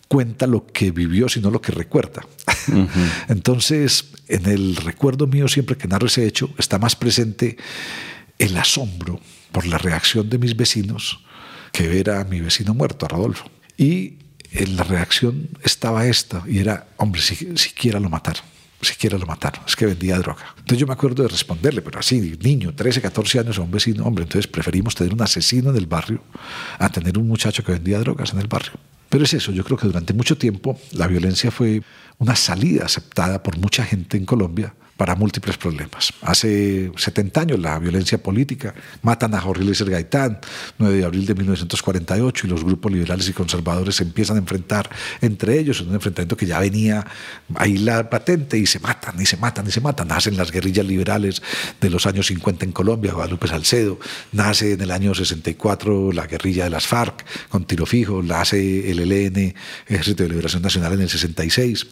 cuenta 0.07 0.48
lo 0.48 0.66
que 0.66 0.91
vivió, 0.91 1.30
sino 1.30 1.49
lo 1.49 1.62
que 1.62 1.72
recuerda. 1.72 2.26
Entonces, 3.30 4.12
en 4.28 4.45
el 4.48 4.76
recuerdo 4.76 5.28
mío, 5.28 5.48
siempre 5.48 5.78
que 5.78 5.88
narro 5.88 6.07
ese 6.07 6.26
hecho, 6.26 6.49
está 6.57 6.78
más 6.78 6.95
presente 6.95 7.57
el 8.38 8.57
asombro 8.57 9.22
por 9.53 9.66
la 9.66 9.78
reacción 9.78 10.30
de 10.30 10.38
mis 10.38 10.57
vecinos 10.57 11.22
que 11.72 11.88
ver 11.88 12.10
a 12.10 12.24
mi 12.26 12.41
vecino 12.41 12.74
muerto, 12.74 13.06
a 13.06 13.10
Rodolfo. 13.10 13.49
Y 13.78 14.25
la 14.68 14.84
reacción 14.84 15.49
estaba 15.64 16.06
esta, 16.06 16.44
y 16.48 16.60
era, 16.60 16.88
hombre, 16.98 17.22
si, 17.22 17.36
siquiera 17.57 17.99
lo 17.99 18.10
mataron 18.10 18.44
siquiera 18.86 19.18
lo 19.18 19.26
mataron, 19.26 19.61
es 19.68 19.76
que 19.76 19.86
vendía 19.86 20.18
droga. 20.18 20.45
Entonces 20.57 20.77
yo 20.77 20.88
me 20.88 20.94
acuerdo 20.94 21.23
de 21.23 21.30
responderle, 21.30 21.82
pero 21.82 21.99
así, 21.99 22.38
niño, 22.41 22.73
13, 22.73 23.02
14 23.02 23.40
años 23.40 23.57
a 23.57 23.61
un 23.61 23.72
vecino, 23.72 24.06
hombre, 24.06 24.23
entonces 24.23 24.48
preferimos 24.48 24.95
tener 24.95 25.14
un 25.14 25.22
asesino 25.22 25.72
en 25.72 25.77
el 25.77 25.88
barrio 25.88 26.22
a 26.77 26.90
tener 26.90 27.18
un 27.18 27.27
muchacho 27.27 27.64
que 27.64 27.73
vendía 27.73 27.99
drogas 27.99 28.34
en 28.34 28.40
el 28.40 28.48
barrio. 28.48 28.73
Pero 29.10 29.23
es 29.23 29.34
eso, 29.34 29.52
yo 29.52 29.64
creo 29.64 29.77
que 29.77 29.88
durante 29.88 30.14
mucho 30.14 30.38
tiempo 30.38 30.80
la 30.91 31.07
violencia 31.07 31.52
fue 31.52 31.82
una 32.18 32.36
salida 32.36 32.86
aceptada 32.86 33.41
por 33.44 33.57
mucha 33.57 33.84
gente 33.84 34.18
en 34.18 34.26
Colombia 34.26 34.73
para 34.98 35.16
múltiples 35.16 35.58
problemas. 35.58 36.14
Hace 36.22 36.92
70 36.96 37.42
años 37.42 37.60
la 37.60 37.78
violencia 37.80 38.18
política, 38.18 38.74
matan 39.02 39.34
a 39.36 39.42
Jorge 39.42 39.64
Luis 39.64 39.82
Gaitán, 39.82 40.40
9 40.78 40.98
de 40.98 41.06
abril 41.06 41.26
de 41.26 41.36
1948, 41.36 42.48
y 42.48 42.50
los 42.50 42.64
grupos 42.64 42.92
liberales 42.92 43.28
y 43.28 43.34
conservadores 43.34 43.96
se 43.96 44.04
empiezan 44.04 44.38
a 44.38 44.40
enfrentar 44.40 44.90
entre 45.22 45.60
ellos, 45.60 45.82
en 45.82 45.90
un 45.90 45.96
enfrentamiento 45.96 46.38
que 46.38 46.46
ya 46.46 46.60
venía 46.60 47.06
ahí 47.56 47.78
la 47.78 48.10
patente, 48.10 48.58
y 48.58 48.66
se 48.66 48.80
matan, 48.80 49.20
y 49.22 49.26
se 49.26 49.38
matan, 49.38 49.68
y 49.68 49.72
se 49.72 49.82
matan. 49.82 50.08
Nacen 50.08 50.38
las 50.38 50.52
guerrillas 50.52 50.86
liberales 50.86 51.42
de 51.82 51.90
los 51.90 52.06
años 52.06 52.28
50 52.28 52.66
en 52.66 52.72
Colombia, 52.72 53.14
Guadalupe 53.14 53.48
Salcedo, 53.48 54.00
nace 54.32 54.74
en 54.74 54.82
el 54.82 54.92
año 54.92 55.14
64 55.14 56.12
la 56.14 56.26
guerrilla 56.26 56.66
de 56.66 56.70
las 56.70 56.88
FARC 56.88 57.26
con 57.50 57.66
tiro 57.66 57.86
fijo, 57.86 58.24
nace 58.24 58.90
el 58.90 59.00
ELN, 59.00 59.54
Ejército 59.88 60.24
de 60.24 60.30
Liberación 60.30 60.62
Nacional 60.62 60.94
en 60.94 61.02
el 61.02 61.10
66, 61.10 61.88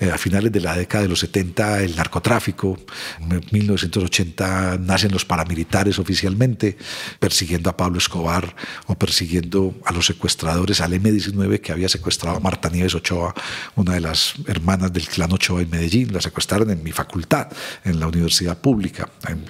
eh, 0.00 0.10
a 0.10 0.18
finales 0.18 0.52
de 0.52 0.60
la 0.60 0.76
década 0.76 1.02
de 1.02 1.08
los 1.08 1.20
70 1.20 1.82
el 1.82 1.96
narcotráfico, 1.96 2.35
en 2.36 3.42
1980 3.50 4.78
nacen 4.78 5.12
los 5.12 5.24
paramilitares 5.24 5.98
oficialmente, 5.98 6.76
persiguiendo 7.18 7.70
a 7.70 7.76
Pablo 7.76 7.98
Escobar 7.98 8.54
o 8.86 8.94
persiguiendo 8.94 9.74
a 9.84 9.92
los 9.92 10.06
secuestradores, 10.06 10.80
al 10.80 10.94
M-19 10.94 11.60
que 11.60 11.72
había 11.72 11.88
secuestrado 11.88 12.36
a 12.36 12.40
Marta 12.40 12.68
Nieves 12.68 12.94
Ochoa, 12.94 13.34
una 13.74 13.94
de 13.94 14.00
las 14.00 14.34
hermanas 14.46 14.92
del 14.92 15.06
clan 15.06 15.32
Ochoa 15.32 15.62
en 15.62 15.70
Medellín. 15.70 16.12
La 16.12 16.20
secuestraron 16.20 16.70
en 16.70 16.82
mi 16.82 16.92
facultad, 16.92 17.48
en 17.84 18.00
la 18.00 18.06
universidad 18.06 18.58
pública. 18.58 19.08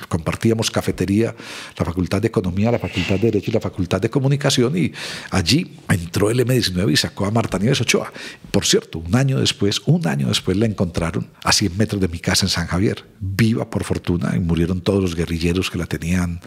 Compartíamos 0.09 0.71
cafetería, 0.71 1.35
la 1.77 1.85
Facultad 1.85 2.21
de 2.23 2.29
Economía, 2.29 2.71
la 2.71 2.79
Facultad 2.79 3.17
de 3.17 3.31
Derecho 3.31 3.51
y 3.51 3.55
la 3.55 3.61
Facultad 3.61 4.01
de 4.01 4.11
Comunicación 4.11 4.77
y 4.77 4.93
allí 5.31 5.77
entró 5.89 6.31
el 6.31 6.41
M-19 6.41 6.93
y 6.93 6.97
sacó 6.97 7.27
a 7.27 7.31
Marta 7.31 7.59
Nieves 7.59 7.81
Ochoa. 7.81 8.13
Por 8.51 8.65
cierto, 8.65 8.99
un 8.99 9.15
año 9.15 9.39
después, 9.39 9.83
un 9.87 10.07
año 10.07 10.29
después 10.29 10.57
la 10.57 10.67
encontraron 10.67 11.29
a 11.43 11.53
100 11.53 11.77
metros 11.77 12.01
de 12.01 12.09
mi 12.09 12.19
casa 12.19 12.47
en 12.47 12.51
San 12.51 12.67
Javier, 12.67 12.76
viva 13.21 13.71
por 13.71 13.85
fortuna, 13.85 14.33
y 14.37 14.41
murieron 14.41 14.81
todos 14.81 15.03
los 15.03 15.15
guerrilleros 15.15 15.71
que 15.71 15.79
la 15.79 15.87
tenían, 15.87 16.41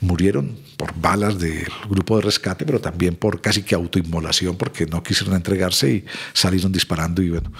murieron 0.00 0.56
por 0.76 0.94
balas 0.98 1.38
del 1.38 1.68
grupo 1.88 2.16
de 2.16 2.22
rescate, 2.22 2.64
pero 2.64 2.80
también 2.80 3.16
por 3.16 3.40
casi 3.40 3.62
que 3.62 3.74
autoinmolación, 3.74 4.56
porque 4.56 4.86
no 4.86 5.02
quisieron 5.02 5.34
entregarse 5.34 5.90
y 5.90 6.04
salieron 6.32 6.72
disparando 6.72 7.22
y 7.22 7.30
bueno. 7.30 7.52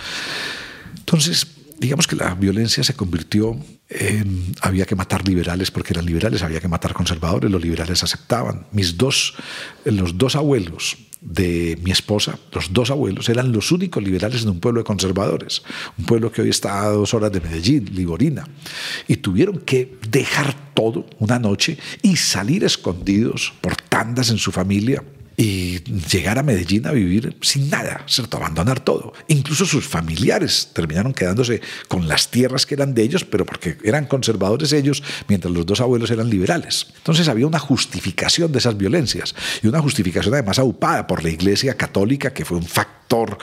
Entonces, 0.97 1.47
digamos 1.79 2.07
que 2.07 2.17
la 2.17 2.35
violencia 2.35 2.85
se 2.85 2.95
convirtió 2.95 3.57
en 3.89 4.55
había 4.61 4.85
que 4.85 4.95
matar 4.95 5.27
liberales 5.27 5.71
porque 5.71 5.95
eran 5.95 6.05
liberales, 6.05 6.43
había 6.43 6.61
que 6.61 6.69
matar 6.69 6.93
conservadores, 6.93 7.51
los 7.51 7.63
liberales 7.63 8.03
aceptaban. 8.03 8.67
Mis 8.73 8.99
dos, 8.99 9.35
los 9.85 10.19
dos 10.19 10.37
abuelos 10.37 10.99
de 11.21 11.79
mi 11.83 11.91
esposa, 11.91 12.39
los 12.53 12.73
dos 12.73 12.91
abuelos, 12.91 13.29
eran 13.29 13.53
los 13.53 13.73
únicos 13.73 14.03
liberales 14.03 14.43
en 14.43 14.51
un 14.51 14.61
pueblo 14.61 14.81
de 14.81 14.85
conservadores, 14.85 15.63
un 15.99 16.05
pueblo 16.05 16.31
que 16.31 16.43
hoy 16.43 16.51
está 16.51 16.83
a 16.83 16.91
dos 16.91 17.13
horas 17.15 17.33
de 17.33 17.41
Medellín, 17.41 17.91
Liborina, 17.95 18.47
y 19.07 19.17
tuvieron 19.17 19.59
que 19.59 19.99
dejar 20.09 20.55
todo 20.75 21.07
una 21.19 21.39
noche 21.39 21.77
y 22.03 22.17
salir 22.17 22.65
escondidos 22.65 23.53
por 23.61 23.77
tandas 23.77 24.31
en 24.31 24.39
su 24.39 24.53
familia 24.53 25.03
y 25.41 25.79
llegar 26.11 26.37
a 26.37 26.43
Medellín 26.43 26.85
a 26.89 26.91
vivir 26.91 27.37
sin 27.43 27.71
nada, 27.71 28.03
¿cierto? 28.09 28.39
abandonar 28.39 28.81
todo. 28.81 29.13
Incluso 29.29 29.67
sus 29.67 29.87
familiares 29.87 30.71
terminaron 30.73 31.15
quedándose 31.15 31.63
con 31.87 32.09
las 32.09 32.33
tierras 32.33 32.67
que 32.67 32.75
eran 32.75 32.93
de 32.93 33.05
ellos, 33.05 33.25
pero 33.25 33.47
porque 33.47 33.79
eran 33.85 34.07
conservadores 34.07 34.73
ellos, 34.73 35.01
mientras 35.29 35.55
los 35.55 35.65
dos 35.65 35.81
abuelos 35.81 36.11
eran 36.11 36.29
liberales. 36.29 36.89
Entonces 36.97 37.29
había 37.29 37.47
una 37.47 37.61
justificación 37.61 38.51
de 38.51 38.59
esas 38.59 38.77
violencias 38.77 39.37
y 39.63 39.69
una 39.69 39.81
justificación 39.81 40.35
además 40.35 40.59
aupada 40.59 41.07
por 41.07 41.23
la 41.23 41.31
Iglesia 41.31 41.77
Católica, 41.77 42.35
que 42.35 42.45
fue 42.45 42.57
un 42.57 42.67
factor 42.67 43.39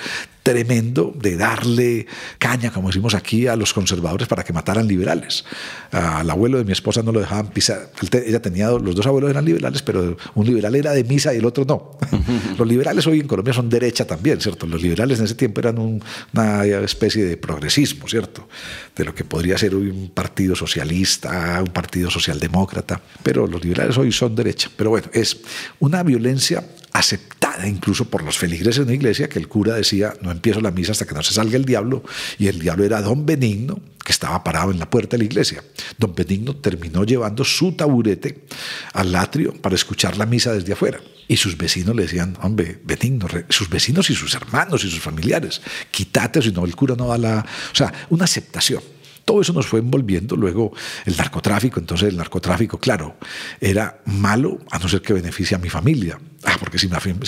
tremendo 0.45 1.11
de 1.19 1.37
darle 1.37 2.05
caña, 2.37 2.69
como 2.71 2.89
decimos 2.89 3.15
aquí, 3.15 3.47
a 3.47 3.55
los 3.55 3.73
conservadores 3.73 4.27
para 4.27 4.43
que 4.43 4.53
mataran 4.53 4.87
liberales. 4.87 5.43
Al 5.91 6.29
abuelo 6.29 6.59
de 6.59 6.63
mi 6.63 6.71
esposa 6.71 7.01
no 7.01 7.11
lo 7.11 7.19
dejaban 7.19 7.47
pisar. 7.47 7.89
Ella 8.11 8.39
tenía, 8.39 8.69
los 8.69 8.93
dos 8.93 9.07
abuelos 9.07 9.31
eran 9.31 9.43
liberales, 9.43 9.81
pero 9.81 10.15
un 10.35 10.45
liberal 10.45 10.75
era 10.75 10.91
de 10.91 11.03
misa 11.03 11.33
y 11.33 11.37
el 11.37 11.45
otro 11.45 11.65
no. 11.65 11.97
Los 12.59 12.67
liberales 12.67 13.07
hoy 13.07 13.21
en 13.21 13.27
Colombia 13.27 13.55
son 13.55 13.69
derecha 13.69 14.05
también, 14.05 14.39
¿cierto? 14.39 14.67
Los 14.67 14.83
liberales 14.83 15.17
en 15.17 15.25
ese 15.25 15.33
tiempo 15.33 15.61
eran 15.61 15.79
una 15.79 16.63
especie 16.63 17.25
de 17.25 17.37
progresismo, 17.37 18.07
¿cierto? 18.07 18.47
De 18.95 19.03
lo 19.03 19.15
que 19.15 19.23
podría 19.23 19.57
ser 19.57 19.73
hoy 19.73 19.89
un 19.89 20.09
partido 20.09 20.55
socialista, 20.55 21.59
un 21.59 21.73
partido 21.73 22.11
socialdemócrata, 22.11 23.01
pero 23.23 23.47
los 23.47 23.63
liberales 23.63 23.97
hoy 23.97 24.11
son 24.11 24.35
derecha. 24.35 24.69
Pero 24.77 24.91
bueno, 24.91 25.07
es 25.11 25.37
una 25.79 26.03
violencia 26.03 26.63
aceptada 26.93 27.67
incluso 27.67 28.05
por 28.05 28.23
los 28.23 28.37
feligreses 28.37 28.77
de 28.77 28.83
una 28.83 28.93
iglesia, 28.93 29.27
que 29.27 29.39
el 29.39 29.47
cura 29.47 29.75
decía, 29.75 30.13
no 30.21 30.31
empiezo 30.35 30.61
la 30.61 30.71
misa 30.71 30.91
hasta 30.91 31.05
que 31.05 31.15
no 31.15 31.23
se 31.23 31.33
salga 31.33 31.57
el 31.57 31.65
diablo, 31.65 32.03
y 32.37 32.47
el 32.47 32.59
diablo 32.59 32.85
era 32.85 33.01
don 33.01 33.25
Benigno, 33.25 33.79
que 34.03 34.11
estaba 34.11 34.43
parado 34.43 34.71
en 34.71 34.77
la 34.77 34.89
puerta 34.89 35.17
de 35.17 35.19
la 35.19 35.23
iglesia. 35.25 35.63
Don 35.97 36.13
Benigno 36.13 36.55
terminó 36.57 37.03
llevando 37.03 37.43
su 37.43 37.71
taburete 37.71 38.45
al 38.93 39.15
atrio 39.15 39.53
para 39.53 39.75
escuchar 39.75 40.17
la 40.17 40.25
misa 40.25 40.53
desde 40.53 40.73
afuera. 40.73 40.99
Y 41.27 41.37
sus 41.37 41.57
vecinos 41.57 41.95
le 41.95 42.03
decían, 42.03 42.37
hombre, 42.41 42.79
Benigno, 42.83 43.27
sus 43.49 43.67
vecinos 43.67 44.09
y 44.11 44.15
sus 44.15 44.35
hermanos 44.35 44.83
y 44.85 44.91
sus 44.91 44.99
familiares, 44.99 45.61
quítate, 45.89 46.41
si 46.41 46.51
no 46.51 46.65
el 46.65 46.75
cura 46.75 46.95
no 46.95 47.07
da 47.07 47.17
la... 47.17 47.45
O 47.71 47.75
sea, 47.75 47.91
una 48.09 48.25
aceptación. 48.25 48.81
Todo 49.25 49.41
eso 49.41 49.53
nos 49.53 49.65
fue 49.65 49.79
envolviendo. 49.79 50.35
Luego 50.35 50.71
el 51.05 51.17
narcotráfico, 51.17 51.79
entonces 51.79 52.09
el 52.09 52.17
narcotráfico, 52.17 52.77
claro, 52.77 53.15
era 53.59 53.99
malo 54.05 54.59
a 54.71 54.77
no 54.77 54.87
ser 54.87 55.01
que 55.01 55.13
beneficie 55.13 55.55
a 55.55 55.59
mi 55.59 55.69
familia. 55.69 56.19
Ah, 56.43 56.57
porque 56.59 56.77
si 56.77 56.87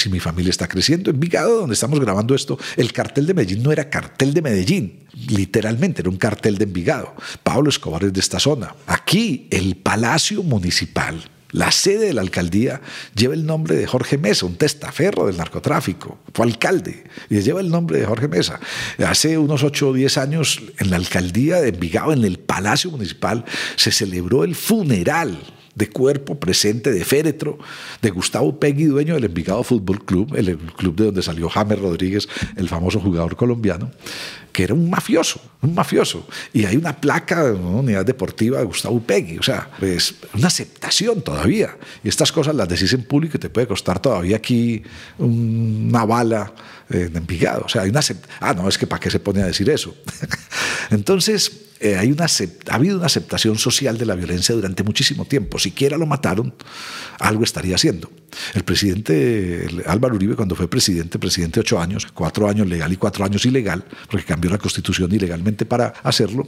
mi, 0.10 0.20
familia 0.20 0.52
está 0.52 0.68
creciendo, 0.68 1.10
en 1.10 1.20
Vigado, 1.20 1.62
donde 1.62 1.74
estamos 1.74 2.00
grabando 2.00 2.36
esto, 2.36 2.60
el 2.76 2.94
cartel 2.94 3.26
de 3.26 3.34
Medellín 3.34 3.64
no 3.64 3.72
era 3.72 3.90
cartel 3.90 4.32
de 4.32 4.44
Medellín, 4.44 5.08
literalmente 5.28 6.02
era 6.02 6.10
un 6.12 6.18
cartel 6.18 6.60
de 6.60 6.66
Envigado. 6.66 7.16
Pablo 7.42 7.70
Escobar 7.70 8.04
es 8.04 8.14
de 8.14 8.20
esta 8.20 8.40
zona. 8.40 8.76
Aquí 8.86 9.48
el 9.50 9.76
Palacio 9.76 10.44
Municipal 10.44 11.24
la 11.52 11.72
sede 11.72 12.08
de 12.08 12.14
la 12.14 12.22
alcaldía 12.22 12.82
lleva 13.16 13.34
el 13.34 13.46
nombre 13.46 13.76
de 13.76 13.88
Jorge 13.88 14.18
Mesa, 14.18 14.46
un 14.46 14.56
testaferro 14.56 15.28
del 15.28 15.38
narcotráfico. 15.38 16.20
Fue 16.34 16.46
alcalde 16.46 17.06
y 17.30 17.40
lleva 17.40 17.62
el 17.62 17.70
nombre 17.70 18.00
de 18.00 18.06
Jorge 18.06 18.28
Mesa. 18.28 18.60
Hace 19.06 19.38
unos 19.38 19.64
8 19.64 19.90
o 19.90 19.94
10 19.94 20.18
años, 20.18 20.62
en 20.80 20.90
la 20.90 20.98
alcaldía 20.98 21.62
de 21.62 21.70
Envigado, 21.70 22.14
en 22.14 22.26
el 22.26 22.40
Palacio 22.40 22.92
Municipal, 22.92 23.46
se 23.76 23.92
celebró 23.92 24.44
el 24.44 24.56
funeral 24.56 25.38
de 25.78 25.90
cuerpo 25.90 26.40
presente, 26.40 26.92
de 26.92 27.06
féretro, 27.06 27.60
de 28.02 28.10
Gustavo 28.10 28.60
Pegui, 28.60 28.86
dueño 28.86 29.14
del 29.14 29.26
Envigado 29.26 29.64
Fútbol 29.64 30.04
Club, 30.04 30.36
el 30.36 30.58
club 30.58 30.96
de 30.96 31.06
donde 31.06 31.22
salió 31.22 31.50
James 31.50 31.80
Rodríguez, 31.80 32.28
el 32.56 32.68
famoso 32.68 33.00
jugador 33.00 33.36
colombiano, 33.36 33.92
que 34.52 34.64
era 34.64 34.74
un 34.74 34.90
mafioso, 34.90 35.40
un 35.62 35.76
mafioso. 35.76 36.28
Y 36.52 36.66
hay 36.66 36.78
una 36.78 37.00
placa 37.00 37.44
de 37.44 37.52
una 37.52 37.78
unidad 37.78 38.04
deportiva 38.04 38.58
de 38.58 38.66
Gustavo 38.66 39.00
Pegui, 39.00 39.38
o 39.38 39.44
sea, 39.44 39.70
es 39.80 40.16
una 40.34 40.48
aceptación 40.48 41.22
todavía. 41.22 41.78
Y 42.04 42.10
estas 42.10 42.32
cosas 42.32 42.56
las 42.56 42.68
decís 42.68 42.92
en 42.94 43.04
público 43.04 43.38
y 43.38 43.40
te 43.40 43.52
puede 43.52 43.68
costar 43.68 44.02
todavía 44.02 44.38
aquí 44.38 44.82
una 45.20 46.06
bala 46.06 46.54
en 46.90 47.16
Envigado. 47.16 47.66
O 47.66 47.70
sea, 47.70 47.84
hay 47.84 47.90
una 47.90 48.02
Ah, 48.40 48.54
no, 48.56 48.68
es 48.68 48.80
que 48.80 48.88
¿para 48.88 49.00
qué 49.00 49.12
se 49.12 49.20
pone 49.20 49.44
a 49.44 49.46
decir 49.46 49.70
eso? 49.70 49.96
Entonces, 50.90 51.67
eh, 51.80 51.96
hay 51.96 52.12
una, 52.12 52.26
ha 52.26 52.76
habido 52.76 52.98
una 52.98 53.06
aceptación 53.06 53.58
social 53.58 53.98
de 53.98 54.06
la 54.06 54.16
violencia 54.16 54.56
durante 54.56 54.84
muchísimo 54.84 55.26
tiempo. 55.26 55.60
Siquiera 55.60 55.98
lo 55.98 56.06
mataron, 56.06 56.54
algo 57.20 57.44
estaría 57.44 57.76
haciendo. 57.76 58.12
El 58.54 58.64
presidente 58.64 59.68
Álvaro 59.86 60.16
Uribe, 60.16 60.36
cuando 60.36 60.56
fue 60.56 60.68
presidente, 60.68 61.20
presidente 61.20 61.60
ocho 61.60 61.80
años, 61.80 62.08
cuatro 62.14 62.48
años 62.48 62.68
legal 62.68 62.92
y 62.92 62.98
cuatro 62.98 63.26
años 63.26 63.46
ilegal, 63.46 63.84
porque 64.10 64.26
cambió 64.26 64.52
la 64.52 64.58
constitución 64.58 65.12
ilegalmente 65.14 65.66
para 65.66 65.88
hacerlo, 66.04 66.48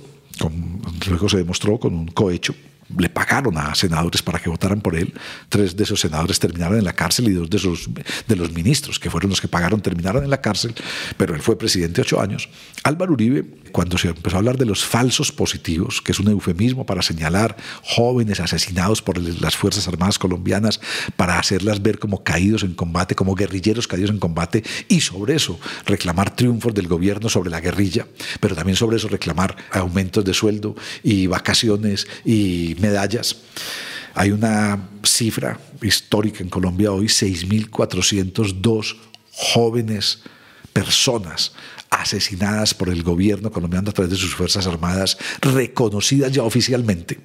luego 1.08 1.30
se 1.30 1.38
demostró 1.38 1.80
con 1.80 1.94
un 1.94 2.08
cohecho 2.08 2.54
le 2.98 3.10
pagaron 3.10 3.58
a 3.58 3.76
senadores 3.76 4.22
para 4.22 4.40
que 4.40 4.50
votaran 4.50 4.82
por 4.82 4.96
él. 4.96 5.14
Tres 5.50 5.76
de 5.76 5.84
esos 5.84 6.00
senadores 6.00 6.40
terminaron 6.40 6.78
en 6.78 6.84
la 6.84 6.94
cárcel 6.94 7.28
y 7.28 7.34
dos 7.34 7.50
de, 7.50 7.58
esos, 7.58 7.90
de 8.28 8.36
los 8.36 8.52
ministros, 8.52 9.00
que 9.00 9.10
fueron 9.10 9.30
los 9.30 9.42
que 9.42 9.48
pagaron, 9.48 9.82
terminaron 9.82 10.24
en 10.24 10.30
la 10.30 10.42
cárcel, 10.42 10.74
pero 11.18 11.36
él 11.36 11.42
fue 11.42 11.58
presidente 11.58 12.02
ocho 12.02 12.20
años. 12.20 12.50
Álvaro 12.84 13.14
Uribe, 13.14 13.46
cuando 13.72 13.98
se 13.98 14.10
empezó 14.10 14.38
a 14.38 14.40
hablar 14.40 14.58
de 14.58 14.66
los 14.66 14.84
falsos 14.84 15.32
positivos, 15.32 16.02
que 16.02 16.12
es 16.12 16.20
un 16.20 16.30
eufemismo 16.30 16.86
para 16.86 17.02
señalar 17.02 17.56
jóvenes 17.84 18.40
asesinados 18.40 19.02
por 19.02 19.18
las 19.18 19.56
Fuerzas 19.56 19.88
Armadas 19.88 20.18
colombianas, 20.18 20.80
para 21.16 21.38
hacerlas 21.38 21.82
ver 21.82 22.00
como 22.00 22.24
caídos 22.24 22.64
en 22.64 22.74
combate, 22.74 23.16
como 23.16 23.36
guerrilleros 23.36 23.88
caídos 23.88 24.10
en 24.10 24.20
combate, 24.20 24.64
y 24.88 25.02
sobre 25.02 25.36
eso 25.36 25.60
reclamar 25.86 26.36
triunfos 26.36 26.74
del 26.74 26.88
gobierno 26.88 27.30
sobre 27.30 27.50
la 27.50 27.60
guerrilla, 27.60 28.08
pero 28.40 28.56
también 28.56 28.76
sobre 28.76 28.98
eso 28.98 29.08
reclamar 29.08 29.56
aumentos 29.72 30.24
de 30.26 30.34
sueldo 30.34 30.76
y 31.04 31.28
vacaciones 31.28 32.08
y 32.26 32.76
medallas. 32.80 33.36
Hay 34.14 34.32
una 34.32 34.90
cifra 35.04 35.60
histórica 35.82 36.44
en 36.44 36.50
Colombia 36.50 36.92
hoy, 36.92 37.06
6.402 37.06 38.96
jóvenes 39.32 40.20
personas 40.74 41.54
asesinadas 41.90 42.74
por 42.74 42.90
el 42.90 43.04
gobierno 43.04 43.52
colombiano 43.52 43.90
a 43.90 43.94
través 43.94 44.12
de 44.12 44.18
sus 44.18 44.36
Fuerzas 44.36 44.68
Armadas, 44.68 45.18
reconocidas 45.42 46.32
ya 46.32 46.44
oficialmente. 46.44 47.20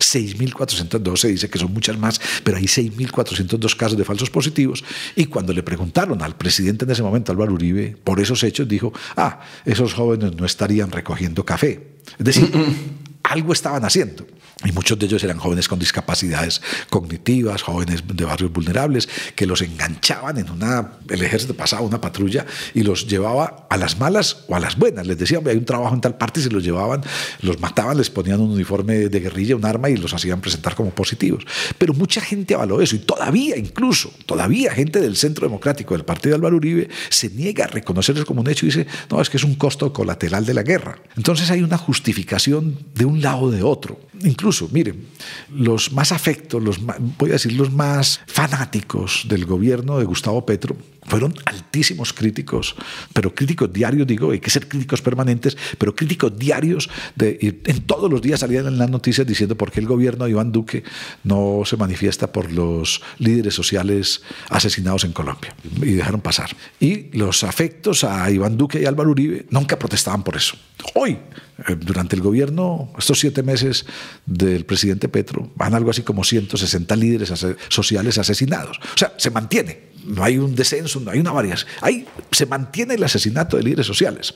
6.402 0.00 1.16
se 1.16 1.28
dice 1.28 1.48
que 1.48 1.58
son 1.58 1.72
muchas 1.72 1.96
más, 1.96 2.20
pero 2.42 2.56
hay 2.56 2.64
6.402 2.64 3.76
casos 3.76 3.96
de 3.96 4.04
falsos 4.04 4.30
positivos. 4.30 4.84
Y 5.14 5.26
cuando 5.26 5.52
le 5.52 5.62
preguntaron 5.62 6.22
al 6.22 6.36
presidente 6.36 6.84
en 6.84 6.90
ese 6.90 7.02
momento, 7.02 7.32
Álvaro 7.32 7.52
Uribe, 7.52 7.96
por 8.02 8.20
esos 8.20 8.42
hechos, 8.42 8.68
dijo, 8.68 8.92
ah, 9.16 9.40
esos 9.64 9.94
jóvenes 9.94 10.34
no 10.36 10.44
estarían 10.44 10.90
recogiendo 10.90 11.44
café. 11.44 11.80
Es 12.18 12.24
decir, 12.24 12.50
algo 13.22 13.52
estaban 13.52 13.84
haciendo 13.84 14.26
y 14.64 14.72
muchos 14.72 14.98
de 14.98 15.06
ellos 15.06 15.24
eran 15.24 15.38
jóvenes 15.38 15.68
con 15.68 15.78
discapacidades 15.78 16.62
cognitivas, 16.88 17.62
jóvenes 17.62 18.04
de 18.06 18.24
barrios 18.24 18.52
vulnerables, 18.52 19.08
que 19.34 19.46
los 19.46 19.60
enganchaban 19.62 20.38
en 20.38 20.50
una, 20.50 20.92
el 21.08 21.22
ejército 21.22 21.54
pasaba 21.54 21.82
una 21.82 22.00
patrulla 22.00 22.46
y 22.74 22.82
los 22.82 23.06
llevaba 23.06 23.66
a 23.68 23.76
las 23.76 23.98
malas 23.98 24.44
o 24.48 24.54
a 24.54 24.60
las 24.60 24.78
buenas. 24.78 25.06
Les 25.06 25.18
decían, 25.18 25.46
hay 25.48 25.56
un 25.56 25.64
trabajo 25.64 25.94
en 25.94 26.00
tal 26.00 26.16
parte 26.16 26.40
y 26.40 26.42
se 26.44 26.50
los 26.50 26.62
llevaban, 26.62 27.02
los 27.40 27.58
mataban, 27.60 27.96
les 27.96 28.10
ponían 28.10 28.40
un 28.40 28.50
uniforme 28.50 29.08
de 29.08 29.20
guerrilla, 29.20 29.56
un 29.56 29.64
arma 29.64 29.90
y 29.90 29.96
los 29.96 30.14
hacían 30.14 30.40
presentar 30.40 30.74
como 30.74 30.90
positivos. 30.90 31.44
Pero 31.78 31.94
mucha 31.94 32.20
gente 32.20 32.54
avaló 32.54 32.80
eso 32.80 32.96
y 32.96 33.00
todavía, 33.00 33.56
incluso, 33.56 34.12
todavía 34.26 34.72
gente 34.72 35.00
del 35.00 35.16
Centro 35.16 35.46
Democrático 35.46 35.94
del 35.94 36.04
Partido 36.04 36.30
de 36.30 36.36
Álvaro 36.36 36.56
Uribe 36.56 36.88
se 37.08 37.30
niega 37.30 37.64
a 37.64 37.68
reconocer 37.68 38.16
eso 38.16 38.26
como 38.26 38.40
un 38.40 38.48
hecho 38.48 38.66
y 38.66 38.68
dice, 38.68 38.86
no, 39.10 39.20
es 39.20 39.28
que 39.28 39.36
es 39.36 39.44
un 39.44 39.54
costo 39.56 39.92
colateral 39.92 40.46
de 40.46 40.54
la 40.54 40.62
guerra. 40.62 40.98
Entonces 41.16 41.50
hay 41.50 41.62
una 41.62 41.78
justificación 41.78 42.78
de 42.94 43.04
un 43.04 43.20
lado 43.22 43.42
o 43.42 43.50
de 43.50 43.62
otro. 43.62 43.98
Incluso 44.22 44.41
miren, 44.70 45.06
los 45.50 45.92
más 45.92 46.12
afectos, 46.12 46.62
los 46.62 46.78
voy 47.18 47.30
a 47.30 47.34
decir 47.34 47.52
los 47.52 47.72
más 47.72 48.20
fanáticos 48.26 49.26
del 49.28 49.46
gobierno 49.46 49.98
de 49.98 50.04
Gustavo 50.04 50.44
Petro, 50.44 50.76
fueron 51.04 51.34
altísimos 51.44 52.12
críticos, 52.12 52.76
pero 53.12 53.34
críticos 53.34 53.72
diarios, 53.72 54.06
digo, 54.06 54.30
hay 54.30 54.40
que 54.40 54.50
ser 54.50 54.68
críticos 54.68 55.02
permanentes, 55.02 55.56
pero 55.78 55.94
críticos 55.94 56.38
diarios, 56.38 56.88
de, 57.16 57.60
en 57.64 57.80
todos 57.82 58.10
los 58.10 58.22
días 58.22 58.40
salían 58.40 58.66
en 58.66 58.78
las 58.78 58.88
noticias 58.88 59.26
diciendo 59.26 59.56
por 59.56 59.70
qué 59.72 59.80
el 59.80 59.86
gobierno 59.86 60.24
de 60.24 60.30
Iván 60.30 60.52
Duque 60.52 60.84
no 61.24 61.62
se 61.64 61.76
manifiesta 61.76 62.32
por 62.32 62.52
los 62.52 63.02
líderes 63.18 63.54
sociales 63.54 64.22
asesinados 64.48 65.04
en 65.04 65.12
Colombia. 65.12 65.54
Y 65.82 65.92
dejaron 65.92 66.20
pasar. 66.20 66.50
Y 66.78 67.16
los 67.16 67.42
afectos 67.44 68.04
a 68.04 68.30
Iván 68.30 68.56
Duque 68.56 68.80
y 68.80 68.86
Álvaro 68.86 69.10
Uribe 69.10 69.46
nunca 69.50 69.78
protestaban 69.78 70.22
por 70.22 70.36
eso. 70.36 70.56
Hoy, 70.94 71.12
eh, 71.12 71.76
durante 71.78 72.14
el 72.14 72.22
gobierno, 72.22 72.92
estos 72.96 73.18
siete 73.18 73.42
meses 73.42 73.86
del 74.24 74.64
presidente 74.64 75.08
Petro, 75.08 75.50
van 75.56 75.74
algo 75.74 75.90
así 75.90 76.02
como 76.02 76.22
160 76.22 76.94
líderes 76.96 77.32
sociales 77.68 78.18
asesinados. 78.18 78.78
O 78.78 78.98
sea, 78.98 79.14
se 79.16 79.30
mantiene 79.30 79.92
no 80.04 80.24
hay 80.24 80.38
un 80.38 80.54
descenso, 80.54 80.91
hay 81.10 81.20
una 81.20 81.32
variación. 81.32 81.68
Ahí 81.80 82.06
se 82.30 82.46
mantiene 82.46 82.94
el 82.94 83.04
asesinato 83.04 83.56
de 83.56 83.62
líderes 83.62 83.86
sociales. 83.86 84.34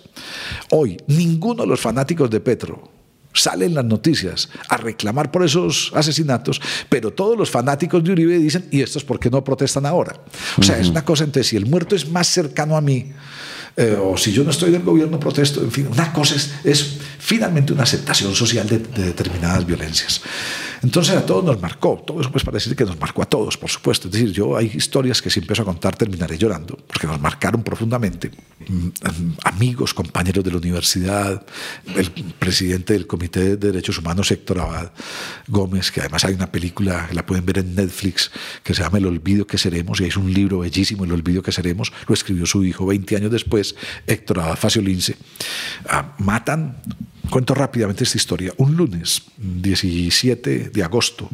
Hoy, 0.70 0.96
ninguno 1.06 1.62
de 1.62 1.68
los 1.68 1.80
fanáticos 1.80 2.30
de 2.30 2.40
Petro 2.40 2.90
sale 3.36 3.66
en 3.66 3.74
las 3.74 3.84
noticias 3.84 4.48
a 4.68 4.76
reclamar 4.78 5.30
por 5.30 5.44
esos 5.44 5.92
asesinatos, 5.94 6.60
pero 6.88 7.12
todos 7.12 7.36
los 7.36 7.50
fanáticos 7.50 8.02
de 8.02 8.12
Uribe 8.12 8.38
dicen, 8.38 8.66
¿y 8.70 8.80
estos 8.80 9.04
por 9.04 9.20
qué 9.20 9.30
no 9.30 9.44
protestan 9.44 9.86
ahora? 9.86 10.18
O 10.58 10.62
sea, 10.62 10.78
es 10.78 10.88
una 10.88 11.04
cosa, 11.04 11.24
entonces, 11.24 11.48
si 11.48 11.56
el 11.56 11.66
muerto 11.66 11.94
es 11.94 12.08
más 12.08 12.28
cercano 12.28 12.76
a 12.76 12.80
mí, 12.80 13.12
eh, 13.76 13.94
o 14.00 14.16
si 14.16 14.32
yo 14.32 14.42
no 14.42 14.50
estoy 14.50 14.70
del 14.70 14.82
gobierno, 14.82 15.20
protesto, 15.20 15.60
en 15.60 15.70
fin, 15.70 15.86
una 15.86 16.10
cosa 16.12 16.34
es, 16.64 16.96
finalmente 17.18 17.74
una 17.74 17.82
aceptación 17.82 18.34
social 18.34 18.66
de, 18.66 18.78
de 18.78 19.04
determinadas 19.04 19.66
violencias. 19.66 20.22
Entonces 20.82 21.16
a 21.16 21.24
todos 21.24 21.44
nos 21.44 21.60
marcó, 21.60 22.02
todo 22.06 22.20
eso 22.20 22.30
pues 22.30 22.44
para 22.44 22.56
decir 22.56 22.74
que 22.76 22.84
nos 22.84 22.98
marcó 22.98 23.22
a 23.22 23.26
todos, 23.26 23.56
por 23.56 23.70
supuesto. 23.70 24.08
Es 24.08 24.12
decir, 24.12 24.32
yo 24.32 24.56
hay 24.56 24.70
historias 24.74 25.22
que 25.22 25.30
si 25.30 25.40
empiezo 25.40 25.62
a 25.62 25.64
contar 25.64 25.96
terminaré 25.96 26.38
llorando, 26.38 26.78
porque 26.86 27.06
nos 27.06 27.20
marcaron 27.20 27.62
profundamente. 27.62 28.30
Mm, 28.68 28.88
amigos, 29.44 29.94
compañeros 29.94 30.44
de 30.44 30.50
la 30.50 30.58
universidad, 30.58 31.46
el 31.94 32.10
presidente 32.10 32.92
del 32.92 33.06
Comité 33.06 33.56
de 33.56 33.56
Derechos 33.56 33.98
Humanos, 33.98 34.30
Héctor 34.30 34.60
Abad 34.60 34.92
Gómez, 35.48 35.90
que 35.90 36.00
además 36.00 36.24
hay 36.24 36.34
una 36.34 36.50
película, 36.50 37.08
la 37.12 37.24
pueden 37.24 37.44
ver 37.46 37.58
en 37.58 37.74
Netflix, 37.74 38.30
que 38.62 38.74
se 38.74 38.82
llama 38.82 38.98
El 38.98 39.06
Olvido 39.06 39.46
que 39.46 39.58
Seremos, 39.58 40.00
y 40.00 40.04
es 40.04 40.16
un 40.16 40.32
libro 40.32 40.60
bellísimo, 40.60 41.04
El 41.04 41.12
Olvido 41.12 41.42
que 41.42 41.52
Seremos, 41.52 41.92
lo 42.06 42.14
escribió 42.14 42.46
su 42.46 42.64
hijo 42.64 42.86
20 42.86 43.16
años 43.16 43.30
después, 43.30 43.74
Héctor 44.06 44.40
Abad 44.40 44.56
Facio 44.56 44.82
Lince. 44.82 45.16
Ah, 45.88 46.14
matan 46.18 46.76
Cuento 47.30 47.54
rápidamente 47.54 48.04
esta 48.04 48.16
historia. 48.16 48.52
Un 48.56 48.76
lunes, 48.76 49.22
17 49.36 50.70
de 50.70 50.82
agosto 50.84 51.28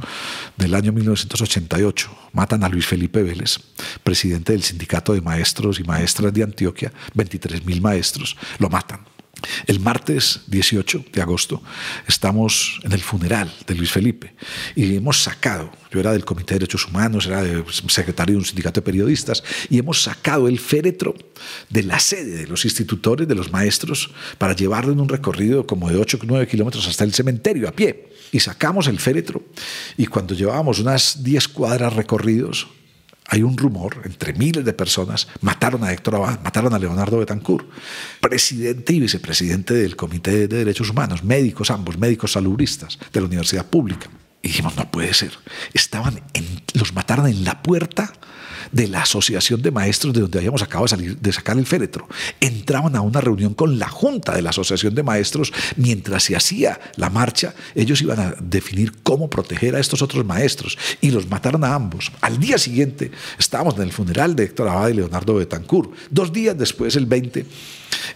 del 0.56 0.74
año 0.74 0.93
1988, 0.93 2.10
matan 2.32 2.64
a 2.64 2.69
Luis 2.69 2.86
Felipe 2.86 3.23
Vélez, 3.23 3.59
presidente 4.02 4.52
del 4.52 4.62
Sindicato 4.62 5.12
de 5.12 5.20
Maestros 5.20 5.81
y 5.81 5.85
Maestras 5.85 6.32
de 6.32 6.43
Antioquia, 6.43 6.93
23.000 7.14 7.81
maestros, 7.81 8.36
lo 8.59 8.69
matan. 8.69 9.11
El 9.66 9.81
martes 9.81 10.40
18 10.47 11.06
de 11.12 11.23
agosto 11.23 11.62
estamos 12.06 12.81
en 12.82 12.93
el 12.93 13.01
funeral 13.01 13.52
de 13.66 13.74
Luis 13.74 13.90
Felipe 13.90 14.35
y 14.74 14.97
hemos 14.97 15.23
sacado, 15.23 15.70
yo 15.90 16.01
era 16.01 16.12
del 16.12 16.24
Comité 16.24 16.55
de 16.55 16.60
Derechos 16.60 16.86
Humanos, 16.86 17.27
era 17.27 17.43
secretario 17.89 18.35
de 18.35 18.39
un 18.39 18.44
sindicato 18.44 18.81
de 18.81 18.85
periodistas, 18.85 19.43
y 19.69 19.78
hemos 19.78 20.02
sacado 20.02 20.48
el 20.48 20.59
féretro 20.59 21.14
de 21.69 21.82
la 21.82 21.98
sede 21.98 22.36
de 22.36 22.47
los 22.47 22.64
institutores, 22.64 23.28
de 23.28 23.35
los 23.35 23.52
maestros, 23.52 24.10
para 24.39 24.55
llevarlo 24.55 24.93
en 24.93 25.01
un 25.01 25.09
recorrido 25.09 25.66
como 25.66 25.90
de 25.90 25.97
8 25.97 26.19
o 26.23 26.27
9 26.27 26.47
kilómetros 26.47 26.86
hasta 26.86 27.05
el 27.05 27.12
cementerio 27.12 27.69
a 27.69 27.73
pie. 27.73 28.09
Y 28.31 28.40
sacamos 28.40 28.86
el 28.86 28.98
féretro 28.98 29.43
y 29.97 30.06
cuando 30.06 30.35
llevábamos 30.35 30.78
unas 30.78 31.23
10 31.23 31.48
cuadras 31.48 31.93
recorridos, 31.93 32.69
hay 33.28 33.42
un 33.42 33.56
rumor 33.56 34.02
entre 34.04 34.32
miles 34.32 34.64
de 34.64 34.72
personas, 34.72 35.28
mataron 35.40 35.84
a 35.84 35.92
Héctor 35.92 36.16
Abad, 36.16 36.40
mataron 36.42 36.74
a 36.74 36.78
Leonardo 36.78 37.18
Betancourt, 37.18 37.66
presidente 38.20 38.92
y 38.92 39.00
vicepresidente 39.00 39.74
del 39.74 39.96
Comité 39.96 40.48
de 40.48 40.58
Derechos 40.58 40.90
Humanos, 40.90 41.24
médicos 41.24 41.70
ambos, 41.70 41.98
médicos 41.98 42.32
salubristas 42.32 42.98
de 43.12 43.20
la 43.20 43.26
Universidad 43.26 43.66
Pública. 43.66 44.08
Y 44.42 44.48
dijimos, 44.48 44.76
no 44.76 44.90
puede 44.90 45.14
ser. 45.14 45.32
Estaban 45.72 46.20
en, 46.34 46.62
los 46.74 46.92
mataron 46.94 47.28
en 47.28 47.44
la 47.44 47.62
puerta 47.62 48.12
de 48.72 48.88
la 48.88 49.02
asociación 49.02 49.62
de 49.62 49.70
maestros 49.70 50.12
de 50.12 50.22
donde 50.22 50.38
habíamos 50.38 50.62
acabado 50.62 50.84
de, 50.84 50.90
salir, 50.90 51.18
de 51.18 51.32
sacar 51.32 51.56
el 51.58 51.66
féretro. 51.66 52.08
Entraban 52.40 52.96
a 52.96 53.00
una 53.02 53.20
reunión 53.20 53.54
con 53.54 53.78
la 53.78 53.88
junta 53.88 54.34
de 54.34 54.42
la 54.42 54.50
asociación 54.50 54.94
de 54.94 55.02
maestros 55.02 55.52
mientras 55.76 56.24
se 56.24 56.34
hacía 56.34 56.80
la 56.96 57.10
marcha. 57.10 57.54
Ellos 57.74 58.02
iban 58.02 58.20
a 58.20 58.34
definir 58.40 58.92
cómo 59.02 59.30
proteger 59.30 59.76
a 59.76 59.80
estos 59.80 60.02
otros 60.02 60.24
maestros 60.24 60.78
y 61.00 61.10
los 61.10 61.28
mataron 61.28 61.64
a 61.64 61.74
ambos. 61.74 62.10
Al 62.20 62.38
día 62.38 62.58
siguiente 62.58 63.10
estábamos 63.38 63.76
en 63.76 63.82
el 63.82 63.92
funeral 63.92 64.34
de 64.34 64.44
Héctor 64.44 64.68
Abad 64.68 64.88
y 64.88 64.94
Leonardo 64.94 65.34
Betancourt. 65.34 65.92
Dos 66.10 66.32
días 66.32 66.56
después, 66.56 66.96
el 66.96 67.06
20, 67.06 67.46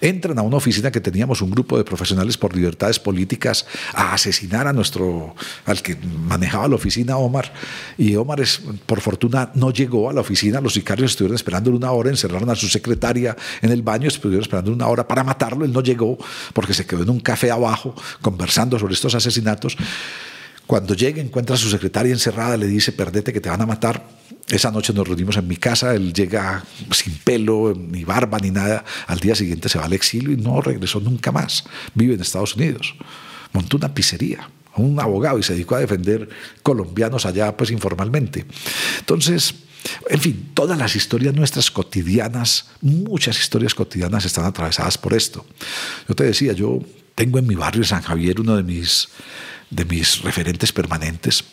entran 0.00 0.38
a 0.38 0.42
una 0.42 0.56
oficina 0.56 0.90
que 0.90 1.00
teníamos 1.00 1.42
un 1.42 1.50
grupo 1.50 1.78
de 1.78 1.84
profesionales 1.84 2.36
por 2.36 2.54
libertades 2.54 2.98
políticas 2.98 3.66
a 3.92 4.14
asesinar 4.14 4.66
a 4.66 4.72
nuestro, 4.72 5.34
al 5.64 5.82
que 5.82 5.96
manejaba 5.96 6.68
la 6.68 6.76
oficina, 6.76 7.16
Omar. 7.16 7.52
Y 7.98 8.16
Omar, 8.16 8.40
es, 8.40 8.60
por 8.86 9.00
fortuna, 9.00 9.50
no 9.54 9.70
llegó 9.70 10.10
a 10.10 10.12
la 10.12 10.20
oficina. 10.20 10.60
Los 10.60 10.74
sicarios 10.74 11.12
estuvieron 11.12 11.34
esperando 11.34 11.70
una 11.70 11.90
hora, 11.92 12.10
encerraron 12.10 12.50
a 12.50 12.54
su 12.54 12.68
secretaria 12.68 13.36
en 13.62 13.70
el 13.70 13.82
baño, 13.82 14.08
estuvieron 14.08 14.42
esperando 14.42 14.72
una 14.72 14.86
hora 14.88 15.06
para 15.06 15.24
matarlo. 15.24 15.64
Él 15.64 15.72
no 15.72 15.80
llegó 15.80 16.18
porque 16.52 16.74
se 16.74 16.86
quedó 16.86 17.02
en 17.02 17.10
un 17.10 17.20
café 17.20 17.50
abajo 17.50 17.94
conversando 18.20 18.78
sobre 18.78 18.94
estos 18.94 19.14
asesinatos. 19.14 19.76
Cuando 20.66 20.94
llega, 20.94 21.20
encuentra 21.20 21.54
a 21.54 21.58
su 21.58 21.70
secretaria 21.70 22.12
encerrada, 22.12 22.56
le 22.56 22.66
dice, 22.66 22.92
perdete 22.92 23.32
que 23.32 23.40
te 23.40 23.48
van 23.48 23.62
a 23.62 23.66
matar. 23.66 24.08
Esa 24.48 24.70
noche 24.70 24.92
nos 24.92 25.06
reunimos 25.06 25.36
en 25.36 25.46
mi 25.46 25.56
casa, 25.56 25.94
él 25.94 26.12
llega 26.12 26.64
sin 26.92 27.14
pelo, 27.18 27.74
ni 27.76 28.04
barba, 28.04 28.38
ni 28.38 28.50
nada. 28.50 28.84
Al 29.06 29.20
día 29.20 29.34
siguiente 29.34 29.68
se 29.68 29.78
va 29.78 29.84
al 29.84 29.92
exilio 29.92 30.32
y 30.32 30.36
no 30.36 30.60
regresó 30.60 31.00
nunca 31.00 31.32
más. 31.32 31.64
Vive 31.94 32.14
en 32.14 32.20
Estados 32.20 32.56
Unidos. 32.56 32.94
Montó 33.52 33.76
una 33.76 33.94
pizzería, 33.94 34.48
un 34.76 34.98
abogado 35.00 35.38
y 35.38 35.42
se 35.42 35.52
dedicó 35.52 35.76
a 35.76 35.80
defender 35.80 36.28
colombianos 36.62 37.26
allá, 37.26 37.56
pues 37.56 37.70
informalmente. 37.70 38.44
Entonces, 38.98 39.54
en 40.08 40.20
fin, 40.20 40.50
todas 40.54 40.78
las 40.78 40.96
historias 40.96 41.34
nuestras 41.34 41.70
cotidianas, 41.70 42.70
muchas 42.80 43.38
historias 43.38 43.74
cotidianas 43.74 44.24
están 44.24 44.44
atravesadas 44.44 44.98
por 44.98 45.14
esto. 45.14 45.46
Yo 46.08 46.14
te 46.14 46.24
decía, 46.24 46.52
yo 46.52 46.80
tengo 47.14 47.38
en 47.38 47.46
mi 47.46 47.54
barrio 47.54 47.84
San 47.84 48.02
Javier 48.02 48.40
uno 48.40 48.56
de 48.56 48.62
mis 48.62 49.08
de 49.70 49.84
mis 49.84 50.22
referentes 50.22 50.72
permanentes, 50.72 51.44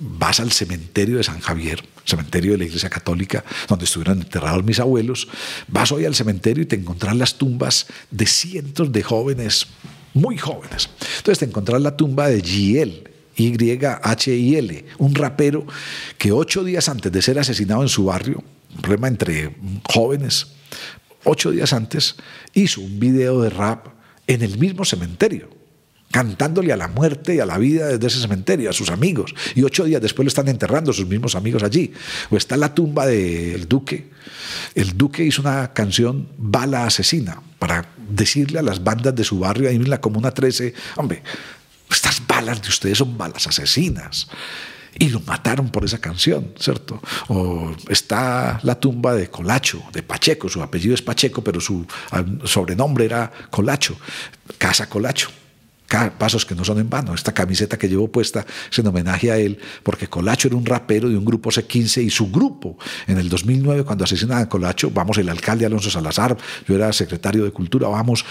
vas 0.00 0.40
al 0.40 0.50
cementerio 0.50 1.18
de 1.18 1.24
San 1.24 1.40
Javier, 1.40 1.84
cementerio 2.04 2.52
de 2.52 2.58
la 2.58 2.64
Iglesia 2.64 2.88
Católica, 2.88 3.44
donde 3.68 3.84
estuvieron 3.84 4.20
enterrados 4.20 4.64
mis 4.64 4.80
abuelos, 4.80 5.28
vas 5.68 5.92
hoy 5.92 6.06
al 6.06 6.14
cementerio 6.14 6.62
y 6.62 6.66
te 6.66 6.76
encontrás 6.76 7.14
las 7.16 7.36
tumbas 7.36 7.86
de 8.10 8.26
cientos 8.26 8.90
de 8.92 9.02
jóvenes, 9.02 9.66
muy 10.14 10.38
jóvenes. 10.38 10.88
Entonces 11.18 11.38
te 11.38 11.44
encontrás 11.44 11.80
la 11.80 11.96
tumba 11.96 12.28
de 12.28 12.40
Giel, 12.40 13.10
Y-H-I-L, 13.36 14.84
un 14.98 15.14
rapero 15.14 15.66
que 16.18 16.32
ocho 16.32 16.64
días 16.64 16.88
antes 16.88 17.12
de 17.12 17.22
ser 17.22 17.38
asesinado 17.38 17.82
en 17.82 17.88
su 17.88 18.06
barrio, 18.06 18.42
un 18.74 18.82
problema 18.82 19.08
entre 19.08 19.54
jóvenes, 19.88 20.48
ocho 21.24 21.50
días 21.50 21.72
antes 21.72 22.16
hizo 22.54 22.80
un 22.80 22.98
video 22.98 23.42
de 23.42 23.50
rap 23.50 23.88
en 24.26 24.42
el 24.42 24.58
mismo 24.58 24.84
cementerio 24.84 25.59
cantándole 26.10 26.72
a 26.72 26.76
la 26.76 26.88
muerte 26.88 27.36
y 27.36 27.40
a 27.40 27.46
la 27.46 27.56
vida 27.58 27.86
desde 27.86 28.06
ese 28.08 28.20
cementerio, 28.20 28.70
a 28.70 28.72
sus 28.72 28.90
amigos. 28.90 29.34
Y 29.54 29.62
ocho 29.62 29.84
días 29.84 30.02
después 30.02 30.24
lo 30.24 30.28
están 30.28 30.48
enterrando 30.48 30.92
sus 30.92 31.06
mismos 31.06 31.34
amigos 31.36 31.62
allí. 31.62 31.92
O 32.30 32.36
está 32.36 32.56
la 32.56 32.74
tumba 32.74 33.06
del 33.06 33.68
duque. 33.68 34.10
El 34.74 34.96
duque 34.96 35.24
hizo 35.24 35.42
una 35.42 35.72
canción 35.72 36.28
Bala 36.36 36.84
Asesina 36.84 37.40
para 37.58 37.88
decirle 38.08 38.58
a 38.58 38.62
las 38.62 38.82
bandas 38.82 39.14
de 39.14 39.22
su 39.22 39.38
barrio, 39.38 39.68
ahí 39.68 39.76
en 39.76 39.88
la 39.88 40.00
Comuna 40.00 40.32
13, 40.32 40.74
hombre, 40.96 41.22
estas 41.88 42.26
balas 42.26 42.60
de 42.60 42.68
ustedes 42.68 42.98
son 42.98 43.16
balas 43.16 43.46
asesinas. 43.46 44.26
Y 44.98 45.10
lo 45.10 45.20
mataron 45.20 45.70
por 45.70 45.84
esa 45.84 45.98
canción, 45.98 46.52
¿cierto? 46.58 47.00
O 47.28 47.72
está 47.88 48.58
la 48.64 48.74
tumba 48.74 49.14
de 49.14 49.30
Colacho, 49.30 49.80
de 49.92 50.02
Pacheco, 50.02 50.48
su 50.48 50.60
apellido 50.60 50.94
es 50.94 51.02
Pacheco, 51.02 51.44
pero 51.44 51.60
su 51.60 51.86
ah, 52.10 52.24
sobrenombre 52.42 53.04
era 53.04 53.30
Colacho, 53.50 53.96
Casa 54.58 54.88
Colacho 54.88 55.30
pasos 56.18 56.46
que 56.46 56.54
no 56.54 56.64
son 56.64 56.78
en 56.78 56.88
vano. 56.88 57.14
Esta 57.14 57.32
camiseta 57.32 57.76
que 57.76 57.88
llevo 57.88 58.08
puesta 58.08 58.46
es 58.70 58.78
en 58.78 58.86
homenaje 58.86 59.30
a 59.30 59.38
él, 59.38 59.58
porque 59.82 60.06
Colacho 60.06 60.48
era 60.48 60.56
un 60.56 60.64
rapero 60.64 61.08
de 61.08 61.16
un 61.16 61.24
grupo 61.24 61.50
C15 61.50 62.04
y 62.04 62.10
su 62.10 62.30
grupo, 62.30 62.78
en 63.06 63.18
el 63.18 63.28
2009, 63.28 63.84
cuando 63.84 64.04
asesinan 64.04 64.38
a 64.38 64.48
Colacho, 64.48 64.90
vamos 64.90 65.18
el 65.18 65.28
alcalde 65.28 65.66
Alonso 65.66 65.90
Salazar, 65.90 66.36
yo 66.66 66.74
era 66.74 66.92
secretario 66.92 67.44
de 67.44 67.50
Cultura, 67.50 67.88
vamos 67.88 68.24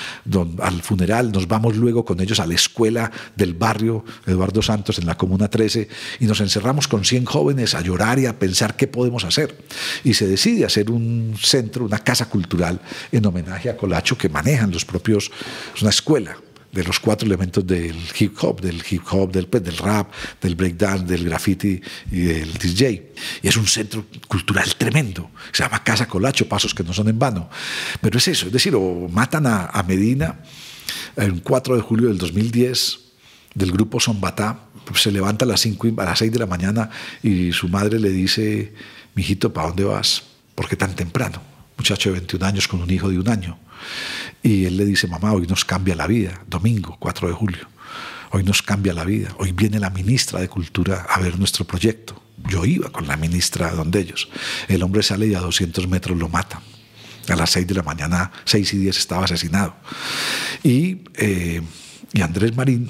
al 0.60 0.82
funeral, 0.82 1.32
nos 1.32 1.48
vamos 1.48 1.76
luego 1.76 2.06
con 2.06 2.20
ellos 2.22 2.40
a 2.40 2.48
la 2.48 2.56
escuela 2.56 3.12
del 3.36 3.54
barrio 3.54 4.06
Eduardo 4.26 4.62
Santos 4.62 5.00
en 5.00 5.06
la 5.06 5.18
Comuna 5.18 5.50
13 5.50 5.88
y 6.20 6.26
nos 6.26 6.40
encerramos 6.40 6.88
con 6.88 7.04
100 7.04 7.26
jóvenes 7.26 7.76
a 7.76 7.82
llorar 7.82 8.20
y 8.20 8.26
a 8.26 8.40
pensar 8.40 8.76
qué 8.76 8.88
podemos 8.88 9.24
hacer. 9.26 9.58
Y 10.04 10.14
se 10.14 10.28
decide 10.28 10.66
hacer 10.66 10.90
un 10.90 11.36
centro, 11.42 11.86
una 11.86 12.00
casa 12.00 12.30
cultural 12.30 12.80
en 13.12 13.26
homenaje 13.26 13.70
a 13.70 13.78
Colacho 13.78 14.18
que 14.18 14.30
manejan 14.30 14.72
los 14.72 14.86
propios, 14.86 15.32
es 15.76 15.82
una 15.82 15.92
escuela 15.92 16.38
de 16.80 16.86
los 16.86 17.00
cuatro 17.00 17.26
elementos 17.26 17.68
del 17.68 17.98
hip 18.18 18.38
hop, 18.42 18.62
del 18.62 18.82
hip 18.90 19.04
hop, 19.12 19.32
del, 19.34 19.48
pues, 19.48 19.62
del 19.62 19.78
rap, 19.78 20.14
del 20.42 20.56
breakdance, 20.56 21.06
del 21.06 21.26
graffiti 21.26 21.82
y 22.10 22.20
del 22.22 22.54
DJ. 22.54 23.14
Y 23.44 23.48
es 23.50 23.58
un 23.58 23.68
centro 23.68 24.06
cultural 24.30 24.74
tremendo. 24.78 25.30
Se 25.52 25.64
llama 25.64 25.84
Casa 25.84 26.08
Colacho, 26.08 26.48
pasos 26.48 26.74
que 26.74 26.84
no 26.84 26.94
son 26.94 27.10
en 27.10 27.20
vano. 27.20 27.50
Pero 28.00 28.18
es 28.18 28.30
eso, 28.30 28.48
es 28.48 28.54
decir, 28.54 28.74
o 28.76 29.10
matan 29.10 29.46
a, 29.46 29.84
Medina 29.88 30.40
el 31.16 31.42
4 31.42 31.76
de 31.76 31.82
julio 31.82 32.08
del 32.08 32.18
2010 32.18 33.00
del 33.56 33.72
grupo 33.72 34.00
Zombatá, 34.00 34.60
se 34.96 35.12
levanta 35.12 35.46
a 35.46 35.48
las, 35.48 35.62
5, 35.62 35.90
a 35.98 36.06
las 36.06 36.20
6 36.20 36.32
de 36.32 36.40
la 36.40 36.46
mañana 36.46 36.90
y 37.22 37.52
su 37.52 37.68
madre 37.68 38.00
le 38.00 38.10
dice, 38.10 38.74
mijito, 39.16 39.52
¿para 39.52 39.68
dónde 39.68 39.84
vas? 39.84 40.24
¿Por 40.56 40.70
qué 40.70 40.76
tan 40.76 40.96
temprano? 40.96 41.42
Muchacho 41.78 42.10
de 42.10 42.20
21 42.20 42.46
años 42.46 42.68
con 42.68 42.82
un 42.82 42.90
hijo 42.90 43.10
de 43.10 43.20
un 43.20 43.28
año. 43.28 43.58
Y 44.42 44.66
él 44.66 44.78
le 44.78 44.86
dice, 44.86 45.08
mamá, 45.08 45.34
hoy 45.34 45.48
nos 45.48 45.66
cambia 45.66 45.96
la 45.96 46.08
vida, 46.08 46.44
domingo 46.48 46.98
4 47.00 47.28
de 47.28 47.34
julio, 47.34 47.68
hoy 48.32 48.44
nos 48.44 48.62
cambia 48.62 48.94
la 48.94 49.04
vida, 49.04 49.34
hoy 49.38 49.52
viene 49.52 49.80
la 49.80 49.90
ministra 49.90 50.40
de 50.40 50.48
Cultura 50.48 51.06
a 51.10 51.20
ver 51.20 51.38
nuestro 51.38 51.66
proyecto. 51.66 52.22
Yo 52.48 52.66
iba 52.66 52.90
con 52.90 53.08
la 53.08 53.18
ministra 53.18 53.72
donde 53.72 54.00
ellos. 54.00 54.30
El 54.68 54.82
hombre 54.84 55.04
sale 55.04 55.28
y 55.28 55.36
a 55.36 55.40
200 55.40 55.88
metros 55.88 56.18
lo 56.18 56.30
matan. 56.30 56.62
A 57.28 57.36
las 57.36 57.52
6 57.52 57.68
de 57.68 57.76
la 57.76 57.84
mañana, 57.84 58.32
6 58.46 58.74
y 58.74 58.78
10 58.78 58.98
estaba 58.98 59.26
asesinado. 59.26 59.76
Y, 60.64 61.02
eh, 61.16 61.62
y 62.14 62.22
Andrés 62.22 62.56
Marín, 62.56 62.90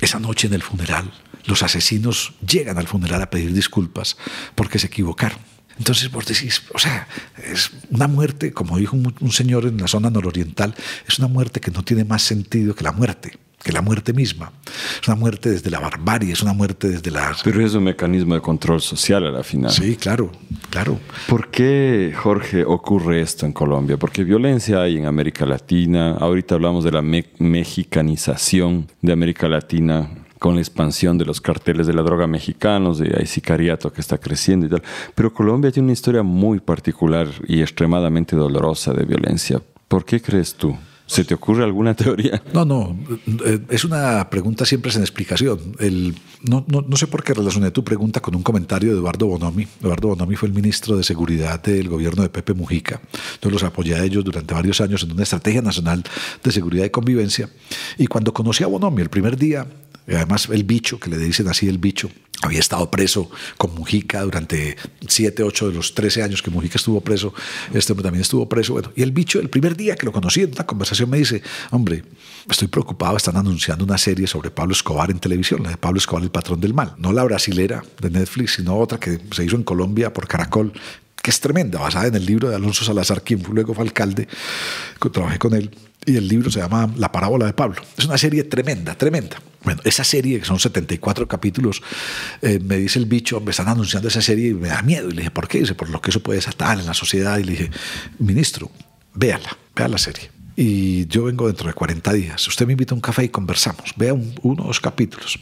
esa 0.00 0.20
noche 0.20 0.46
en 0.48 0.54
el 0.54 0.62
funeral, 0.62 1.10
los 1.46 1.62
asesinos 1.62 2.34
llegan 2.46 2.78
al 2.78 2.86
funeral 2.86 3.22
a 3.22 3.30
pedir 3.30 3.52
disculpas 3.52 4.16
porque 4.54 4.78
se 4.78 4.88
equivocaron 4.88 5.49
entonces 5.80 6.10
vos 6.10 6.26
decís, 6.26 6.62
o 6.74 6.78
sea, 6.78 7.08
es 7.42 7.70
una 7.90 8.06
muerte, 8.06 8.52
como 8.52 8.76
dijo 8.76 8.94
un, 8.96 9.32
señor 9.32 9.64
en 9.64 9.78
la 9.78 9.88
zona 9.88 10.10
nororiental, 10.10 10.74
es 11.08 11.18
una 11.18 11.26
muerte 11.26 11.58
que 11.58 11.70
no 11.70 11.82
tiene 11.82 12.04
más 12.04 12.20
sentido 12.20 12.74
que 12.74 12.84
la 12.84 12.92
muerte 12.92 13.32
que 13.62 13.72
la 13.72 13.82
muerte 13.82 14.14
misma. 14.14 14.52
Es 15.02 15.06
una 15.06 15.18
muerte 15.18 15.50
desde 15.50 15.68
la 15.68 15.80
barbarie, 15.80 16.32
es 16.32 16.40
una 16.40 16.54
muerte 16.54 16.88
desde 16.88 17.10
la... 17.10 17.36
Pero 17.44 17.62
es 17.62 17.74
un 17.74 17.84
mecanismo 17.84 18.34
de 18.34 18.40
control 18.40 18.80
social 18.80 19.26
a 19.26 19.30
la 19.30 19.42
final. 19.42 19.70
Sí, 19.70 19.96
claro, 19.96 20.32
claro. 20.70 20.98
¿Por 21.28 21.50
qué, 21.50 22.14
Jorge, 22.16 22.64
ocurre 22.64 23.20
esto 23.20 23.44
en 23.44 23.52
Colombia? 23.52 23.98
Porque 23.98 24.24
violencia 24.24 24.80
hay 24.80 24.96
en 24.96 25.04
América 25.04 25.44
Latina. 25.44 26.12
Ahorita 26.12 26.54
hablamos 26.54 26.84
de 26.84 26.92
la 26.92 27.02
mexicanización 27.02 28.88
de 29.02 29.12
América 29.12 29.46
Latina 29.46 30.08
con 30.40 30.54
la 30.54 30.62
expansión 30.62 31.18
de 31.18 31.26
los 31.26 31.40
carteles 31.40 31.86
de 31.86 31.92
la 31.92 32.02
droga 32.02 32.26
mexicanos, 32.26 32.98
de 32.98 33.14
hay 33.16 33.26
sicariato 33.26 33.92
que 33.92 34.00
está 34.00 34.16
creciendo 34.16 34.66
y 34.66 34.70
tal. 34.70 34.82
Pero 35.14 35.32
Colombia 35.32 35.70
tiene 35.70 35.86
una 35.86 35.92
historia 35.92 36.22
muy 36.22 36.60
particular 36.60 37.28
y 37.46 37.60
extremadamente 37.60 38.34
dolorosa 38.34 38.94
de 38.94 39.04
violencia. 39.04 39.60
¿Por 39.86 40.04
qué 40.04 40.20
crees 40.20 40.54
tú? 40.54 40.76
¿Se 41.10 41.24
te 41.24 41.34
ocurre 41.34 41.64
alguna 41.64 41.94
teoría? 41.96 42.40
No, 42.54 42.64
no, 42.64 42.96
eh, 43.44 43.58
es 43.68 43.84
una 43.84 44.30
pregunta 44.30 44.64
siempre 44.64 44.92
sin 44.92 45.00
explicación. 45.00 45.58
El, 45.80 46.14
no, 46.42 46.64
no, 46.68 46.82
no, 46.82 46.96
sé 46.96 47.08
por 47.08 47.24
qué 47.24 47.34
relacioné 47.34 47.72
tu 47.72 47.82
pregunta 47.82 48.20
con 48.20 48.36
un 48.36 48.44
comentario 48.44 48.92
de 48.92 48.98
Eduardo 48.98 49.26
Bonomi. 49.26 49.66
Eduardo 49.80 50.06
Bonomi 50.10 50.36
fue 50.36 50.48
el 50.48 50.54
ministro 50.54 50.96
de 50.96 51.02
Seguridad 51.02 51.60
del 51.60 51.88
gobierno 51.88 52.22
de 52.22 52.28
Pepe 52.28 52.54
Mujica. 52.54 53.00
Yo 53.42 53.50
los 53.50 53.64
apoyé 53.64 53.96
a 53.96 54.04
ellos 54.04 54.22
durante 54.22 54.54
varios 54.54 54.80
años 54.80 55.02
en 55.02 55.10
una 55.10 55.24
estrategia 55.24 55.62
nacional 55.62 56.04
de 56.44 56.52
seguridad 56.52 56.84
y 56.84 56.90
convivencia. 56.90 57.50
Y 57.98 58.06
cuando 58.06 58.32
conocí 58.32 58.62
a 58.62 58.68
Bonomi 58.68 59.02
el 59.02 59.10
primer 59.10 59.36
día, 59.36 59.66
además 60.06 60.48
el 60.52 60.62
bicho, 60.62 61.00
que 61.00 61.10
le 61.10 61.18
dicen 61.18 61.48
así 61.48 61.68
el 61.68 61.78
bicho, 61.78 62.08
había 62.42 62.60
estado 62.60 62.90
preso 62.90 63.30
con 63.56 63.74
Mujica 63.74 64.22
durante 64.22 64.76
7, 65.06 65.42
8 65.42 65.68
de 65.68 65.74
los 65.74 65.94
13 65.94 66.22
años 66.22 66.42
que 66.42 66.50
Mujica 66.50 66.76
estuvo 66.76 67.00
preso, 67.00 67.34
este 67.74 67.92
hombre 67.92 68.04
también 68.04 68.22
estuvo 68.22 68.48
preso. 68.48 68.72
Bueno, 68.72 68.92
y 68.96 69.02
el 69.02 69.12
bicho, 69.12 69.40
el 69.40 69.50
primer 69.50 69.76
día 69.76 69.94
que 69.96 70.06
lo 70.06 70.12
conocí 70.12 70.42
en 70.42 70.52
una 70.52 70.64
conversación, 70.66 71.10
me 71.10 71.18
dice, 71.18 71.42
hombre, 71.70 72.02
estoy 72.48 72.68
preocupado, 72.68 73.16
están 73.16 73.36
anunciando 73.36 73.84
una 73.84 73.98
serie 73.98 74.26
sobre 74.26 74.50
Pablo 74.50 74.72
Escobar 74.72 75.10
en 75.10 75.18
televisión, 75.18 75.62
la 75.62 75.70
de 75.70 75.76
Pablo 75.76 75.98
Escobar, 75.98 76.22
el 76.22 76.30
patrón 76.30 76.60
del 76.60 76.72
mal. 76.72 76.94
No 76.98 77.12
la 77.12 77.24
brasilera 77.24 77.82
de 78.00 78.10
Netflix, 78.10 78.54
sino 78.54 78.76
otra 78.76 78.98
que 78.98 79.18
se 79.32 79.44
hizo 79.44 79.56
en 79.56 79.62
Colombia 79.62 80.12
por 80.12 80.26
Caracol, 80.26 80.72
que 81.22 81.30
es 81.30 81.40
tremenda, 81.40 81.78
basada 81.78 82.06
en 82.06 82.14
el 82.14 82.24
libro 82.24 82.48
de 82.48 82.56
Alonso 82.56 82.84
Salazar, 82.84 83.22
quien 83.22 83.42
luego 83.52 83.74
fue 83.74 83.84
alcalde, 83.84 84.26
trabajé 85.12 85.38
con 85.38 85.54
él. 85.54 85.70
Y 86.10 86.16
el 86.16 86.28
libro 86.28 86.50
se 86.50 86.60
llama 86.60 86.92
La 86.96 87.10
parábola 87.12 87.46
de 87.46 87.52
Pablo. 87.52 87.80
Es 87.96 88.04
una 88.04 88.18
serie 88.18 88.44
tremenda, 88.44 88.94
tremenda. 88.94 89.40
Bueno, 89.62 89.80
esa 89.84 90.04
serie, 90.04 90.38
que 90.40 90.44
son 90.44 90.58
74 90.58 91.28
capítulos, 91.28 91.82
eh, 92.42 92.58
me 92.60 92.76
dice 92.76 92.98
el 92.98 93.06
bicho, 93.06 93.40
me 93.40 93.50
están 93.50 93.68
anunciando 93.68 94.08
esa 94.08 94.22
serie 94.22 94.48
y 94.48 94.54
me 94.54 94.68
da 94.68 94.82
miedo. 94.82 95.08
Y 95.08 95.12
le 95.12 95.18
dije, 95.18 95.30
¿por 95.30 95.48
qué? 95.48 95.60
Dice, 95.60 95.74
por 95.74 95.90
lo 95.90 96.00
que 96.00 96.10
eso 96.10 96.20
puede 96.20 96.38
desatar 96.38 96.78
en 96.78 96.86
la 96.86 96.94
sociedad. 96.94 97.38
Y 97.38 97.44
le 97.44 97.52
dije, 97.52 97.70
ministro, 98.18 98.70
véala, 99.14 99.56
vea 99.74 99.88
la 99.88 99.98
serie. 99.98 100.30
Y 100.56 101.06
yo 101.06 101.24
vengo 101.24 101.46
dentro 101.46 101.68
de 101.68 101.74
40 101.74 102.12
días. 102.12 102.46
Usted 102.48 102.66
me 102.66 102.72
invita 102.72 102.94
a 102.94 102.96
un 102.96 103.00
café 103.00 103.24
y 103.24 103.28
conversamos. 103.28 103.94
Vea 103.96 104.12
un, 104.14 104.34
uno 104.42 104.64
o 104.64 104.66
dos 104.66 104.80
capítulos. 104.80 105.38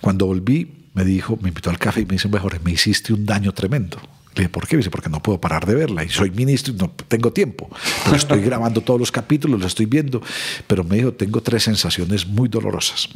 Cuando 0.00 0.26
volví, 0.26 0.88
me 0.94 1.04
dijo, 1.04 1.38
me 1.40 1.48
invitó 1.48 1.70
al 1.70 1.78
café 1.78 2.00
y 2.00 2.06
me 2.06 2.12
dice, 2.12 2.28
mejor, 2.28 2.58
me 2.62 2.72
hiciste 2.72 3.12
un 3.12 3.26
daño 3.26 3.52
tremendo. 3.52 3.98
Le 4.34 4.42
dije, 4.42 4.48
¿por 4.48 4.66
qué? 4.66 4.76
dice, 4.76 4.90
porque 4.90 5.10
no 5.10 5.22
puedo 5.22 5.40
parar 5.40 5.66
de 5.66 5.74
verla 5.74 6.04
y 6.04 6.08
soy 6.08 6.30
ministro 6.30 6.72
y 6.72 6.76
no 6.76 6.90
tengo 7.08 7.32
tiempo. 7.32 7.68
Pero 8.04 8.16
estoy 8.16 8.40
grabando 8.44 8.80
todos 8.80 8.98
los 8.98 9.12
capítulos, 9.12 9.60
los 9.60 9.68
estoy 9.68 9.86
viendo. 9.86 10.22
Pero 10.66 10.84
me 10.84 10.96
dijo, 10.96 11.12
tengo 11.12 11.42
tres 11.42 11.64
sensaciones 11.64 12.26
muy 12.26 12.48
dolorosas. 12.48 13.08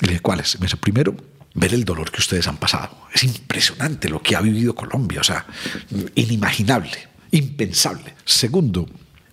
le 0.00 0.08
dije, 0.08 0.20
¿cuáles? 0.20 0.58
Me 0.58 0.66
dice, 0.66 0.76
primero, 0.76 1.14
ver 1.54 1.72
el 1.74 1.84
dolor 1.84 2.10
que 2.10 2.20
ustedes 2.20 2.48
han 2.48 2.56
pasado. 2.56 2.90
Es 3.12 3.22
impresionante 3.22 4.08
lo 4.08 4.20
que 4.20 4.36
ha 4.36 4.40
vivido 4.40 4.74
Colombia, 4.74 5.20
o 5.20 5.24
sea, 5.24 5.46
inimaginable, 6.16 7.08
impensable. 7.30 8.14
Segundo, 8.24 8.88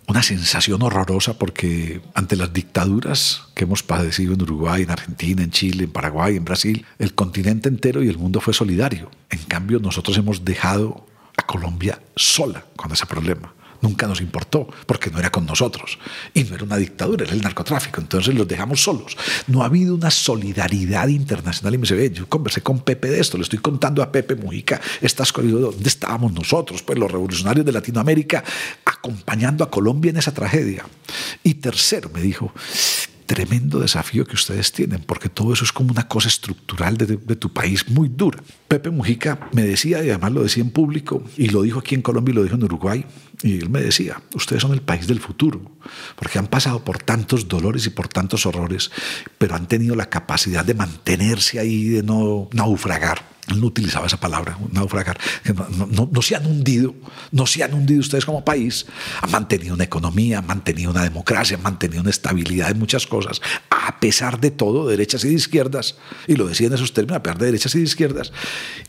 una 0.07 0.21
sensación 0.21 0.81
horrorosa 0.83 1.39
porque 1.39 2.01
ante 2.13 2.35
las 2.35 2.53
dictaduras 2.53 3.43
que 3.55 3.63
hemos 3.63 3.81
padecido 3.81 4.33
en 4.33 4.41
Uruguay, 4.41 4.83
en 4.83 4.91
Argentina, 4.91 5.41
en 5.41 5.51
Chile, 5.51 5.85
en 5.85 5.91
Paraguay, 5.91 6.35
en 6.35 6.45
Brasil, 6.45 6.85
el 6.99 7.15
continente 7.15 7.69
entero 7.69 8.03
y 8.03 8.09
el 8.09 8.17
mundo 8.17 8.41
fue 8.41 8.53
solidario. 8.53 9.09
En 9.29 9.39
cambio, 9.43 9.79
nosotros 9.79 10.17
hemos 10.17 10.45
dejado 10.45 11.07
Colombia 11.45 12.01
sola 12.15 12.63
con 12.75 12.91
ese 12.91 13.05
problema 13.05 13.53
nunca 13.81 14.07
nos 14.07 14.21
importó, 14.21 14.67
porque 14.85 15.09
no 15.09 15.19
era 15.19 15.31
con 15.31 15.45
nosotros. 15.45 15.97
Y 16.33 16.43
no 16.43 16.55
era 16.55 16.63
una 16.63 16.77
dictadura, 16.77 17.25
era 17.25 17.33
el 17.33 17.41
narcotráfico. 17.41 17.99
Entonces 17.99 18.33
los 18.33 18.47
dejamos 18.47 18.81
solos. 18.81 19.17
No 19.47 19.63
ha 19.63 19.65
habido 19.65 19.95
una 19.95 20.11
solidaridad 20.11 21.07
internacional. 21.07 21.73
Y 21.73 21.77
me 21.77 21.81
dice, 21.83 22.11
yo 22.11 22.27
conversé 22.29 22.61
con 22.61 22.79
Pepe 22.79 23.09
de 23.09 23.19
esto, 23.19 23.37
le 23.37 23.43
estoy 23.43 23.59
contando 23.59 24.01
a 24.03 24.11
Pepe 24.11 24.35
Mujica 24.35 24.79
estas 25.01 25.33
cosas. 25.33 25.51
¿Dónde 25.51 25.89
estábamos 25.89 26.31
nosotros? 26.33 26.83
Pues 26.83 26.97
los 26.97 27.11
revolucionarios 27.11 27.65
de 27.65 27.71
Latinoamérica 27.71 28.43
acompañando 28.85 29.63
a 29.63 29.71
Colombia 29.71 30.11
en 30.11 30.17
esa 30.17 30.33
tragedia. 30.33 30.85
Y 31.43 31.55
tercero, 31.55 32.09
me 32.13 32.21
dijo, 32.21 32.53
tremendo 33.31 33.79
desafío 33.79 34.25
que 34.25 34.35
ustedes 34.35 34.73
tienen, 34.73 35.03
porque 35.05 35.29
todo 35.29 35.53
eso 35.53 35.63
es 35.63 35.71
como 35.71 35.91
una 35.91 36.05
cosa 36.05 36.27
estructural 36.27 36.97
de, 36.97 37.15
tu 37.37 37.53
país 37.53 37.89
muy 37.89 38.09
dura. 38.09 38.43
Pepe 38.67 38.89
Mujica 38.89 39.47
me 39.53 39.63
decía, 39.63 40.03
y 40.03 40.09
además 40.09 40.33
lo 40.33 40.43
decía 40.43 40.61
en 40.61 40.71
público, 40.71 41.23
y 41.37 41.47
lo 41.47 41.61
dijo 41.61 41.79
aquí 41.79 41.95
en 41.95 42.01
Colombia 42.01 42.33
y 42.33 42.35
lo 42.35 42.43
dijo 42.43 42.55
en 42.55 42.63
Uruguay, 42.65 43.05
y 43.41 43.59
él 43.59 43.69
me 43.69 43.79
decía, 43.79 44.21
ustedes 44.35 44.61
son 44.61 44.73
el 44.73 44.81
país 44.81 45.07
del 45.07 45.21
futuro, 45.21 45.61
porque 46.17 46.39
han 46.39 46.47
pasado 46.47 46.83
por 46.83 46.97
tantos 46.97 47.47
dolores 47.47 47.85
y 47.85 47.91
por 47.91 48.09
tantos 48.09 48.45
horrores, 48.45 48.91
pero 49.37 49.55
han 49.55 49.65
tenido 49.65 49.95
la 49.95 50.09
capacidad 50.09 50.65
de 50.65 50.73
mantenerse 50.73 51.57
ahí, 51.57 51.87
de 51.87 52.03
no 52.03 52.49
naufragar 52.51 53.30
no 53.47 53.67
utilizaba 53.67 54.07
esa 54.07 54.19
palabra, 54.19 54.57
naufragar, 54.71 55.19
no, 55.89 56.21
se 56.21 56.35
han 56.35 56.45
hundido, 56.45 56.95
no 57.31 57.45
se 57.45 57.63
han 57.63 57.73
hundido 57.73 57.99
ustedes 57.99 58.25
como 58.25 58.45
país, 58.45 58.85
han 59.21 59.31
mantenido 59.31 59.73
una 59.73 59.83
economía, 59.83 60.39
han 60.39 60.47
mantenido 60.47 60.91
una 60.91 61.03
democracia, 61.03 61.57
han 61.57 61.63
mantenido 61.63 62.01
una 62.01 62.09
estabilidad 62.09 62.71
en 62.71 62.79
muchas 62.79 63.07
cosas, 63.07 63.41
a 63.69 63.99
pesar 63.99 64.39
de 64.39 64.51
todo, 64.51 64.87
derechas 64.87 65.23
y 65.25 65.29
de 65.29 65.35
izquierdas, 65.35 65.97
y 66.27 66.35
lo 66.35 66.47
decía 66.47 66.67
en 66.67 66.73
esos 66.73 66.93
términos, 66.93 67.17
a 67.17 67.23
pesar 67.23 67.39
de 67.39 67.45
derechas 67.47 67.75
y 67.75 67.79
de 67.79 67.85
izquierdas, 67.85 68.31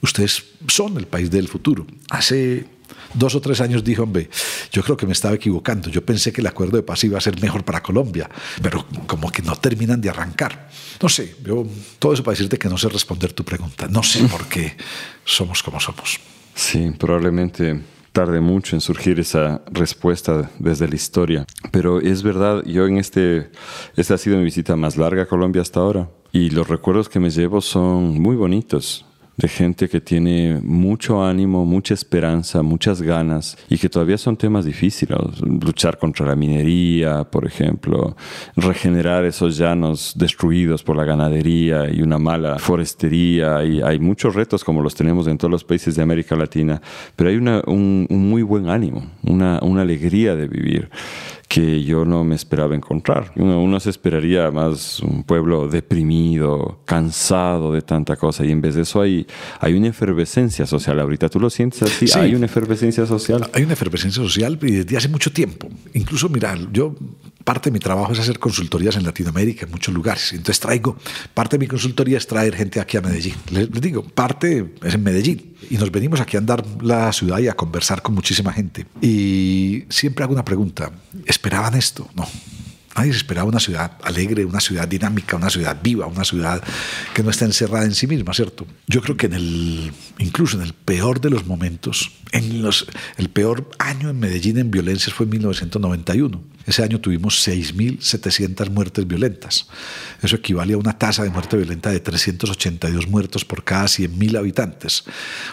ustedes 0.00 0.44
son 0.68 0.96
el 0.96 1.06
país 1.06 1.30
del 1.30 1.48
futuro. 1.48 1.86
Hace 2.10 2.66
dos 3.14 3.34
o 3.34 3.40
tres 3.40 3.60
años 3.60 3.84
dijo, 3.84 4.02
hombre, 4.02 4.28
yo 4.70 4.82
creo 4.82 4.96
que 4.96 5.06
me 5.06 5.12
estaba 5.12 5.34
equivocando. 5.34 5.90
Yo 5.90 6.04
pensé 6.04 6.32
que 6.32 6.40
el 6.40 6.46
acuerdo 6.46 6.76
de 6.76 6.82
paz 6.82 7.04
iba 7.04 7.18
a 7.18 7.20
ser 7.20 7.40
mejor 7.40 7.64
para 7.64 7.82
Colombia, 7.82 8.28
pero 8.60 8.86
como 9.06 9.30
que 9.30 9.42
no 9.42 9.56
terminan 9.56 10.00
de 10.00 10.10
arrancar. 10.10 10.68
No 11.00 11.08
sé, 11.08 11.36
yo 11.44 11.66
todo 11.98 12.12
eso 12.12 12.22
para 12.22 12.32
decirte 12.32 12.58
que 12.58 12.68
no 12.68 12.78
sé 12.78 12.88
responder 12.88 13.32
tu 13.32 13.44
pregunta. 13.44 13.88
No 13.88 14.02
sé 14.02 14.24
por 14.24 14.46
qué 14.46 14.76
somos 15.24 15.62
como 15.62 15.80
somos. 15.80 16.20
Sí, 16.54 16.90
probablemente 16.98 17.80
tarde 18.12 18.40
mucho 18.40 18.76
en 18.76 18.80
surgir 18.80 19.18
esa 19.20 19.62
respuesta 19.70 20.50
desde 20.58 20.86
la 20.86 20.94
historia. 20.94 21.46
Pero 21.70 22.00
es 22.00 22.22
verdad, 22.22 22.62
yo 22.64 22.86
en 22.86 22.98
este, 22.98 23.50
esta 23.96 24.14
ha 24.14 24.18
sido 24.18 24.36
mi 24.36 24.44
visita 24.44 24.76
más 24.76 24.96
larga 24.96 25.22
a 25.22 25.26
Colombia 25.26 25.62
hasta 25.62 25.80
ahora. 25.80 26.10
Y 26.30 26.50
los 26.50 26.68
recuerdos 26.68 27.08
que 27.08 27.20
me 27.20 27.30
llevo 27.30 27.60
son 27.60 28.20
muy 28.20 28.36
bonitos 28.36 29.06
de 29.36 29.48
gente 29.48 29.88
que 29.88 30.00
tiene 30.00 30.60
mucho 30.62 31.24
ánimo, 31.24 31.64
mucha 31.64 31.94
esperanza, 31.94 32.62
muchas 32.62 33.00
ganas 33.00 33.56
y 33.68 33.78
que 33.78 33.88
todavía 33.88 34.18
son 34.18 34.36
temas 34.36 34.64
difíciles. 34.64 35.18
Luchar 35.40 35.98
contra 35.98 36.26
la 36.26 36.36
minería, 36.36 37.24
por 37.24 37.46
ejemplo, 37.46 38.16
regenerar 38.56 39.24
esos 39.24 39.56
llanos 39.56 40.12
destruidos 40.16 40.82
por 40.82 40.96
la 40.96 41.04
ganadería 41.04 41.90
y 41.90 42.02
una 42.02 42.18
mala 42.18 42.58
forestería. 42.58 43.64
Y 43.64 43.80
hay 43.80 43.98
muchos 43.98 44.34
retos 44.34 44.64
como 44.64 44.82
los 44.82 44.94
tenemos 44.94 45.26
en 45.26 45.38
todos 45.38 45.50
los 45.50 45.64
países 45.64 45.96
de 45.96 46.02
América 46.02 46.36
Latina, 46.36 46.80
pero 47.16 47.30
hay 47.30 47.36
una, 47.36 47.62
un, 47.66 48.06
muy 48.10 48.42
buen 48.42 48.68
ánimo, 48.68 49.06
una, 49.22 49.58
una 49.62 49.82
alegría 49.82 50.36
de 50.36 50.46
vivir 50.46 50.90
que 51.52 51.84
yo 51.84 52.06
no 52.06 52.24
me 52.24 52.34
esperaba 52.34 52.74
encontrar. 52.74 53.30
Uno, 53.36 53.78
se 53.78 53.90
esperaría 53.90 54.50
más 54.50 55.00
un 55.00 55.22
pueblo 55.22 55.68
deprimido, 55.68 56.80
cansado 56.86 57.74
de 57.74 57.82
tanta 57.82 58.16
cosa, 58.16 58.42
y 58.46 58.50
en 58.50 58.62
vez 58.62 58.74
de 58.74 58.82
eso 58.82 59.02
hay, 59.02 59.26
hay 59.60 59.74
una 59.74 59.88
efervescencia 59.88 60.64
social. 60.64 60.98
Ahorita 60.98 61.28
tú 61.28 61.38
lo 61.38 61.50
sientes 61.50 61.82
así, 61.82 62.06
hay 62.18 62.34
una 62.34 62.46
efervescencia 62.46 63.04
social. 63.04 63.50
Hay 63.52 63.64
una 63.64 63.74
efervescencia 63.74 64.22
social 64.22 64.58
desde 64.58 64.96
hace 64.96 65.10
mucho 65.10 65.30
tiempo. 65.30 65.68
Incluso, 65.92 66.30
mira, 66.30 66.56
yo 66.72 66.94
parte 67.44 67.70
de 67.70 67.72
mi 67.72 67.78
trabajo 67.78 68.12
es 68.12 68.18
hacer 68.18 68.38
consultorías 68.38 68.96
en 68.96 69.04
Latinoamérica, 69.04 69.66
en 69.66 69.70
muchos 69.72 69.94
lugares. 69.94 70.32
Entonces 70.32 70.60
traigo, 70.60 70.96
parte 71.34 71.56
de 71.56 71.60
mi 71.60 71.66
consultoría 71.66 72.18
es 72.18 72.26
traer 72.26 72.54
gente 72.54 72.80
aquí 72.80 72.96
a 72.96 73.00
Medellín. 73.00 73.34
Les, 73.50 73.70
digo, 73.70 74.02
parte 74.04 74.74
es 74.82 74.94
en 74.94 75.02
Medellín. 75.02 75.56
Y 75.70 75.76
nos 75.76 75.90
venimos 75.90 76.20
aquí 76.20 76.36
a 76.36 76.40
andar 76.40 76.64
la 76.82 77.12
ciudad 77.12 77.38
y 77.38 77.48
a 77.48 77.54
conversar 77.54 78.02
con 78.02 78.14
muchísima 78.14 78.52
gente. 78.52 78.86
Y 79.00 79.84
siempre 79.88 80.24
hago 80.24 80.32
una 80.32 80.44
pregunta, 80.44 80.90
¿esperaban 81.26 81.74
esto? 81.74 82.08
No. 82.14 82.26
Nadie 82.94 83.12
esperaba 83.12 83.48
una 83.48 83.60
ciudad 83.60 83.92
alegre, 84.02 84.44
una 84.44 84.60
ciudad 84.60 84.86
dinámica, 84.86 85.36
una 85.36 85.48
ciudad 85.48 85.78
viva, 85.82 86.06
una 86.06 86.24
ciudad 86.24 86.62
que 87.14 87.22
no 87.22 87.30
está 87.30 87.46
encerrada 87.46 87.86
en 87.86 87.94
sí 87.94 88.06
misma, 88.06 88.34
¿cierto? 88.34 88.66
Yo 88.86 89.00
creo 89.00 89.16
que 89.16 89.30
incluso 90.18 90.58
en 90.58 90.62
el 90.62 90.74
peor 90.74 91.18
de 91.20 91.30
los 91.30 91.46
momentos, 91.46 92.12
en 92.32 92.62
el 93.16 93.30
peor 93.30 93.70
año 93.78 94.10
en 94.10 94.18
Medellín 94.18 94.58
en 94.58 94.70
violencias 94.70 95.14
fue 95.14 95.24
en 95.24 95.30
1991 95.30 96.51
ese 96.66 96.82
año 96.82 97.00
tuvimos 97.00 97.46
6.700 97.46 98.70
muertes 98.70 99.06
violentas. 99.06 99.66
Eso 100.22 100.36
equivale 100.36 100.74
a 100.74 100.78
una 100.78 100.96
tasa 100.96 101.24
de 101.24 101.30
muerte 101.30 101.56
violenta 101.56 101.90
de 101.90 102.00
382 102.00 103.08
muertos 103.08 103.44
por 103.44 103.64
cada 103.64 103.84
100.000 103.84 104.38
habitantes. 104.38 105.04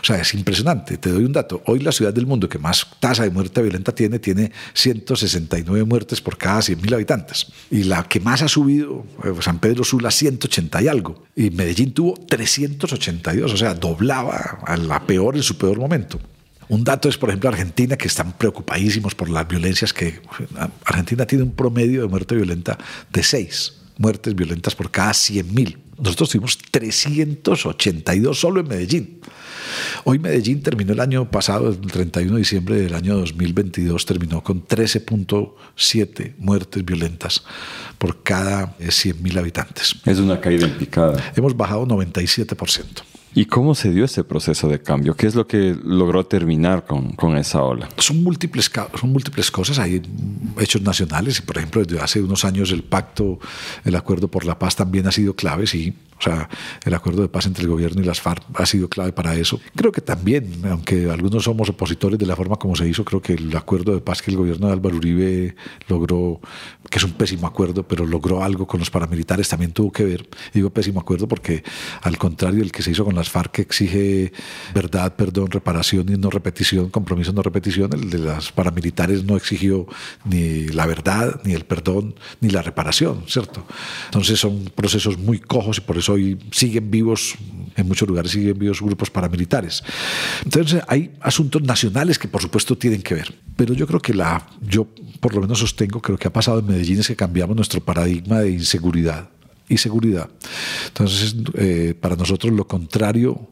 O 0.02 0.06
sea, 0.06 0.22
es 0.22 0.34
impresionante. 0.34 0.98
Te 0.98 1.10
doy 1.10 1.24
un 1.24 1.34
dato. 1.34 1.62
Hoy 1.66 1.80
la 1.80 1.92
ciudad 1.92 2.14
del 2.14 2.26
mundo 2.26 2.48
que 2.48 2.60
más 2.60 2.88
tasa 3.00 3.24
de 3.24 3.30
muerte 3.30 3.62
violenta 3.62 3.94
tiene, 3.94 4.20
tiene 4.20 4.52
169 4.74 5.84
muertes 5.86 6.22
por 6.22 6.38
cada 6.38 6.60
100.000 6.60 6.94
habitantes. 6.94 7.48
Y 7.72 7.84
la 7.84 8.04
que 8.04 8.20
más 8.20 8.42
ha 8.42 8.48
subido, 8.48 9.06
eh, 9.24 9.34
San 9.42 9.60
Pedro 9.60 9.84
Sula, 9.84 10.12
180 10.12 10.82
y 10.82 10.88
algo. 10.88 11.24
Y 11.36 11.50
Medellín 11.50 11.94
tuvo 11.94 12.14
382, 12.28 13.54
o 13.54 13.58
sea, 13.58 13.74
doblaba 13.74 14.60
a 14.66 14.78
la 14.78 15.06
peor 15.06 15.36
en 15.36 15.44
su 15.44 15.58
peor 15.58 15.80
momento. 15.80 16.20
Un 16.70 16.84
dato 16.84 17.10
es, 17.10 17.18
por 17.18 17.30
ejemplo, 17.30 17.50
Argentina, 17.50 17.98
que 17.98 18.08
están 18.08 18.38
preocupadísimos 18.38 19.16
por 19.16 19.30
las 19.30 19.48
violencias 19.48 19.92
que 19.92 20.22
Argentina 20.86 21.26
tiene 21.26 21.44
un 21.44 21.52
promedio 21.52 22.04
de 22.04 22.08
muerte 22.08 22.36
violenta 22.36 22.78
de 23.12 23.24
seis 23.24 23.74
muertes 23.98 24.34
violentas 24.34 24.76
por 24.76 24.90
cada 24.90 25.12
100.000. 25.12 25.78
Nosotros 25.98 26.30
tuvimos 26.30 26.58
382 26.72 28.40
solo 28.40 28.62
en 28.62 28.68
Medellín. 28.68 29.20
Hoy 30.06 30.20
Medellín 30.20 30.64
terminó 30.64 30.94
el 30.94 31.00
año 31.02 31.30
pasado, 31.30 31.70
el 31.70 31.80
31 31.80 32.34
de 32.34 32.40
diciembre 32.40 32.76
del 32.78 32.96
año 32.96 33.18
2022, 33.18 34.06
terminó 34.06 34.42
con 34.42 34.66
13.7 34.66 36.36
muertes 36.38 36.86
violentas 36.86 37.44
por 37.98 38.24
cada 38.24 38.78
100.000 38.78 39.38
habitantes. 39.38 39.96
Es 40.06 40.20
una 40.20 40.40
caída 40.40 40.66
en 40.66 40.78
picada. 40.78 41.34
Hemos 41.36 41.56
bajado 41.56 41.86
97%. 41.86 43.09
¿Y 43.36 43.46
cómo 43.46 43.76
se 43.76 43.92
dio 43.92 44.06
ese 44.06 44.24
proceso 44.24 44.68
de 44.68 44.82
cambio? 44.82 45.16
¿Qué 45.16 45.28
es 45.28 45.36
lo 45.36 45.48
que 45.48 45.78
logró 45.84 46.26
terminar 46.26 46.86
con, 46.86 47.14
con, 47.14 47.38
esa 47.38 47.64
ola? 47.64 47.88
Son 47.98 48.24
múltiples, 48.24 48.72
son 49.00 49.12
múltiples 49.12 49.52
cosas. 49.52 49.80
Hay 49.80 50.02
hechos 50.60 50.82
nacionales 50.82 51.40
por 51.42 51.58
ejemplo, 51.58 51.84
desde 51.84 52.02
hace 52.02 52.22
unos 52.22 52.46
años 52.46 52.72
el 52.72 52.84
pacto, 52.84 53.40
el 53.84 53.96
acuerdo 53.96 54.28
por 54.28 54.46
la 54.46 54.58
paz 54.58 54.76
también 54.76 55.08
ha 55.08 55.12
sido 55.12 55.36
clave, 55.36 55.68
sí. 55.68 55.94
O 56.20 56.22
sea, 56.22 56.50
el 56.84 56.94
acuerdo 56.94 57.22
de 57.22 57.30
paz 57.30 57.46
entre 57.46 57.64
el 57.64 57.70
gobierno 57.70 58.02
y 58.02 58.06
las 58.06 58.20
FARC 58.20 58.44
ha 58.56 58.66
sido 58.66 58.90
clave 58.90 59.14
para 59.14 59.36
eso. 59.36 59.60
Creo 59.76 59.92
que 59.92 60.02
también, 60.02 60.62
aunque 60.70 61.10
algunos 61.10 61.46
somos 61.46 61.70
opositores 61.70 62.20
de 62.20 62.26
la 62.26 62.36
forma 62.36 62.58
como 62.58 62.76
se 62.76 62.88
hizo, 62.88 63.06
creo 63.06 63.22
que 63.22 63.34
el 63.34 63.56
acuerdo 63.56 63.94
de 63.94 64.02
paz 64.02 64.22
que 64.22 64.32
el 64.32 64.38
gobierno 64.38 64.68
de 64.68 64.74
Álvaro 64.74 64.98
Uribe 64.98 65.56
logró, 65.88 66.42
que 66.90 66.98
es 66.98 67.04
un 67.06 67.14
pésimo 67.14 67.48
acuerdo, 67.48 67.84
pero 67.84 68.06
logró 68.06 68.44
algo 68.44 68.68
con 68.68 68.82
los 68.82 68.90
paramilitares, 68.90 69.48
también 69.48 69.72
tuvo 69.72 69.92
que 69.92 70.04
ver. 70.04 70.30
Digo 70.54 70.70
pésimo 70.72 71.00
acuerdo 71.00 71.28
porque, 71.28 71.64
al 72.02 72.18
contrario, 72.18 72.64
el 72.64 72.72
que 72.72 72.82
se 72.82 72.92
hizo 72.92 73.06
con 73.06 73.16
las 73.16 73.30
FARC 73.30 73.60
exige 73.60 74.34
verdad, 74.74 75.16
perdón, 75.16 75.52
reparación 75.52 76.10
y 76.10 76.18
no 76.18 76.30
repetición, 76.30 76.90
compromiso 76.90 77.32
no 77.32 77.42
repetición, 77.42 77.94
el 77.94 78.10
de 78.10 78.20
las 78.20 78.52
paramilitares 78.52 79.24
no 79.24 79.38
exigió 79.38 79.88
ni 80.26 80.68
la 80.68 80.86
verdad, 80.86 81.42
ni 81.46 81.54
el 81.54 81.64
perdón, 81.64 82.16
ni 82.42 82.50
la 82.50 82.62
reparación, 82.62 83.24
¿cierto? 83.28 83.66
Entonces 84.06 84.38
son 84.38 84.70
procesos 84.76 85.18
muy 85.18 85.40
cojos 85.40 85.78
y 85.78 85.82
por 85.82 85.98
eso 85.98 86.09
hoy 86.10 86.38
siguen 86.52 86.92
vivos, 86.92 87.36
en 87.76 87.88
muchos 87.88 88.08
lugares 88.08 88.32
siguen 88.32 88.58
vivos 88.58 88.82
grupos 88.82 89.10
paramilitares. 89.10 89.84
Entonces 90.44 90.82
hay 90.88 91.12
asuntos 91.22 91.62
nacionales 91.62 92.20
que 92.20 92.28
por 92.28 92.42
supuesto 92.42 92.78
tienen 92.78 93.02
que 93.02 93.16
ver, 93.16 93.34
pero 93.56 93.74
yo 93.74 93.88
creo 93.88 94.00
que 94.00 94.14
la, 94.14 94.46
yo 94.62 94.88
por 95.20 95.34
lo 95.34 95.42
menos 95.42 95.60
sostengo 95.60 96.02
que 96.02 96.12
lo 96.12 96.18
que 96.18 96.28
ha 96.28 96.34
pasado 96.34 96.60
en 96.60 96.68
Medellín 96.68 97.00
es 97.00 97.08
que 97.08 97.16
cambiamos 97.16 97.56
nuestro 97.56 97.82
paradigma 97.82 98.40
de 98.40 98.52
inseguridad 98.52 99.30
y 99.68 99.78
seguridad. 99.78 100.30
Entonces, 100.88 101.36
eh, 101.54 101.94
para 102.00 102.16
nosotros 102.16 102.52
lo 102.54 102.68
contrario 102.68 103.52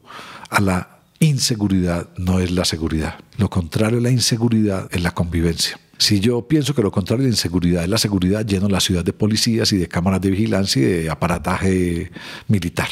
a 0.49 0.59
la 0.59 0.99
inseguridad 1.19 2.09
no 2.17 2.39
es 2.39 2.51
la 2.51 2.65
seguridad. 2.65 3.19
Lo 3.37 3.49
contrario 3.49 3.99
a 3.99 4.01
la 4.01 4.09
inseguridad 4.09 4.87
es 4.91 5.01
la 5.01 5.11
convivencia. 5.11 5.79
Si 5.97 6.19
yo 6.19 6.47
pienso 6.47 6.75
que 6.75 6.81
lo 6.81 6.91
contrario 6.91 7.23
de 7.23 7.31
inseguridad 7.31 7.83
es 7.83 7.89
la 7.89 7.97
seguridad, 7.97 8.45
lleno 8.45 8.69
la 8.69 8.79
ciudad 8.79 9.03
de 9.03 9.13
policías 9.13 9.71
y 9.73 9.77
de 9.77 9.87
cámaras 9.87 10.21
de 10.21 10.29
vigilancia 10.29 10.81
y 10.81 10.85
de 10.85 11.09
aparataje 11.09 12.11
militar. 12.47 12.87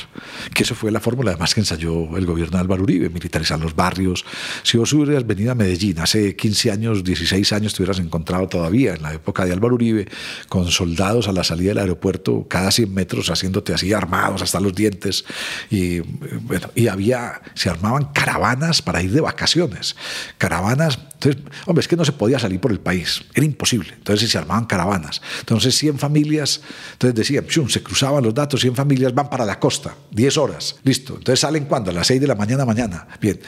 Que 0.54 0.64
eso 0.64 0.74
fue 0.74 0.92
la 0.92 1.00
fórmula 1.00 1.32
además 1.32 1.54
que 1.54 1.62
ensayó 1.62 2.18
el 2.18 2.26
gobierno 2.26 2.58
de 2.58 2.62
Álvaro 2.62 2.84
Uribe, 2.84 3.10
militarizar 3.10 3.60
los 3.60 3.76
barrios. 3.76 4.26
Si 4.64 4.78
vos 4.78 4.92
hubieras 4.94 5.26
venido 5.28 5.52
a 5.52 5.56
Medellín 5.56 6.00
hace 6.00 6.36
15 6.36 6.72
años, 6.72 7.04
16 7.04 7.54
años, 7.54 7.74
te 7.74 7.84
hubieras 7.84 8.00
encontrado 8.00 8.48
todavía 8.48 8.96
en 8.96 9.04
la 9.04 9.14
época 9.14 9.46
de 9.46 9.54
Álvaro 9.54 9.76
Uribe 9.76 10.08
con 10.50 10.72
soldados 10.72 11.28
a 11.28 11.32
la 11.32 11.44
salida 11.44 11.70
del 11.70 11.80
aeropuerto 11.80 12.48
cada 12.50 12.72
100 12.72 12.92
metros 12.94 13.30
haciéndote 13.30 13.74
así 13.74 13.94
armados 13.94 14.42
hasta 14.42 14.60
los 14.60 14.74
dientes. 14.74 15.26
Y, 15.70 16.00
bueno, 16.00 16.72
y 16.74 16.88
había, 16.88 17.42
se 17.54 17.70
armaban 17.70 18.06
caravanas 18.14 18.82
para 18.82 19.04
ir 19.04 19.12
de 19.12 19.22
vacaciones. 19.22 19.96
Caravanas, 20.38 21.00
entonces, 21.14 21.44
hombre, 21.66 21.82
es 21.82 21.88
que 21.88 21.96
no 21.96 22.06
se 22.06 22.12
podía 22.12 22.40
salir 22.40 22.60
por 22.60 22.72
el 22.72 22.80
país 22.80 22.95
era 23.34 23.46
imposible. 23.46 23.94
Entonces 23.94 24.30
se 24.30 24.38
armaban 24.38 24.66
caravanas. 24.66 25.22
Entonces 25.40 25.76
100 25.76 26.00
familias, 26.00 26.62
entonces 26.94 27.16
decían, 27.16 27.46
se 27.70 27.84
cruzaban 27.84 28.24
los 28.24 28.34
datos, 28.34 28.62
100 28.62 28.76
familias 28.76 29.14
van 29.14 29.30
para 29.30 29.46
la 29.46 29.60
costa, 29.60 29.96
10 30.12 30.38
horas, 30.38 30.76
listo. 30.84 31.16
Entonces 31.18 31.40
salen 31.40 31.66
cuando, 31.66 31.92
a 31.92 31.94
las 31.94 32.08
6 32.08 32.22
de 32.22 32.28
la 32.28 32.36
mañana, 32.36 32.66
mañana. 32.66 33.08
Bien, 33.20 33.40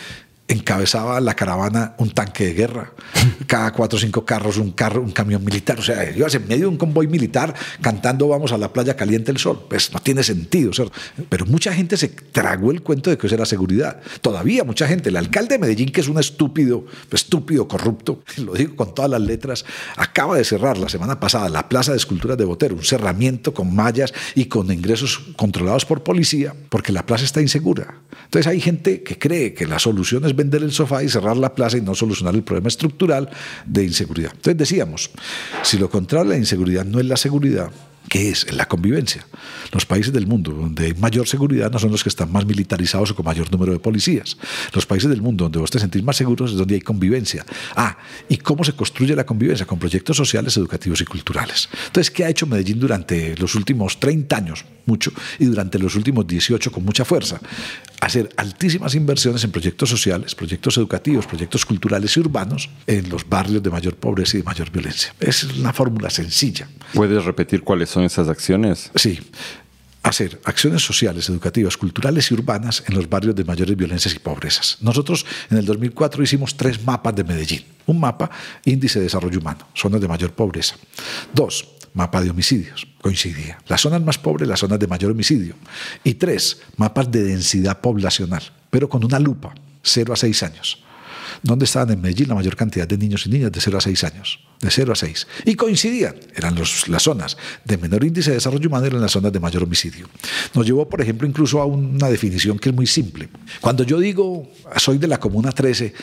encabezaba 0.48 1.20
la 1.20 1.36
caravana 1.36 1.96
un 1.98 2.12
tanque 2.12 2.46
de 2.46 2.54
guerra, 2.54 2.92
cada 3.48 3.72
cuatro 3.74 3.98
o 3.98 4.00
cinco 4.00 4.26
carros 4.26 4.58
un 4.58 4.72
carro, 4.72 5.02
un 5.02 5.12
camión 5.12 5.44
militar, 5.44 5.80
o 5.80 5.82
sea, 5.82 6.10
ibas 6.16 6.36
en 6.36 6.48
medio 6.48 6.62
de 6.62 6.68
un 6.68 6.78
convoy 6.78 7.08
militar 7.08 7.54
cantando 7.82 8.28
vamos 8.28 8.52
a 8.52 8.58
la 8.58 8.72
playa 8.72 8.96
caliente 8.96 9.32
el 9.32 9.38
sol, 9.38 9.66
pues 9.70 9.92
no 9.92 10.00
tiene 10.00 10.24
sentido, 10.24 10.72
pero 11.30 11.46
mucha 11.46 11.74
gente 11.74 11.98
se 11.98 12.08
tragó 12.08 12.72
el 12.72 12.82
cuento 12.82 13.10
de 13.10 13.18
que 13.18 13.28
eso 13.28 13.36
era 13.36 13.46
seguridad, 13.46 14.00
todavía 14.22 14.64
mucha 14.64 14.88
gente, 14.88 15.10
el 15.10 15.18
alcalde 15.18 15.56
de 15.56 15.60
Medellín 15.60 15.92
que 15.92 16.02
es 16.02 16.08
un 16.08 16.18
estúpido, 16.18 16.86
estúpido, 17.12 17.68
corrupto, 17.68 18.24
lo 18.38 18.54
digo 18.54 18.76
con 18.76 18.96
todas 18.96 19.12
las 19.12 19.22
letras, 19.22 19.66
acaba 19.98 20.38
de 20.38 20.46
cerrar 20.46 20.78
la 20.78 20.90
semana 20.90 21.20
pasada 21.20 21.50
la 21.50 21.68
Plaza 21.68 21.92
de 21.92 21.98
Esculturas 21.98 22.38
de 22.38 22.46
Botero, 22.46 22.76
un 22.76 22.84
cerramiento 22.84 23.54
con 23.54 23.76
mallas 23.76 24.14
y 24.36 24.46
con 24.46 24.72
ingresos 24.72 25.20
controlados 25.36 25.86
por 25.86 26.04
policía, 26.04 26.54
porque 26.70 26.92
la 26.92 27.06
plaza 27.06 27.26
está 27.26 27.42
insegura. 27.42 27.96
Entonces 28.26 28.48
hay 28.48 28.60
gente 28.60 29.04
que 29.04 29.18
cree 29.18 29.54
que 29.54 29.66
la 29.66 29.80
solución 29.80 30.26
es 30.26 30.36
vender 30.38 30.64
el 30.64 30.72
sofá 30.72 31.04
y 31.04 31.10
cerrar 31.10 31.36
la 31.36 31.54
plaza 31.54 31.78
y 31.78 31.82
no 31.82 31.96
solucionar 31.96 32.36
el 32.36 32.44
problema 32.44 32.70
estructural 32.70 33.30
de 33.66 33.84
inseguridad. 33.84 34.32
Entonces 34.34 34.58
decíamos, 34.58 35.10
si 35.64 35.78
lo 35.78 35.90
contrario 35.90 36.32
la 36.32 36.38
inseguridad 36.38 36.86
no 36.86 37.00
es 37.00 37.06
la 37.06 37.18
seguridad, 37.18 37.72
¿Qué 38.10 38.30
es? 38.30 38.54
La 38.54 38.68
convivencia. 38.68 39.26
Los 39.74 39.86
países 39.86 40.14
del 40.14 40.28
mundo 40.28 40.52
donde 40.52 40.86
hay 40.86 40.94
mayor 40.94 41.28
seguridad 41.28 41.70
no 41.70 41.78
son 41.78 41.92
los 41.92 42.04
que 42.04 42.10
están 42.10 42.32
más 42.32 42.46
militarizados 42.46 43.12
o 43.12 43.16
con 43.16 43.26
mayor 43.26 43.52
número 43.52 43.74
de 43.74 43.80
policías. 43.80 44.38
Los 44.74 44.86
países 44.86 45.10
del 45.10 45.22
mundo 45.22 45.46
donde 45.46 45.60
vos 45.60 45.70
te 45.70 45.80
sentís 45.80 46.04
más 46.04 46.16
seguros 46.16 46.52
es 46.52 46.58
donde 46.58 46.76
hay 46.76 46.82
convivencia. 46.82 47.46
Ah, 47.76 47.98
¿y 48.30 48.38
cómo 48.38 48.64
se 48.64 48.74
construye 48.74 49.14
la 49.14 49.26
convivencia? 49.26 49.66
Con 49.66 49.78
proyectos 49.78 50.16
sociales, 50.16 50.56
educativos 50.56 51.02
y 51.02 51.06
culturales. 51.06 51.68
Entonces, 51.88 52.10
¿qué 52.10 52.24
ha 52.24 52.30
hecho 52.30 52.48
Medellín 52.48 52.80
durante 52.80 53.36
los 53.36 53.56
últimos 53.56 54.00
30 54.00 54.38
años? 54.38 54.66
Mucho. 54.86 55.12
Y 55.40 55.46
durante 55.46 55.78
los 55.78 55.96
últimos 55.96 56.26
18 56.26 56.72
con 56.72 56.86
mucha 56.86 57.04
fuerza. 57.04 57.42
Hacer 58.02 58.30
altísimas 58.38 58.96
inversiones 58.96 59.44
en 59.44 59.52
proyectos 59.52 59.90
sociales, 59.90 60.36
proyectos 60.36 60.78
educativos, 60.78 61.26
proyectos 61.26 61.66
culturales 61.66 62.16
y 62.16 62.20
urbanos 62.20 62.70
en 62.86 63.10
los 63.10 63.28
barrios 63.28 63.62
de 63.64 63.70
mayor 63.70 63.96
pobreza 63.96 64.38
y 64.38 64.42
de 64.42 64.46
mayor 64.46 64.72
violencia. 64.72 65.14
Es 65.20 65.44
una 65.44 65.74
fórmula 65.74 66.10
sencilla. 66.10 66.68
¿Puedes 66.94 67.26
repetir 67.26 67.64
cuáles 67.64 67.90
son? 67.90 68.08
esas 68.08 68.28
acciones? 68.30 68.92
Sí. 68.96 69.20
Hacer 70.04 70.40
acciones 70.46 70.82
sociales, 70.82 71.28
educativas, 71.30 71.76
culturales 71.76 72.32
y 72.32 72.34
urbanas 72.34 72.84
en 72.88 72.96
los 72.96 73.10
barrios 73.10 73.36
de 73.36 73.44
mayores 73.44 73.76
violencias 73.76 74.16
y 74.16 74.20
pobrezas. 74.20 74.78
Nosotros 74.80 75.26
en 75.50 75.58
el 75.58 75.66
2004 75.66 76.24
hicimos 76.24 76.56
tres 76.56 76.84
mapas 76.86 77.16
de 77.16 77.26
Medellín. 77.26 77.66
Un 77.88 78.00
mapa, 78.00 78.30
índice 78.64 79.00
de 79.00 79.04
desarrollo 79.06 79.40
humano, 79.40 79.68
zonas 79.76 80.00
de 80.00 80.08
mayor 80.08 80.32
pobreza. 80.32 80.76
Dos, 81.34 81.68
mapa 81.98 82.22
de 82.22 82.30
homicidios, 82.30 82.88
coincidía. 83.02 83.58
Las 83.68 83.82
zonas 83.82 84.02
más 84.02 84.20
pobres, 84.20 84.48
las 84.48 84.60
zonas 84.60 84.80
de 84.80 84.88
mayor 84.88 85.12
homicidio. 85.12 85.56
Y 86.04 86.14
tres, 86.14 86.62
mapas 86.78 87.12
de 87.12 87.24
densidad 87.24 87.82
poblacional, 87.82 88.44
pero 88.70 88.88
con 88.88 89.04
una 89.04 89.20
lupa, 89.20 89.56
0 89.82 90.14
a 90.14 90.16
6 90.16 90.44
años. 90.44 90.84
¿Dónde 91.44 91.66
estaban 91.66 91.92
en 91.92 92.02
Medellín 92.02 92.30
la 92.30 92.36
mayor 92.36 92.56
cantidad 92.56 92.88
de 92.88 92.98
niños 92.98 93.26
y 93.26 93.30
niñas 93.30 93.52
de 93.52 93.60
0 93.60 93.78
a 93.78 93.82
6 93.82 94.04
años? 94.04 94.40
De 94.60 94.70
0 94.70 94.94
a 94.94 94.96
6. 94.96 95.28
Y 95.46 95.56
coincidían, 95.56 96.16
eran 96.36 96.56
las 96.56 97.04
zonas 97.04 97.38
de 97.66 97.78
menor 97.78 98.04
índice 98.04 98.30
de 98.30 98.36
desarrollo 98.38 98.70
humano, 98.70 98.86
eran 98.86 99.02
las 99.02 99.12
zonas 99.12 99.34
de 99.34 99.40
mayor 99.40 99.64
homicidio. 99.64 100.08
Nos 100.54 100.66
llevó, 100.66 100.88
por 100.88 101.02
ejemplo, 101.02 101.28
incluso 101.28 101.62
a 101.62 101.66
una 101.66 102.10
definición 102.10 102.60
que 102.60 102.70
es 102.70 102.76
muy 102.76 102.88
simple. 102.88 103.30
Cuando 103.60 103.84
yo 103.84 104.00
digo, 104.00 104.52
soy 104.78 104.98
de 105.00 105.08
la 105.08 105.20
Comuna 105.20 105.52
13, 105.52 105.94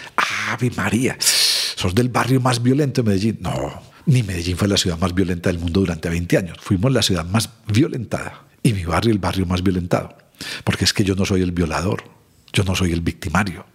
¡Ave 0.51 0.71
María! 0.77 1.17
¿Sos 1.21 1.95
del 1.95 2.09
barrio 2.09 2.41
más 2.41 2.63
violento 2.63 3.03
de 3.03 3.09
Medellín? 3.09 3.39
No, 3.41 3.83
ni 4.07 4.23
Medellín 4.23 4.57
fue 4.57 4.69
la 4.69 4.77
ciudad 4.77 4.99
más 4.99 5.15
violenta 5.15 5.51
del 5.51 5.59
mundo 5.59 5.81
durante 5.81 6.09
20 6.09 6.37
años. 6.37 6.59
Fuimos 6.61 6.93
la 6.93 7.03
ciudad 7.03 7.25
más 7.25 7.49
violentada 7.67 8.45
y 8.63 8.73
mi 8.73 8.85
barrio 8.85 9.13
el 9.13 9.19
barrio 9.19 9.47
más 9.47 9.63
violentado. 9.63 10.17
Porque 10.65 10.85
es 10.85 10.93
que 10.93 11.05
yo 11.05 11.15
no 11.15 11.25
soy 11.25 11.43
el 11.43 11.53
violador, 11.53 12.05
yo 12.53 12.65
no 12.65 12.75
soy 12.75 12.93
el 12.93 13.01
victimario. 13.01 13.67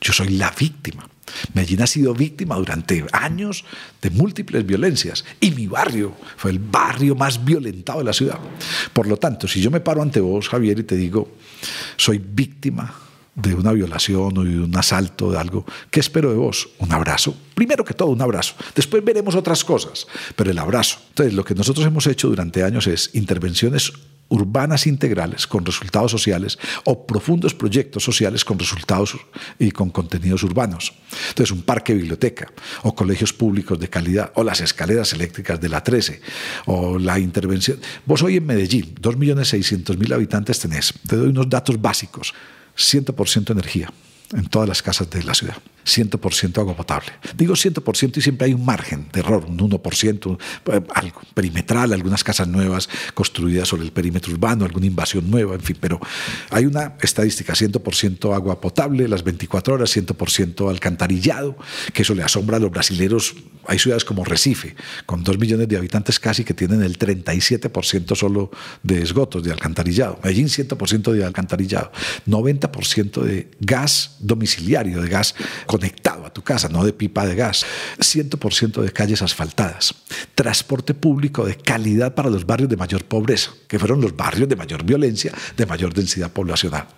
Yo 0.00 0.12
soy 0.12 0.30
la 0.30 0.50
víctima. 0.58 1.08
Medellín 1.54 1.82
ha 1.82 1.86
sido 1.86 2.12
víctima 2.12 2.56
durante 2.56 3.04
años 3.12 3.64
de 4.00 4.10
múltiples 4.10 4.66
violencias 4.66 5.24
y 5.40 5.52
mi 5.52 5.66
barrio 5.68 6.14
fue 6.36 6.50
el 6.50 6.58
barrio 6.58 7.14
más 7.14 7.44
violentado 7.44 8.00
de 8.00 8.04
la 8.06 8.12
ciudad. 8.12 8.38
Por 8.92 9.06
lo 9.06 9.16
tanto, 9.16 9.46
si 9.46 9.60
yo 9.60 9.70
me 9.70 9.80
paro 9.80 10.02
ante 10.02 10.20
vos, 10.20 10.48
Javier, 10.48 10.80
y 10.80 10.82
te 10.82 10.96
digo, 10.96 11.36
soy 11.96 12.18
víctima 12.18 12.92
de 13.34 13.54
una 13.54 13.72
violación 13.72 14.36
o 14.36 14.44
de 14.44 14.60
un 14.60 14.76
asalto, 14.76 15.32
de 15.32 15.38
algo, 15.38 15.64
¿qué 15.90 16.00
espero 16.00 16.30
de 16.30 16.36
vos? 16.36 16.68
Un 16.78 16.92
abrazo. 16.92 17.34
Primero 17.54 17.84
que 17.84 17.94
todo, 17.94 18.08
un 18.08 18.20
abrazo. 18.20 18.54
Después 18.74 19.04
veremos 19.04 19.34
otras 19.34 19.64
cosas, 19.64 20.06
pero 20.36 20.50
el 20.50 20.58
abrazo. 20.58 20.98
Entonces, 21.08 21.34
lo 21.34 21.44
que 21.44 21.54
nosotros 21.54 21.86
hemos 21.86 22.06
hecho 22.06 22.28
durante 22.28 22.62
años 22.62 22.86
es 22.86 23.10
intervenciones 23.14 23.92
urbanas 24.32 24.86
integrales 24.86 25.46
con 25.46 25.64
resultados 25.64 26.10
sociales 26.10 26.58
o 26.84 27.06
profundos 27.06 27.54
proyectos 27.54 28.02
sociales 28.02 28.44
con 28.44 28.58
resultados 28.58 29.16
y 29.58 29.70
con 29.70 29.90
contenidos 29.90 30.42
urbanos. 30.42 30.94
Entonces, 31.28 31.52
un 31.52 31.62
parque 31.62 31.92
biblioteca 31.94 32.50
o 32.82 32.94
colegios 32.94 33.32
públicos 33.32 33.78
de 33.78 33.88
calidad 33.88 34.32
o 34.34 34.42
las 34.42 34.60
escaleras 34.60 35.12
eléctricas 35.12 35.60
de 35.60 35.68
la 35.68 35.84
13 35.84 36.20
o 36.66 36.98
la 36.98 37.18
intervención. 37.18 37.78
Vos 38.06 38.22
hoy 38.22 38.38
en 38.38 38.46
Medellín, 38.46 38.94
2.600.000 38.94 40.14
habitantes 40.14 40.58
tenés. 40.60 40.94
Te 41.06 41.16
doy 41.16 41.28
unos 41.28 41.50
datos 41.50 41.80
básicos. 41.80 42.32
100% 42.76 43.50
energía 43.50 43.92
en 44.32 44.46
todas 44.46 44.68
las 44.68 44.82
casas 44.82 45.10
de 45.10 45.22
la 45.22 45.34
ciudad. 45.34 45.56
100% 45.84 46.58
agua 46.58 46.76
potable. 46.76 47.12
Digo 47.36 47.54
100% 47.54 48.16
y 48.16 48.20
siempre 48.20 48.46
hay 48.46 48.54
un 48.54 48.64
margen 48.64 49.08
de 49.12 49.20
error, 49.20 49.44
un 49.46 49.58
1%, 49.58 50.38
eh, 50.66 50.80
algo 50.94 51.20
perimetral, 51.34 51.92
algunas 51.92 52.24
casas 52.24 52.48
nuevas 52.48 52.88
construidas 53.14 53.68
sobre 53.68 53.84
el 53.84 53.92
perímetro 53.92 54.32
urbano, 54.32 54.64
alguna 54.64 54.86
invasión 54.86 55.30
nueva, 55.30 55.54
en 55.54 55.60
fin, 55.60 55.76
pero 55.80 56.00
hay 56.50 56.66
una 56.66 56.94
estadística, 57.00 57.54
100% 57.54 58.34
agua 58.34 58.60
potable, 58.60 59.08
las 59.08 59.22
24 59.22 59.74
horas, 59.74 59.96
100% 59.96 60.70
alcantarillado, 60.70 61.56
que 61.92 62.02
eso 62.02 62.14
le 62.14 62.22
asombra 62.22 62.56
a 62.56 62.60
los 62.60 62.70
brasileros. 62.70 63.34
Hay 63.66 63.78
ciudades 63.78 64.04
como 64.04 64.24
Recife, 64.24 64.74
con 65.06 65.22
2 65.22 65.38
millones 65.38 65.68
de 65.68 65.76
habitantes 65.76 66.18
casi, 66.18 66.44
que 66.44 66.54
tienen 66.54 66.82
el 66.82 66.98
37% 66.98 68.16
solo 68.16 68.50
de 68.82 69.02
esgotos, 69.02 69.42
de 69.42 69.52
alcantarillado. 69.52 70.18
Medellín 70.22 70.48
100% 70.48 71.12
de 71.12 71.24
alcantarillado, 71.24 71.92
90% 72.26 73.22
de 73.22 73.50
gas 73.60 74.16
domiciliario, 74.18 75.00
de 75.00 75.08
gas 75.08 75.34
conectado 75.72 76.26
a 76.26 76.30
tu 76.30 76.42
casa, 76.42 76.68
no 76.68 76.84
de 76.84 76.92
pipa 76.92 77.24
de 77.24 77.34
gas. 77.34 77.64
100% 77.98 78.82
de 78.82 78.92
calles 78.92 79.22
asfaltadas. 79.22 79.94
Transporte 80.34 80.92
público 80.92 81.46
de 81.46 81.56
calidad 81.56 82.14
para 82.14 82.28
los 82.28 82.44
barrios 82.44 82.68
de 82.68 82.76
mayor 82.76 83.06
pobreza, 83.06 83.52
que 83.68 83.78
fueron 83.78 84.02
los 84.02 84.14
barrios 84.14 84.50
de 84.50 84.54
mayor 84.54 84.84
violencia, 84.84 85.32
de 85.56 85.64
mayor 85.64 85.94
densidad 85.94 86.30
poblacional. 86.30 86.88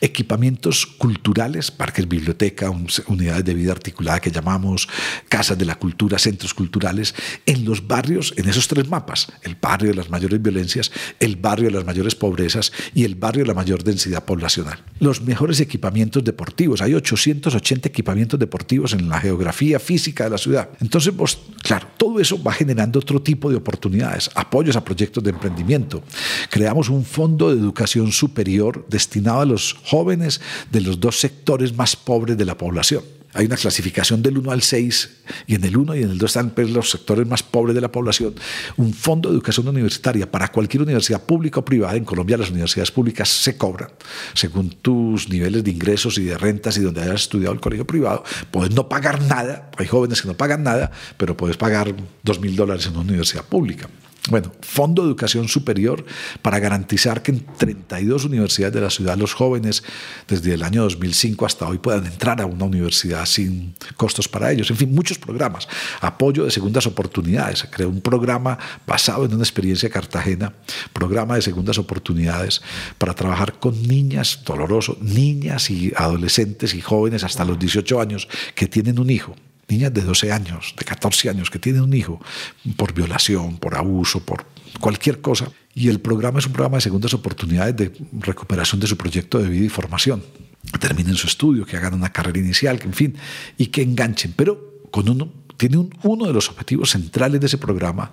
Equipamientos 0.00 0.84
culturales, 0.84 1.70
parques, 1.70 2.08
biblioteca, 2.08 2.70
unidades 3.06 3.44
de 3.44 3.54
vida 3.54 3.70
articulada 3.70 4.18
que 4.18 4.32
llamamos 4.32 4.88
casas 5.28 5.56
de 5.56 5.64
la 5.64 5.76
cultura, 5.76 6.18
centros 6.18 6.54
culturales, 6.54 7.14
en 7.46 7.64
los 7.64 7.86
barrios, 7.86 8.34
en 8.36 8.48
esos 8.48 8.66
tres 8.66 8.88
mapas, 8.88 9.28
el 9.42 9.54
barrio 9.54 9.90
de 9.90 9.94
las 9.94 10.10
mayores 10.10 10.42
violencias, 10.42 10.90
el 11.20 11.36
barrio 11.36 11.66
de 11.66 11.76
las 11.76 11.84
mayores 11.84 12.16
pobrezas 12.16 12.72
y 12.94 13.04
el 13.04 13.14
barrio 13.14 13.44
de 13.44 13.48
la 13.48 13.54
mayor 13.54 13.84
densidad 13.84 14.24
poblacional. 14.24 14.82
Los 14.98 15.22
mejores 15.22 15.60
equipamientos 15.60 16.24
deportivos, 16.24 16.82
hay 16.82 16.94
880 16.94 17.88
equipamientos 17.88 18.23
deportivos 18.28 18.92
en 18.92 19.08
la 19.08 19.20
geografía 19.20 19.78
física 19.78 20.24
de 20.24 20.30
la 20.30 20.38
ciudad. 20.38 20.70
Entonces, 20.80 21.14
vos, 21.14 21.38
claro, 21.62 21.86
todo 21.96 22.20
eso 22.20 22.42
va 22.42 22.52
generando 22.52 22.98
otro 22.98 23.20
tipo 23.20 23.50
de 23.50 23.56
oportunidades, 23.56 24.30
apoyos 24.34 24.76
a 24.76 24.84
proyectos 24.84 25.22
de 25.22 25.30
emprendimiento. 25.30 26.02
Creamos 26.50 26.88
un 26.88 27.04
fondo 27.04 27.50
de 27.50 27.60
educación 27.60 28.12
superior 28.12 28.86
destinado 28.88 29.40
a 29.40 29.46
los 29.46 29.76
jóvenes 29.84 30.40
de 30.70 30.80
los 30.80 30.98
dos 31.00 31.20
sectores 31.20 31.74
más 31.74 31.96
pobres 31.96 32.36
de 32.36 32.44
la 32.44 32.56
población 32.56 33.02
hay 33.34 33.46
una 33.46 33.56
clasificación 33.56 34.22
del 34.22 34.38
1 34.38 34.50
al 34.52 34.62
6 34.62 35.10
y 35.48 35.56
en 35.56 35.64
el 35.64 35.76
1 35.76 35.96
y 35.96 36.02
en 36.04 36.10
el 36.10 36.18
2 36.18 36.30
están 36.30 36.50
pues, 36.50 36.70
los 36.70 36.90
sectores 36.90 37.26
más 37.26 37.42
pobres 37.42 37.74
de 37.74 37.80
la 37.80 37.90
población. 37.90 38.34
Un 38.76 38.94
fondo 38.94 39.28
de 39.28 39.34
educación 39.34 39.66
universitaria 39.66 40.30
para 40.30 40.48
cualquier 40.48 40.84
universidad 40.84 41.22
pública 41.22 41.60
o 41.60 41.64
privada. 41.64 41.96
En 41.96 42.04
Colombia 42.04 42.36
las 42.36 42.50
universidades 42.50 42.92
públicas 42.92 43.28
se 43.28 43.56
cobran 43.56 43.90
según 44.34 44.70
tus 44.70 45.28
niveles 45.28 45.64
de 45.64 45.70
ingresos 45.72 46.16
y 46.18 46.24
de 46.24 46.38
rentas 46.38 46.76
y 46.78 46.80
donde 46.80 47.02
hayas 47.02 47.22
estudiado 47.22 47.52
el 47.52 47.60
colegio 47.60 47.86
privado. 47.86 48.22
Puedes 48.52 48.72
no 48.72 48.88
pagar 48.88 49.20
nada. 49.22 49.70
Hay 49.76 49.86
jóvenes 49.86 50.22
que 50.22 50.28
no 50.28 50.36
pagan 50.36 50.62
nada, 50.62 50.92
pero 51.16 51.36
puedes 51.36 51.56
pagar 51.56 51.92
2 52.22 52.40
mil 52.40 52.54
dólares 52.54 52.86
en 52.86 52.92
una 52.92 53.02
universidad 53.02 53.44
pública. 53.44 53.88
Bueno, 54.30 54.50
Fondo 54.62 55.02
de 55.02 55.08
Educación 55.08 55.48
Superior 55.48 56.02
para 56.40 56.58
garantizar 56.58 57.22
que 57.22 57.32
en 57.32 57.44
32 57.58 58.24
universidades 58.24 58.72
de 58.74 58.80
la 58.80 58.88
ciudad 58.88 59.18
los 59.18 59.34
jóvenes 59.34 59.82
desde 60.26 60.54
el 60.54 60.62
año 60.62 60.82
2005 60.84 61.44
hasta 61.44 61.68
hoy 61.68 61.76
puedan 61.76 62.06
entrar 62.06 62.40
a 62.40 62.46
una 62.46 62.64
universidad 62.64 63.26
sin 63.26 63.74
costos 63.98 64.26
para 64.26 64.50
ellos. 64.50 64.70
En 64.70 64.78
fin, 64.78 64.94
muchos 64.94 65.18
programas. 65.18 65.68
Apoyo 66.00 66.44
de 66.44 66.50
segundas 66.50 66.86
oportunidades. 66.86 67.58
Se 67.58 67.68
creó 67.68 67.90
un 67.90 68.00
programa 68.00 68.58
basado 68.86 69.26
en 69.26 69.34
una 69.34 69.42
experiencia 69.42 69.90
cartagena, 69.90 70.54
programa 70.94 71.34
de 71.34 71.42
segundas 71.42 71.76
oportunidades 71.76 72.62
para 72.96 73.12
trabajar 73.12 73.58
con 73.58 73.86
niñas, 73.86 74.40
doloroso, 74.42 74.96
niñas 75.02 75.68
y 75.70 75.92
adolescentes 75.94 76.72
y 76.72 76.80
jóvenes 76.80 77.24
hasta 77.24 77.44
los 77.44 77.58
18 77.58 78.00
años 78.00 78.26
que 78.54 78.68
tienen 78.68 78.98
un 78.98 79.10
hijo 79.10 79.36
niñas 79.68 79.92
de 79.92 80.02
12 80.02 80.32
años, 80.32 80.74
de 80.78 80.84
14 80.84 81.30
años 81.30 81.50
que 81.50 81.58
tienen 81.58 81.82
un 81.82 81.94
hijo 81.94 82.20
por 82.76 82.92
violación, 82.92 83.56
por 83.58 83.74
abuso, 83.76 84.24
por 84.24 84.46
cualquier 84.80 85.20
cosa. 85.20 85.50
Y 85.74 85.88
el 85.88 86.00
programa 86.00 86.38
es 86.38 86.46
un 86.46 86.52
programa 86.52 86.76
de 86.76 86.82
segundas 86.82 87.14
oportunidades 87.14 87.76
de 87.76 87.92
recuperación 88.20 88.80
de 88.80 88.86
su 88.86 88.96
proyecto 88.96 89.38
de 89.38 89.48
vida 89.48 89.66
y 89.66 89.68
formación. 89.68 90.22
Que 90.72 90.78
terminen 90.78 91.14
su 91.14 91.26
estudio, 91.26 91.66
que 91.66 91.76
hagan 91.76 91.94
una 91.94 92.12
carrera 92.12 92.38
inicial, 92.38 92.78
que 92.78 92.86
en 92.86 92.94
fin, 92.94 93.16
y 93.58 93.66
que 93.66 93.82
enganchen, 93.82 94.32
pero 94.34 94.80
con 94.90 95.08
uno 95.08 95.43
tiene 95.56 95.88
uno 96.02 96.26
de 96.26 96.32
los 96.32 96.48
objetivos 96.48 96.90
centrales 96.90 97.40
de 97.40 97.46
ese 97.46 97.58
programa 97.58 98.12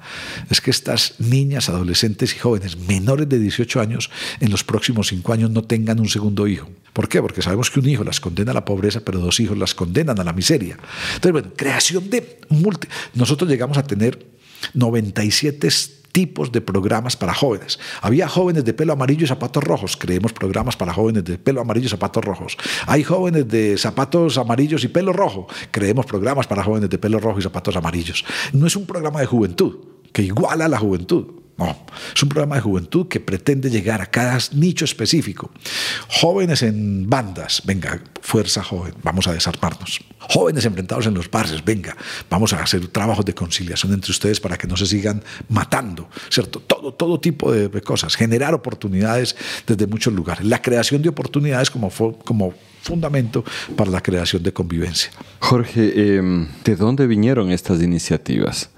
es 0.50 0.62
que 0.62 0.72
estas 0.72 1.16
niñas, 1.20 1.70
adolescentes 1.70 2.36
y 2.36 2.40
jóvenes 2.40 2.78
menores 2.78 3.28
de 3.28 3.40
18 3.40 3.82
años 3.82 4.10
en 4.40 4.52
los 4.52 4.64
próximos 4.64 5.08
cinco 5.08 5.34
años 5.34 5.50
no 5.50 5.64
tengan 5.64 6.00
un 6.00 6.10
segundo 6.10 6.48
hijo. 6.48 6.70
¿Por 6.94 7.08
qué? 7.08 7.22
Porque 7.22 7.42
sabemos 7.42 7.72
que 7.72 7.80
un 7.80 7.90
hijo 7.90 8.04
las 8.04 8.20
condena 8.20 8.52
a 8.52 8.54
la 8.54 8.66
pobreza, 8.66 9.00
pero 9.02 9.20
dos 9.20 9.40
hijos 9.40 9.58
las 9.58 9.74
condenan 9.74 10.20
a 10.20 10.24
la 10.24 10.34
miseria. 10.34 10.78
Entonces, 11.16 11.32
bueno, 11.32 11.52
creación 11.56 12.10
de 12.10 12.42
multi... 12.50 12.88
Nosotros 13.14 13.50
llegamos 13.50 13.78
a 13.78 13.84
tener 13.84 14.26
97 14.74 15.70
tipos 16.12 16.52
de 16.52 16.62
programas 16.62 17.16
para 17.16 17.34
jóvenes. 17.34 17.80
Había 18.02 18.28
jóvenes 18.28 18.66
de 18.66 18.74
pelo 18.74 18.94
amarillo 18.94 19.26
y 19.26 19.28
zapatos 19.28 19.64
rojos, 19.64 19.98
creemos 19.98 20.34
programas 20.34 20.76
para 20.76 20.94
jóvenes 20.94 21.24
de 21.24 21.38
pelo 21.38 21.62
amarillo 21.62 21.88
y 21.88 21.90
zapatos 21.90 22.24
rojos. 22.24 22.58
Hay 22.88 23.04
jóvenes 23.04 23.48
de 23.48 23.78
zapatos 23.78 24.38
amarillos 24.38 24.84
y 24.84 24.88
pelo 24.88 25.14
rojo, 25.14 25.48
creemos 25.72 26.06
programas 26.06 26.48
para 26.48 26.64
jóvenes 26.64 26.90
de 26.90 26.98
pelo 26.98 27.20
rojo 27.20 27.40
y 27.40 27.42
zapatos 27.42 27.76
amarillos. 27.76 28.26
No 28.54 28.68
es 28.68 28.76
un 28.76 28.86
programa 28.86 29.20
de 29.20 29.26
juventud 29.26 29.78
que 30.12 30.24
iguala 30.24 30.66
a 30.66 30.70
la 30.70 30.80
juventud. 30.80 31.41
Es 32.16 32.24
un 32.24 32.30
programa 32.30 32.56
de 32.56 32.62
juventud 32.62 33.08
que 33.08 33.20
pretende 33.20 33.70
llegar 33.70 34.02
a 34.02 34.06
cada 34.06 34.38
nicho 34.54 34.86
específico. 34.86 35.52
Jóvenes 36.08 36.64
en 36.64 37.10
bandas, 37.10 37.62
venga, 37.66 38.02
fuerza 38.22 38.64
joven, 38.64 38.94
vamos 39.04 39.28
a 39.28 39.34
desarmarnos. 39.34 40.00
Jóvenes 40.20 40.66
enfrentados 40.66 41.08
en 41.08 41.14
los 41.14 41.30
barrios, 41.30 41.64
venga, 41.64 41.96
vamos 42.30 42.54
a 42.54 42.62
hacer 42.62 42.88
trabajos 42.88 43.26
de 43.26 43.34
conciliación 43.34 43.94
entre 43.94 44.12
ustedes 44.12 44.40
para 44.40 44.58
que 44.58 44.68
no 44.68 44.78
se 44.78 44.86
sigan 44.86 45.24
matando, 45.50 46.10
¿cierto? 46.30 46.60
Todo, 46.60 46.94
todo 46.94 47.20
tipo 47.20 47.52
de, 47.52 47.82
cosas, 47.82 48.16
generar 48.16 48.54
oportunidades 48.54 49.36
desde 49.66 49.88
muchos 49.88 50.14
lugares. 50.14 50.46
La 50.46 50.62
creación 50.62 51.02
de 51.02 51.10
oportunidades 51.10 51.70
como, 51.70 51.90
como 51.90 52.54
fundamento 52.82 53.44
para 53.76 53.92
la 53.92 54.02
creación 54.02 54.44
de 54.44 54.54
convivencia. 54.54 55.12
Jorge, 55.40 56.18
em, 56.18 56.48
¿de 56.64 56.76
dónde 56.76 57.08
vinieron 57.08 57.52
estas 57.52 57.82
iniciativas? 57.82 58.70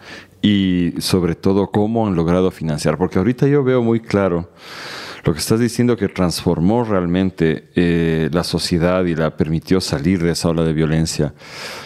Y 0.43 0.93
sobre 0.99 1.35
todo 1.35 1.71
cómo 1.71 2.05
han 2.05 2.15
logrado 2.15 2.51
financiar, 2.51 2.97
porque 2.97 3.17
ahorita 3.17 3.47
yo 3.47 3.63
veo 3.63 3.81
muy 3.81 4.01
claro 4.01 4.49
lo 5.23 5.31
que 5.31 5.39
estás 5.39 5.57
diciendo 5.57 5.95
que 5.95 6.09
transformó 6.09 6.83
realmente 6.83 7.69
eh, 7.75 8.29
la 8.33 8.43
sociedad 8.43 9.05
y 9.05 9.15
la 9.15 9.37
permitió 9.37 9.79
salir 9.79 10.21
de 10.21 10.31
esa 10.31 10.49
ola 10.49 10.63
de 10.63 10.73
violencia, 10.73 11.33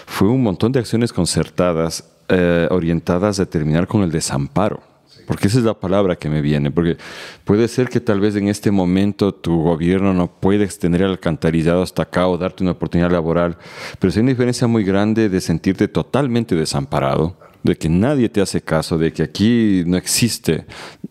fue 0.08 0.28
un 0.28 0.42
montón 0.42 0.72
de 0.72 0.80
acciones 0.80 1.14
concertadas 1.14 2.04
eh, 2.30 2.68
orientadas 2.72 3.40
a 3.40 3.46
terminar 3.46 3.88
con 3.88 4.02
el 4.02 4.12
desamparo. 4.12 4.82
Porque 5.28 5.48
esa 5.50 5.58
es 5.58 5.66
la 5.66 5.74
palabra 5.74 6.16
que 6.16 6.30
me 6.30 6.42
viene, 6.42 6.72
porque 6.72 6.96
puede 7.44 7.68
ser 7.68 7.90
que 7.90 8.00
tal 8.00 8.22
vez 8.22 8.38
en 8.38 8.48
este 8.48 8.72
momento 8.72 9.34
tu 9.34 9.62
gobierno 9.62 10.14
no 10.14 10.28
puede 10.28 10.64
extender 10.64 11.02
el 11.02 11.10
alcantarillado 11.10 11.84
hasta 11.84 12.04
acá 12.04 12.28
o 12.28 12.38
darte 12.38 12.64
una 12.64 12.72
oportunidad 12.72 13.12
laboral, 13.12 13.58
pero 14.00 14.14
hay 14.14 14.22
una 14.22 14.30
diferencia 14.30 14.68
muy 14.68 14.86
grande 14.86 15.28
de 15.28 15.42
sentirte 15.42 15.90
totalmente 15.90 16.56
desamparado 16.56 17.36
de 17.64 17.76
que 17.76 17.90
nadie 17.90 18.30
te 18.30 18.42
hace 18.42 18.62
caso, 18.62 18.98
de 18.98 19.12
que 19.12 19.24
aquí 19.24 19.84
no 19.86 19.98
existe 19.98 20.66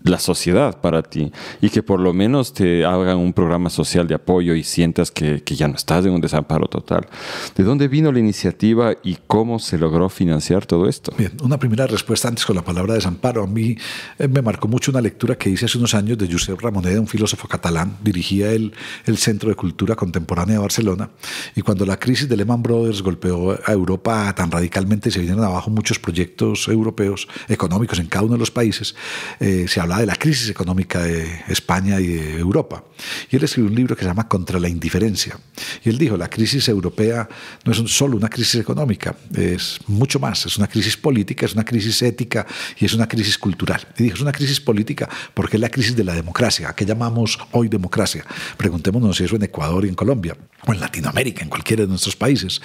la 0.07 0.19
sociedad 0.19 0.81
para 0.81 1.03
ti 1.03 1.33
y 1.61 1.69
que 1.71 1.83
por 1.83 2.01
lo 2.01 2.13
menos 2.13 2.53
te 2.53 2.85
hagan 2.85 3.19
un 3.19 3.33
programa 3.33 3.71
social 3.71 4.07
de 4.07 4.15
apoyo 4.15 4.55
y 4.55 4.63
sientas 4.63 5.11
que, 5.11 5.43
que, 5.43 5.57
ya 5.57 5.69
no 5.69 5.75
estás 5.75 6.05
en 6.05 6.13
un 6.13 6.21
desamparo 6.21 6.67
total. 6.69 7.07
¿De 7.55 7.65
dónde 7.65 7.89
vino 7.89 8.13
la 8.13 8.19
iniciativa 8.19 8.95
y 9.03 9.19
cómo 9.27 9.59
se 9.59 9.79
logró 9.79 10.09
financiar 10.09 10.67
todo 10.67 10.89
esto? 10.89 11.13
Bien, 11.19 11.33
una 11.43 11.59
primera 11.59 11.87
respuesta 11.87 12.29
antes 12.29 12.47
con 12.47 12.57
la 12.57 12.63
palabra 12.63 12.95
desamparo. 12.95 13.43
A 13.43 13.47
mí 13.47 13.77
eh, 14.19 14.29
me 14.29 14.43
marcó 14.43 14.69
mucho 14.69 14.91
una 14.91 15.01
lectura 15.01 15.37
que 15.37 15.51
hice 15.51 15.65
hace 15.65 15.79
unos 15.79 15.95
años 15.95 16.19
de 16.19 16.31
Josep 16.31 16.61
Ramoneda, 16.61 17.01
un 17.01 17.09
filósofo 17.09 17.49
catalán, 17.49 17.97
dirigía 18.03 18.53
el, 18.53 18.73
el 19.07 19.17
Centro 19.19 19.49
de 19.49 19.57
Cultura 19.57 19.95
Contemporánea 19.95 20.57
de 20.57 20.61
Barcelona 20.61 21.11
y 21.55 21.63
cuando 21.63 21.85
la 21.85 21.99
crisis 21.99 22.29
de 22.29 22.37
Lehman 22.37 22.63
Brothers 22.63 23.03
golpeó 23.03 23.59
a 23.65 23.73
Europa 23.73 24.35
tan 24.35 24.51
radicalmente 24.51 25.11
se 25.11 25.19
vinieron 25.21 25.45
abajo 25.45 25.71
muchos 25.71 25.99
proyectos 25.99 26.69
europeos 26.69 27.29
económicos 27.49 27.99
en 27.99 28.07
cada 28.07 28.25
uno 28.25 28.35
de 28.35 28.39
los 28.39 28.51
países, 28.51 28.95
eh, 29.41 29.67
se 29.69 29.81
hablaba 29.81 29.96
de 30.01 30.07
la 30.07 30.17
crisis 30.17 30.49
económica 30.49 31.03
de 31.03 31.43
España 31.49 32.01
y 32.01 32.07
de 32.07 32.39
Europa. 32.39 32.85
Y 33.31 33.37
él 33.37 33.45
escribió 33.45 33.71
un 33.71 33.77
libro 33.77 33.97
que 33.97 34.03
se 34.03 34.09
llama 34.09 34.29
Contra 34.29 34.59
la 34.59 34.69
indiferencia. 34.69 35.39
Y 35.85 35.89
él 35.89 35.99
dijo, 35.99 36.17
la 36.17 36.29
crisis 36.29 36.69
europea 36.69 37.29
no 37.65 37.73
es 37.73 37.79
solo 37.91 38.17
una 38.17 38.29
crisis 38.29 38.57
económica, 38.57 39.17
es 39.35 39.79
mucho 39.87 40.19
más, 40.19 40.47
es 40.47 40.57
una 40.57 40.67
crisis 40.67 40.97
política, 40.97 41.47
es 41.47 41.55
una 41.55 41.65
crisis 41.65 42.03
ética 42.03 42.47
y 42.79 42.85
es 42.85 42.95
una 42.95 43.09
crisis 43.09 43.39
cultural. 43.39 43.87
Y 43.99 44.05
dijo, 44.05 44.17
es 44.17 44.23
una 44.23 44.33
crisis 44.33 44.61
política 44.61 45.09
porque 45.35 45.57
es 45.57 45.61
la 45.61 45.69
crisis 45.69 45.97
de 45.97 46.05
la 46.05 46.15
democracia, 46.15 46.73
que 46.75 46.85
llamamos 46.85 47.39
hoy 47.53 47.69
democracia. 47.69 48.25
Preguntémonos 48.57 49.17
si 49.17 49.25
eso 49.25 49.37
en 49.37 49.43
Ecuador 49.43 49.85
y 49.85 49.89
en 49.89 49.95
Colombia, 49.95 50.37
o 50.67 50.73
en 50.73 50.81
Latinoamérica, 50.81 51.43
en 51.43 51.49
cualquiera 51.49 51.83
de 51.83 51.89
nuestros 51.89 52.17
países. 52.17 52.61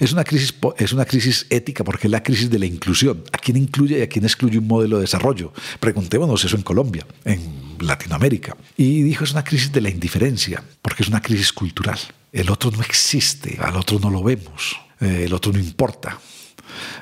Es 0.00 0.12
una 0.12 0.24
crisis, 0.24 0.54
es 0.78 0.92
una 0.92 1.04
crisis 1.04 1.46
ética 1.50 1.84
porque 1.84 2.06
es 2.06 2.10
la 2.10 2.22
crisis 2.22 2.50
de 2.50 2.58
la 2.58 2.66
inclusión. 2.66 3.22
¿A 3.32 3.38
quién 3.38 3.56
incluye 3.56 3.98
y 3.98 4.02
a 4.02 4.08
quién 4.08 4.24
excluye 4.24 4.58
un 4.58 4.66
modelo 4.66 4.96
de 4.96 5.02
desarrollo? 5.02 5.52
Preguntémonos 5.80 6.44
eso 6.44 6.56
en 6.56 6.62
Colombia, 6.62 6.75
en 7.24 7.76
Latinoamérica. 7.80 8.56
Y 8.76 9.02
dijo, 9.02 9.24
es 9.24 9.32
una 9.32 9.44
crisis 9.44 9.72
de 9.72 9.80
la 9.80 9.90
indiferencia, 9.90 10.62
porque 10.82 11.02
es 11.02 11.08
una 11.08 11.20
crisis 11.20 11.52
cultural. 11.52 11.98
El 12.32 12.50
otro 12.50 12.70
no 12.70 12.82
existe, 12.82 13.58
al 13.60 13.76
otro 13.76 13.98
no 13.98 14.10
lo 14.10 14.22
vemos, 14.22 14.76
eh, 15.00 15.24
el 15.26 15.32
otro 15.32 15.52
no 15.52 15.58
importa 15.58 16.18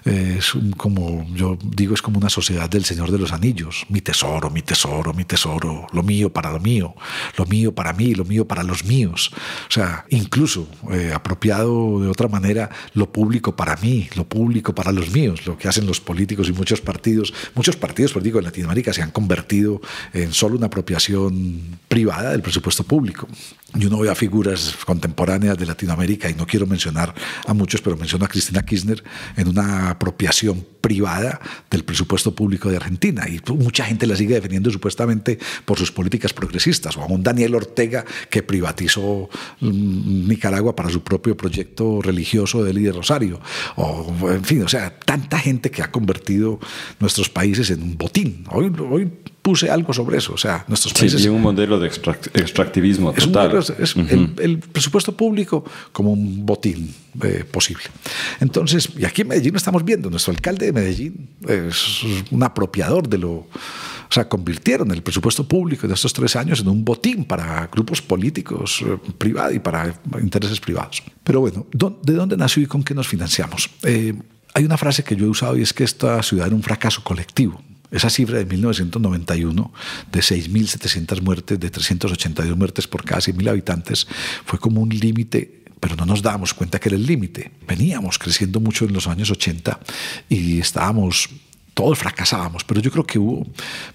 es 0.04 0.52
como 0.76 1.26
yo 1.34 1.56
digo, 1.64 1.94
es 1.94 2.02
como 2.02 2.18
una 2.18 2.28
sociedad 2.28 2.68
del 2.68 2.84
Señor 2.84 3.10
de 3.10 3.18
los 3.18 3.32
Anillos. 3.32 3.86
Mi 3.88 4.00
tesoro, 4.00 4.50
mi 4.50 4.62
tesoro, 4.62 5.14
mi 5.14 5.24
tesoro, 5.24 5.86
lo 5.92 6.02
mío 6.02 6.32
para 6.32 6.52
lo 6.52 6.60
mío, 6.60 6.94
lo 7.38 7.46
mío 7.46 7.74
para 7.74 7.92
mí, 7.92 8.14
lo 8.14 8.24
mío 8.24 8.46
para 8.46 8.62
los 8.62 8.84
míos. 8.84 9.30
O 9.68 9.72
sea, 9.72 10.04
incluso 10.10 10.68
eh, 10.90 11.12
apropiado 11.14 12.00
de 12.00 12.08
otra 12.08 12.28
manera, 12.28 12.70
lo 12.92 13.10
público 13.10 13.56
para 13.56 13.76
mí, 13.76 14.08
lo 14.14 14.24
público 14.28 14.74
para 14.74 14.92
los 14.92 15.10
míos, 15.10 15.46
lo 15.46 15.56
que 15.56 15.68
hacen 15.68 15.86
los 15.86 16.00
políticos 16.00 16.48
y 16.48 16.52
muchos 16.52 16.80
partidos. 16.80 17.32
Muchos 17.54 17.76
partidos 17.76 18.12
políticos 18.12 18.40
en 18.40 18.44
Latinoamérica 18.44 18.92
se 18.92 19.02
han 19.02 19.10
convertido 19.10 19.80
en 20.12 20.32
solo 20.32 20.56
una 20.56 20.66
apropiación 20.66 21.78
privada 21.88 22.32
del 22.32 22.42
presupuesto 22.42 22.84
público 22.84 23.26
y 23.76 23.86
uno 23.86 23.98
ve 23.98 24.10
a 24.10 24.14
figuras 24.14 24.76
contemporáneas 24.84 25.58
de 25.58 25.66
Latinoamérica, 25.66 26.30
y 26.30 26.34
no 26.34 26.46
quiero 26.46 26.66
mencionar 26.66 27.14
a 27.46 27.54
muchos, 27.54 27.80
pero 27.80 27.96
menciono 27.96 28.24
a 28.24 28.28
Cristina 28.28 28.62
Kirchner 28.62 29.02
en 29.36 29.48
una 29.48 29.93
apropiación 29.94 30.66
privada 30.80 31.40
del 31.70 31.82
presupuesto 31.82 32.34
público 32.34 32.70
de 32.70 32.76
Argentina. 32.76 33.26
Y 33.28 33.40
mucha 33.52 33.84
gente 33.84 34.06
la 34.06 34.16
sigue 34.16 34.34
defendiendo 34.34 34.70
supuestamente 34.70 35.38
por 35.64 35.78
sus 35.78 35.90
políticas 35.90 36.32
progresistas. 36.32 36.96
O 36.96 37.02
a 37.02 37.06
un 37.06 37.22
Daniel 37.22 37.54
Ortega 37.54 38.04
que 38.28 38.42
privatizó 38.42 39.30
mm, 39.60 40.28
Nicaragua 40.28 40.76
para 40.76 40.90
su 40.90 41.02
propio 41.02 41.36
proyecto 41.36 42.02
religioso 42.02 42.62
de 42.62 42.74
líder 42.74 42.94
Rosario. 42.94 43.40
O, 43.76 44.14
en 44.30 44.44
fin, 44.44 44.62
o 44.62 44.68
sea, 44.68 44.98
tanta 44.98 45.38
gente 45.38 45.70
que 45.70 45.82
ha 45.82 45.90
convertido 45.90 46.60
nuestros 47.00 47.28
países 47.30 47.70
en 47.70 47.82
un 47.82 47.96
botín. 47.96 48.44
Hoy, 48.50 48.70
hoy 48.90 49.10
puse 49.44 49.70
algo 49.70 49.92
sobre 49.92 50.16
eso. 50.16 50.32
O 50.32 50.38
sea, 50.38 50.64
nuestros 50.66 50.94
países. 50.94 51.20
Sí, 51.20 51.26
y 51.26 51.30
un 51.30 51.42
modelo 51.42 51.78
de 51.78 51.88
extractivismo 51.88 53.12
total. 53.12 53.58
Es, 53.78 53.94
el, 53.94 54.58
presupuesto 54.58 55.14
público 55.14 55.62
como 55.92 56.12
un 56.12 56.46
botín 56.46 56.94
eh, 57.22 57.44
posible. 57.44 57.84
Entonces, 58.40 58.88
y 58.96 59.04
aquí 59.04 59.20
en 59.20 59.28
Medellín 59.28 59.54
estamos 59.54 59.84
viendo, 59.84 60.08
nuestro 60.08 60.32
alcalde 60.32 60.66
de 60.66 60.72
Medellín 60.72 61.28
es 61.46 62.00
un 62.30 62.42
apropiador 62.42 63.06
de 63.06 63.18
lo. 63.18 63.32
O 63.32 64.14
sea, 64.14 64.26
convirtieron 64.28 64.90
el 64.92 65.02
presupuesto 65.02 65.46
público 65.46 65.86
de 65.86 65.92
estos 65.92 66.14
tres 66.14 66.36
años 66.36 66.60
en 66.60 66.68
un 66.68 66.82
botín 66.82 67.26
para 67.26 67.66
grupos 67.66 68.00
políticos 68.00 68.82
eh, 68.86 68.96
privados 69.18 69.54
y 69.54 69.58
para 69.58 69.94
intereses 70.22 70.58
privados. 70.58 71.02
Pero 71.22 71.40
bueno, 71.40 71.66
¿de 71.70 72.12
dónde 72.14 72.36
nació 72.38 72.62
y 72.62 72.66
con 72.66 72.82
qué 72.82 72.94
nos 72.94 73.08
financiamos? 73.08 73.68
Eh, 73.82 74.14
hay 74.54 74.64
una 74.64 74.78
frase 74.78 75.04
que 75.04 75.16
yo 75.16 75.26
he 75.26 75.28
usado 75.28 75.58
y 75.58 75.62
es 75.62 75.74
que 75.74 75.84
esta 75.84 76.22
ciudad 76.22 76.46
era 76.46 76.56
un 76.56 76.62
fracaso 76.62 77.04
colectivo. 77.04 77.60
Esa 77.94 78.10
cifra 78.10 78.38
de 78.38 78.44
1991, 78.44 79.72
de 80.10 80.20
6.700 80.20 81.22
muertes, 81.22 81.60
de 81.60 81.70
382 81.70 82.56
muertes 82.56 82.88
por 82.88 83.04
cada 83.04 83.20
100.000 83.20 83.48
habitantes, 83.48 84.08
fue 84.44 84.58
como 84.58 84.80
un 84.80 84.88
límite 84.88 85.62
pero 85.84 85.96
no 85.96 86.06
nos 86.06 86.22
dábamos 86.22 86.54
cuenta 86.54 86.80
que 86.80 86.88
era 86.88 86.96
el 86.96 87.04
límite. 87.04 87.50
Veníamos 87.68 88.18
creciendo 88.18 88.58
mucho 88.58 88.86
en 88.86 88.94
los 88.94 89.06
años 89.06 89.30
80 89.30 89.80
y 90.30 90.58
estábamos 90.58 91.28
todos 91.74 91.98
fracasábamos, 91.98 92.64
pero 92.64 92.80
yo 92.80 92.90
creo 92.90 93.04
que 93.04 93.18
hubo 93.18 93.46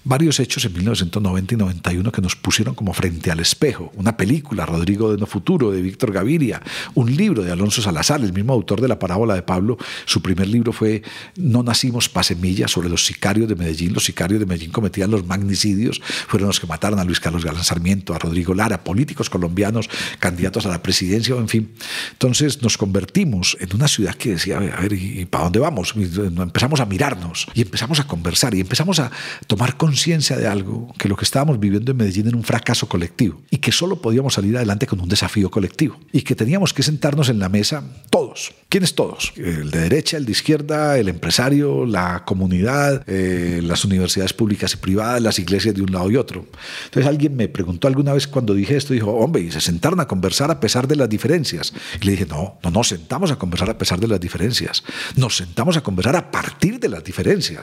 varios 0.04 0.38
hechos 0.38 0.64
en 0.66 0.74
1990 0.74 1.54
y 1.54 1.56
91 1.56 2.12
que 2.12 2.20
nos 2.20 2.36
pusieron 2.36 2.74
como 2.74 2.92
frente 2.92 3.30
al 3.30 3.40
espejo. 3.40 3.90
Una 3.96 4.16
película, 4.16 4.66
Rodrigo 4.66 5.10
de 5.10 5.18
No 5.18 5.26
Futuro, 5.26 5.70
de 5.72 5.80
Víctor 5.80 6.12
Gaviria, 6.12 6.62
un 6.94 7.14
libro 7.16 7.42
de 7.42 7.50
Alonso 7.50 7.80
Salazar, 7.80 8.20
el 8.20 8.34
mismo 8.34 8.52
autor 8.52 8.82
de 8.82 8.88
la 8.88 8.98
parábola 8.98 9.34
de 9.34 9.42
Pablo. 9.42 9.78
Su 10.04 10.20
primer 10.20 10.46
libro 10.48 10.72
fue 10.72 11.02
No 11.36 11.62
nacimos 11.62 12.08
pa' 12.08 12.22
semilla, 12.22 12.68
sobre 12.68 12.90
los 12.90 13.06
sicarios 13.06 13.48
de 13.48 13.54
Medellín. 13.54 13.94
Los 13.94 14.04
sicarios 14.04 14.40
de 14.40 14.46
Medellín 14.46 14.70
cometían 14.70 15.10
los 15.10 15.24
magnicidios, 15.26 16.00
fueron 16.28 16.48
los 16.48 16.60
que 16.60 16.66
mataron 16.66 16.98
a 16.98 17.04
Luis 17.04 17.18
Carlos 17.18 17.44
Galán 17.44 17.64
Sarmiento, 17.64 18.14
a 18.14 18.18
Rodrigo 18.18 18.54
Lara, 18.54 18.84
políticos 18.84 19.30
colombianos, 19.30 19.88
candidatos 20.18 20.66
a 20.66 20.68
la 20.68 20.82
presidencia, 20.82 21.34
en 21.34 21.48
fin. 21.48 21.72
Entonces 22.12 22.62
nos 22.62 22.76
convertimos 22.76 23.56
en 23.58 23.74
una 23.74 23.88
ciudad 23.88 24.14
que 24.14 24.32
decía, 24.32 24.58
a 24.58 24.80
ver, 24.80 24.92
¿y, 24.92 25.24
para 25.24 25.44
dónde 25.44 25.60
vamos? 25.60 25.94
empezamos 25.96 26.80
a 26.80 26.86
mirarnos 26.86 27.46
y 27.54 27.62
empezamos 27.70 28.00
a 28.00 28.06
conversar 28.06 28.52
y 28.54 28.60
empezamos 28.60 28.98
a 28.98 29.12
tomar 29.46 29.76
conciencia 29.76 30.36
de 30.36 30.48
algo, 30.48 30.92
que 30.98 31.08
lo 31.08 31.16
que 31.16 31.24
estábamos 31.24 31.60
viviendo 31.60 31.92
en 31.92 31.98
Medellín 31.98 32.26
era 32.26 32.36
un 32.36 32.42
fracaso 32.42 32.88
colectivo 32.88 33.40
y 33.48 33.58
que 33.58 33.70
solo 33.70 34.02
podíamos 34.02 34.34
salir 34.34 34.56
adelante 34.56 34.88
con 34.88 35.00
un 35.00 35.08
desafío 35.08 35.50
colectivo 35.50 35.96
y 36.12 36.22
que 36.22 36.34
teníamos 36.34 36.74
que 36.74 36.82
sentarnos 36.82 37.28
en 37.28 37.38
la 37.38 37.48
mesa 37.48 37.84
todos. 38.10 38.52
¿Quiénes 38.68 38.94
todos? 38.94 39.32
El 39.36 39.70
de 39.70 39.80
derecha, 39.80 40.16
el 40.16 40.24
de 40.24 40.32
izquierda, 40.32 40.98
el 40.98 41.08
empresario, 41.08 41.86
la 41.86 42.24
comunidad, 42.24 43.04
eh, 43.06 43.60
las 43.62 43.84
universidades 43.84 44.32
públicas 44.32 44.74
y 44.74 44.76
privadas, 44.76 45.22
las 45.22 45.38
iglesias 45.38 45.74
de 45.74 45.82
un 45.82 45.92
lado 45.92 46.10
y 46.10 46.16
otro. 46.16 46.46
Entonces 46.86 47.08
alguien 47.08 47.36
me 47.36 47.48
preguntó 47.48 47.86
alguna 47.86 48.12
vez 48.12 48.26
cuando 48.26 48.54
dije 48.54 48.76
esto, 48.76 48.94
dijo, 48.94 49.12
hombre, 49.12 49.42
y 49.42 49.50
se 49.52 49.60
sentaron 49.60 50.00
a 50.00 50.06
conversar 50.06 50.50
a 50.50 50.58
pesar 50.58 50.88
de 50.88 50.96
las 50.96 51.08
diferencias. 51.08 51.72
Y 52.00 52.04
le 52.04 52.12
dije, 52.12 52.26
no, 52.26 52.58
no 52.62 52.70
nos 52.70 52.88
sentamos 52.88 53.30
a 53.30 53.36
conversar 53.36 53.70
a 53.70 53.78
pesar 53.78 54.00
de 54.00 54.08
las 54.08 54.20
diferencias. 54.20 54.82
Nos 55.16 55.36
sentamos 55.36 55.76
a 55.76 55.82
conversar 55.82 56.16
a 56.16 56.30
partir 56.30 56.80
de 56.80 56.88
las 56.88 57.04
diferencias. 57.04 57.59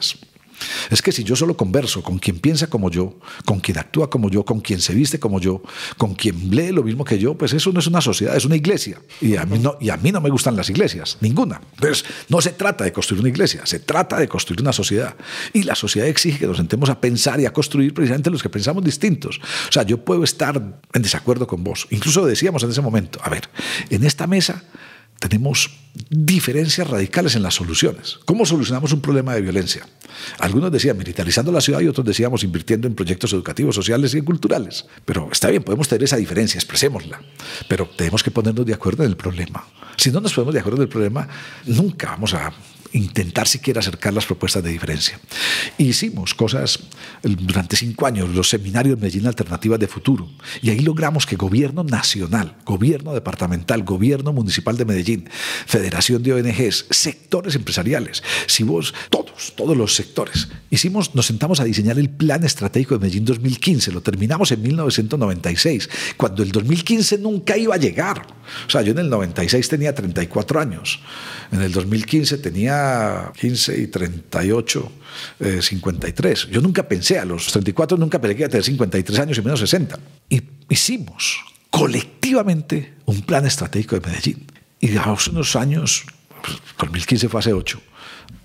Es 0.90 1.02
que 1.02 1.12
si 1.12 1.24
yo 1.24 1.36
solo 1.36 1.56
converso 1.56 2.02
con 2.02 2.18
quien 2.18 2.38
piensa 2.38 2.68
como 2.68 2.90
yo, 2.90 3.18
con 3.44 3.60
quien 3.60 3.78
actúa 3.78 4.10
como 4.10 4.30
yo, 4.30 4.44
con 4.44 4.60
quien 4.60 4.80
se 4.80 4.94
viste 4.94 5.18
como 5.18 5.40
yo, 5.40 5.62
con 5.96 6.14
quien 6.14 6.54
lee 6.54 6.72
lo 6.72 6.82
mismo 6.82 7.04
que 7.04 7.18
yo, 7.18 7.36
pues 7.36 7.52
eso 7.52 7.72
no 7.72 7.80
es 7.80 7.86
una 7.86 8.00
sociedad, 8.00 8.36
es 8.36 8.44
una 8.44 8.56
iglesia. 8.56 9.00
Y 9.20 9.36
a 9.36 9.44
mí 9.44 9.58
no, 9.58 9.76
y 9.80 9.90
a 9.90 9.96
mí 9.96 10.12
no 10.12 10.20
me 10.20 10.30
gustan 10.30 10.56
las 10.56 10.70
iglesias, 10.70 11.18
ninguna. 11.20 11.60
Entonces, 11.74 12.04
no 12.28 12.40
se 12.40 12.50
trata 12.50 12.84
de 12.84 12.92
construir 12.92 13.20
una 13.20 13.28
iglesia, 13.28 13.64
se 13.64 13.80
trata 13.80 14.18
de 14.18 14.28
construir 14.28 14.60
una 14.60 14.72
sociedad. 14.72 15.16
Y 15.52 15.62
la 15.62 15.74
sociedad 15.74 16.08
exige 16.08 16.38
que 16.38 16.46
nos 16.46 16.56
sentemos 16.56 16.90
a 16.90 17.00
pensar 17.00 17.40
y 17.40 17.46
a 17.46 17.52
construir 17.52 17.94
precisamente 17.94 18.30
los 18.30 18.42
que 18.42 18.48
pensamos 18.48 18.84
distintos. 18.84 19.40
O 19.68 19.72
sea, 19.72 19.82
yo 19.82 20.04
puedo 20.04 20.24
estar 20.24 20.80
en 20.92 21.02
desacuerdo 21.02 21.46
con 21.46 21.62
vos. 21.62 21.86
Incluso 21.90 22.24
decíamos 22.26 22.62
en 22.62 22.70
ese 22.70 22.80
momento, 22.80 23.20
a 23.22 23.30
ver, 23.30 23.48
en 23.90 24.04
esta 24.04 24.26
mesa 24.26 24.64
tenemos 25.18 25.70
diferencias 26.10 26.88
radicales 26.88 27.34
en 27.34 27.42
las 27.42 27.54
soluciones. 27.54 28.18
¿Cómo 28.24 28.46
solucionamos 28.46 28.92
un 28.92 29.00
problema 29.00 29.34
de 29.34 29.40
violencia? 29.40 29.86
Algunos 30.38 30.70
decían 30.70 30.96
militarizando 30.96 31.50
la 31.50 31.60
ciudad 31.60 31.80
y 31.80 31.88
otros 31.88 32.06
decíamos 32.06 32.44
invirtiendo 32.44 32.86
en 32.86 32.94
proyectos 32.94 33.32
educativos, 33.32 33.74
sociales 33.74 34.14
y 34.14 34.22
culturales. 34.22 34.86
Pero 35.04 35.28
está 35.30 35.48
bien, 35.48 35.62
podemos 35.62 35.88
tener 35.88 36.04
esa 36.04 36.16
diferencia, 36.16 36.58
expresémosla, 36.58 37.20
pero 37.68 37.88
tenemos 37.96 38.22
que 38.22 38.30
ponernos 38.30 38.64
de 38.64 38.74
acuerdo 38.74 39.02
en 39.02 39.10
el 39.10 39.16
problema. 39.16 39.66
Si 39.96 40.10
no 40.10 40.20
nos 40.20 40.32
ponemos 40.32 40.54
de 40.54 40.60
acuerdo 40.60 40.78
en 40.78 40.82
el 40.82 40.88
problema, 40.88 41.28
nunca 41.66 42.10
vamos 42.10 42.34
a 42.34 42.52
intentar 42.92 43.48
siquiera 43.48 43.80
acercar 43.80 44.12
las 44.12 44.26
propuestas 44.26 44.62
de 44.62 44.70
diferencia. 44.70 45.18
Hicimos 45.76 46.34
cosas 46.34 46.80
durante 47.22 47.76
cinco 47.76 48.06
años, 48.06 48.28
los 48.30 48.48
seminarios 48.48 48.96
de 48.96 49.02
Medellín 49.02 49.26
Alternativas 49.26 49.78
de 49.78 49.88
Futuro, 49.88 50.28
y 50.62 50.70
ahí 50.70 50.80
logramos 50.80 51.26
que 51.26 51.36
gobierno 51.36 51.84
nacional, 51.84 52.56
gobierno 52.64 53.12
departamental, 53.12 53.82
gobierno 53.82 54.32
municipal 54.32 54.76
de 54.76 54.84
Medellín, 54.84 55.28
federación 55.66 56.22
de 56.22 56.34
ONGs, 56.34 56.86
sectores 56.90 57.54
empresariales, 57.54 58.22
si 58.46 58.62
vos, 58.62 58.94
todos, 59.10 59.52
todos 59.56 59.76
los 59.76 59.94
sectores, 59.94 60.48
hicimos, 60.70 61.14
nos 61.14 61.26
sentamos 61.26 61.60
a 61.60 61.64
diseñar 61.64 61.98
el 61.98 62.10
plan 62.10 62.44
estratégico 62.44 62.94
de 62.94 63.00
Medellín 63.00 63.24
2015, 63.24 63.92
lo 63.92 64.00
terminamos 64.00 64.52
en 64.52 64.62
1996, 64.62 65.88
cuando 66.16 66.42
el 66.42 66.52
2015 66.52 67.18
nunca 67.18 67.56
iba 67.56 67.74
a 67.74 67.78
llegar. 67.78 68.26
O 68.66 68.70
sea, 68.70 68.82
yo 68.82 68.92
en 68.92 68.98
el 68.98 69.10
96 69.10 69.68
tenía 69.68 69.94
34 69.94 70.60
años, 70.60 71.00
en 71.52 71.60
el 71.60 71.72
2015 71.72 72.38
tenía 72.38 72.77
15 73.38 73.80
y 73.80 73.86
38, 73.88 74.92
53. 75.60 76.44
Eh, 76.44 76.48
Yo 76.52 76.60
nunca 76.60 76.86
pensé, 76.86 77.18
a 77.18 77.24
los 77.24 77.46
34 77.46 77.96
nunca 77.96 78.20
pensé 78.20 78.36
que 78.36 78.42
iba 78.42 78.46
a 78.46 78.50
tener 78.50 78.64
53 78.64 79.18
años 79.18 79.38
y 79.38 79.42
menos 79.42 79.60
60. 79.60 79.98
Y 80.28 80.42
hicimos 80.68 81.44
colectivamente 81.70 82.94
un 83.06 83.22
plan 83.22 83.46
estratégico 83.46 83.98
de 83.98 84.08
Medellín. 84.08 84.46
Y 84.80 84.96
hace 84.96 85.30
unos 85.30 85.56
años, 85.56 86.04
2015 86.78 87.28
pues, 87.28 87.32
fue 87.32 87.40
hace 87.40 87.52
8, 87.52 87.80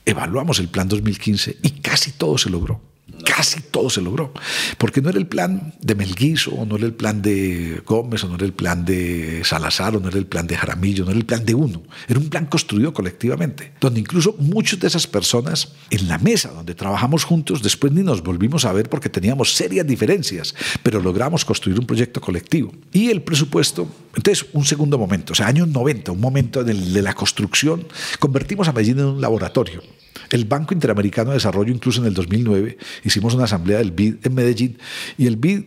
evaluamos 0.05 0.59
el 0.59 0.69
plan 0.69 0.87
2015 0.87 1.57
y 1.61 1.69
casi 1.81 2.11
todo 2.11 2.37
se 2.37 2.49
logró 2.49 2.92
casi 3.23 3.61
todo 3.61 3.89
se 3.89 4.01
logró. 4.01 4.33
Porque 4.77 5.01
no 5.01 5.09
era 5.09 5.17
el 5.17 5.27
plan 5.27 5.73
de 5.81 5.95
Melguizo, 5.95 6.51
o 6.51 6.65
no 6.65 6.75
era 6.75 6.85
el 6.85 6.93
plan 6.93 7.21
de 7.21 7.81
Gómez, 7.85 8.23
o 8.23 8.27
no 8.27 8.35
era 8.35 8.45
el 8.45 8.53
plan 8.53 8.85
de 8.85 9.41
Salazar, 9.43 9.95
o 9.95 9.99
no 9.99 10.09
era 10.09 10.17
el 10.17 10.25
plan 10.25 10.47
de 10.47 10.55
Jaramillo, 10.55 11.05
no 11.05 11.11
era 11.11 11.19
el 11.19 11.25
plan 11.25 11.45
de 11.45 11.55
uno. 11.55 11.83
Era 12.07 12.19
un 12.19 12.29
plan 12.29 12.45
construido 12.45 12.93
colectivamente, 12.93 13.73
donde 13.79 13.99
incluso 13.99 14.35
muchas 14.39 14.79
de 14.79 14.87
esas 14.87 15.07
personas 15.07 15.73
en 15.89 16.07
la 16.07 16.17
mesa 16.17 16.51
donde 16.51 16.75
trabajamos 16.75 17.23
juntos, 17.23 17.61
después 17.61 17.93
ni 17.93 18.03
nos 18.03 18.23
volvimos 18.23 18.65
a 18.65 18.73
ver 18.73 18.89
porque 18.89 19.09
teníamos 19.09 19.53
serias 19.55 19.85
diferencias, 19.85 20.55
pero 20.81 20.99
logramos 20.99 21.45
construir 21.45 21.79
un 21.79 21.85
proyecto 21.85 22.21
colectivo. 22.21 22.73
Y 22.91 23.09
el 23.09 23.21
presupuesto, 23.21 23.87
entonces, 24.15 24.45
un 24.53 24.65
segundo 24.65 24.97
momento, 24.97 25.33
o 25.33 25.35
sea, 25.35 25.47
años 25.47 25.67
90, 25.67 26.11
un 26.11 26.19
momento 26.19 26.63
de 26.63 27.01
la 27.01 27.13
construcción, 27.13 27.85
convertimos 28.19 28.67
a 28.67 28.73
Medellín 28.73 28.99
en 28.99 29.05
un 29.05 29.21
laboratorio. 29.21 29.81
El 30.29 30.45
Banco 30.45 30.73
Interamericano 30.73 31.31
de 31.31 31.37
Desarrollo, 31.37 31.73
incluso 31.73 32.01
en 32.01 32.07
el 32.07 32.13
2009, 32.13 32.77
hicimos 33.03 33.33
una 33.33 33.45
asamblea 33.45 33.79
del 33.79 33.91
BID 33.91 34.15
en 34.23 34.33
Medellín 34.33 34.77
y 35.17 35.27
el 35.27 35.35
BID 35.35 35.63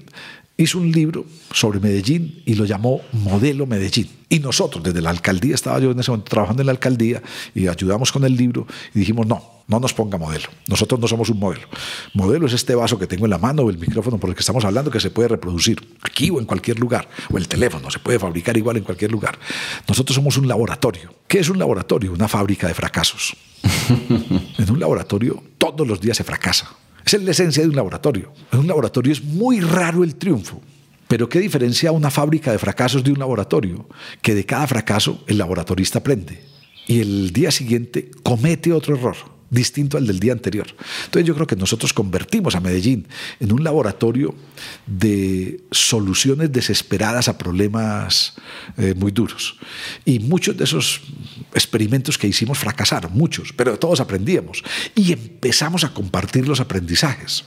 hizo 0.56 0.78
un 0.78 0.90
libro 0.90 1.26
sobre 1.52 1.80
Medellín 1.80 2.42
y 2.44 2.54
lo 2.54 2.64
llamó 2.64 3.00
Modelo 3.12 3.66
Medellín. 3.66 4.08
Y 4.28 4.40
nosotros, 4.40 4.82
desde 4.82 5.00
la 5.00 5.10
alcaldía, 5.10 5.54
estaba 5.54 5.78
yo 5.78 5.92
en 5.92 6.00
ese 6.00 6.10
momento 6.10 6.30
trabajando 6.30 6.62
en 6.62 6.66
la 6.66 6.72
alcaldía 6.72 7.22
y 7.54 7.68
ayudamos 7.68 8.10
con 8.10 8.24
el 8.24 8.36
libro 8.36 8.66
y 8.92 8.98
dijimos, 8.98 9.24
no, 9.26 9.40
no 9.68 9.78
nos 9.78 9.94
ponga 9.94 10.18
modelo. 10.18 10.48
Nosotros 10.66 10.98
no 11.00 11.06
somos 11.06 11.30
un 11.30 11.38
modelo. 11.38 11.68
Modelo 12.12 12.46
es 12.46 12.52
este 12.52 12.74
vaso 12.74 12.98
que 12.98 13.06
tengo 13.06 13.26
en 13.26 13.30
la 13.30 13.38
mano 13.38 13.62
o 13.62 13.70
el 13.70 13.78
micrófono 13.78 14.18
por 14.18 14.30
el 14.30 14.34
que 14.34 14.40
estamos 14.40 14.64
hablando 14.64 14.90
que 14.90 14.98
se 14.98 15.10
puede 15.10 15.28
reproducir 15.28 15.80
aquí 16.02 16.30
o 16.30 16.40
en 16.40 16.44
cualquier 16.44 16.80
lugar. 16.80 17.08
O 17.32 17.38
el 17.38 17.46
teléfono 17.46 17.88
se 17.90 18.00
puede 18.00 18.18
fabricar 18.18 18.56
igual 18.56 18.76
en 18.76 18.82
cualquier 18.82 19.12
lugar. 19.12 19.38
Nosotros 19.86 20.16
somos 20.16 20.36
un 20.36 20.48
laboratorio. 20.48 21.14
¿Qué 21.28 21.38
es 21.38 21.48
un 21.48 21.58
laboratorio? 21.58 22.12
Una 22.12 22.26
fábrica 22.26 22.66
de 22.66 22.74
fracasos. 22.74 23.36
en 24.58 24.70
un 24.70 24.80
laboratorio 24.80 25.42
todos 25.56 25.86
los 25.86 26.00
días 26.00 26.16
se 26.16 26.24
fracasa. 26.24 26.68
Esa 27.04 27.18
es 27.18 27.22
la 27.22 27.30
esencia 27.30 27.62
de 27.62 27.68
un 27.68 27.76
laboratorio. 27.76 28.32
En 28.50 28.58
un 28.58 28.66
laboratorio 28.66 29.12
es 29.12 29.22
muy 29.22 29.60
raro 29.60 30.02
el 30.02 30.16
triunfo. 30.16 30.60
Pero 31.08 31.28
¿qué 31.28 31.38
diferencia 31.38 31.92
una 31.92 32.10
fábrica 32.10 32.52
de 32.52 32.58
fracasos 32.58 33.04
de 33.04 33.12
un 33.12 33.18
laboratorio? 33.18 33.88
Que 34.22 34.34
de 34.34 34.44
cada 34.44 34.66
fracaso 34.66 35.22
el 35.26 35.38
laboratorista 35.38 36.00
aprende 36.00 36.40
y 36.86 37.00
el 37.00 37.32
día 37.32 37.50
siguiente 37.50 38.10
comete 38.22 38.72
otro 38.72 38.96
error 38.96 39.16
distinto 39.48 39.96
al 39.96 40.06
del 40.06 40.18
día 40.18 40.32
anterior. 40.32 40.66
Entonces 41.04 41.26
yo 41.26 41.34
creo 41.34 41.46
que 41.46 41.56
nosotros 41.56 41.92
convertimos 41.92 42.54
a 42.56 42.60
Medellín 42.60 43.06
en 43.38 43.52
un 43.52 43.62
laboratorio 43.62 44.34
de 44.86 45.60
soluciones 45.70 46.50
desesperadas 46.50 47.28
a 47.28 47.38
problemas 47.38 48.34
eh, 48.76 48.94
muy 48.96 49.12
duros. 49.12 49.56
Y 50.04 50.18
muchos 50.18 50.56
de 50.56 50.64
esos 50.64 51.00
experimentos 51.54 52.18
que 52.18 52.26
hicimos 52.26 52.58
fracasaron, 52.58 53.12
muchos, 53.12 53.52
pero 53.52 53.78
todos 53.78 54.00
aprendíamos. 54.00 54.64
Y 54.94 55.12
empezamos 55.12 55.84
a 55.84 55.94
compartir 55.94 56.48
los 56.48 56.60
aprendizajes. 56.60 57.44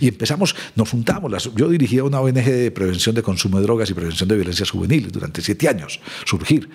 Y 0.00 0.08
empezamos, 0.08 0.54
nos 0.74 0.88
juntamos. 0.88 1.50
yo 1.54 1.68
dirigía 1.68 2.04
una 2.04 2.20
ONG 2.20 2.44
de 2.44 2.70
prevención 2.70 3.14
de 3.14 3.22
consumo 3.22 3.58
de 3.58 3.64
drogas 3.64 3.90
y 3.90 3.94
prevención 3.94 4.28
de 4.28 4.36
violencias 4.36 4.70
juveniles 4.70 5.12
durante 5.12 5.42
siete 5.42 5.68
años, 5.68 6.00
surgir. 6.24 6.68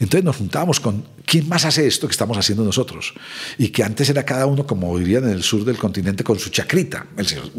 Entonces 0.00 0.24
nos 0.24 0.36
juntábamos 0.36 0.80
con 0.80 1.04
quién 1.24 1.48
más 1.48 1.64
hace 1.64 1.86
esto 1.86 2.06
que 2.06 2.12
estamos 2.12 2.36
haciendo 2.38 2.64
nosotros. 2.64 3.14
Y 3.58 3.68
que 3.68 3.82
antes 3.82 4.08
era 4.08 4.24
cada 4.24 4.46
uno, 4.46 4.66
como 4.66 4.98
dirían 4.98 5.24
en 5.24 5.30
el 5.30 5.42
sur 5.42 5.64
del 5.64 5.76
continente, 5.76 6.24
con 6.24 6.38
su 6.38 6.50
chacrita. 6.50 7.06
El 7.16 7.26
señor, 7.26 7.50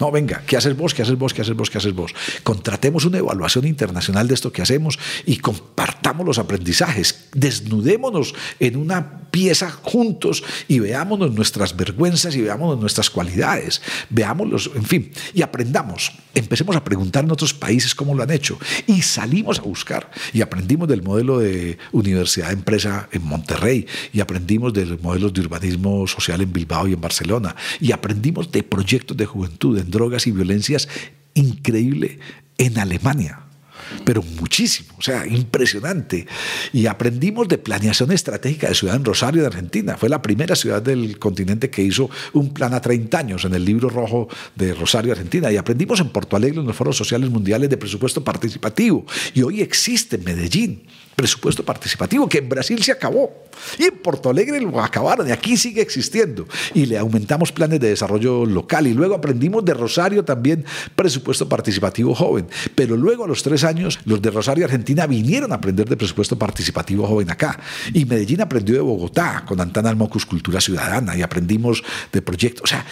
no, 0.00 0.10
venga, 0.10 0.42
¿qué 0.46 0.56
haces 0.56 0.76
vos? 0.76 0.94
¿Qué 0.94 1.02
haces 1.02 1.16
vos? 1.16 1.34
¿Qué 1.34 1.42
haces 1.42 1.54
vos? 1.54 1.70
¿Qué 1.70 1.78
haces 1.78 1.94
vos? 1.94 2.14
Contratemos 2.42 3.04
una 3.04 3.18
evaluación 3.18 3.66
internacional 3.66 4.28
de 4.28 4.34
esto 4.34 4.52
que 4.52 4.62
hacemos 4.62 4.98
y 5.26 5.36
compartamos 5.38 6.26
los 6.26 6.38
aprendizajes. 6.38 7.28
Desnudémonos 7.34 8.34
en 8.60 8.76
una 8.76 9.22
pieza 9.30 9.70
juntos 9.70 10.44
y 10.68 10.78
veámonos 10.78 11.32
nuestras 11.32 11.76
vergüenzas 11.76 12.36
y 12.36 12.42
veámonos 12.42 12.78
nuestras 12.78 13.10
cualidades. 13.10 13.82
En 14.22 14.84
fin, 14.84 15.10
y 15.34 15.42
aprendamos. 15.42 16.12
Empecemos 16.34 16.76
a 16.76 16.84
preguntar 16.84 17.24
en 17.24 17.30
otros 17.30 17.52
países 17.52 17.94
cómo 17.94 18.14
lo 18.14 18.22
han 18.22 18.30
hecho. 18.30 18.58
Y 18.86 19.02
salimos 19.02 19.58
a 19.58 19.62
buscar. 19.62 20.10
Y 20.32 20.40
aprendimos 20.40 20.88
del 20.88 21.02
modelo 21.02 21.38
de 21.38 21.78
universidad 21.92 22.48
de 22.48 22.54
empresa 22.54 23.08
en 23.12 23.24
Monterrey. 23.24 23.86
Y 24.12 24.20
aprendimos 24.20 24.72
de 24.72 24.86
los 24.86 25.02
modelos 25.02 25.32
de 25.32 25.40
urbanismo 25.40 26.06
social 26.06 26.40
en 26.40 26.52
Bilbao 26.52 26.88
y 26.88 26.92
en 26.92 27.00
Barcelona. 27.00 27.54
Y 27.80 27.92
aprendimos 27.92 28.50
de 28.50 28.62
proyectos 28.62 29.16
de 29.16 29.26
juventud 29.26 29.78
en 29.78 29.90
drogas 29.90 30.26
y 30.26 30.32
violencias 30.32 30.88
increíble 31.34 32.18
en 32.58 32.78
Alemania 32.78 33.40
pero 34.04 34.22
muchísimo, 34.22 34.94
o 34.98 35.02
sea, 35.02 35.26
impresionante. 35.26 36.26
Y 36.72 36.86
aprendimos 36.86 37.48
de 37.48 37.58
planeación 37.58 38.12
estratégica 38.12 38.68
de 38.68 38.74
ciudad 38.74 38.96
en 38.96 39.04
Rosario, 39.04 39.42
de 39.42 39.48
Argentina. 39.48 39.96
Fue 39.96 40.08
la 40.08 40.22
primera 40.22 40.56
ciudad 40.56 40.82
del 40.82 41.18
continente 41.18 41.70
que 41.70 41.82
hizo 41.82 42.10
un 42.32 42.52
plan 42.52 42.74
a 42.74 42.80
30 42.80 43.18
años 43.18 43.44
en 43.44 43.54
el 43.54 43.64
libro 43.64 43.88
rojo 43.88 44.28
de 44.54 44.74
Rosario, 44.74 45.12
Argentina. 45.12 45.50
Y 45.50 45.56
aprendimos 45.56 46.00
en 46.00 46.10
Porto 46.10 46.36
Alegre, 46.36 46.60
en 46.60 46.66
los 46.66 46.76
foros 46.76 46.96
sociales 46.96 47.30
mundiales 47.30 47.70
de 47.70 47.76
presupuesto 47.76 48.22
participativo. 48.24 49.04
Y 49.34 49.42
hoy 49.42 49.60
existe 49.60 50.16
en 50.16 50.24
Medellín 50.24 50.82
presupuesto 51.14 51.64
participativo, 51.64 52.28
que 52.28 52.38
en 52.38 52.48
Brasil 52.48 52.82
se 52.82 52.92
acabó. 52.92 53.32
Y 53.78 53.84
en 53.84 53.98
Porto 53.98 54.30
Alegre 54.30 54.60
lo 54.60 54.82
acabaron 54.82 55.28
y 55.28 55.30
aquí 55.30 55.56
sigue 55.56 55.82
existiendo. 55.82 56.46
Y 56.74 56.86
le 56.86 56.98
aumentamos 56.98 57.52
planes 57.52 57.80
de 57.80 57.90
desarrollo 57.90 58.46
local. 58.46 58.86
Y 58.86 58.94
luego 58.94 59.14
aprendimos 59.14 59.64
de 59.64 59.74
Rosario 59.74 60.24
también 60.24 60.64
presupuesto 60.96 61.48
participativo 61.48 62.14
joven. 62.14 62.46
Pero 62.74 62.96
luego 62.96 63.24
a 63.24 63.28
los 63.28 63.42
tres 63.42 63.64
años 63.64 63.98
los 64.04 64.20
de 64.22 64.30
Rosario, 64.30 64.64
Argentina, 64.64 65.06
vinieron 65.06 65.52
a 65.52 65.56
aprender 65.56 65.88
de 65.88 65.96
presupuesto 65.96 66.38
participativo 66.38 67.06
joven 67.06 67.30
acá. 67.30 67.58
Y 67.92 68.04
Medellín 68.04 68.40
aprendió 68.40 68.74
de 68.74 68.80
Bogotá 68.80 69.44
con 69.46 69.60
Antana 69.60 69.90
Almocus 69.90 70.26
Cultura 70.26 70.60
Ciudadana 70.60 71.16
y 71.16 71.22
aprendimos 71.22 71.82
de 72.12 72.22
proyectos. 72.22 72.64
O 72.64 72.66
sea, 72.66 72.84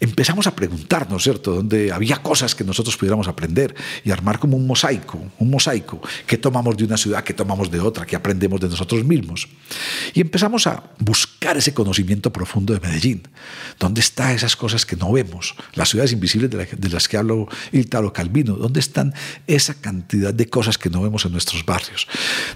empezamos 0.00 0.46
a 0.46 0.54
preguntarnos, 0.54 1.22
¿cierto?, 1.22 1.54
donde 1.54 1.92
había 1.92 2.18
cosas 2.18 2.54
que 2.54 2.64
nosotros 2.64 2.96
pudiéramos 2.96 3.28
aprender 3.28 3.74
y 4.04 4.10
armar 4.10 4.38
como 4.38 4.56
un 4.56 4.66
mosaico, 4.66 5.18
un 5.38 5.50
mosaico 5.50 6.00
que 6.26 6.38
tomamos 6.38 6.76
de 6.76 6.84
una 6.84 6.96
ciudad, 6.96 7.22
que 7.24 7.34
tomamos 7.34 7.63
de 7.70 7.80
otra, 7.80 8.06
que 8.06 8.16
aprendemos 8.16 8.60
de 8.60 8.68
nosotros 8.68 9.04
mismos. 9.04 9.48
Y 10.12 10.20
empezamos 10.20 10.66
a 10.66 10.90
buscar 10.98 11.56
ese 11.56 11.74
conocimiento 11.74 12.32
profundo 12.32 12.74
de 12.74 12.80
Medellín. 12.80 13.22
¿Dónde 13.78 14.00
están 14.00 14.32
esas 14.32 14.56
cosas 14.56 14.86
que 14.86 14.96
no 14.96 15.12
vemos? 15.12 15.54
Las 15.74 15.90
ciudades 15.90 16.12
invisibles 16.12 16.50
de, 16.50 16.88
las 16.90 17.08
que 17.08 17.16
habló 17.16 17.48
Italo 17.72 18.12
Calvino. 18.12 18.54
¿Dónde 18.54 18.80
están 18.80 19.14
esa 19.46 19.74
cantidad 19.74 20.32
de 20.32 20.46
cosas 20.48 20.78
que 20.78 20.90
no 20.90 21.02
vemos 21.02 21.24
en 21.24 21.32
nuestros 21.32 21.64
barrios? 21.64 22.06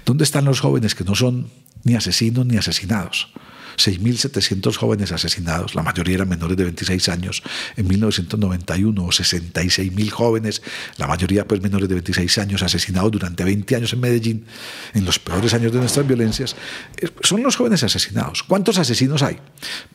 ¿Dónde 0.05 0.23
están 0.23 0.45
los 0.45 0.59
jóvenes 0.59 0.95
que 0.95 1.03
no 1.03 1.15
son 1.15 1.49
ni 1.83 1.95
asesinos 1.95 2.45
ni 2.45 2.57
asesinados? 2.57 3.31
6.700 3.79 4.75
jóvenes 4.75 5.11
asesinados, 5.11 5.73
la 5.73 5.83
mayoría 5.83 6.15
eran 6.15 6.29
menores 6.29 6.57
de 6.57 6.65
26 6.65 7.09
años, 7.09 7.41
en 7.77 7.87
1991, 7.87 9.03
o 9.03 9.07
66.000 9.07 10.09
jóvenes, 10.09 10.61
la 10.97 11.07
mayoría 11.07 11.47
pues 11.47 11.61
menores 11.61 11.87
de 11.87 11.95
26 11.95 12.37
años, 12.39 12.61
asesinados 12.61 13.11
durante 13.11 13.43
20 13.43 13.75
años 13.75 13.93
en 13.93 13.99
Medellín, 13.99 14.45
en 14.93 15.05
los 15.05 15.17
peores 15.19 15.53
años 15.53 15.71
de 15.71 15.79
nuestras 15.79 16.05
violencias, 16.05 16.55
eh, 16.97 17.09
son 17.21 17.41
los 17.41 17.55
jóvenes 17.55 17.83
asesinados. 17.83 18.43
¿Cuántos 18.43 18.77
asesinos 18.77 19.23
hay? 19.23 19.39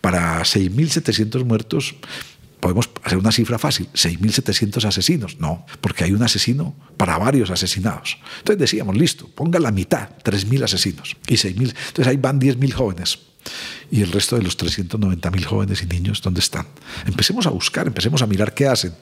Para 0.00 0.40
6.700 0.40 1.44
muertos, 1.44 1.94
podemos 2.64 2.88
hacer 3.02 3.18
una 3.18 3.30
cifra 3.30 3.58
fácil, 3.58 3.88
6.700 3.92 4.86
asesinos. 4.86 5.38
No, 5.38 5.66
porque 5.82 6.04
hay 6.04 6.12
un 6.12 6.22
asesino 6.22 6.74
para 6.96 7.18
varios 7.18 7.50
asesinados. 7.50 8.16
Entonces 8.38 8.58
decíamos, 8.58 8.96
listo, 8.96 9.28
ponga 9.28 9.60
la 9.60 9.70
mitad, 9.70 10.08
3.000 10.24 10.64
asesinos 10.64 11.14
y 11.28 11.34
6.000. 11.34 11.74
Entonces 11.88 12.06
ahí 12.06 12.16
van 12.16 12.40
10.000 12.40 12.72
jóvenes. 12.72 13.18
¿Y 13.90 14.02
el 14.02 14.12
resto 14.12 14.36
de 14.36 14.42
los 14.42 14.58
390.000 14.58 15.44
jóvenes 15.44 15.82
y 15.82 15.86
niños 15.86 16.22
dónde 16.22 16.40
están? 16.40 16.66
Empecemos 17.06 17.46
a 17.46 17.50
buscar, 17.50 17.86
empecemos 17.86 18.22
a 18.22 18.26
mirar 18.26 18.54
qué 18.54 18.66
hacen 18.66 18.94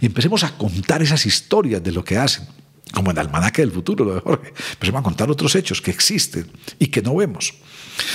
y 0.00 0.06
empecemos 0.06 0.44
a 0.44 0.56
contar 0.56 1.02
esas 1.02 1.26
historias 1.26 1.82
de 1.82 1.92
lo 1.92 2.04
que 2.04 2.16
hacen 2.16 2.46
como 2.92 3.10
en 3.10 3.18
Almanaque 3.18 3.62
del 3.62 3.70
Futuro, 3.70 4.04
lo 4.04 4.14
de 4.14 4.20
Jorge. 4.20 4.52
Empecemos 4.72 5.00
a 5.00 5.02
contar 5.04 5.30
otros 5.30 5.54
hechos 5.54 5.80
que 5.80 5.90
existen 5.90 6.50
y 6.78 6.88
que 6.88 7.02
no 7.02 7.14
vemos. 7.14 7.54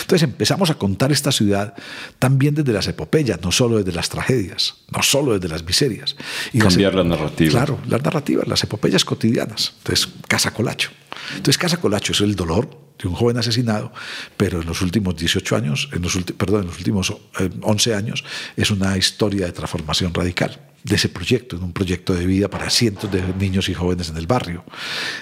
Entonces 0.02 0.24
empezamos 0.24 0.70
a 0.70 0.76
contar 0.76 1.12
esta 1.12 1.32
ciudad 1.32 1.76
también 2.20 2.56
desde 2.56 2.74
las 2.74 2.88
epopeyas, 2.88 3.42
no 3.42 3.52
solo 3.52 3.78
desde 3.78 3.92
las 3.92 4.10
tragedias, 4.10 4.76
no 4.92 5.04
solo 5.04 5.34
desde 5.34 5.48
las 5.48 5.64
miserias. 5.64 6.16
Y 6.54 6.60
Cambiar 6.60 6.96
la 6.96 7.04
narrativa. 7.04 7.52
Claro, 7.52 7.80
las 7.88 8.04
narrativas, 8.04 8.48
las 8.48 8.64
epopeyas 8.64 9.06
cotidianas. 9.06 9.74
Entonces, 9.78 10.10
Casa 10.28 10.52
Colacho. 10.52 10.90
Entonces, 11.32 11.58
Casa 11.58 11.78
Colacho 11.78 12.12
es 12.14 12.22
el 12.22 12.36
dolor 12.36 12.85
de 13.02 13.08
un 13.08 13.16
joven 13.16 13.38
asesinado, 13.38 13.92
pero 14.38 14.62
en 14.62 14.68
los 14.68 14.82
últimos 14.82 15.16
18 15.16 15.56
años, 15.56 15.90
en 15.92 16.02
los 16.02 16.18
perdón, 16.38 16.62
en 16.62 16.68
los 16.68 16.78
últimos 16.78 17.14
11 17.62 17.90
eh, 17.90 17.96
años, 17.96 18.24
es 18.56 18.72
una 18.72 18.98
historia 18.98 19.46
de 19.46 19.52
transformación 19.52 20.14
radical 20.14 20.60
de 20.84 20.96
ese 20.96 21.10
proyecto, 21.10 21.56
en 21.56 21.64
un 21.64 21.74
proyecto 21.74 22.14
de 22.14 22.26
vida 22.26 22.48
para 22.48 22.70
cientos 22.70 23.12
de 23.12 23.22
niños 23.40 23.70
y 23.70 23.74
jóvenes 23.74 24.10
en 24.10 24.18
el 24.18 24.28
barrio. 24.28 24.64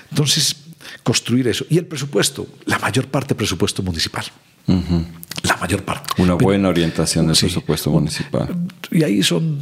Entonces, 0.09 0.57
construir 1.03 1.47
eso. 1.47 1.65
Y 1.69 1.77
el 1.77 1.85
presupuesto, 1.85 2.47
la 2.65 2.79
mayor 2.79 3.07
parte 3.07 3.33
presupuesto 3.33 3.81
municipal. 3.81 4.25
La 4.67 5.57
mayor 5.57 5.83
parte. 5.83 6.21
Una 6.21 6.35
buena 6.35 6.69
orientación 6.69 7.27
del 7.27 7.35
presupuesto 7.35 7.89
municipal. 7.91 8.47
Y 8.91 9.03
ahí 9.03 9.23
son 9.23 9.57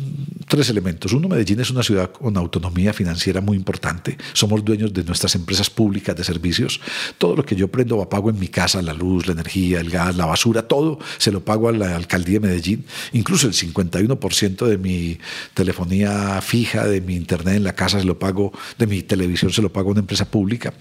tres 0.52 0.70
elementos. 0.70 1.14
Uno, 1.14 1.30
Medellín 1.30 1.62
es 1.62 1.72
una 1.72 1.82
ciudad 1.82 2.12
con 2.12 2.36
autonomía 2.36 2.92
financiera 2.92 3.40
muy 3.40 3.56
importante. 3.56 4.18
Somos 4.34 4.66
dueños 4.66 4.92
de 4.94 5.04
nuestras 5.06 5.34
empresas 5.36 5.70
públicas 5.70 6.14
de 6.14 6.26
servicios. 6.26 6.82
Todo 7.18 7.38
lo 7.38 7.46
que 7.46 7.56
yo 7.56 7.70
prendo 7.70 7.98
o 7.98 8.10
pago 8.10 8.30
en 8.30 8.38
mi 8.38 8.50
casa, 8.50 8.82
la 8.82 8.94
luz, 8.94 9.28
la 9.28 9.32
energía, 9.32 9.80
el 9.80 9.90
gas, 9.90 10.18
la 10.18 10.26
basura, 10.26 10.68
todo 10.68 11.00
se 11.18 11.32
lo 11.32 11.44
pago 11.46 11.70
a 11.70 11.72
la 11.72 11.96
alcaldía 11.96 12.42
de 12.42 12.48
Medellín. 12.50 12.86
Incluso 13.14 13.48
el 13.48 13.54
51% 13.54 14.66
de 14.66 14.78
mi 14.78 15.18
telefonía 15.54 16.42
fija, 16.42 16.86
de 16.86 17.00
mi 17.00 17.16
internet 17.16 17.56
en 17.56 17.64
la 17.64 17.74
casa 17.74 18.00
se 18.00 18.06
lo 18.06 18.20
pago, 18.20 18.52
de 18.78 18.88
mi 18.88 19.04
televisión 19.04 19.54
se 19.54 19.62
lo 19.62 19.72
pago 19.72 19.88
a 19.88 19.92
una 19.94 20.02
empresa 20.02 20.26
pública. 20.26 20.74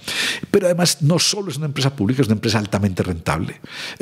Pero 0.50 0.66
además 0.66 1.00
no 1.00 1.20
solo 1.20 1.48
es 1.48 1.58
una 1.58 1.66
empresa 1.66 1.94
pública, 1.94 2.22
es 2.22 2.28
una 2.28 2.34
empresa 2.34 2.58
altamente 2.58 3.04
rentable. 3.04 3.60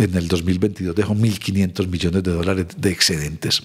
En 0.08 0.16
el 0.16 0.26
2022 0.26 0.94
dejó 0.94 1.14
1.500 1.14 1.86
millones 1.86 2.22
de 2.22 2.32
dólares 2.32 2.66
de 2.76 2.90
excedentes, 2.90 3.62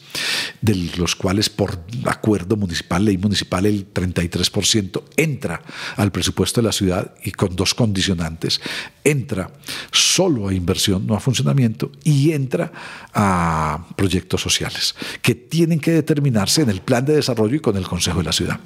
de 0.60 0.76
los 0.98 1.16
cuales 1.16 1.50
por 1.50 1.80
acuerdo 2.06 2.58
municipal, 2.58 3.06
ley 3.06 3.18
municipal, 3.18 3.66
el 3.66 3.94
33% 3.94 5.04
entra 5.16 5.62
al 5.96 6.12
presupuesto 6.12 6.60
de 6.60 6.68
la 6.68 6.74
ciudad 6.74 7.14
y 7.24 7.32
con 7.32 7.56
dos 7.56 7.74
condicionantes. 7.74 8.60
Entra 9.06 9.52
solo 9.92 10.50
a 10.50 10.54
inversión, 10.54 11.08
no 11.08 11.16
a 11.16 11.22
funcionamiento, 11.22 11.92
y 12.04 12.34
entra 12.34 12.72
a 13.14 13.88
proyectos 13.96 14.42
sociales 14.42 14.96
que 15.22 15.36
tienen 15.36 15.80
que 15.80 15.92
determinarse 15.92 16.62
en 16.62 16.70
el 16.70 16.82
plan 16.82 17.06
de 17.06 17.16
desarrollo 17.16 17.56
y 17.56 17.62
con 17.62 17.78
el 17.78 17.88
Consejo 17.88 18.18
de 18.18 18.26
la 18.26 18.34
Ciudad. 18.34 18.60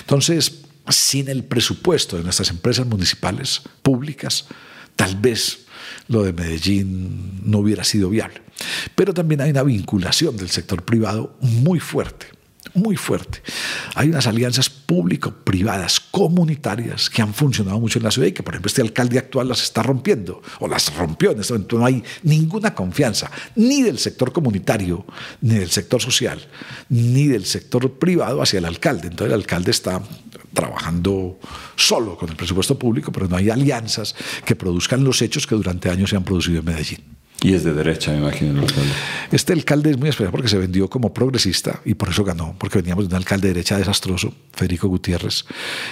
Entonces, 0.00 0.60
sin 0.88 1.28
el 1.28 1.42
presupuesto 1.42 2.16
de 2.16 2.22
nuestras 2.22 2.50
empresas 2.50 2.86
municipales 2.86 3.62
públicas, 3.82 4.46
tal 4.94 5.16
vez 5.16 5.63
lo 6.08 6.22
de 6.22 6.32
Medellín 6.32 7.40
no 7.44 7.58
hubiera 7.58 7.84
sido 7.84 8.10
viable. 8.10 8.42
Pero 8.94 9.14
también 9.14 9.40
hay 9.40 9.50
una 9.50 9.62
vinculación 9.62 10.36
del 10.36 10.50
sector 10.50 10.84
privado 10.84 11.36
muy 11.40 11.80
fuerte 11.80 12.26
muy 12.74 12.96
fuerte. 12.96 13.40
Hay 13.94 14.08
unas 14.08 14.26
alianzas 14.26 14.68
público-privadas, 14.68 16.00
comunitarias, 16.00 17.08
que 17.08 17.22
han 17.22 17.32
funcionado 17.32 17.78
mucho 17.78 17.98
en 17.98 18.04
la 18.04 18.10
ciudad 18.10 18.28
y 18.28 18.32
que, 18.32 18.42
por 18.42 18.54
ejemplo, 18.54 18.68
este 18.68 18.82
alcalde 18.82 19.18
actual 19.18 19.48
las 19.48 19.62
está 19.62 19.82
rompiendo, 19.82 20.42
o 20.58 20.68
las 20.68 20.94
rompió 20.94 21.30
en 21.30 21.40
este 21.40 21.52
momento. 21.52 21.78
No 21.78 21.86
hay 21.86 22.02
ninguna 22.22 22.74
confianza, 22.74 23.30
ni 23.54 23.82
del 23.82 23.98
sector 23.98 24.32
comunitario, 24.32 25.04
ni 25.40 25.54
del 25.54 25.70
sector 25.70 26.00
social, 26.00 26.40
ni 26.88 27.28
del 27.28 27.44
sector 27.44 27.92
privado 27.92 28.42
hacia 28.42 28.58
el 28.58 28.64
alcalde. 28.64 29.08
Entonces 29.08 29.28
el 29.28 29.40
alcalde 29.40 29.70
está 29.70 30.02
trabajando 30.54 31.38
solo 31.76 32.16
con 32.16 32.30
el 32.30 32.36
presupuesto 32.36 32.78
público, 32.78 33.12
pero 33.12 33.28
no 33.28 33.36
hay 33.36 33.50
alianzas 33.50 34.14
que 34.44 34.56
produzcan 34.56 35.04
los 35.04 35.20
hechos 35.20 35.46
que 35.46 35.54
durante 35.54 35.90
años 35.90 36.10
se 36.10 36.16
han 36.16 36.24
producido 36.24 36.60
en 36.60 36.64
Medellín. 36.64 37.14
Y 37.44 37.52
es 37.52 37.62
de 37.62 37.74
derecha, 37.74 38.10
me 38.10 38.20
imagino, 38.20 38.52
el 38.52 38.60
alcalde. 38.60 38.90
Este 39.30 39.52
alcalde 39.52 39.90
es 39.90 39.98
muy 39.98 40.08
especial 40.08 40.30
porque 40.30 40.48
se 40.48 40.56
vendió 40.56 40.88
como 40.88 41.12
progresista 41.12 41.82
y 41.84 41.92
por 41.92 42.08
eso 42.08 42.24
ganó, 42.24 42.56
porque 42.58 42.78
veníamos 42.78 43.06
de 43.06 43.14
un 43.14 43.16
alcalde 43.16 43.48
de 43.48 43.54
derecha 43.54 43.76
desastroso, 43.76 44.32
Federico 44.54 44.88
Gutiérrez. 44.88 45.44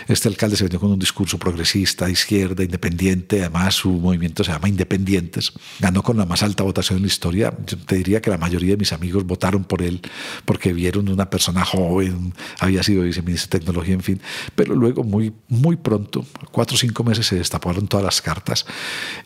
Este 0.08 0.28
alcalde 0.28 0.56
se 0.56 0.64
vendió 0.64 0.80
con 0.80 0.90
un 0.90 0.98
discurso 0.98 1.38
progresista, 1.38 2.08
izquierda, 2.08 2.64
independiente, 2.64 3.40
además 3.40 3.74
su 3.74 3.90
movimiento 3.90 4.42
se 4.42 4.50
llama 4.50 4.66
Independientes. 4.66 5.52
Ganó 5.78 6.02
con 6.02 6.16
la 6.16 6.24
más 6.24 6.42
alta 6.42 6.62
votación 6.62 6.96
en 6.96 7.02
la 7.02 7.08
historia. 7.08 7.52
Yo 7.66 7.76
te 7.76 7.96
diría 7.96 8.22
que 8.22 8.30
la 8.30 8.38
mayoría 8.38 8.70
de 8.70 8.78
mis 8.78 8.94
amigos 8.94 9.26
votaron 9.26 9.64
por 9.64 9.82
él 9.82 10.00
porque 10.46 10.72
vieron 10.72 11.10
una 11.10 11.28
persona 11.28 11.66
joven, 11.66 12.32
había 12.60 12.82
sido 12.82 13.02
viceministro 13.02 13.50
de 13.50 13.58
tecnología, 13.58 13.92
en 13.92 14.02
fin. 14.02 14.22
Pero 14.54 14.74
luego, 14.74 15.04
muy, 15.04 15.34
muy 15.48 15.76
pronto, 15.76 16.24
cuatro 16.50 16.76
o 16.76 16.78
cinco 16.78 17.04
meses, 17.04 17.26
se 17.26 17.36
destaparon 17.36 17.88
todas 17.88 18.06
las 18.06 18.22
cartas. 18.22 18.64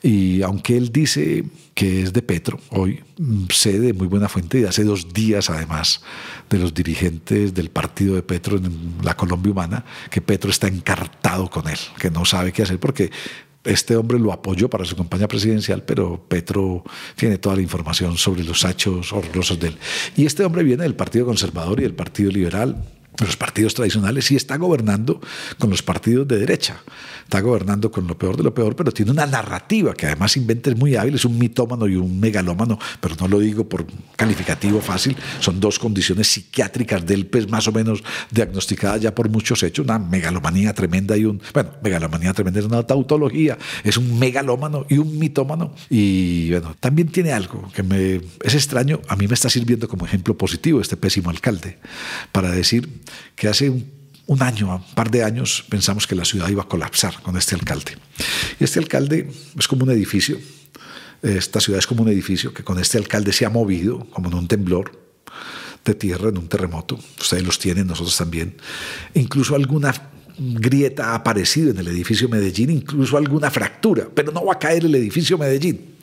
Y 0.02 0.42
aunque 0.42 0.76
él 0.76 0.90
dice 0.90 1.44
que 1.76 2.00
es 2.00 2.14
de 2.14 2.22
Petro, 2.22 2.58
hoy 2.70 3.04
mm, 3.18 3.44
sé 3.50 3.78
de 3.78 3.92
muy 3.92 4.06
buena 4.06 4.30
fuente 4.30 4.58
y 4.58 4.64
hace 4.64 4.82
dos 4.82 5.12
días 5.12 5.50
además 5.50 6.00
de 6.48 6.58
los 6.58 6.72
dirigentes 6.72 7.52
del 7.52 7.68
partido 7.68 8.14
de 8.14 8.22
Petro 8.22 8.56
en 8.56 8.94
la 9.02 9.14
Colombia 9.14 9.52
Humana, 9.52 9.84
que 10.10 10.22
Petro 10.22 10.50
está 10.50 10.68
encartado 10.68 11.50
con 11.50 11.68
él, 11.68 11.76
que 11.98 12.10
no 12.10 12.24
sabe 12.24 12.50
qué 12.50 12.62
hacer 12.62 12.80
porque 12.80 13.10
este 13.62 13.94
hombre 13.94 14.18
lo 14.18 14.32
apoyó 14.32 14.70
para 14.70 14.86
su 14.86 14.96
campaña 14.96 15.28
presidencial, 15.28 15.82
pero 15.82 16.24
Petro 16.26 16.82
tiene 17.14 17.36
toda 17.36 17.56
la 17.56 17.62
información 17.62 18.16
sobre 18.16 18.42
los 18.42 18.64
hechos 18.64 19.12
horrorosos 19.12 19.60
de 19.60 19.68
él. 19.68 19.78
Y 20.16 20.24
este 20.24 20.46
hombre 20.46 20.62
viene 20.62 20.84
del 20.84 20.94
Partido 20.94 21.26
Conservador 21.26 21.80
y 21.80 21.82
del 21.82 21.94
Partido 21.94 22.30
Liberal, 22.30 22.74
de 22.74 22.95
los 23.24 23.36
partidos 23.36 23.74
tradicionales, 23.74 24.30
y 24.30 24.36
está 24.36 24.56
gobernando 24.56 25.20
con 25.58 25.70
los 25.70 25.82
partidos 25.82 26.28
de 26.28 26.38
derecha 26.38 26.82
está 27.26 27.40
gobernando 27.40 27.90
con 27.90 28.06
lo 28.06 28.16
peor 28.16 28.36
de 28.36 28.44
lo 28.44 28.54
peor, 28.54 28.76
pero 28.76 28.92
tiene 28.92 29.10
una 29.10 29.26
narrativa 29.26 29.94
que 29.94 30.06
además 30.06 30.36
inventa 30.36 30.70
es 30.70 30.76
muy 30.76 30.94
hábil, 30.94 31.16
es 31.16 31.24
un 31.24 31.36
mitómano 31.36 31.88
y 31.88 31.96
un 31.96 32.20
megalómano, 32.20 32.78
pero 33.00 33.16
no 33.18 33.26
lo 33.26 33.40
digo 33.40 33.68
por 33.68 33.84
calificativo 34.14 34.80
fácil, 34.80 35.16
son 35.40 35.58
dos 35.58 35.80
condiciones 35.80 36.28
psiquiátricas 36.28 37.04
del 37.04 37.26
pez 37.26 37.50
más 37.50 37.66
o 37.66 37.72
menos 37.72 38.04
diagnosticadas 38.30 39.00
ya 39.00 39.12
por 39.12 39.28
muchos 39.28 39.60
hechos, 39.64 39.84
una 39.84 39.98
megalomanía 39.98 40.72
tremenda 40.72 41.16
y 41.16 41.24
un, 41.24 41.42
bueno, 41.52 41.70
megalomanía 41.82 42.32
tremenda 42.32 42.60
es 42.60 42.66
una 42.66 42.84
tautología, 42.84 43.58
es 43.82 43.96
un 43.96 44.20
megalómano 44.20 44.86
y 44.88 44.98
un 44.98 45.18
mitómano 45.18 45.74
y 45.90 46.50
bueno, 46.50 46.76
también 46.78 47.08
tiene 47.08 47.32
algo 47.32 47.68
que 47.74 47.82
me 47.82 48.20
es 48.44 48.54
extraño, 48.54 49.00
a 49.08 49.16
mí 49.16 49.26
me 49.26 49.34
está 49.34 49.50
sirviendo 49.50 49.88
como 49.88 50.06
ejemplo 50.06 50.38
positivo 50.38 50.80
este 50.80 50.96
pésimo 50.96 51.30
alcalde 51.30 51.78
para 52.30 52.52
decir 52.52 52.88
que 53.34 53.48
hace 53.48 53.70
un 54.26 54.42
año, 54.42 54.74
un 54.74 54.94
par 54.94 55.10
de 55.10 55.22
años, 55.22 55.64
pensamos 55.68 56.06
que 56.06 56.14
la 56.14 56.24
ciudad 56.24 56.48
iba 56.48 56.62
a 56.62 56.68
colapsar 56.68 57.22
con 57.22 57.36
este 57.36 57.54
alcalde. 57.54 57.96
Y 58.58 58.64
este 58.64 58.78
alcalde 58.78 59.30
es 59.58 59.68
como 59.68 59.84
un 59.84 59.90
edificio, 59.90 60.38
esta 61.22 61.60
ciudad 61.60 61.78
es 61.78 61.86
como 61.86 62.02
un 62.02 62.08
edificio 62.08 62.52
que 62.52 62.64
con 62.64 62.78
este 62.78 62.98
alcalde 62.98 63.32
se 63.32 63.46
ha 63.46 63.50
movido, 63.50 64.06
como 64.10 64.28
en 64.28 64.34
un 64.34 64.48
temblor 64.48 65.06
de 65.84 65.94
tierra, 65.94 66.28
en 66.28 66.38
un 66.38 66.48
terremoto. 66.48 66.98
Ustedes 67.20 67.44
los 67.44 67.58
tienen, 67.58 67.86
nosotros 67.86 68.16
también. 68.16 68.56
Incluso 69.14 69.54
alguna 69.54 69.94
grieta 70.38 71.10
ha 71.10 71.14
aparecido 71.16 71.70
en 71.70 71.78
el 71.78 71.88
edificio 71.88 72.28
Medellín, 72.28 72.70
incluso 72.70 73.16
alguna 73.16 73.50
fractura, 73.50 74.08
pero 74.12 74.32
no 74.32 74.44
va 74.44 74.54
a 74.54 74.58
caer 74.58 74.84
el 74.84 74.94
edificio 74.94 75.38
Medellín. 75.38 75.96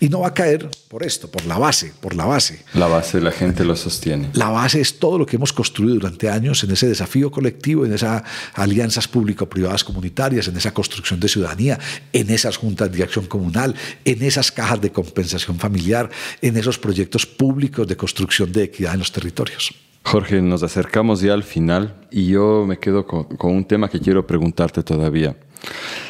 Y 0.00 0.08
no 0.08 0.20
va 0.20 0.28
a 0.28 0.34
caer 0.34 0.68
por 0.88 1.02
esto, 1.02 1.30
por 1.30 1.46
la 1.46 1.58
base, 1.58 1.92
por 2.00 2.14
la 2.14 2.26
base. 2.26 2.62
La 2.74 2.88
base, 2.88 3.20
la 3.20 3.32
gente 3.32 3.64
lo 3.64 3.74
sostiene. 3.74 4.28
La 4.34 4.50
base 4.50 4.80
es 4.80 4.98
todo 4.98 5.18
lo 5.18 5.24
que 5.24 5.36
hemos 5.36 5.52
construido 5.52 5.94
durante 5.94 6.28
años 6.28 6.62
en 6.62 6.72
ese 6.72 6.86
desafío 6.88 7.30
colectivo, 7.30 7.86
en 7.86 7.94
esas 7.94 8.22
alianzas 8.54 9.08
público-privadas 9.08 9.82
comunitarias, 9.82 10.48
en 10.48 10.56
esa 10.56 10.74
construcción 10.74 11.20
de 11.20 11.28
ciudadanía, 11.28 11.78
en 12.12 12.30
esas 12.30 12.56
juntas 12.56 12.92
de 12.92 13.02
acción 13.02 13.26
comunal, 13.26 13.74
en 14.04 14.22
esas 14.22 14.52
cajas 14.52 14.80
de 14.80 14.92
compensación 14.92 15.58
familiar, 15.58 16.10
en 16.42 16.56
esos 16.56 16.78
proyectos 16.78 17.24
públicos 17.24 17.86
de 17.86 17.96
construcción 17.96 18.52
de 18.52 18.64
equidad 18.64 18.92
en 18.92 18.98
los 18.98 19.12
territorios. 19.12 19.74
Jorge, 20.06 20.40
nos 20.40 20.62
acercamos 20.62 21.20
ya 21.20 21.34
al 21.34 21.42
final 21.42 21.96
y 22.12 22.28
yo 22.28 22.64
me 22.64 22.78
quedo 22.78 23.08
con, 23.08 23.26
un 23.40 23.64
tema 23.64 23.88
que 23.88 23.98
quiero 23.98 24.24
preguntarte 24.24 24.84
todavía. 24.84 25.36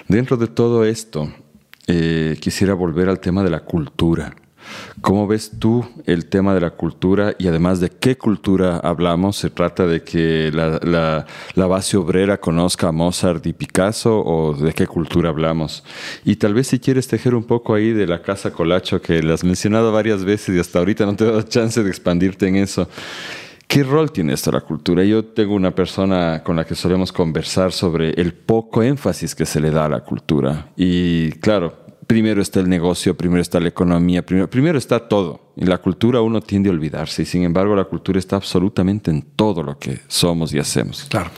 Dentro 0.06 0.36
de 0.36 0.48
todo 0.48 0.84
esto, 0.84 1.32
eh, 1.86 2.36
quisiera 2.38 2.74
volver 2.74 3.08
al 3.08 3.20
tema 3.20 3.42
de 3.42 3.48
la 3.48 3.60
cultura. 3.60 4.36
¿Cómo 5.00 5.26
ves 5.26 5.52
tú 5.58 5.86
el 6.04 6.26
tema 6.26 6.52
de 6.52 6.60
la 6.60 6.72
cultura 6.72 7.36
y 7.38 7.48
además 7.48 7.80
de 7.80 7.88
qué 7.88 8.18
cultura 8.18 8.76
hablamos? 8.80 9.36
¿Se 9.36 9.48
trata 9.48 9.86
de 9.86 10.02
que 10.02 10.50
la, 10.52 10.78
la, 11.54 11.66
base 11.66 11.96
obrera 11.96 12.38
conozca 12.38 12.88
a 12.88 12.92
Mozart 12.92 13.46
y 13.46 13.54
Picasso 13.54 14.20
o 14.20 14.52
de 14.52 14.74
qué 14.74 14.86
cultura 14.86 15.30
hablamos? 15.30 15.84
Y 16.22 16.36
tal 16.36 16.52
vez 16.52 16.66
si 16.66 16.80
quieres 16.80 17.08
tejer 17.08 17.34
un 17.34 17.44
poco 17.44 17.72
ahí 17.72 17.92
de 17.92 18.06
la 18.06 18.20
Casa 18.20 18.50
Colacho, 18.50 19.00
que 19.00 19.22
la 19.22 19.32
has 19.32 19.44
mencionado 19.44 19.90
varias 19.90 20.22
veces 20.22 20.54
y 20.54 20.58
hasta 20.58 20.80
ahorita 20.80 21.06
no 21.06 21.16
te 21.16 21.24
he 21.24 21.28
dado 21.28 21.42
chance 21.42 21.82
de 21.82 21.88
expandirte 21.88 22.46
en 22.46 22.56
eso. 22.56 22.90
¿Qué 23.66 23.82
rol 23.82 24.12
tiene 24.12 24.32
esto 24.32 24.52
la 24.52 24.60
cultura? 24.60 25.04
Yo 25.04 25.24
tengo 25.24 25.54
una 25.54 25.74
persona 25.74 26.42
con 26.44 26.56
la 26.56 26.64
que 26.64 26.74
solemos 26.74 27.12
conversar 27.12 27.72
sobre 27.72 28.10
el 28.10 28.32
poco 28.32 28.82
énfasis 28.82 29.34
que 29.34 29.44
se 29.44 29.60
le 29.60 29.70
da 29.70 29.86
a 29.86 29.88
la 29.88 30.00
cultura. 30.04 30.70
Y 30.76 31.32
claro, 31.32 31.76
primero 32.06 32.40
está 32.40 32.60
el 32.60 32.68
negocio, 32.68 33.16
primero 33.16 33.42
está 33.42 33.58
la 33.58 33.68
economía, 33.68 34.24
primero, 34.24 34.48
primero 34.48 34.78
está 34.78 35.08
todo. 35.08 35.52
Y 35.56 35.64
la 35.64 35.78
cultura 35.78 36.20
uno 36.20 36.40
tiende 36.40 36.70
a 36.70 36.72
olvidarse. 36.72 37.22
Y 37.22 37.26
sin 37.26 37.42
embargo, 37.42 37.74
la 37.74 37.84
cultura 37.84 38.18
está 38.18 38.36
absolutamente 38.36 39.10
en 39.10 39.22
todo 39.22 39.62
lo 39.62 39.78
que 39.78 40.00
somos 40.06 40.54
y 40.54 40.58
hacemos. 40.58 41.06
Claro. 41.08 41.30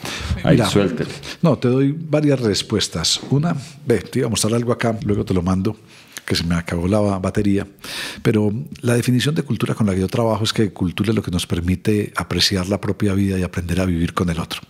Ahí 0.44 0.59
suéltele. 0.59 1.10
No, 1.40 1.56
te 1.59 1.68
doy 1.68 1.96
varias 1.98 2.40
respuestas. 2.40 3.20
Una, 3.30 3.56
ve, 3.86 4.00
te 4.00 4.18
iba 4.20 4.26
a 4.26 4.30
mostrar 4.30 4.55
algo 4.55 4.72
acá, 4.72 4.98
luego 5.02 5.24
te 5.24 5.32
lo 5.32 5.42
mando 5.42 5.76
que 6.28 6.36
se 6.36 6.44
me 6.44 6.55
acabó 6.55 6.86
la 6.86 7.00
batería, 7.00 7.66
pero 8.22 8.52
la 8.82 8.94
definición 8.94 9.34
de 9.34 9.42
cultura 9.42 9.74
con 9.74 9.86
la 9.86 9.94
que 9.94 10.00
yo 10.00 10.09
trabajo 10.09 10.44
es 10.44 10.52
que 10.52 10.70
cultura 10.74 11.09
es 11.09 11.16
lo 11.16 11.22
que 11.22 11.30
nos 11.30 11.46
permite 11.46 12.12
apreciar 12.16 12.68
la 12.68 12.78
propia 12.78 13.14
vida 13.14 13.38
y 13.38 13.42
aprender 13.42 13.80
a 13.80 13.86
vivir 13.86 14.12
con 14.12 14.28
el 14.28 14.38
otro. 14.38 14.60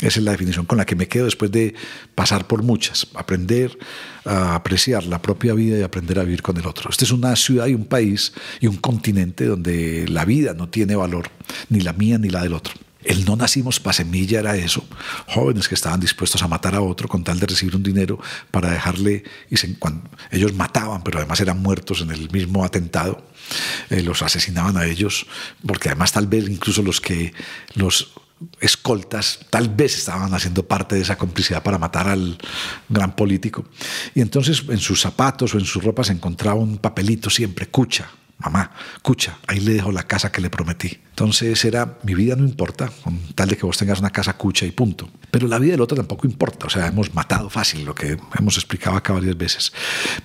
Esa 0.00 0.18
es 0.18 0.24
la 0.24 0.32
definición 0.32 0.66
con 0.66 0.76
la 0.76 0.84
que 0.84 0.96
me 0.96 1.06
quedo 1.06 1.26
después 1.26 1.52
de 1.52 1.74
pasar 2.16 2.48
por 2.48 2.64
muchas. 2.64 3.06
Aprender 3.14 3.78
a 4.24 4.56
apreciar 4.56 5.04
la 5.04 5.22
propia 5.22 5.54
vida 5.54 5.78
y 5.78 5.82
aprender 5.82 6.18
a 6.18 6.24
vivir 6.24 6.42
con 6.42 6.56
el 6.56 6.66
otro. 6.66 6.90
Esta 6.90 7.04
es 7.04 7.12
una 7.12 7.34
ciudad 7.36 7.66
y 7.66 7.74
un 7.74 7.84
país 7.84 8.32
y 8.60 8.66
un 8.66 8.76
continente 8.76 9.44
donde 9.46 10.06
la 10.08 10.24
vida 10.24 10.52
no 10.52 10.68
tiene 10.68 10.96
valor, 10.96 11.30
ni 11.68 11.80
la 11.80 11.92
mía 11.92 12.18
ni 12.18 12.28
la 12.28 12.42
del 12.42 12.54
otro. 12.54 12.74
El 13.04 13.24
no 13.24 13.36
nacimos 13.36 13.78
para 13.78 13.94
semilla 13.94 14.40
era 14.40 14.56
eso. 14.56 14.84
Jóvenes 15.28 15.68
que 15.68 15.74
estaban 15.74 16.00
dispuestos 16.00 16.42
a 16.42 16.48
matar 16.48 16.74
a 16.74 16.80
otro 16.80 17.08
con 17.08 17.22
tal 17.22 17.38
de 17.38 17.46
recibir 17.46 17.76
un 17.76 17.82
dinero 17.82 18.18
para 18.50 18.70
dejarle. 18.70 19.22
Y 19.50 19.56
cuando, 19.74 20.08
ellos 20.30 20.52
mataban, 20.54 21.02
pero 21.02 21.18
además 21.18 21.40
eran 21.40 21.62
muertos 21.62 22.00
en 22.00 22.10
el 22.10 22.30
mismo 22.30 22.64
atentado. 22.64 23.24
Eh, 23.90 24.02
los 24.02 24.22
asesinaban 24.22 24.76
a 24.76 24.84
ellos, 24.84 25.26
porque 25.64 25.88
además 25.88 26.12
tal 26.12 26.26
vez 26.26 26.48
incluso 26.48 26.82
los 26.82 27.00
que 27.00 27.32
los 27.74 28.12
escoltas 28.60 29.40
tal 29.50 29.68
vez 29.68 29.96
estaban 29.96 30.32
haciendo 30.34 30.66
parte 30.66 30.94
de 30.94 31.02
esa 31.02 31.18
complicidad 31.18 31.62
para 31.62 31.78
matar 31.78 32.08
al 32.08 32.38
gran 32.88 33.14
político. 33.14 33.64
Y 34.14 34.20
entonces 34.20 34.64
en 34.68 34.78
sus 34.78 35.00
zapatos 35.00 35.54
o 35.54 35.58
en 35.58 35.64
sus 35.64 35.82
ropas 35.82 36.08
se 36.08 36.12
encontraba 36.12 36.60
un 36.60 36.78
papelito 36.78 37.30
siempre, 37.30 37.66
cucha, 37.66 38.10
mamá, 38.38 38.72
escucha, 38.96 39.38
ahí 39.46 39.60
le 39.60 39.74
dejo 39.74 39.92
la 39.92 40.04
casa 40.04 40.30
que 40.30 40.40
le 40.40 40.50
prometí. 40.50 40.98
Entonces 41.18 41.64
era, 41.64 41.98
mi 42.04 42.14
vida 42.14 42.36
no 42.36 42.44
importa, 42.44 42.92
con 43.02 43.18
tal 43.34 43.48
de 43.48 43.56
que 43.56 43.66
vos 43.66 43.76
tengas 43.76 43.98
una 43.98 44.10
casa 44.10 44.34
cucha 44.34 44.64
y 44.66 44.70
punto. 44.70 45.10
Pero 45.32 45.48
la 45.48 45.58
vida 45.58 45.72
del 45.72 45.80
otro 45.80 45.96
tampoco 45.96 46.28
importa, 46.28 46.66
o 46.66 46.70
sea, 46.70 46.86
hemos 46.86 47.12
matado 47.12 47.50
fácil, 47.50 47.84
lo 47.84 47.92
que 47.92 48.16
hemos 48.38 48.56
explicado 48.56 48.96
acá 48.96 49.14
varias 49.14 49.36
veces. 49.36 49.72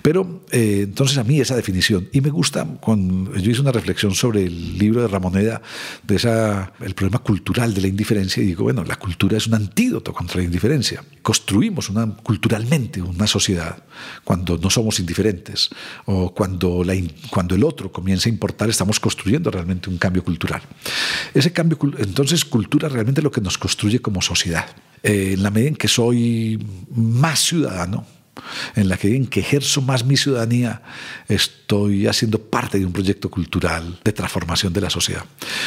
Pero 0.02 0.44
eh, 0.52 0.82
entonces 0.84 1.18
a 1.18 1.24
mí 1.24 1.40
esa 1.40 1.56
definición, 1.56 2.08
y 2.12 2.20
me 2.20 2.30
gusta, 2.30 2.64
con, 2.80 3.34
yo 3.34 3.50
hice 3.50 3.60
una 3.60 3.72
reflexión 3.72 4.14
sobre 4.14 4.44
el 4.44 4.78
libro 4.78 5.02
de 5.02 5.08
Ramoneda, 5.08 5.60
de 6.04 6.14
esa, 6.14 6.72
el 6.80 6.94
problema 6.94 7.18
cultural 7.18 7.74
de 7.74 7.80
la 7.80 7.88
indiferencia, 7.88 8.40
y 8.40 8.46
digo, 8.46 8.62
bueno, 8.62 8.84
la 8.84 8.94
cultura 8.94 9.36
es 9.36 9.48
un 9.48 9.54
antídoto 9.54 10.12
contra 10.12 10.38
la 10.38 10.44
indiferencia. 10.44 11.02
Construimos 11.22 11.90
una, 11.90 12.06
culturalmente 12.06 13.02
una 13.02 13.26
sociedad 13.26 13.82
cuando 14.22 14.58
no 14.58 14.70
somos 14.70 15.00
indiferentes, 15.00 15.70
o 16.04 16.32
cuando, 16.32 16.84
la, 16.84 16.94
cuando 17.30 17.56
el 17.56 17.64
otro 17.64 17.90
comienza 17.90 18.28
a 18.28 18.32
importar, 18.32 18.70
estamos 18.70 19.00
construyendo 19.00 19.50
realmente 19.50 19.90
un 19.90 19.98
cambio 19.98 20.22
cultural. 20.22 20.62
Ese 21.32 21.52
cambio, 21.52 21.78
entonces, 21.98 22.44
cultura 22.44 22.88
realmente 22.88 23.20
es 23.20 23.24
lo 23.24 23.30
que 23.30 23.40
nos 23.40 23.58
construye 23.58 24.00
como 24.00 24.22
sociedad. 24.22 24.66
Eh, 25.02 25.32
en 25.34 25.42
la 25.42 25.50
medida 25.50 25.68
en 25.68 25.76
que 25.76 25.88
soy 25.88 26.58
más 26.94 27.40
ciudadano, 27.40 28.06
en 28.74 28.88
la 28.88 28.96
que 28.96 29.14
en 29.14 29.26
que 29.26 29.40
ejerzo 29.40 29.80
más 29.82 30.04
mi 30.04 30.16
ciudadanía, 30.16 30.82
estoy 31.28 32.06
haciendo 32.06 32.38
parte 32.38 32.78
de 32.78 32.86
un 32.86 32.92
proyecto 32.92 33.30
cultural 33.30 33.98
de 34.04 34.12
transformación 34.12 34.72
de 34.72 34.80
la 34.80 34.90
sociedad. 34.90 35.24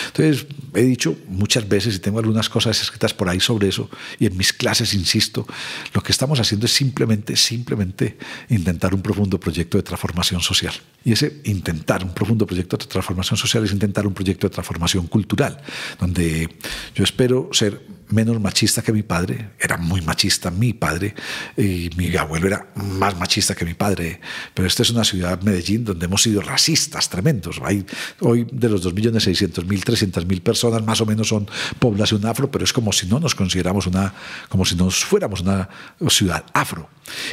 Entonces, 0.08 0.48
he 0.74 0.84
dicho 0.84 1.18
muchas 1.28 1.68
veces, 1.68 1.96
y 1.96 2.00
tengo 2.00 2.20
algunas 2.20 2.50
cosas 2.50 2.82
escritas 2.82 3.14
por 3.14 3.30
ahí 3.30 3.40
sobre 3.40 3.70
eso, 3.70 3.90
y 4.20 4.26
en 4.26 4.38
mis 4.38 4.54
clases 4.54 4.94
insisto, 4.94 5.46
lo 5.94 6.02
que 6.02 6.12
estamos 6.12 6.40
haciendo 6.40 6.66
es 6.66 6.74
simplemente, 6.74 7.36
simplemente 7.36 8.18
intentar 8.50 8.94
un 8.94 9.02
profundo 9.02 9.40
proyecto 9.40 9.78
de 9.78 9.84
transformación 9.84 10.42
social. 10.42 10.74
Y 11.04 11.14
ese 11.14 11.42
intentar 11.46 12.04
un 12.04 12.14
profundo 12.14 12.46
proyecto 12.46 12.78
de 12.78 12.86
transformación 12.86 13.38
social 13.38 13.64
es 13.64 13.72
intentar 13.72 14.06
un 14.06 14.14
proyecto 14.14 14.48
de 14.48 14.54
transformación 14.54 15.08
cultural, 15.08 15.62
donde 16.00 16.50
yo 16.96 17.04
espero 17.04 17.50
ser 17.54 17.97
menos 18.10 18.40
machista 18.40 18.82
que 18.82 18.94
mi 18.94 19.04
padre, 19.04 19.52
era 19.60 19.78
muy 19.78 20.02
machista 20.02 20.50
mi 20.50 20.74
padre, 20.74 21.14
y 21.58 21.90
mi 21.96 22.16
abuelo 22.16 22.48
era 22.48 22.68
más 22.76 23.18
machista 23.18 23.56
que 23.56 23.66
mi 23.66 23.74
padre, 23.74 24.20
pero 24.54 24.68
esta 24.68 24.84
es 24.84 24.90
una 24.90 25.04
ciudad, 25.04 25.42
Medellín, 25.42 25.84
donde 25.84 26.06
hemos 26.06 26.22
sido 26.22 26.42
racistas 26.42 27.10
tremendos. 27.10 27.60
Hay, 27.64 27.86
hoy 28.22 28.48
de 28.52 28.70
los 28.70 28.86
2.600.000, 28.86 29.66
300.000 29.66 30.42
personas 30.42 30.84
más 30.84 31.02
o 31.02 31.06
menos 31.06 31.28
son 31.28 31.48
población 31.80 32.26
afro, 32.26 32.50
pero 32.50 32.64
es 32.64 32.74
como 32.74 32.94
si 32.94 33.08
no 33.08 33.20
nos 33.20 33.36
consideramos 33.36 33.88
una, 33.88 34.14
como 34.50 34.66
si 34.66 34.76
nos 34.76 35.04
fuéramos 35.04 35.42
una 35.42 35.70
ciudad 36.10 36.46
afro. 36.54 36.90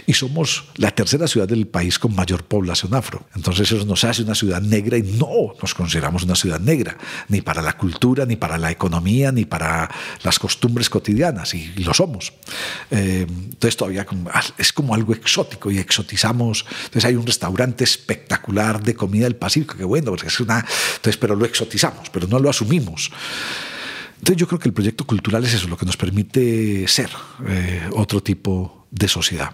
Y 0.07 0.13
somos 0.13 0.67
la 0.77 0.93
tercera 0.93 1.27
ciudad 1.27 1.49
del 1.49 1.67
país 1.67 1.99
con 1.99 2.15
mayor 2.15 2.45
población 2.45 2.95
afro. 2.95 3.27
Entonces 3.35 3.73
eso 3.73 3.85
nos 3.85 4.05
hace 4.05 4.23
una 4.23 4.37
ciudad 4.37 4.63
negra 4.63 4.97
y 4.97 5.03
no 5.03 5.55
nos 5.61 5.75
consideramos 5.75 6.23
una 6.23 6.37
ciudad 6.37 6.61
negra, 6.61 6.97
ni 7.29 7.41
para 7.41 7.61
la 7.61 7.77
cultura, 7.77 8.25
ni 8.25 8.37
para 8.37 8.57
la 8.57 8.71
economía, 8.71 9.33
ni 9.33 9.45
para 9.45 9.91
las 10.23 10.39
costumbres 10.39 10.64
cotidianas, 10.89 11.55
y 11.55 11.73
lo 11.85 11.95
somos. 11.95 12.33
Eh, 12.91 13.27
entonces 13.29 13.77
todavía 13.77 14.07
es 14.59 14.73
como 14.73 14.95
algo 14.95 15.13
exótico 15.13 15.71
y 15.71 15.79
exotizamos. 15.79 16.65
Entonces 16.85 17.05
hay 17.05 17.17
un 17.17 17.27
restaurante 17.27 17.85
espectacular 17.85 18.83
de 18.83 18.95
comida 18.95 19.25
del 19.25 19.37
Pacífico, 19.37 19.77
que 19.77 19.85
bueno, 19.85 20.15
es 20.15 20.41
una, 20.41 20.65
entonces, 20.97 21.17
pero 21.17 21.35
lo 21.37 21.45
exotizamos, 21.45 22.11
pero 22.11 22.27
no 22.27 22.39
lo 22.39 22.51
asumimos. 22.51 23.11
Entonces 24.19 24.41
yo 24.41 24.47
creo 24.47 24.59
que 24.59 24.69
el 24.69 24.73
proyecto 24.73 25.05
cultural 25.05 25.45
es 25.45 25.55
eso, 25.55 25.69
lo 25.69 25.77
que 25.77 25.85
nos 25.85 25.97
permite 25.97 26.89
ser 26.89 27.11
eh, 27.47 27.89
otro 27.93 28.23
tipo 28.23 28.87
de 28.91 29.09
sociedad. 29.09 29.51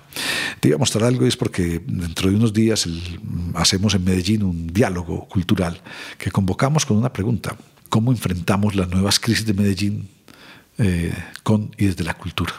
Te 0.60 0.68
iba 0.68 0.76
a 0.76 0.78
mostrar 0.78 1.04
algo 1.04 1.24
y 1.24 1.28
es 1.28 1.36
porque 1.36 1.82
dentro 1.84 2.30
de 2.30 2.36
unos 2.36 2.52
días 2.52 2.86
hacemos 3.54 3.94
en 3.94 4.04
Medellín 4.04 4.42
un 4.42 4.66
diálogo 4.66 5.26
cultural 5.28 5.80
que 6.18 6.30
convocamos 6.30 6.84
con 6.84 6.98
una 6.98 7.12
pregunta. 7.12 7.56
¿Cómo 7.88 8.12
enfrentamos 8.12 8.76
las 8.76 8.88
nuevas 8.88 9.18
crisis 9.18 9.46
de 9.46 9.54
Medellín 9.54 10.08
eh, 10.80 11.12
con 11.42 11.70
y 11.76 11.86
desde 11.86 12.04
la 12.04 12.14
cultura? 12.14 12.54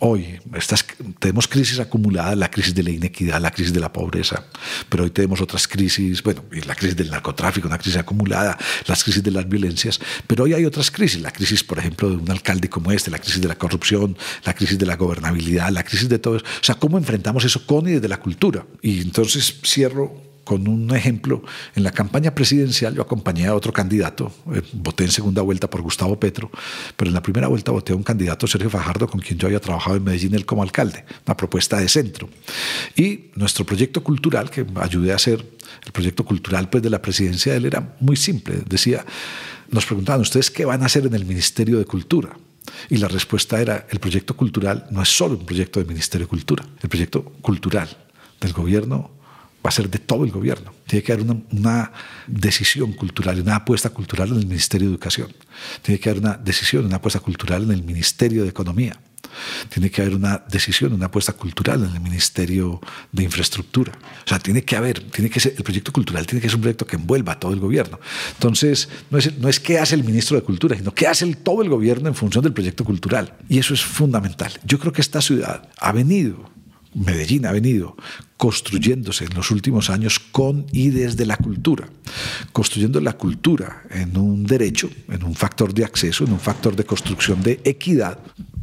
hoy 0.00 0.40
tenemos 1.18 1.46
crisis 1.46 1.78
acumuladas, 1.78 2.36
la 2.36 2.50
crisis 2.50 2.74
de 2.74 2.82
la 2.82 2.90
inequidad, 2.90 3.40
la 3.40 3.50
crisis 3.50 3.72
de 3.72 3.80
la 3.80 3.92
pobreza, 3.92 4.44
pero 4.88 5.04
hoy 5.04 5.10
tenemos 5.10 5.40
otras 5.40 5.68
crisis, 5.68 6.22
bueno, 6.22 6.44
la 6.66 6.74
crisis 6.74 6.96
del 6.96 7.10
narcotráfico, 7.10 7.68
una 7.68 7.78
crisis 7.78 7.96
acumulada, 7.96 8.58
las 8.86 9.04
crisis 9.04 9.22
de 9.22 9.30
las 9.30 9.48
violencias, 9.48 10.00
pero 10.26 10.44
hoy 10.44 10.54
hay 10.54 10.64
otras 10.64 10.90
crisis, 10.90 11.20
la 11.20 11.30
crisis, 11.30 11.62
por 11.62 11.78
ejemplo, 11.78 12.10
de 12.10 12.16
un 12.16 12.30
alcalde 12.30 12.68
como 12.68 12.90
este, 12.90 13.10
la 13.10 13.18
crisis 13.18 13.40
de 13.40 13.48
la 13.48 13.56
corrupción, 13.56 14.16
la 14.44 14.54
crisis 14.54 14.78
de 14.78 14.86
la 14.86 14.96
gobernabilidad, 14.96 15.70
la 15.70 15.84
crisis 15.84 16.08
de 16.08 16.18
todo 16.18 16.36
eso. 16.36 16.44
O 16.44 16.64
sea, 16.64 16.74
¿cómo 16.74 16.98
enfrentamos 16.98 17.44
eso 17.44 17.64
con 17.66 17.88
y 17.88 17.92
desde 17.92 18.08
la 18.08 18.18
cultura? 18.18 18.66
Y 18.82 19.00
entonces 19.00 19.60
cierro 19.64 20.33
con 20.44 20.68
un 20.68 20.94
ejemplo, 20.94 21.42
en 21.74 21.82
la 21.82 21.90
campaña 21.90 22.34
presidencial 22.34 22.94
yo 22.94 23.02
acompañé 23.02 23.46
a 23.46 23.54
otro 23.54 23.72
candidato, 23.72 24.32
eh, 24.54 24.62
voté 24.72 25.04
en 25.04 25.10
segunda 25.10 25.42
vuelta 25.42 25.68
por 25.68 25.82
Gustavo 25.82 26.18
Petro, 26.20 26.50
pero 26.96 27.08
en 27.08 27.14
la 27.14 27.22
primera 27.22 27.48
vuelta 27.48 27.72
voté 27.72 27.92
a 27.92 27.96
un 27.96 28.02
candidato, 28.02 28.46
Sergio 28.46 28.70
Fajardo, 28.70 29.08
con 29.08 29.20
quien 29.20 29.38
yo 29.38 29.46
había 29.46 29.60
trabajado 29.60 29.96
en 29.96 30.04
Medellín 30.04 30.34
él 30.34 30.46
como 30.46 30.62
alcalde, 30.62 31.04
una 31.26 31.36
propuesta 31.36 31.78
de 31.78 31.88
centro. 31.88 32.28
Y 32.96 33.30
nuestro 33.34 33.64
proyecto 33.64 34.04
cultural, 34.04 34.50
que 34.50 34.66
ayudé 34.76 35.12
a 35.12 35.16
hacer, 35.16 35.44
el 35.84 35.92
proyecto 35.92 36.24
cultural 36.24 36.68
pues, 36.68 36.82
de 36.82 36.90
la 36.90 37.00
presidencia 37.00 37.52
de 37.52 37.58
él 37.58 37.66
era 37.66 37.96
muy 38.00 38.16
simple, 38.16 38.62
decía, 38.68 39.04
nos 39.70 39.86
preguntaban, 39.86 40.20
¿ustedes 40.20 40.50
qué 40.50 40.64
van 40.64 40.82
a 40.82 40.86
hacer 40.86 41.06
en 41.06 41.14
el 41.14 41.24
Ministerio 41.24 41.78
de 41.78 41.84
Cultura? 41.84 42.36
Y 42.88 42.96
la 42.96 43.08
respuesta 43.08 43.60
era, 43.60 43.86
el 43.90 43.98
proyecto 43.98 44.36
cultural 44.36 44.86
no 44.90 45.02
es 45.02 45.08
solo 45.08 45.36
un 45.36 45.46
proyecto 45.46 45.80
del 45.80 45.88
Ministerio 45.88 46.26
de 46.26 46.30
Cultura, 46.30 46.64
el 46.82 46.88
proyecto 46.88 47.24
cultural 47.40 47.88
del 48.40 48.52
gobierno 48.52 49.10
va 49.64 49.68
a 49.68 49.72
ser 49.72 49.88
de 49.88 49.98
todo 49.98 50.24
el 50.24 50.30
gobierno. 50.30 50.72
Tiene 50.86 51.02
que 51.02 51.12
haber 51.12 51.24
una, 51.50 51.92
decisión 52.26 52.92
cultural, 52.92 53.40
una 53.40 53.56
apuesta 53.56 53.90
cultural 53.90 54.28
en 54.30 54.38
el 54.38 54.46
Ministerio 54.46 54.88
de 54.88 54.94
Educación. 54.94 55.32
Tiene 55.80 55.98
que 55.98 56.10
haber 56.10 56.22
una 56.22 56.36
decisión, 56.36 56.84
una 56.84 56.96
apuesta 56.96 57.20
cultural 57.20 57.62
en 57.64 57.70
el 57.70 57.82
Ministerio 57.82 58.42
de 58.42 58.50
Economía. 58.50 59.00
Tiene 59.70 59.90
que 59.90 60.02
haber 60.02 60.14
una 60.14 60.44
decisión, 60.48 60.92
una 60.92 61.06
apuesta 61.06 61.32
cultural 61.32 61.82
en 61.82 61.94
el 61.94 62.00
Ministerio 62.00 62.80
de 63.10 63.24
Infraestructura. 63.24 63.92
O 64.24 64.28
sea, 64.28 64.38
tiene 64.38 64.62
que 64.62 64.76
haber, 64.76 65.00
tiene 65.10 65.30
que 65.30 65.40
ser, 65.40 65.54
el 65.56 65.64
proyecto 65.64 65.92
cultural 65.92 66.26
tiene 66.26 66.42
que 66.42 66.48
ser 66.48 66.56
un 66.56 66.62
proyecto 66.62 66.86
que 66.86 66.96
envuelva 66.96 67.32
a 67.32 67.40
todo 67.40 67.52
el 67.52 67.58
gobierno. 67.58 67.98
Entonces, 68.34 68.88
no 69.10 69.18
es, 69.18 69.36
no 69.38 69.48
es 69.48 69.58
qué 69.58 69.78
hace 69.78 69.94
el 69.94 70.04
ministro 70.04 70.36
de 70.36 70.42
Cultura, 70.42 70.76
sino 70.76 70.94
qué 70.94 71.06
hace 71.06 71.24
el, 71.24 71.38
todo 71.38 71.62
el 71.62 71.70
gobierno 71.70 72.08
en 72.08 72.14
función 72.14 72.44
del 72.44 72.52
proyecto 72.52 72.84
cultural. 72.84 73.34
Y 73.48 73.58
eso 73.58 73.72
es 73.72 73.82
fundamental. 73.82 74.52
Yo 74.64 74.78
creo 74.78 74.92
que 74.92 75.00
esta 75.00 75.22
ciudad 75.22 75.68
ha 75.78 75.90
venido 75.90 76.53
Medellín 76.94 77.46
ha 77.46 77.52
venido 77.52 77.96
construyéndose 78.36 79.24
en 79.24 79.34
los 79.34 79.50
últimos 79.50 79.90
años 79.90 80.18
con 80.18 80.66
y 80.72 80.90
desde 80.90 81.26
la 81.26 81.36
cultura, 81.36 81.88
construyendo 82.52 83.00
la 83.00 83.14
cultura 83.14 83.82
en 83.90 84.16
un 84.16 84.44
derecho, 84.44 84.90
en 85.08 85.24
un 85.24 85.34
factor 85.34 85.72
de 85.72 85.84
acceso, 85.84 86.24
en 86.24 86.32
un 86.32 86.40
factor 86.40 86.76
de 86.76 86.84
construcción 86.84 87.42
de 87.42 87.60
equidad, 87.64 88.18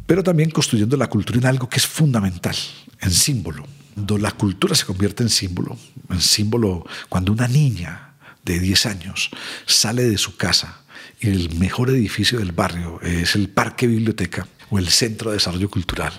pero 0.06 0.22
también 0.22 0.50
construyendo 0.50 0.96
la 0.96 1.08
cultura 1.08 1.38
en 1.38 1.46
algo 1.46 1.68
que 1.68 1.78
es 1.78 1.86
fundamental, 1.86 2.56
en 3.00 3.10
símbolo. 3.10 3.64
Cuando 3.94 4.18
la 4.18 4.30
cultura 4.30 4.74
se 4.74 4.86
convierte 4.86 5.22
en 5.22 5.28
símbolo, 5.28 5.76
en 6.08 6.20
símbolo 6.20 6.86
cuando 7.08 7.32
una 7.32 7.48
niña 7.48 8.14
de 8.44 8.58
10 8.58 8.86
años 8.86 9.30
sale 9.66 10.04
de 10.04 10.18
su 10.18 10.36
casa 10.36 10.82
y 11.20 11.28
el 11.28 11.54
mejor 11.56 11.90
edificio 11.90 12.38
del 12.38 12.52
barrio 12.52 13.00
es 13.02 13.36
el 13.36 13.48
parque 13.48 13.86
biblioteca 13.86 14.46
o 14.70 14.78
el 14.78 14.88
centro 14.88 15.30
de 15.30 15.36
desarrollo 15.36 15.70
cultural, 15.70 16.12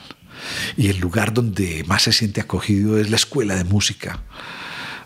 y 0.77 0.89
el 0.89 0.99
lugar 0.99 1.33
donde 1.33 1.83
más 1.87 2.03
se 2.03 2.11
siente 2.11 2.41
acogido 2.41 2.99
es 2.99 3.09
la 3.09 3.15
escuela 3.15 3.55
de 3.55 3.63
música 3.63 4.21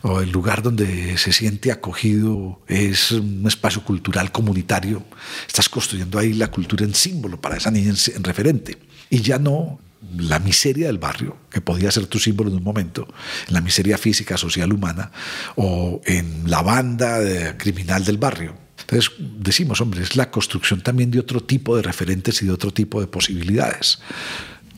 o 0.02 0.22
el 0.22 0.32
lugar 0.32 0.62
donde 0.62 1.18
se 1.18 1.34
siente 1.34 1.72
acogido 1.72 2.62
es 2.68 3.12
un 3.12 3.44
espacio 3.48 3.84
cultural 3.84 4.32
comunitario. 4.32 5.04
Estás 5.48 5.70
construyendo 5.70 6.20
ahí 6.20 6.34
la 6.34 6.50
cultura 6.50 6.86
en 6.86 6.94
símbolo 6.94 7.40
para 7.40 7.58
esa 7.58 7.72
niña 7.72 7.94
en 8.16 8.24
referente. 8.24 8.78
Y 9.10 9.22
ya 9.22 9.40
no 9.40 9.80
la 10.18 10.40
miseria 10.40 10.88
del 10.88 11.00
barrio, 11.00 11.38
que 11.50 11.60
podía 11.60 11.92
ser 11.92 12.06
tu 12.06 12.20
símbolo 12.20 12.50
en 12.50 12.58
un 12.58 12.64
momento, 12.64 13.08
en 13.48 13.54
la 13.54 13.62
miseria 13.62 13.98
física, 13.98 14.38
social, 14.38 14.72
humana, 14.72 15.12
o 15.56 16.02
en 16.06 16.50
la 16.50 16.62
banda 16.62 17.58
criminal 17.58 18.06
del 18.06 18.18
barrio. 18.18 18.56
Entonces 18.80 19.12
decimos, 19.20 19.82
hombre, 19.82 20.04
es 20.04 20.16
la 20.16 20.30
construcción 20.30 20.82
también 20.82 21.12
de 21.12 21.20
otro 21.20 21.42
tipo 21.42 21.76
de 21.76 21.82
referentes 21.82 22.42
y 22.42 22.46
de 22.46 22.52
otro 22.52 22.72
tipo 22.72 23.02
de 23.02 23.08
posibilidades 23.08 24.00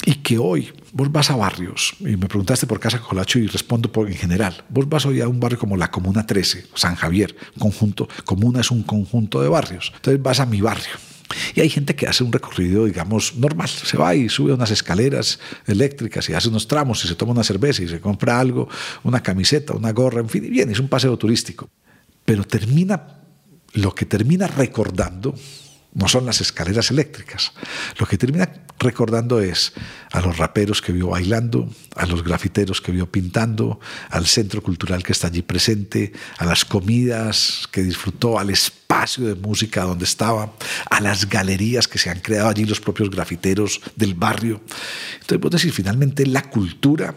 y 0.06 0.16
que 0.16 0.38
hoy 0.38 0.72
vos 0.92 1.12
vas 1.12 1.30
a 1.30 1.36
barrios, 1.36 1.96
y 2.00 2.18
me 2.18 2.28
preguntaste 2.28 2.68
por 2.68 2.80
Casa 2.80 3.00
Colacho 3.00 3.40
y 3.40 3.48
respondo 3.48 3.92
por 3.92 4.08
en 4.08 4.16
general, 4.16 4.64
vos 4.70 4.88
vas 4.88 5.06
hoy 5.06 5.22
a 5.22 5.28
un 5.28 5.40
barrio 5.40 5.60
como 5.60 5.78
la 5.78 5.92
Comuna 5.92 6.26
13, 6.26 6.68
San 6.74 6.96
Javier, 6.96 7.36
conjunto, 7.58 8.08
Comuna 8.26 8.62
es 8.62 8.72
un 8.72 8.84
conjunto 8.84 9.42
de 9.42 9.50
barrios, 9.50 9.92
entonces 9.96 10.22
vas 10.22 10.40
a 10.40 10.46
mi 10.46 10.62
barrio. 10.62 10.96
Y 11.54 11.62
hay 11.62 11.70
gente 11.70 11.96
que 11.96 12.08
hace 12.08 12.24
un 12.24 12.32
recorrido, 12.32 12.86
digamos, 12.86 13.36
normal. 13.36 13.70
Se 13.70 13.98
va 13.98 14.16
y 14.16 14.30
sube 14.30 14.52
unas 14.52 14.72
escaleras 14.72 15.40
eléctricas 15.68 16.28
y 16.28 16.34
hace 16.34 16.50
unos 16.50 16.68
tramos 16.68 17.06
y 17.06 17.08
se 17.08 17.14
toma 17.14 17.34
una 17.34 17.44
cerveza 17.44 17.84
y 17.84 17.88
se 17.88 18.00
compra 18.00 18.40
algo, 18.40 18.68
una 19.04 19.22
camiseta, 19.22 19.74
una 19.74 19.92
gorra, 19.92 20.22
en 20.22 20.30
fin, 20.30 20.46
y 20.46 20.50
viene, 20.50 20.74
es 20.74 20.80
un 20.80 20.88
paseo 20.88 21.16
turístico. 21.18 21.70
Pero 22.26 22.44
termina, 22.46 23.20
lo 23.74 23.94
que 23.94 24.06
termina 24.06 24.48
recordando 24.48 25.36
no 26.00 26.08
son 26.08 26.26
las 26.26 26.40
escaleras 26.40 26.92
eléctricas. 26.92 27.52
Lo 27.98 28.08
que 28.08 28.18
termina 28.18 28.50
recordando 28.80 29.42
es 29.42 29.74
a 30.12 30.22
los 30.22 30.38
raperos 30.38 30.82
que 30.82 30.94
vio 30.94 31.10
bailando, 31.10 31.70
a 31.96 32.06
los 32.06 32.24
grafiteros 32.24 32.80
que 32.80 32.94
vio 32.94 33.12
pintando, 33.12 33.80
al 34.10 34.26
centro 34.26 34.64
cultural 34.64 35.04
que 35.04 35.12
está 35.12 35.28
allí 35.28 35.42
presente, 35.42 36.14
a 36.38 36.46
las 36.46 36.64
comidas 36.64 37.68
que 37.72 37.84
disfrutó, 37.84 38.40
al 38.40 38.50
espacio 38.50 39.26
de 39.26 39.36
música 39.36 39.84
donde 39.84 40.06
estaba, 40.06 40.54
a 40.90 41.02
las 41.02 41.28
galerías 41.28 41.88
que 41.88 42.00
se 42.00 42.10
han 42.10 42.22
creado 42.22 42.48
allí 42.48 42.64
los 42.64 42.80
propios 42.80 43.10
grafiteros 43.10 43.82
del 43.98 44.14
barrio. 44.14 44.62
Entonces, 45.16 45.40
vos 45.40 45.52
decir, 45.52 45.74
finalmente 45.74 46.26
la 46.26 46.50
cultura 46.50 47.14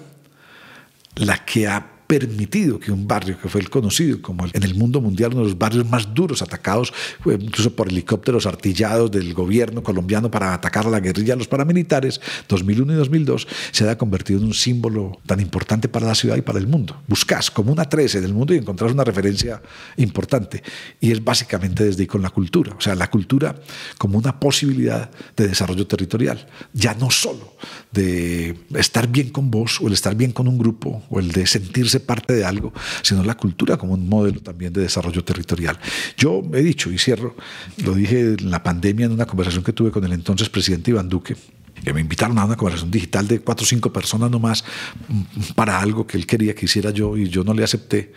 la 1.14 1.44
que 1.44 1.68
ha 1.68 1.91
permitido 2.12 2.78
que 2.78 2.92
un 2.92 3.08
barrio 3.08 3.38
que 3.40 3.48
fue 3.48 3.62
el 3.62 3.70
conocido 3.70 4.20
como 4.20 4.44
en 4.52 4.62
el 4.62 4.74
mundo 4.74 5.00
mundial 5.00 5.32
uno 5.32 5.44
de 5.44 5.48
los 5.48 5.58
barrios 5.58 5.88
más 5.88 6.12
duros 6.12 6.42
atacados, 6.42 6.92
incluso 7.24 7.74
por 7.74 7.88
helicópteros 7.88 8.44
artillados 8.44 9.10
del 9.10 9.32
gobierno 9.32 9.82
colombiano 9.82 10.30
para 10.30 10.52
atacar 10.52 10.86
a 10.86 10.90
la 10.90 11.00
guerrilla 11.00 11.32
a 11.32 11.36
los 11.38 11.48
paramilitares, 11.48 12.20
2001 12.48 12.92
y 12.92 12.96
2002, 12.96 13.48
se 13.70 13.88
ha 13.88 13.96
convertido 13.96 14.40
en 14.40 14.44
un 14.44 14.52
símbolo 14.52 15.20
tan 15.24 15.40
importante 15.40 15.88
para 15.88 16.06
la 16.06 16.14
ciudad 16.14 16.36
y 16.36 16.42
para 16.42 16.58
el 16.58 16.66
mundo. 16.66 17.00
Buscas 17.08 17.50
como 17.50 17.72
una 17.72 17.86
13 17.86 18.20
del 18.20 18.34
mundo 18.34 18.52
y 18.52 18.58
encontrás 18.58 18.92
una 18.92 19.04
referencia 19.04 19.62
importante. 19.96 20.62
Y 21.00 21.12
es 21.12 21.24
básicamente 21.24 21.84
desde 21.84 22.02
ahí 22.02 22.06
con 22.06 22.20
la 22.20 22.28
cultura. 22.28 22.74
O 22.76 22.80
sea, 22.82 22.94
la 22.94 23.08
cultura 23.08 23.54
como 23.96 24.18
una 24.18 24.38
posibilidad 24.38 25.10
de 25.34 25.48
desarrollo 25.48 25.86
territorial. 25.86 26.46
Ya 26.74 26.92
no 26.92 27.10
solo 27.10 27.56
de 27.90 28.54
estar 28.74 29.08
bien 29.08 29.30
con 29.30 29.50
vos 29.50 29.80
o 29.80 29.86
el 29.86 29.94
estar 29.94 30.14
bien 30.14 30.32
con 30.32 30.46
un 30.46 30.58
grupo 30.58 31.02
o 31.08 31.18
el 31.18 31.32
de 31.32 31.46
sentirse 31.46 32.01
parte 32.02 32.34
de 32.34 32.44
algo, 32.44 32.72
sino 33.02 33.22
la 33.24 33.36
cultura 33.36 33.76
como 33.76 33.94
un 33.94 34.08
modelo 34.08 34.40
también 34.40 34.72
de 34.72 34.82
desarrollo 34.82 35.24
territorial. 35.24 35.78
Yo 36.16 36.42
he 36.52 36.62
dicho 36.62 36.90
y 36.90 36.98
cierro, 36.98 37.36
lo 37.78 37.94
dije 37.94 38.20
en 38.38 38.50
la 38.50 38.62
pandemia 38.62 39.06
en 39.06 39.12
una 39.12 39.26
conversación 39.26 39.64
que 39.64 39.72
tuve 39.72 39.90
con 39.90 40.04
el 40.04 40.12
entonces 40.12 40.48
presidente 40.48 40.90
Iván 40.90 41.08
Duque, 41.08 41.36
que 41.82 41.92
me 41.92 42.00
invitaron 42.00 42.38
a 42.38 42.44
una 42.44 42.56
conversación 42.56 42.90
digital 42.90 43.26
de 43.26 43.40
cuatro 43.40 43.64
o 43.64 43.66
cinco 43.66 43.92
personas 43.92 44.30
nomás 44.30 44.64
mm, 45.08 45.52
para 45.54 45.80
algo 45.80 46.06
que 46.06 46.16
él 46.16 46.26
quería 46.26 46.54
que 46.54 46.66
hiciera 46.66 46.90
yo 46.90 47.16
y 47.16 47.28
yo 47.28 47.44
no 47.44 47.54
le 47.54 47.64
acepté. 47.64 48.12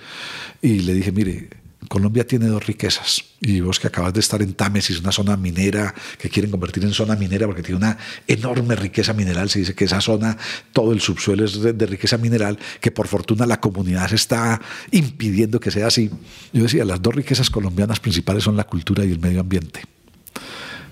Y 0.62 0.80
le 0.80 0.94
dije, 0.94 1.12
mire, 1.12 1.49
Colombia 1.88 2.26
tiene 2.26 2.48
dos 2.48 2.66
riquezas. 2.66 3.24
Y 3.41 3.62
vos 3.62 3.80
que 3.80 3.88
acabas 3.88 4.14
de 4.14 4.20
estar 4.20 4.41
en 4.41 4.53
Támesis, 4.53 4.99
una 4.99 5.12
zona 5.12 5.38
minera 5.38 5.94
que 6.18 6.30
quieren 6.30 6.52
convertir 6.52 6.84
en 6.84 6.94
zona 6.94 7.16
minera 7.16 7.45
porque 7.45 7.62
tiene 7.62 7.78
una 7.78 7.98
enorme 8.28 8.76
riqueza 8.76 9.14
mineral. 9.14 9.49
Se 9.49 9.60
dice 9.60 9.76
que 9.76 9.86
esa 9.86 10.02
zona, 10.02 10.38
todo 10.74 10.91
el 10.94 11.02
subsuelo 11.02 11.45
es 11.45 11.62
de, 11.62 11.86
riqueza 11.86 12.18
mineral, 12.18 12.57
que 12.82 12.91
por 12.91 13.07
fortuna 13.07 13.45
la 13.45 13.60
comunidad 13.60 14.10
se 14.10 14.16
está 14.16 14.62
impidiendo 14.91 15.60
que 15.60 15.72
sea 15.72 15.88
así. 15.88 16.10
Yo 16.53 16.64
decía, 16.64 16.86
las 16.86 17.02
dos 17.02 17.16
riquezas 17.16 17.49
colombianas 17.49 17.99
principales 17.99 18.44
son 18.44 18.56
la 18.56 18.64
cultura 18.64 19.06
y 19.06 19.12
el 19.12 19.20
medio 19.20 19.41
ambiente 19.41 19.94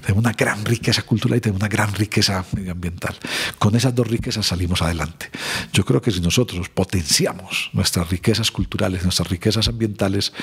tenemos 0.03 0.23
una 0.23 0.33
gran 0.33 0.65
riqueza 0.65 1.01
cultural 1.03 1.37
y 1.37 1.41
tenemos 1.41 1.61
una 1.61 1.69
gran 1.69 1.93
riqueza 1.93 2.43
medioambiental. 2.55 3.15
Con 3.57 3.75
esas 3.75 3.95
dos 3.95 4.07
riquezas 4.07 4.45
salimos 4.45 4.81
adelante. 4.81 5.29
Yo 5.71 5.85
creo 5.85 6.01
que 6.01 6.11
si 6.11 6.19
nosotros 6.19 6.69
potenciamos 6.69 7.69
nuestras 7.73 8.09
riquezas 8.09 8.51
culturales, 8.51 9.03
nuestras 9.03 9.29
riquezas 9.29 9.67
ambientales, 9.67 10.33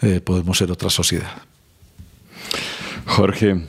eh, 0.00 0.20
podemos 0.20 0.56
ser 0.56 0.70
otra 0.72 0.88
sociedad. 0.88 1.42
Jorge, 3.06 3.66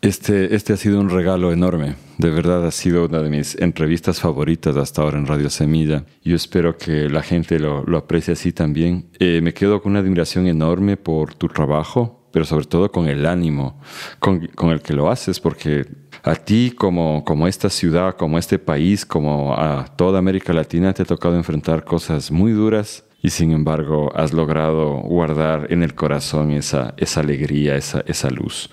este, 0.00 0.54
este 0.54 0.72
ha 0.72 0.76
sido 0.76 1.00
un 1.00 1.10
regalo 1.10 1.52
enorme. 1.52 1.96
De 2.18 2.30
verdad 2.30 2.66
ha 2.66 2.70
sido 2.70 3.06
una 3.06 3.20
de 3.20 3.30
mis 3.30 3.56
entrevistas 3.60 4.20
favoritas 4.20 4.76
hasta 4.76 5.02
ahora 5.02 5.18
en 5.18 5.26
Radio 5.26 5.50
Semilla. 5.50 6.04
Yo 6.22 6.36
espero 6.36 6.78
que 6.78 7.08
la 7.08 7.22
gente 7.22 7.58
lo, 7.58 7.84
lo 7.84 7.98
aprecie 7.98 8.34
así 8.34 8.52
también. 8.52 9.06
Eh, 9.18 9.40
me 9.42 9.52
quedo 9.52 9.82
con 9.82 9.92
una 9.92 10.00
admiración 10.00 10.46
enorme 10.46 10.96
por 10.96 11.34
tu 11.34 11.48
trabajo, 11.48 12.23
pero 12.34 12.44
sobre 12.44 12.66
todo 12.66 12.90
con 12.90 13.06
el 13.06 13.26
ánimo 13.26 13.78
con, 14.18 14.48
con, 14.48 14.70
el 14.70 14.82
que 14.82 14.92
lo 14.92 15.08
haces, 15.08 15.38
porque 15.38 15.86
a 16.24 16.34
ti 16.34 16.74
como, 16.76 17.24
como 17.24 17.46
esta 17.46 17.70
ciudad, 17.70 18.16
como 18.16 18.40
este 18.40 18.58
país, 18.58 19.06
como 19.06 19.54
a 19.54 19.84
toda 19.96 20.18
América 20.18 20.52
Latina 20.52 20.92
te 20.92 21.02
ha 21.02 21.06
tocado 21.06 21.36
enfrentar 21.36 21.84
cosas 21.84 22.32
muy 22.32 22.50
duras 22.50 23.04
y 23.24 23.30
sin 23.30 23.52
embargo 23.52 24.12
has 24.14 24.34
logrado 24.34 24.96
guardar 24.98 25.68
en 25.70 25.82
el 25.82 25.94
corazón 25.94 26.50
esa, 26.50 26.92
esa 26.98 27.20
alegría, 27.20 27.74
esa, 27.74 28.04
esa 28.06 28.28
luz. 28.28 28.68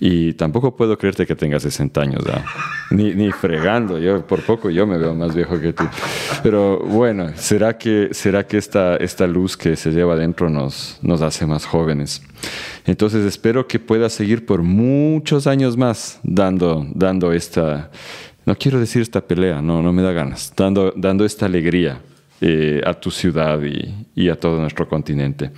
Y 0.00 0.32
tampoco 0.32 0.74
puedo 0.74 0.98
creerte 0.98 1.24
que 1.24 1.36
tengas 1.36 1.62
60 1.62 2.00
años, 2.00 2.24
ni, 2.90 3.14
ni 3.14 3.30
fregando, 3.30 4.00
yo 4.00 4.26
por 4.26 4.42
poco 4.42 4.68
yo 4.68 4.84
me 4.84 4.98
veo 4.98 5.14
más 5.14 5.32
viejo 5.32 5.60
que 5.60 5.72
tú. 5.72 5.84
Pero 6.42 6.80
bueno, 6.80 7.30
¿será 7.36 7.78
que, 7.78 8.08
será 8.10 8.44
que 8.44 8.56
esta, 8.56 8.96
esta 8.96 9.28
luz 9.28 9.56
que 9.56 9.76
se 9.76 9.92
lleva 9.92 10.14
adentro 10.14 10.50
nos, 10.50 10.98
nos 11.00 11.22
hace 11.22 11.46
más 11.46 11.64
jóvenes? 11.64 12.20
Entonces 12.86 13.24
espero 13.24 13.68
que 13.68 13.78
pueda 13.78 14.10
seguir 14.10 14.44
por 14.44 14.64
muchos 14.64 15.46
años 15.46 15.76
más 15.76 16.18
dando, 16.24 16.84
dando 16.92 17.32
esta, 17.32 17.92
no 18.44 18.56
quiero 18.56 18.80
decir 18.80 19.02
esta 19.02 19.20
pelea, 19.20 19.62
no, 19.62 19.82
no 19.82 19.92
me 19.92 20.02
da 20.02 20.10
ganas, 20.10 20.52
dando, 20.56 20.92
dando 20.96 21.24
esta 21.24 21.46
alegría 21.46 22.00
eh, 22.40 22.82
a 22.84 22.94
tu 22.94 23.10
ciudad 23.10 23.62
y, 23.62 23.94
y, 24.14 24.28
a 24.28 24.34
todo 24.34 24.60
nuestro 24.60 24.88
continente. 24.88 25.52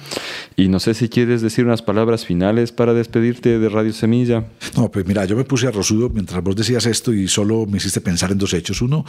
Y 0.56 0.68
no 0.68 0.78
sé 0.78 0.92
si 0.92 1.08
quieres 1.08 1.40
decir 1.40 1.64
unas 1.64 1.80
palabras 1.80 2.26
finales 2.26 2.70
para 2.70 2.92
despedirte 2.92 3.58
de 3.58 3.68
Radio 3.70 3.92
Semilla. 3.92 4.44
No, 4.76 4.90
pues 4.90 5.06
mira, 5.06 5.24
yo 5.24 5.36
me 5.36 5.44
puse 5.44 5.66
a 5.66 5.70
rosudo 5.70 6.10
mientras 6.10 6.42
vos 6.44 6.54
decías 6.54 6.84
esto 6.84 7.14
y 7.14 7.28
solo 7.28 7.64
me 7.64 7.78
hiciste 7.78 8.02
pensar 8.02 8.30
en 8.30 8.36
dos 8.36 8.52
hechos. 8.52 8.82
Uno, 8.82 9.06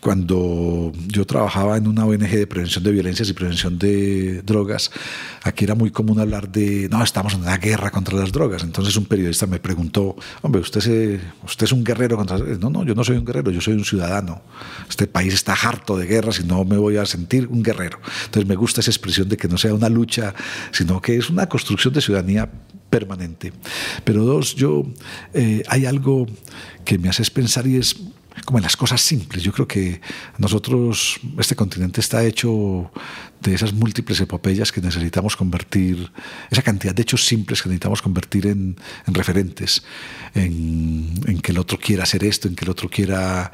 cuando 0.00 0.92
yo 1.06 1.26
trabajaba 1.26 1.76
en 1.76 1.86
una 1.86 2.06
ONG 2.06 2.30
de 2.30 2.46
prevención 2.46 2.82
de 2.82 2.90
violencias 2.90 3.28
y 3.28 3.34
prevención 3.34 3.78
de 3.78 4.40
drogas, 4.42 4.90
aquí 5.42 5.64
era 5.64 5.74
muy 5.74 5.90
común 5.90 6.20
hablar 6.20 6.50
de, 6.50 6.88
no, 6.90 7.02
estamos 7.02 7.34
en 7.34 7.42
una 7.42 7.58
guerra 7.58 7.90
contra 7.90 8.16
las 8.16 8.32
drogas. 8.32 8.64
Entonces 8.64 8.96
un 8.96 9.04
periodista 9.04 9.46
me 9.46 9.60
preguntó, 9.60 10.16
hombre, 10.40 10.62
usted, 10.62 11.20
usted 11.44 11.64
es 11.64 11.72
un 11.72 11.84
guerrero 11.84 12.16
contra... 12.16 12.38
No, 12.38 12.70
no, 12.70 12.82
yo 12.82 12.94
no 12.94 13.04
soy 13.04 13.18
un 13.18 13.26
guerrero, 13.26 13.50
yo 13.50 13.60
soy 13.60 13.74
un 13.74 13.84
ciudadano. 13.84 14.40
Este 14.88 15.06
país 15.06 15.34
está 15.34 15.52
harto 15.52 15.98
de 15.98 16.06
guerras 16.06 16.40
y 16.40 16.44
no 16.44 16.64
me 16.64 16.78
voy 16.78 16.93
a 17.02 17.06
sentir 17.06 17.46
un 17.48 17.62
guerrero. 17.62 17.98
Entonces 18.24 18.48
me 18.48 18.56
gusta 18.56 18.80
esa 18.80 18.90
expresión 18.90 19.28
de 19.28 19.36
que 19.36 19.48
no 19.48 19.58
sea 19.58 19.74
una 19.74 19.88
lucha, 19.88 20.34
sino 20.72 21.00
que 21.00 21.16
es 21.16 21.30
una 21.30 21.48
construcción 21.48 21.94
de 21.94 22.00
ciudadanía 22.00 22.50
permanente. 22.90 23.52
Pero 24.04 24.24
dos, 24.24 24.54
yo, 24.54 24.84
eh, 25.32 25.62
hay 25.68 25.86
algo 25.86 26.26
que 26.84 26.98
me 26.98 27.08
haces 27.08 27.30
pensar 27.30 27.66
y 27.66 27.76
es 27.76 27.96
como 28.44 28.58
en 28.58 28.64
las 28.64 28.76
cosas 28.76 29.00
simples. 29.00 29.42
Yo 29.42 29.52
creo 29.52 29.66
que 29.66 30.00
nosotros, 30.38 31.18
este 31.38 31.56
continente 31.56 32.00
está 32.00 32.24
hecho 32.24 32.90
de 33.50 33.56
esas 33.56 33.72
múltiples 33.72 34.20
epopeyas 34.20 34.72
que 34.72 34.80
necesitamos 34.80 35.36
convertir, 35.36 36.10
esa 36.50 36.62
cantidad 36.62 36.94
de 36.94 37.02
hechos 37.02 37.26
simples 37.26 37.62
que 37.62 37.68
necesitamos 37.68 38.02
convertir 38.02 38.46
en, 38.46 38.76
en 39.06 39.14
referentes, 39.14 39.82
en, 40.34 41.20
en, 41.26 41.40
que 41.40 41.52
el 41.52 41.58
otro 41.58 41.78
quiera 41.78 42.04
hacer 42.04 42.24
esto, 42.24 42.48
en 42.48 42.54
que 42.54 42.64
el 42.64 42.70
otro 42.70 42.88
quiera, 42.88 43.50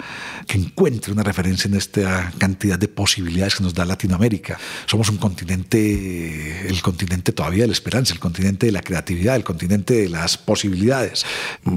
que 0.47 0.59
encuentre 0.59 1.13
una 1.13 1.23
referencia 1.23 1.69
en 1.69 1.75
esta 1.75 2.33
cantidad 2.39 2.79
de 2.79 2.89
posibilidades 2.89 3.57
que 3.57 3.63
nos 3.63 3.75
da 3.75 3.85
Latinoamérica. 3.85 4.59
Somos 4.87 5.09
un 5.09 5.17
continente, 5.17 6.69
el 6.69 6.81
continente 6.83 7.33
todavía 7.33 7.65
de 7.65 7.69
la 7.69 7.73
esperanza, 7.73 8.13
el 8.13 8.21
continente 8.21 8.67
de 8.67 8.73
la 8.73 8.83
creatividad, 8.83 9.37
el 9.37 9.45
continente 9.45 9.95
de 9.95 10.09
las 10.09 10.39
posibilidades. 10.39 11.25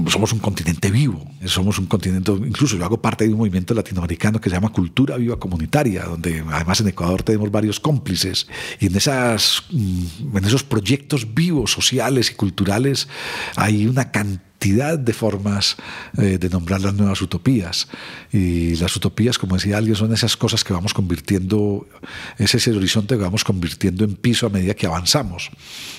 Somos 0.08 0.32
un 0.32 0.38
continente 0.38 0.90
vivo, 0.90 1.24
somos 1.44 1.78
un 1.78 1.86
continente, 1.86 2.32
incluso 2.32 2.76
yo 2.76 2.84
hago 2.84 3.00
parte 3.00 3.24
de 3.24 3.32
un 3.32 3.38
movimiento 3.38 3.74
latinoamericano 3.74 4.40
que 4.40 4.50
se 4.50 4.56
llama 4.56 4.70
Cultura 4.70 5.16
Viva 5.16 5.38
Comunitaria, 5.38 6.04
donde 6.04 6.44
además 6.50 6.80
en 6.80 6.88
Ecuador 6.88 7.22
tenemos 7.22 7.50
varios 7.50 7.80
y 8.80 8.86
en, 8.86 8.96
esas, 8.96 9.64
mm, 9.70 10.36
en 10.36 10.44
esos 10.44 10.62
proyectos 10.62 11.34
vivos, 11.34 11.72
sociales 11.72 12.30
y 12.30 12.34
culturales, 12.34 13.08
hay 13.56 13.86
una 13.86 14.10
cantidad 14.64 14.98
de 14.98 15.12
formas 15.12 15.76
eh, 16.16 16.38
de 16.38 16.48
nombrar 16.48 16.80
las 16.80 16.94
nuevas 16.94 17.20
utopías. 17.20 17.86
Y 18.32 18.76
las 18.76 18.96
utopías, 18.96 19.38
como 19.38 19.56
decía 19.56 19.76
alguien, 19.76 19.94
son 19.94 20.10
esas 20.14 20.38
cosas 20.38 20.64
que 20.64 20.72
vamos 20.72 20.94
convirtiendo, 20.94 21.86
es 22.38 22.54
ese 22.54 22.72
horizonte 22.72 23.16
que 23.16 23.22
vamos 23.22 23.44
convirtiendo 23.44 24.04
en 24.04 24.14
piso 24.14 24.46
a 24.46 24.48
medida 24.48 24.72
que 24.72 24.86
avanzamos. 24.86 25.50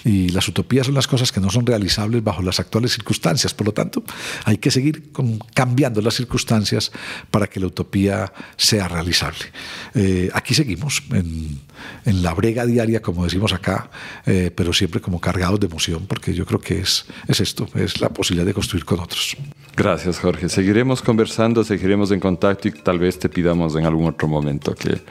Y 0.03 0.29
las 0.29 0.47
utopías 0.47 0.87
son 0.87 0.95
las 0.95 1.05
cosas 1.05 1.31
que 1.31 1.39
no 1.39 1.51
son 1.51 1.67
realizables 1.67 2.23
bajo 2.23 2.41
las 2.41 2.59
actuales 2.59 2.93
circunstancias. 2.93 3.53
Por 3.53 3.67
lo 3.67 3.73
tanto, 3.73 4.03
hay 4.45 4.57
que 4.57 4.71
seguir 4.71 5.11
con, 5.11 5.37
cambiando 5.53 6.01
las 6.01 6.15
circunstancias 6.15 6.91
para 7.29 7.45
que 7.45 7.59
la 7.59 7.67
utopía 7.67 8.33
sea 8.57 8.87
realizable. 8.87 9.45
Eh, 9.93 10.31
aquí 10.33 10.55
seguimos 10.55 11.03
en, 11.11 11.59
en, 12.05 12.23
la 12.23 12.33
brega 12.33 12.65
diaria, 12.65 13.01
como 13.01 13.25
decimos 13.25 13.53
acá, 13.53 13.91
eh, 14.25 14.51
pero 14.55 14.73
siempre 14.73 15.01
como 15.01 15.21
cargados 15.21 15.59
de 15.59 15.67
emoción, 15.67 16.07
porque 16.07 16.33
yo 16.33 16.47
creo 16.47 16.59
que 16.59 16.79
es, 16.79 17.05
es 17.27 17.39
esto, 17.39 17.67
es 17.75 18.01
la 18.01 18.09
posibilidad 18.09 18.45
de 18.45 18.54
construir 18.55 18.85
con 18.85 18.99
otros. 18.99 19.37
Gracias, 19.77 20.19
Jorge. 20.19 20.47
Seguiremos 20.47 21.01
conversando, 21.01 21.63
seguiremos 21.63 22.09
en 22.11 22.21
contacto 22.21 22.69
y 22.69 22.71
tal 22.71 22.97
vez 22.97 23.19
te 23.19 23.27
pidamos 23.27 23.75
en 23.75 23.85
algún 23.85 24.07
otro 24.07 24.27
momento 24.27 24.73
que 24.73 25.01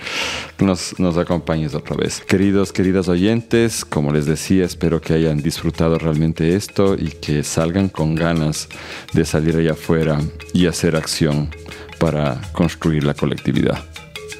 nos, 0.65 0.99
nos 0.99 1.19
acompañes 1.19 1.75
otra 1.75 1.95
vez. 1.97 2.23
Queridos, 2.27 2.73
queridas 2.73 3.09
oyentes, 3.09 3.85
como 3.85 4.11
les 4.11 4.25
decía, 4.25 4.65
espero 4.65 5.03
que 5.03 5.13
hayan 5.13 5.43
disfrutado 5.43 5.99
realmente 5.99 6.57
esto 6.57 6.97
y 6.99 7.09
que 7.09 7.45
salgan 7.45 7.91
con 7.91 8.15
ganas 8.15 8.69
de 9.13 9.27
salir 9.27 9.57
allá 9.57 9.73
afuera 9.73 10.19
y 10.55 10.67
hacer 10.67 10.97
acción 10.97 11.51
para 11.99 12.41
construir 12.53 13.05
la 13.05 13.13
colectividad. 13.13 13.85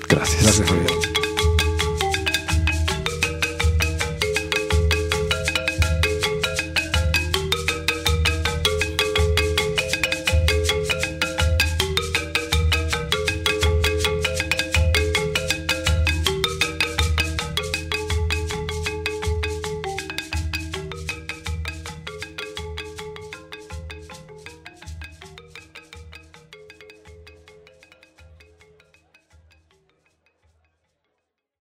Gracias. 0.09 0.43
Gracias, 0.43 0.69
Javier. 0.69 1.24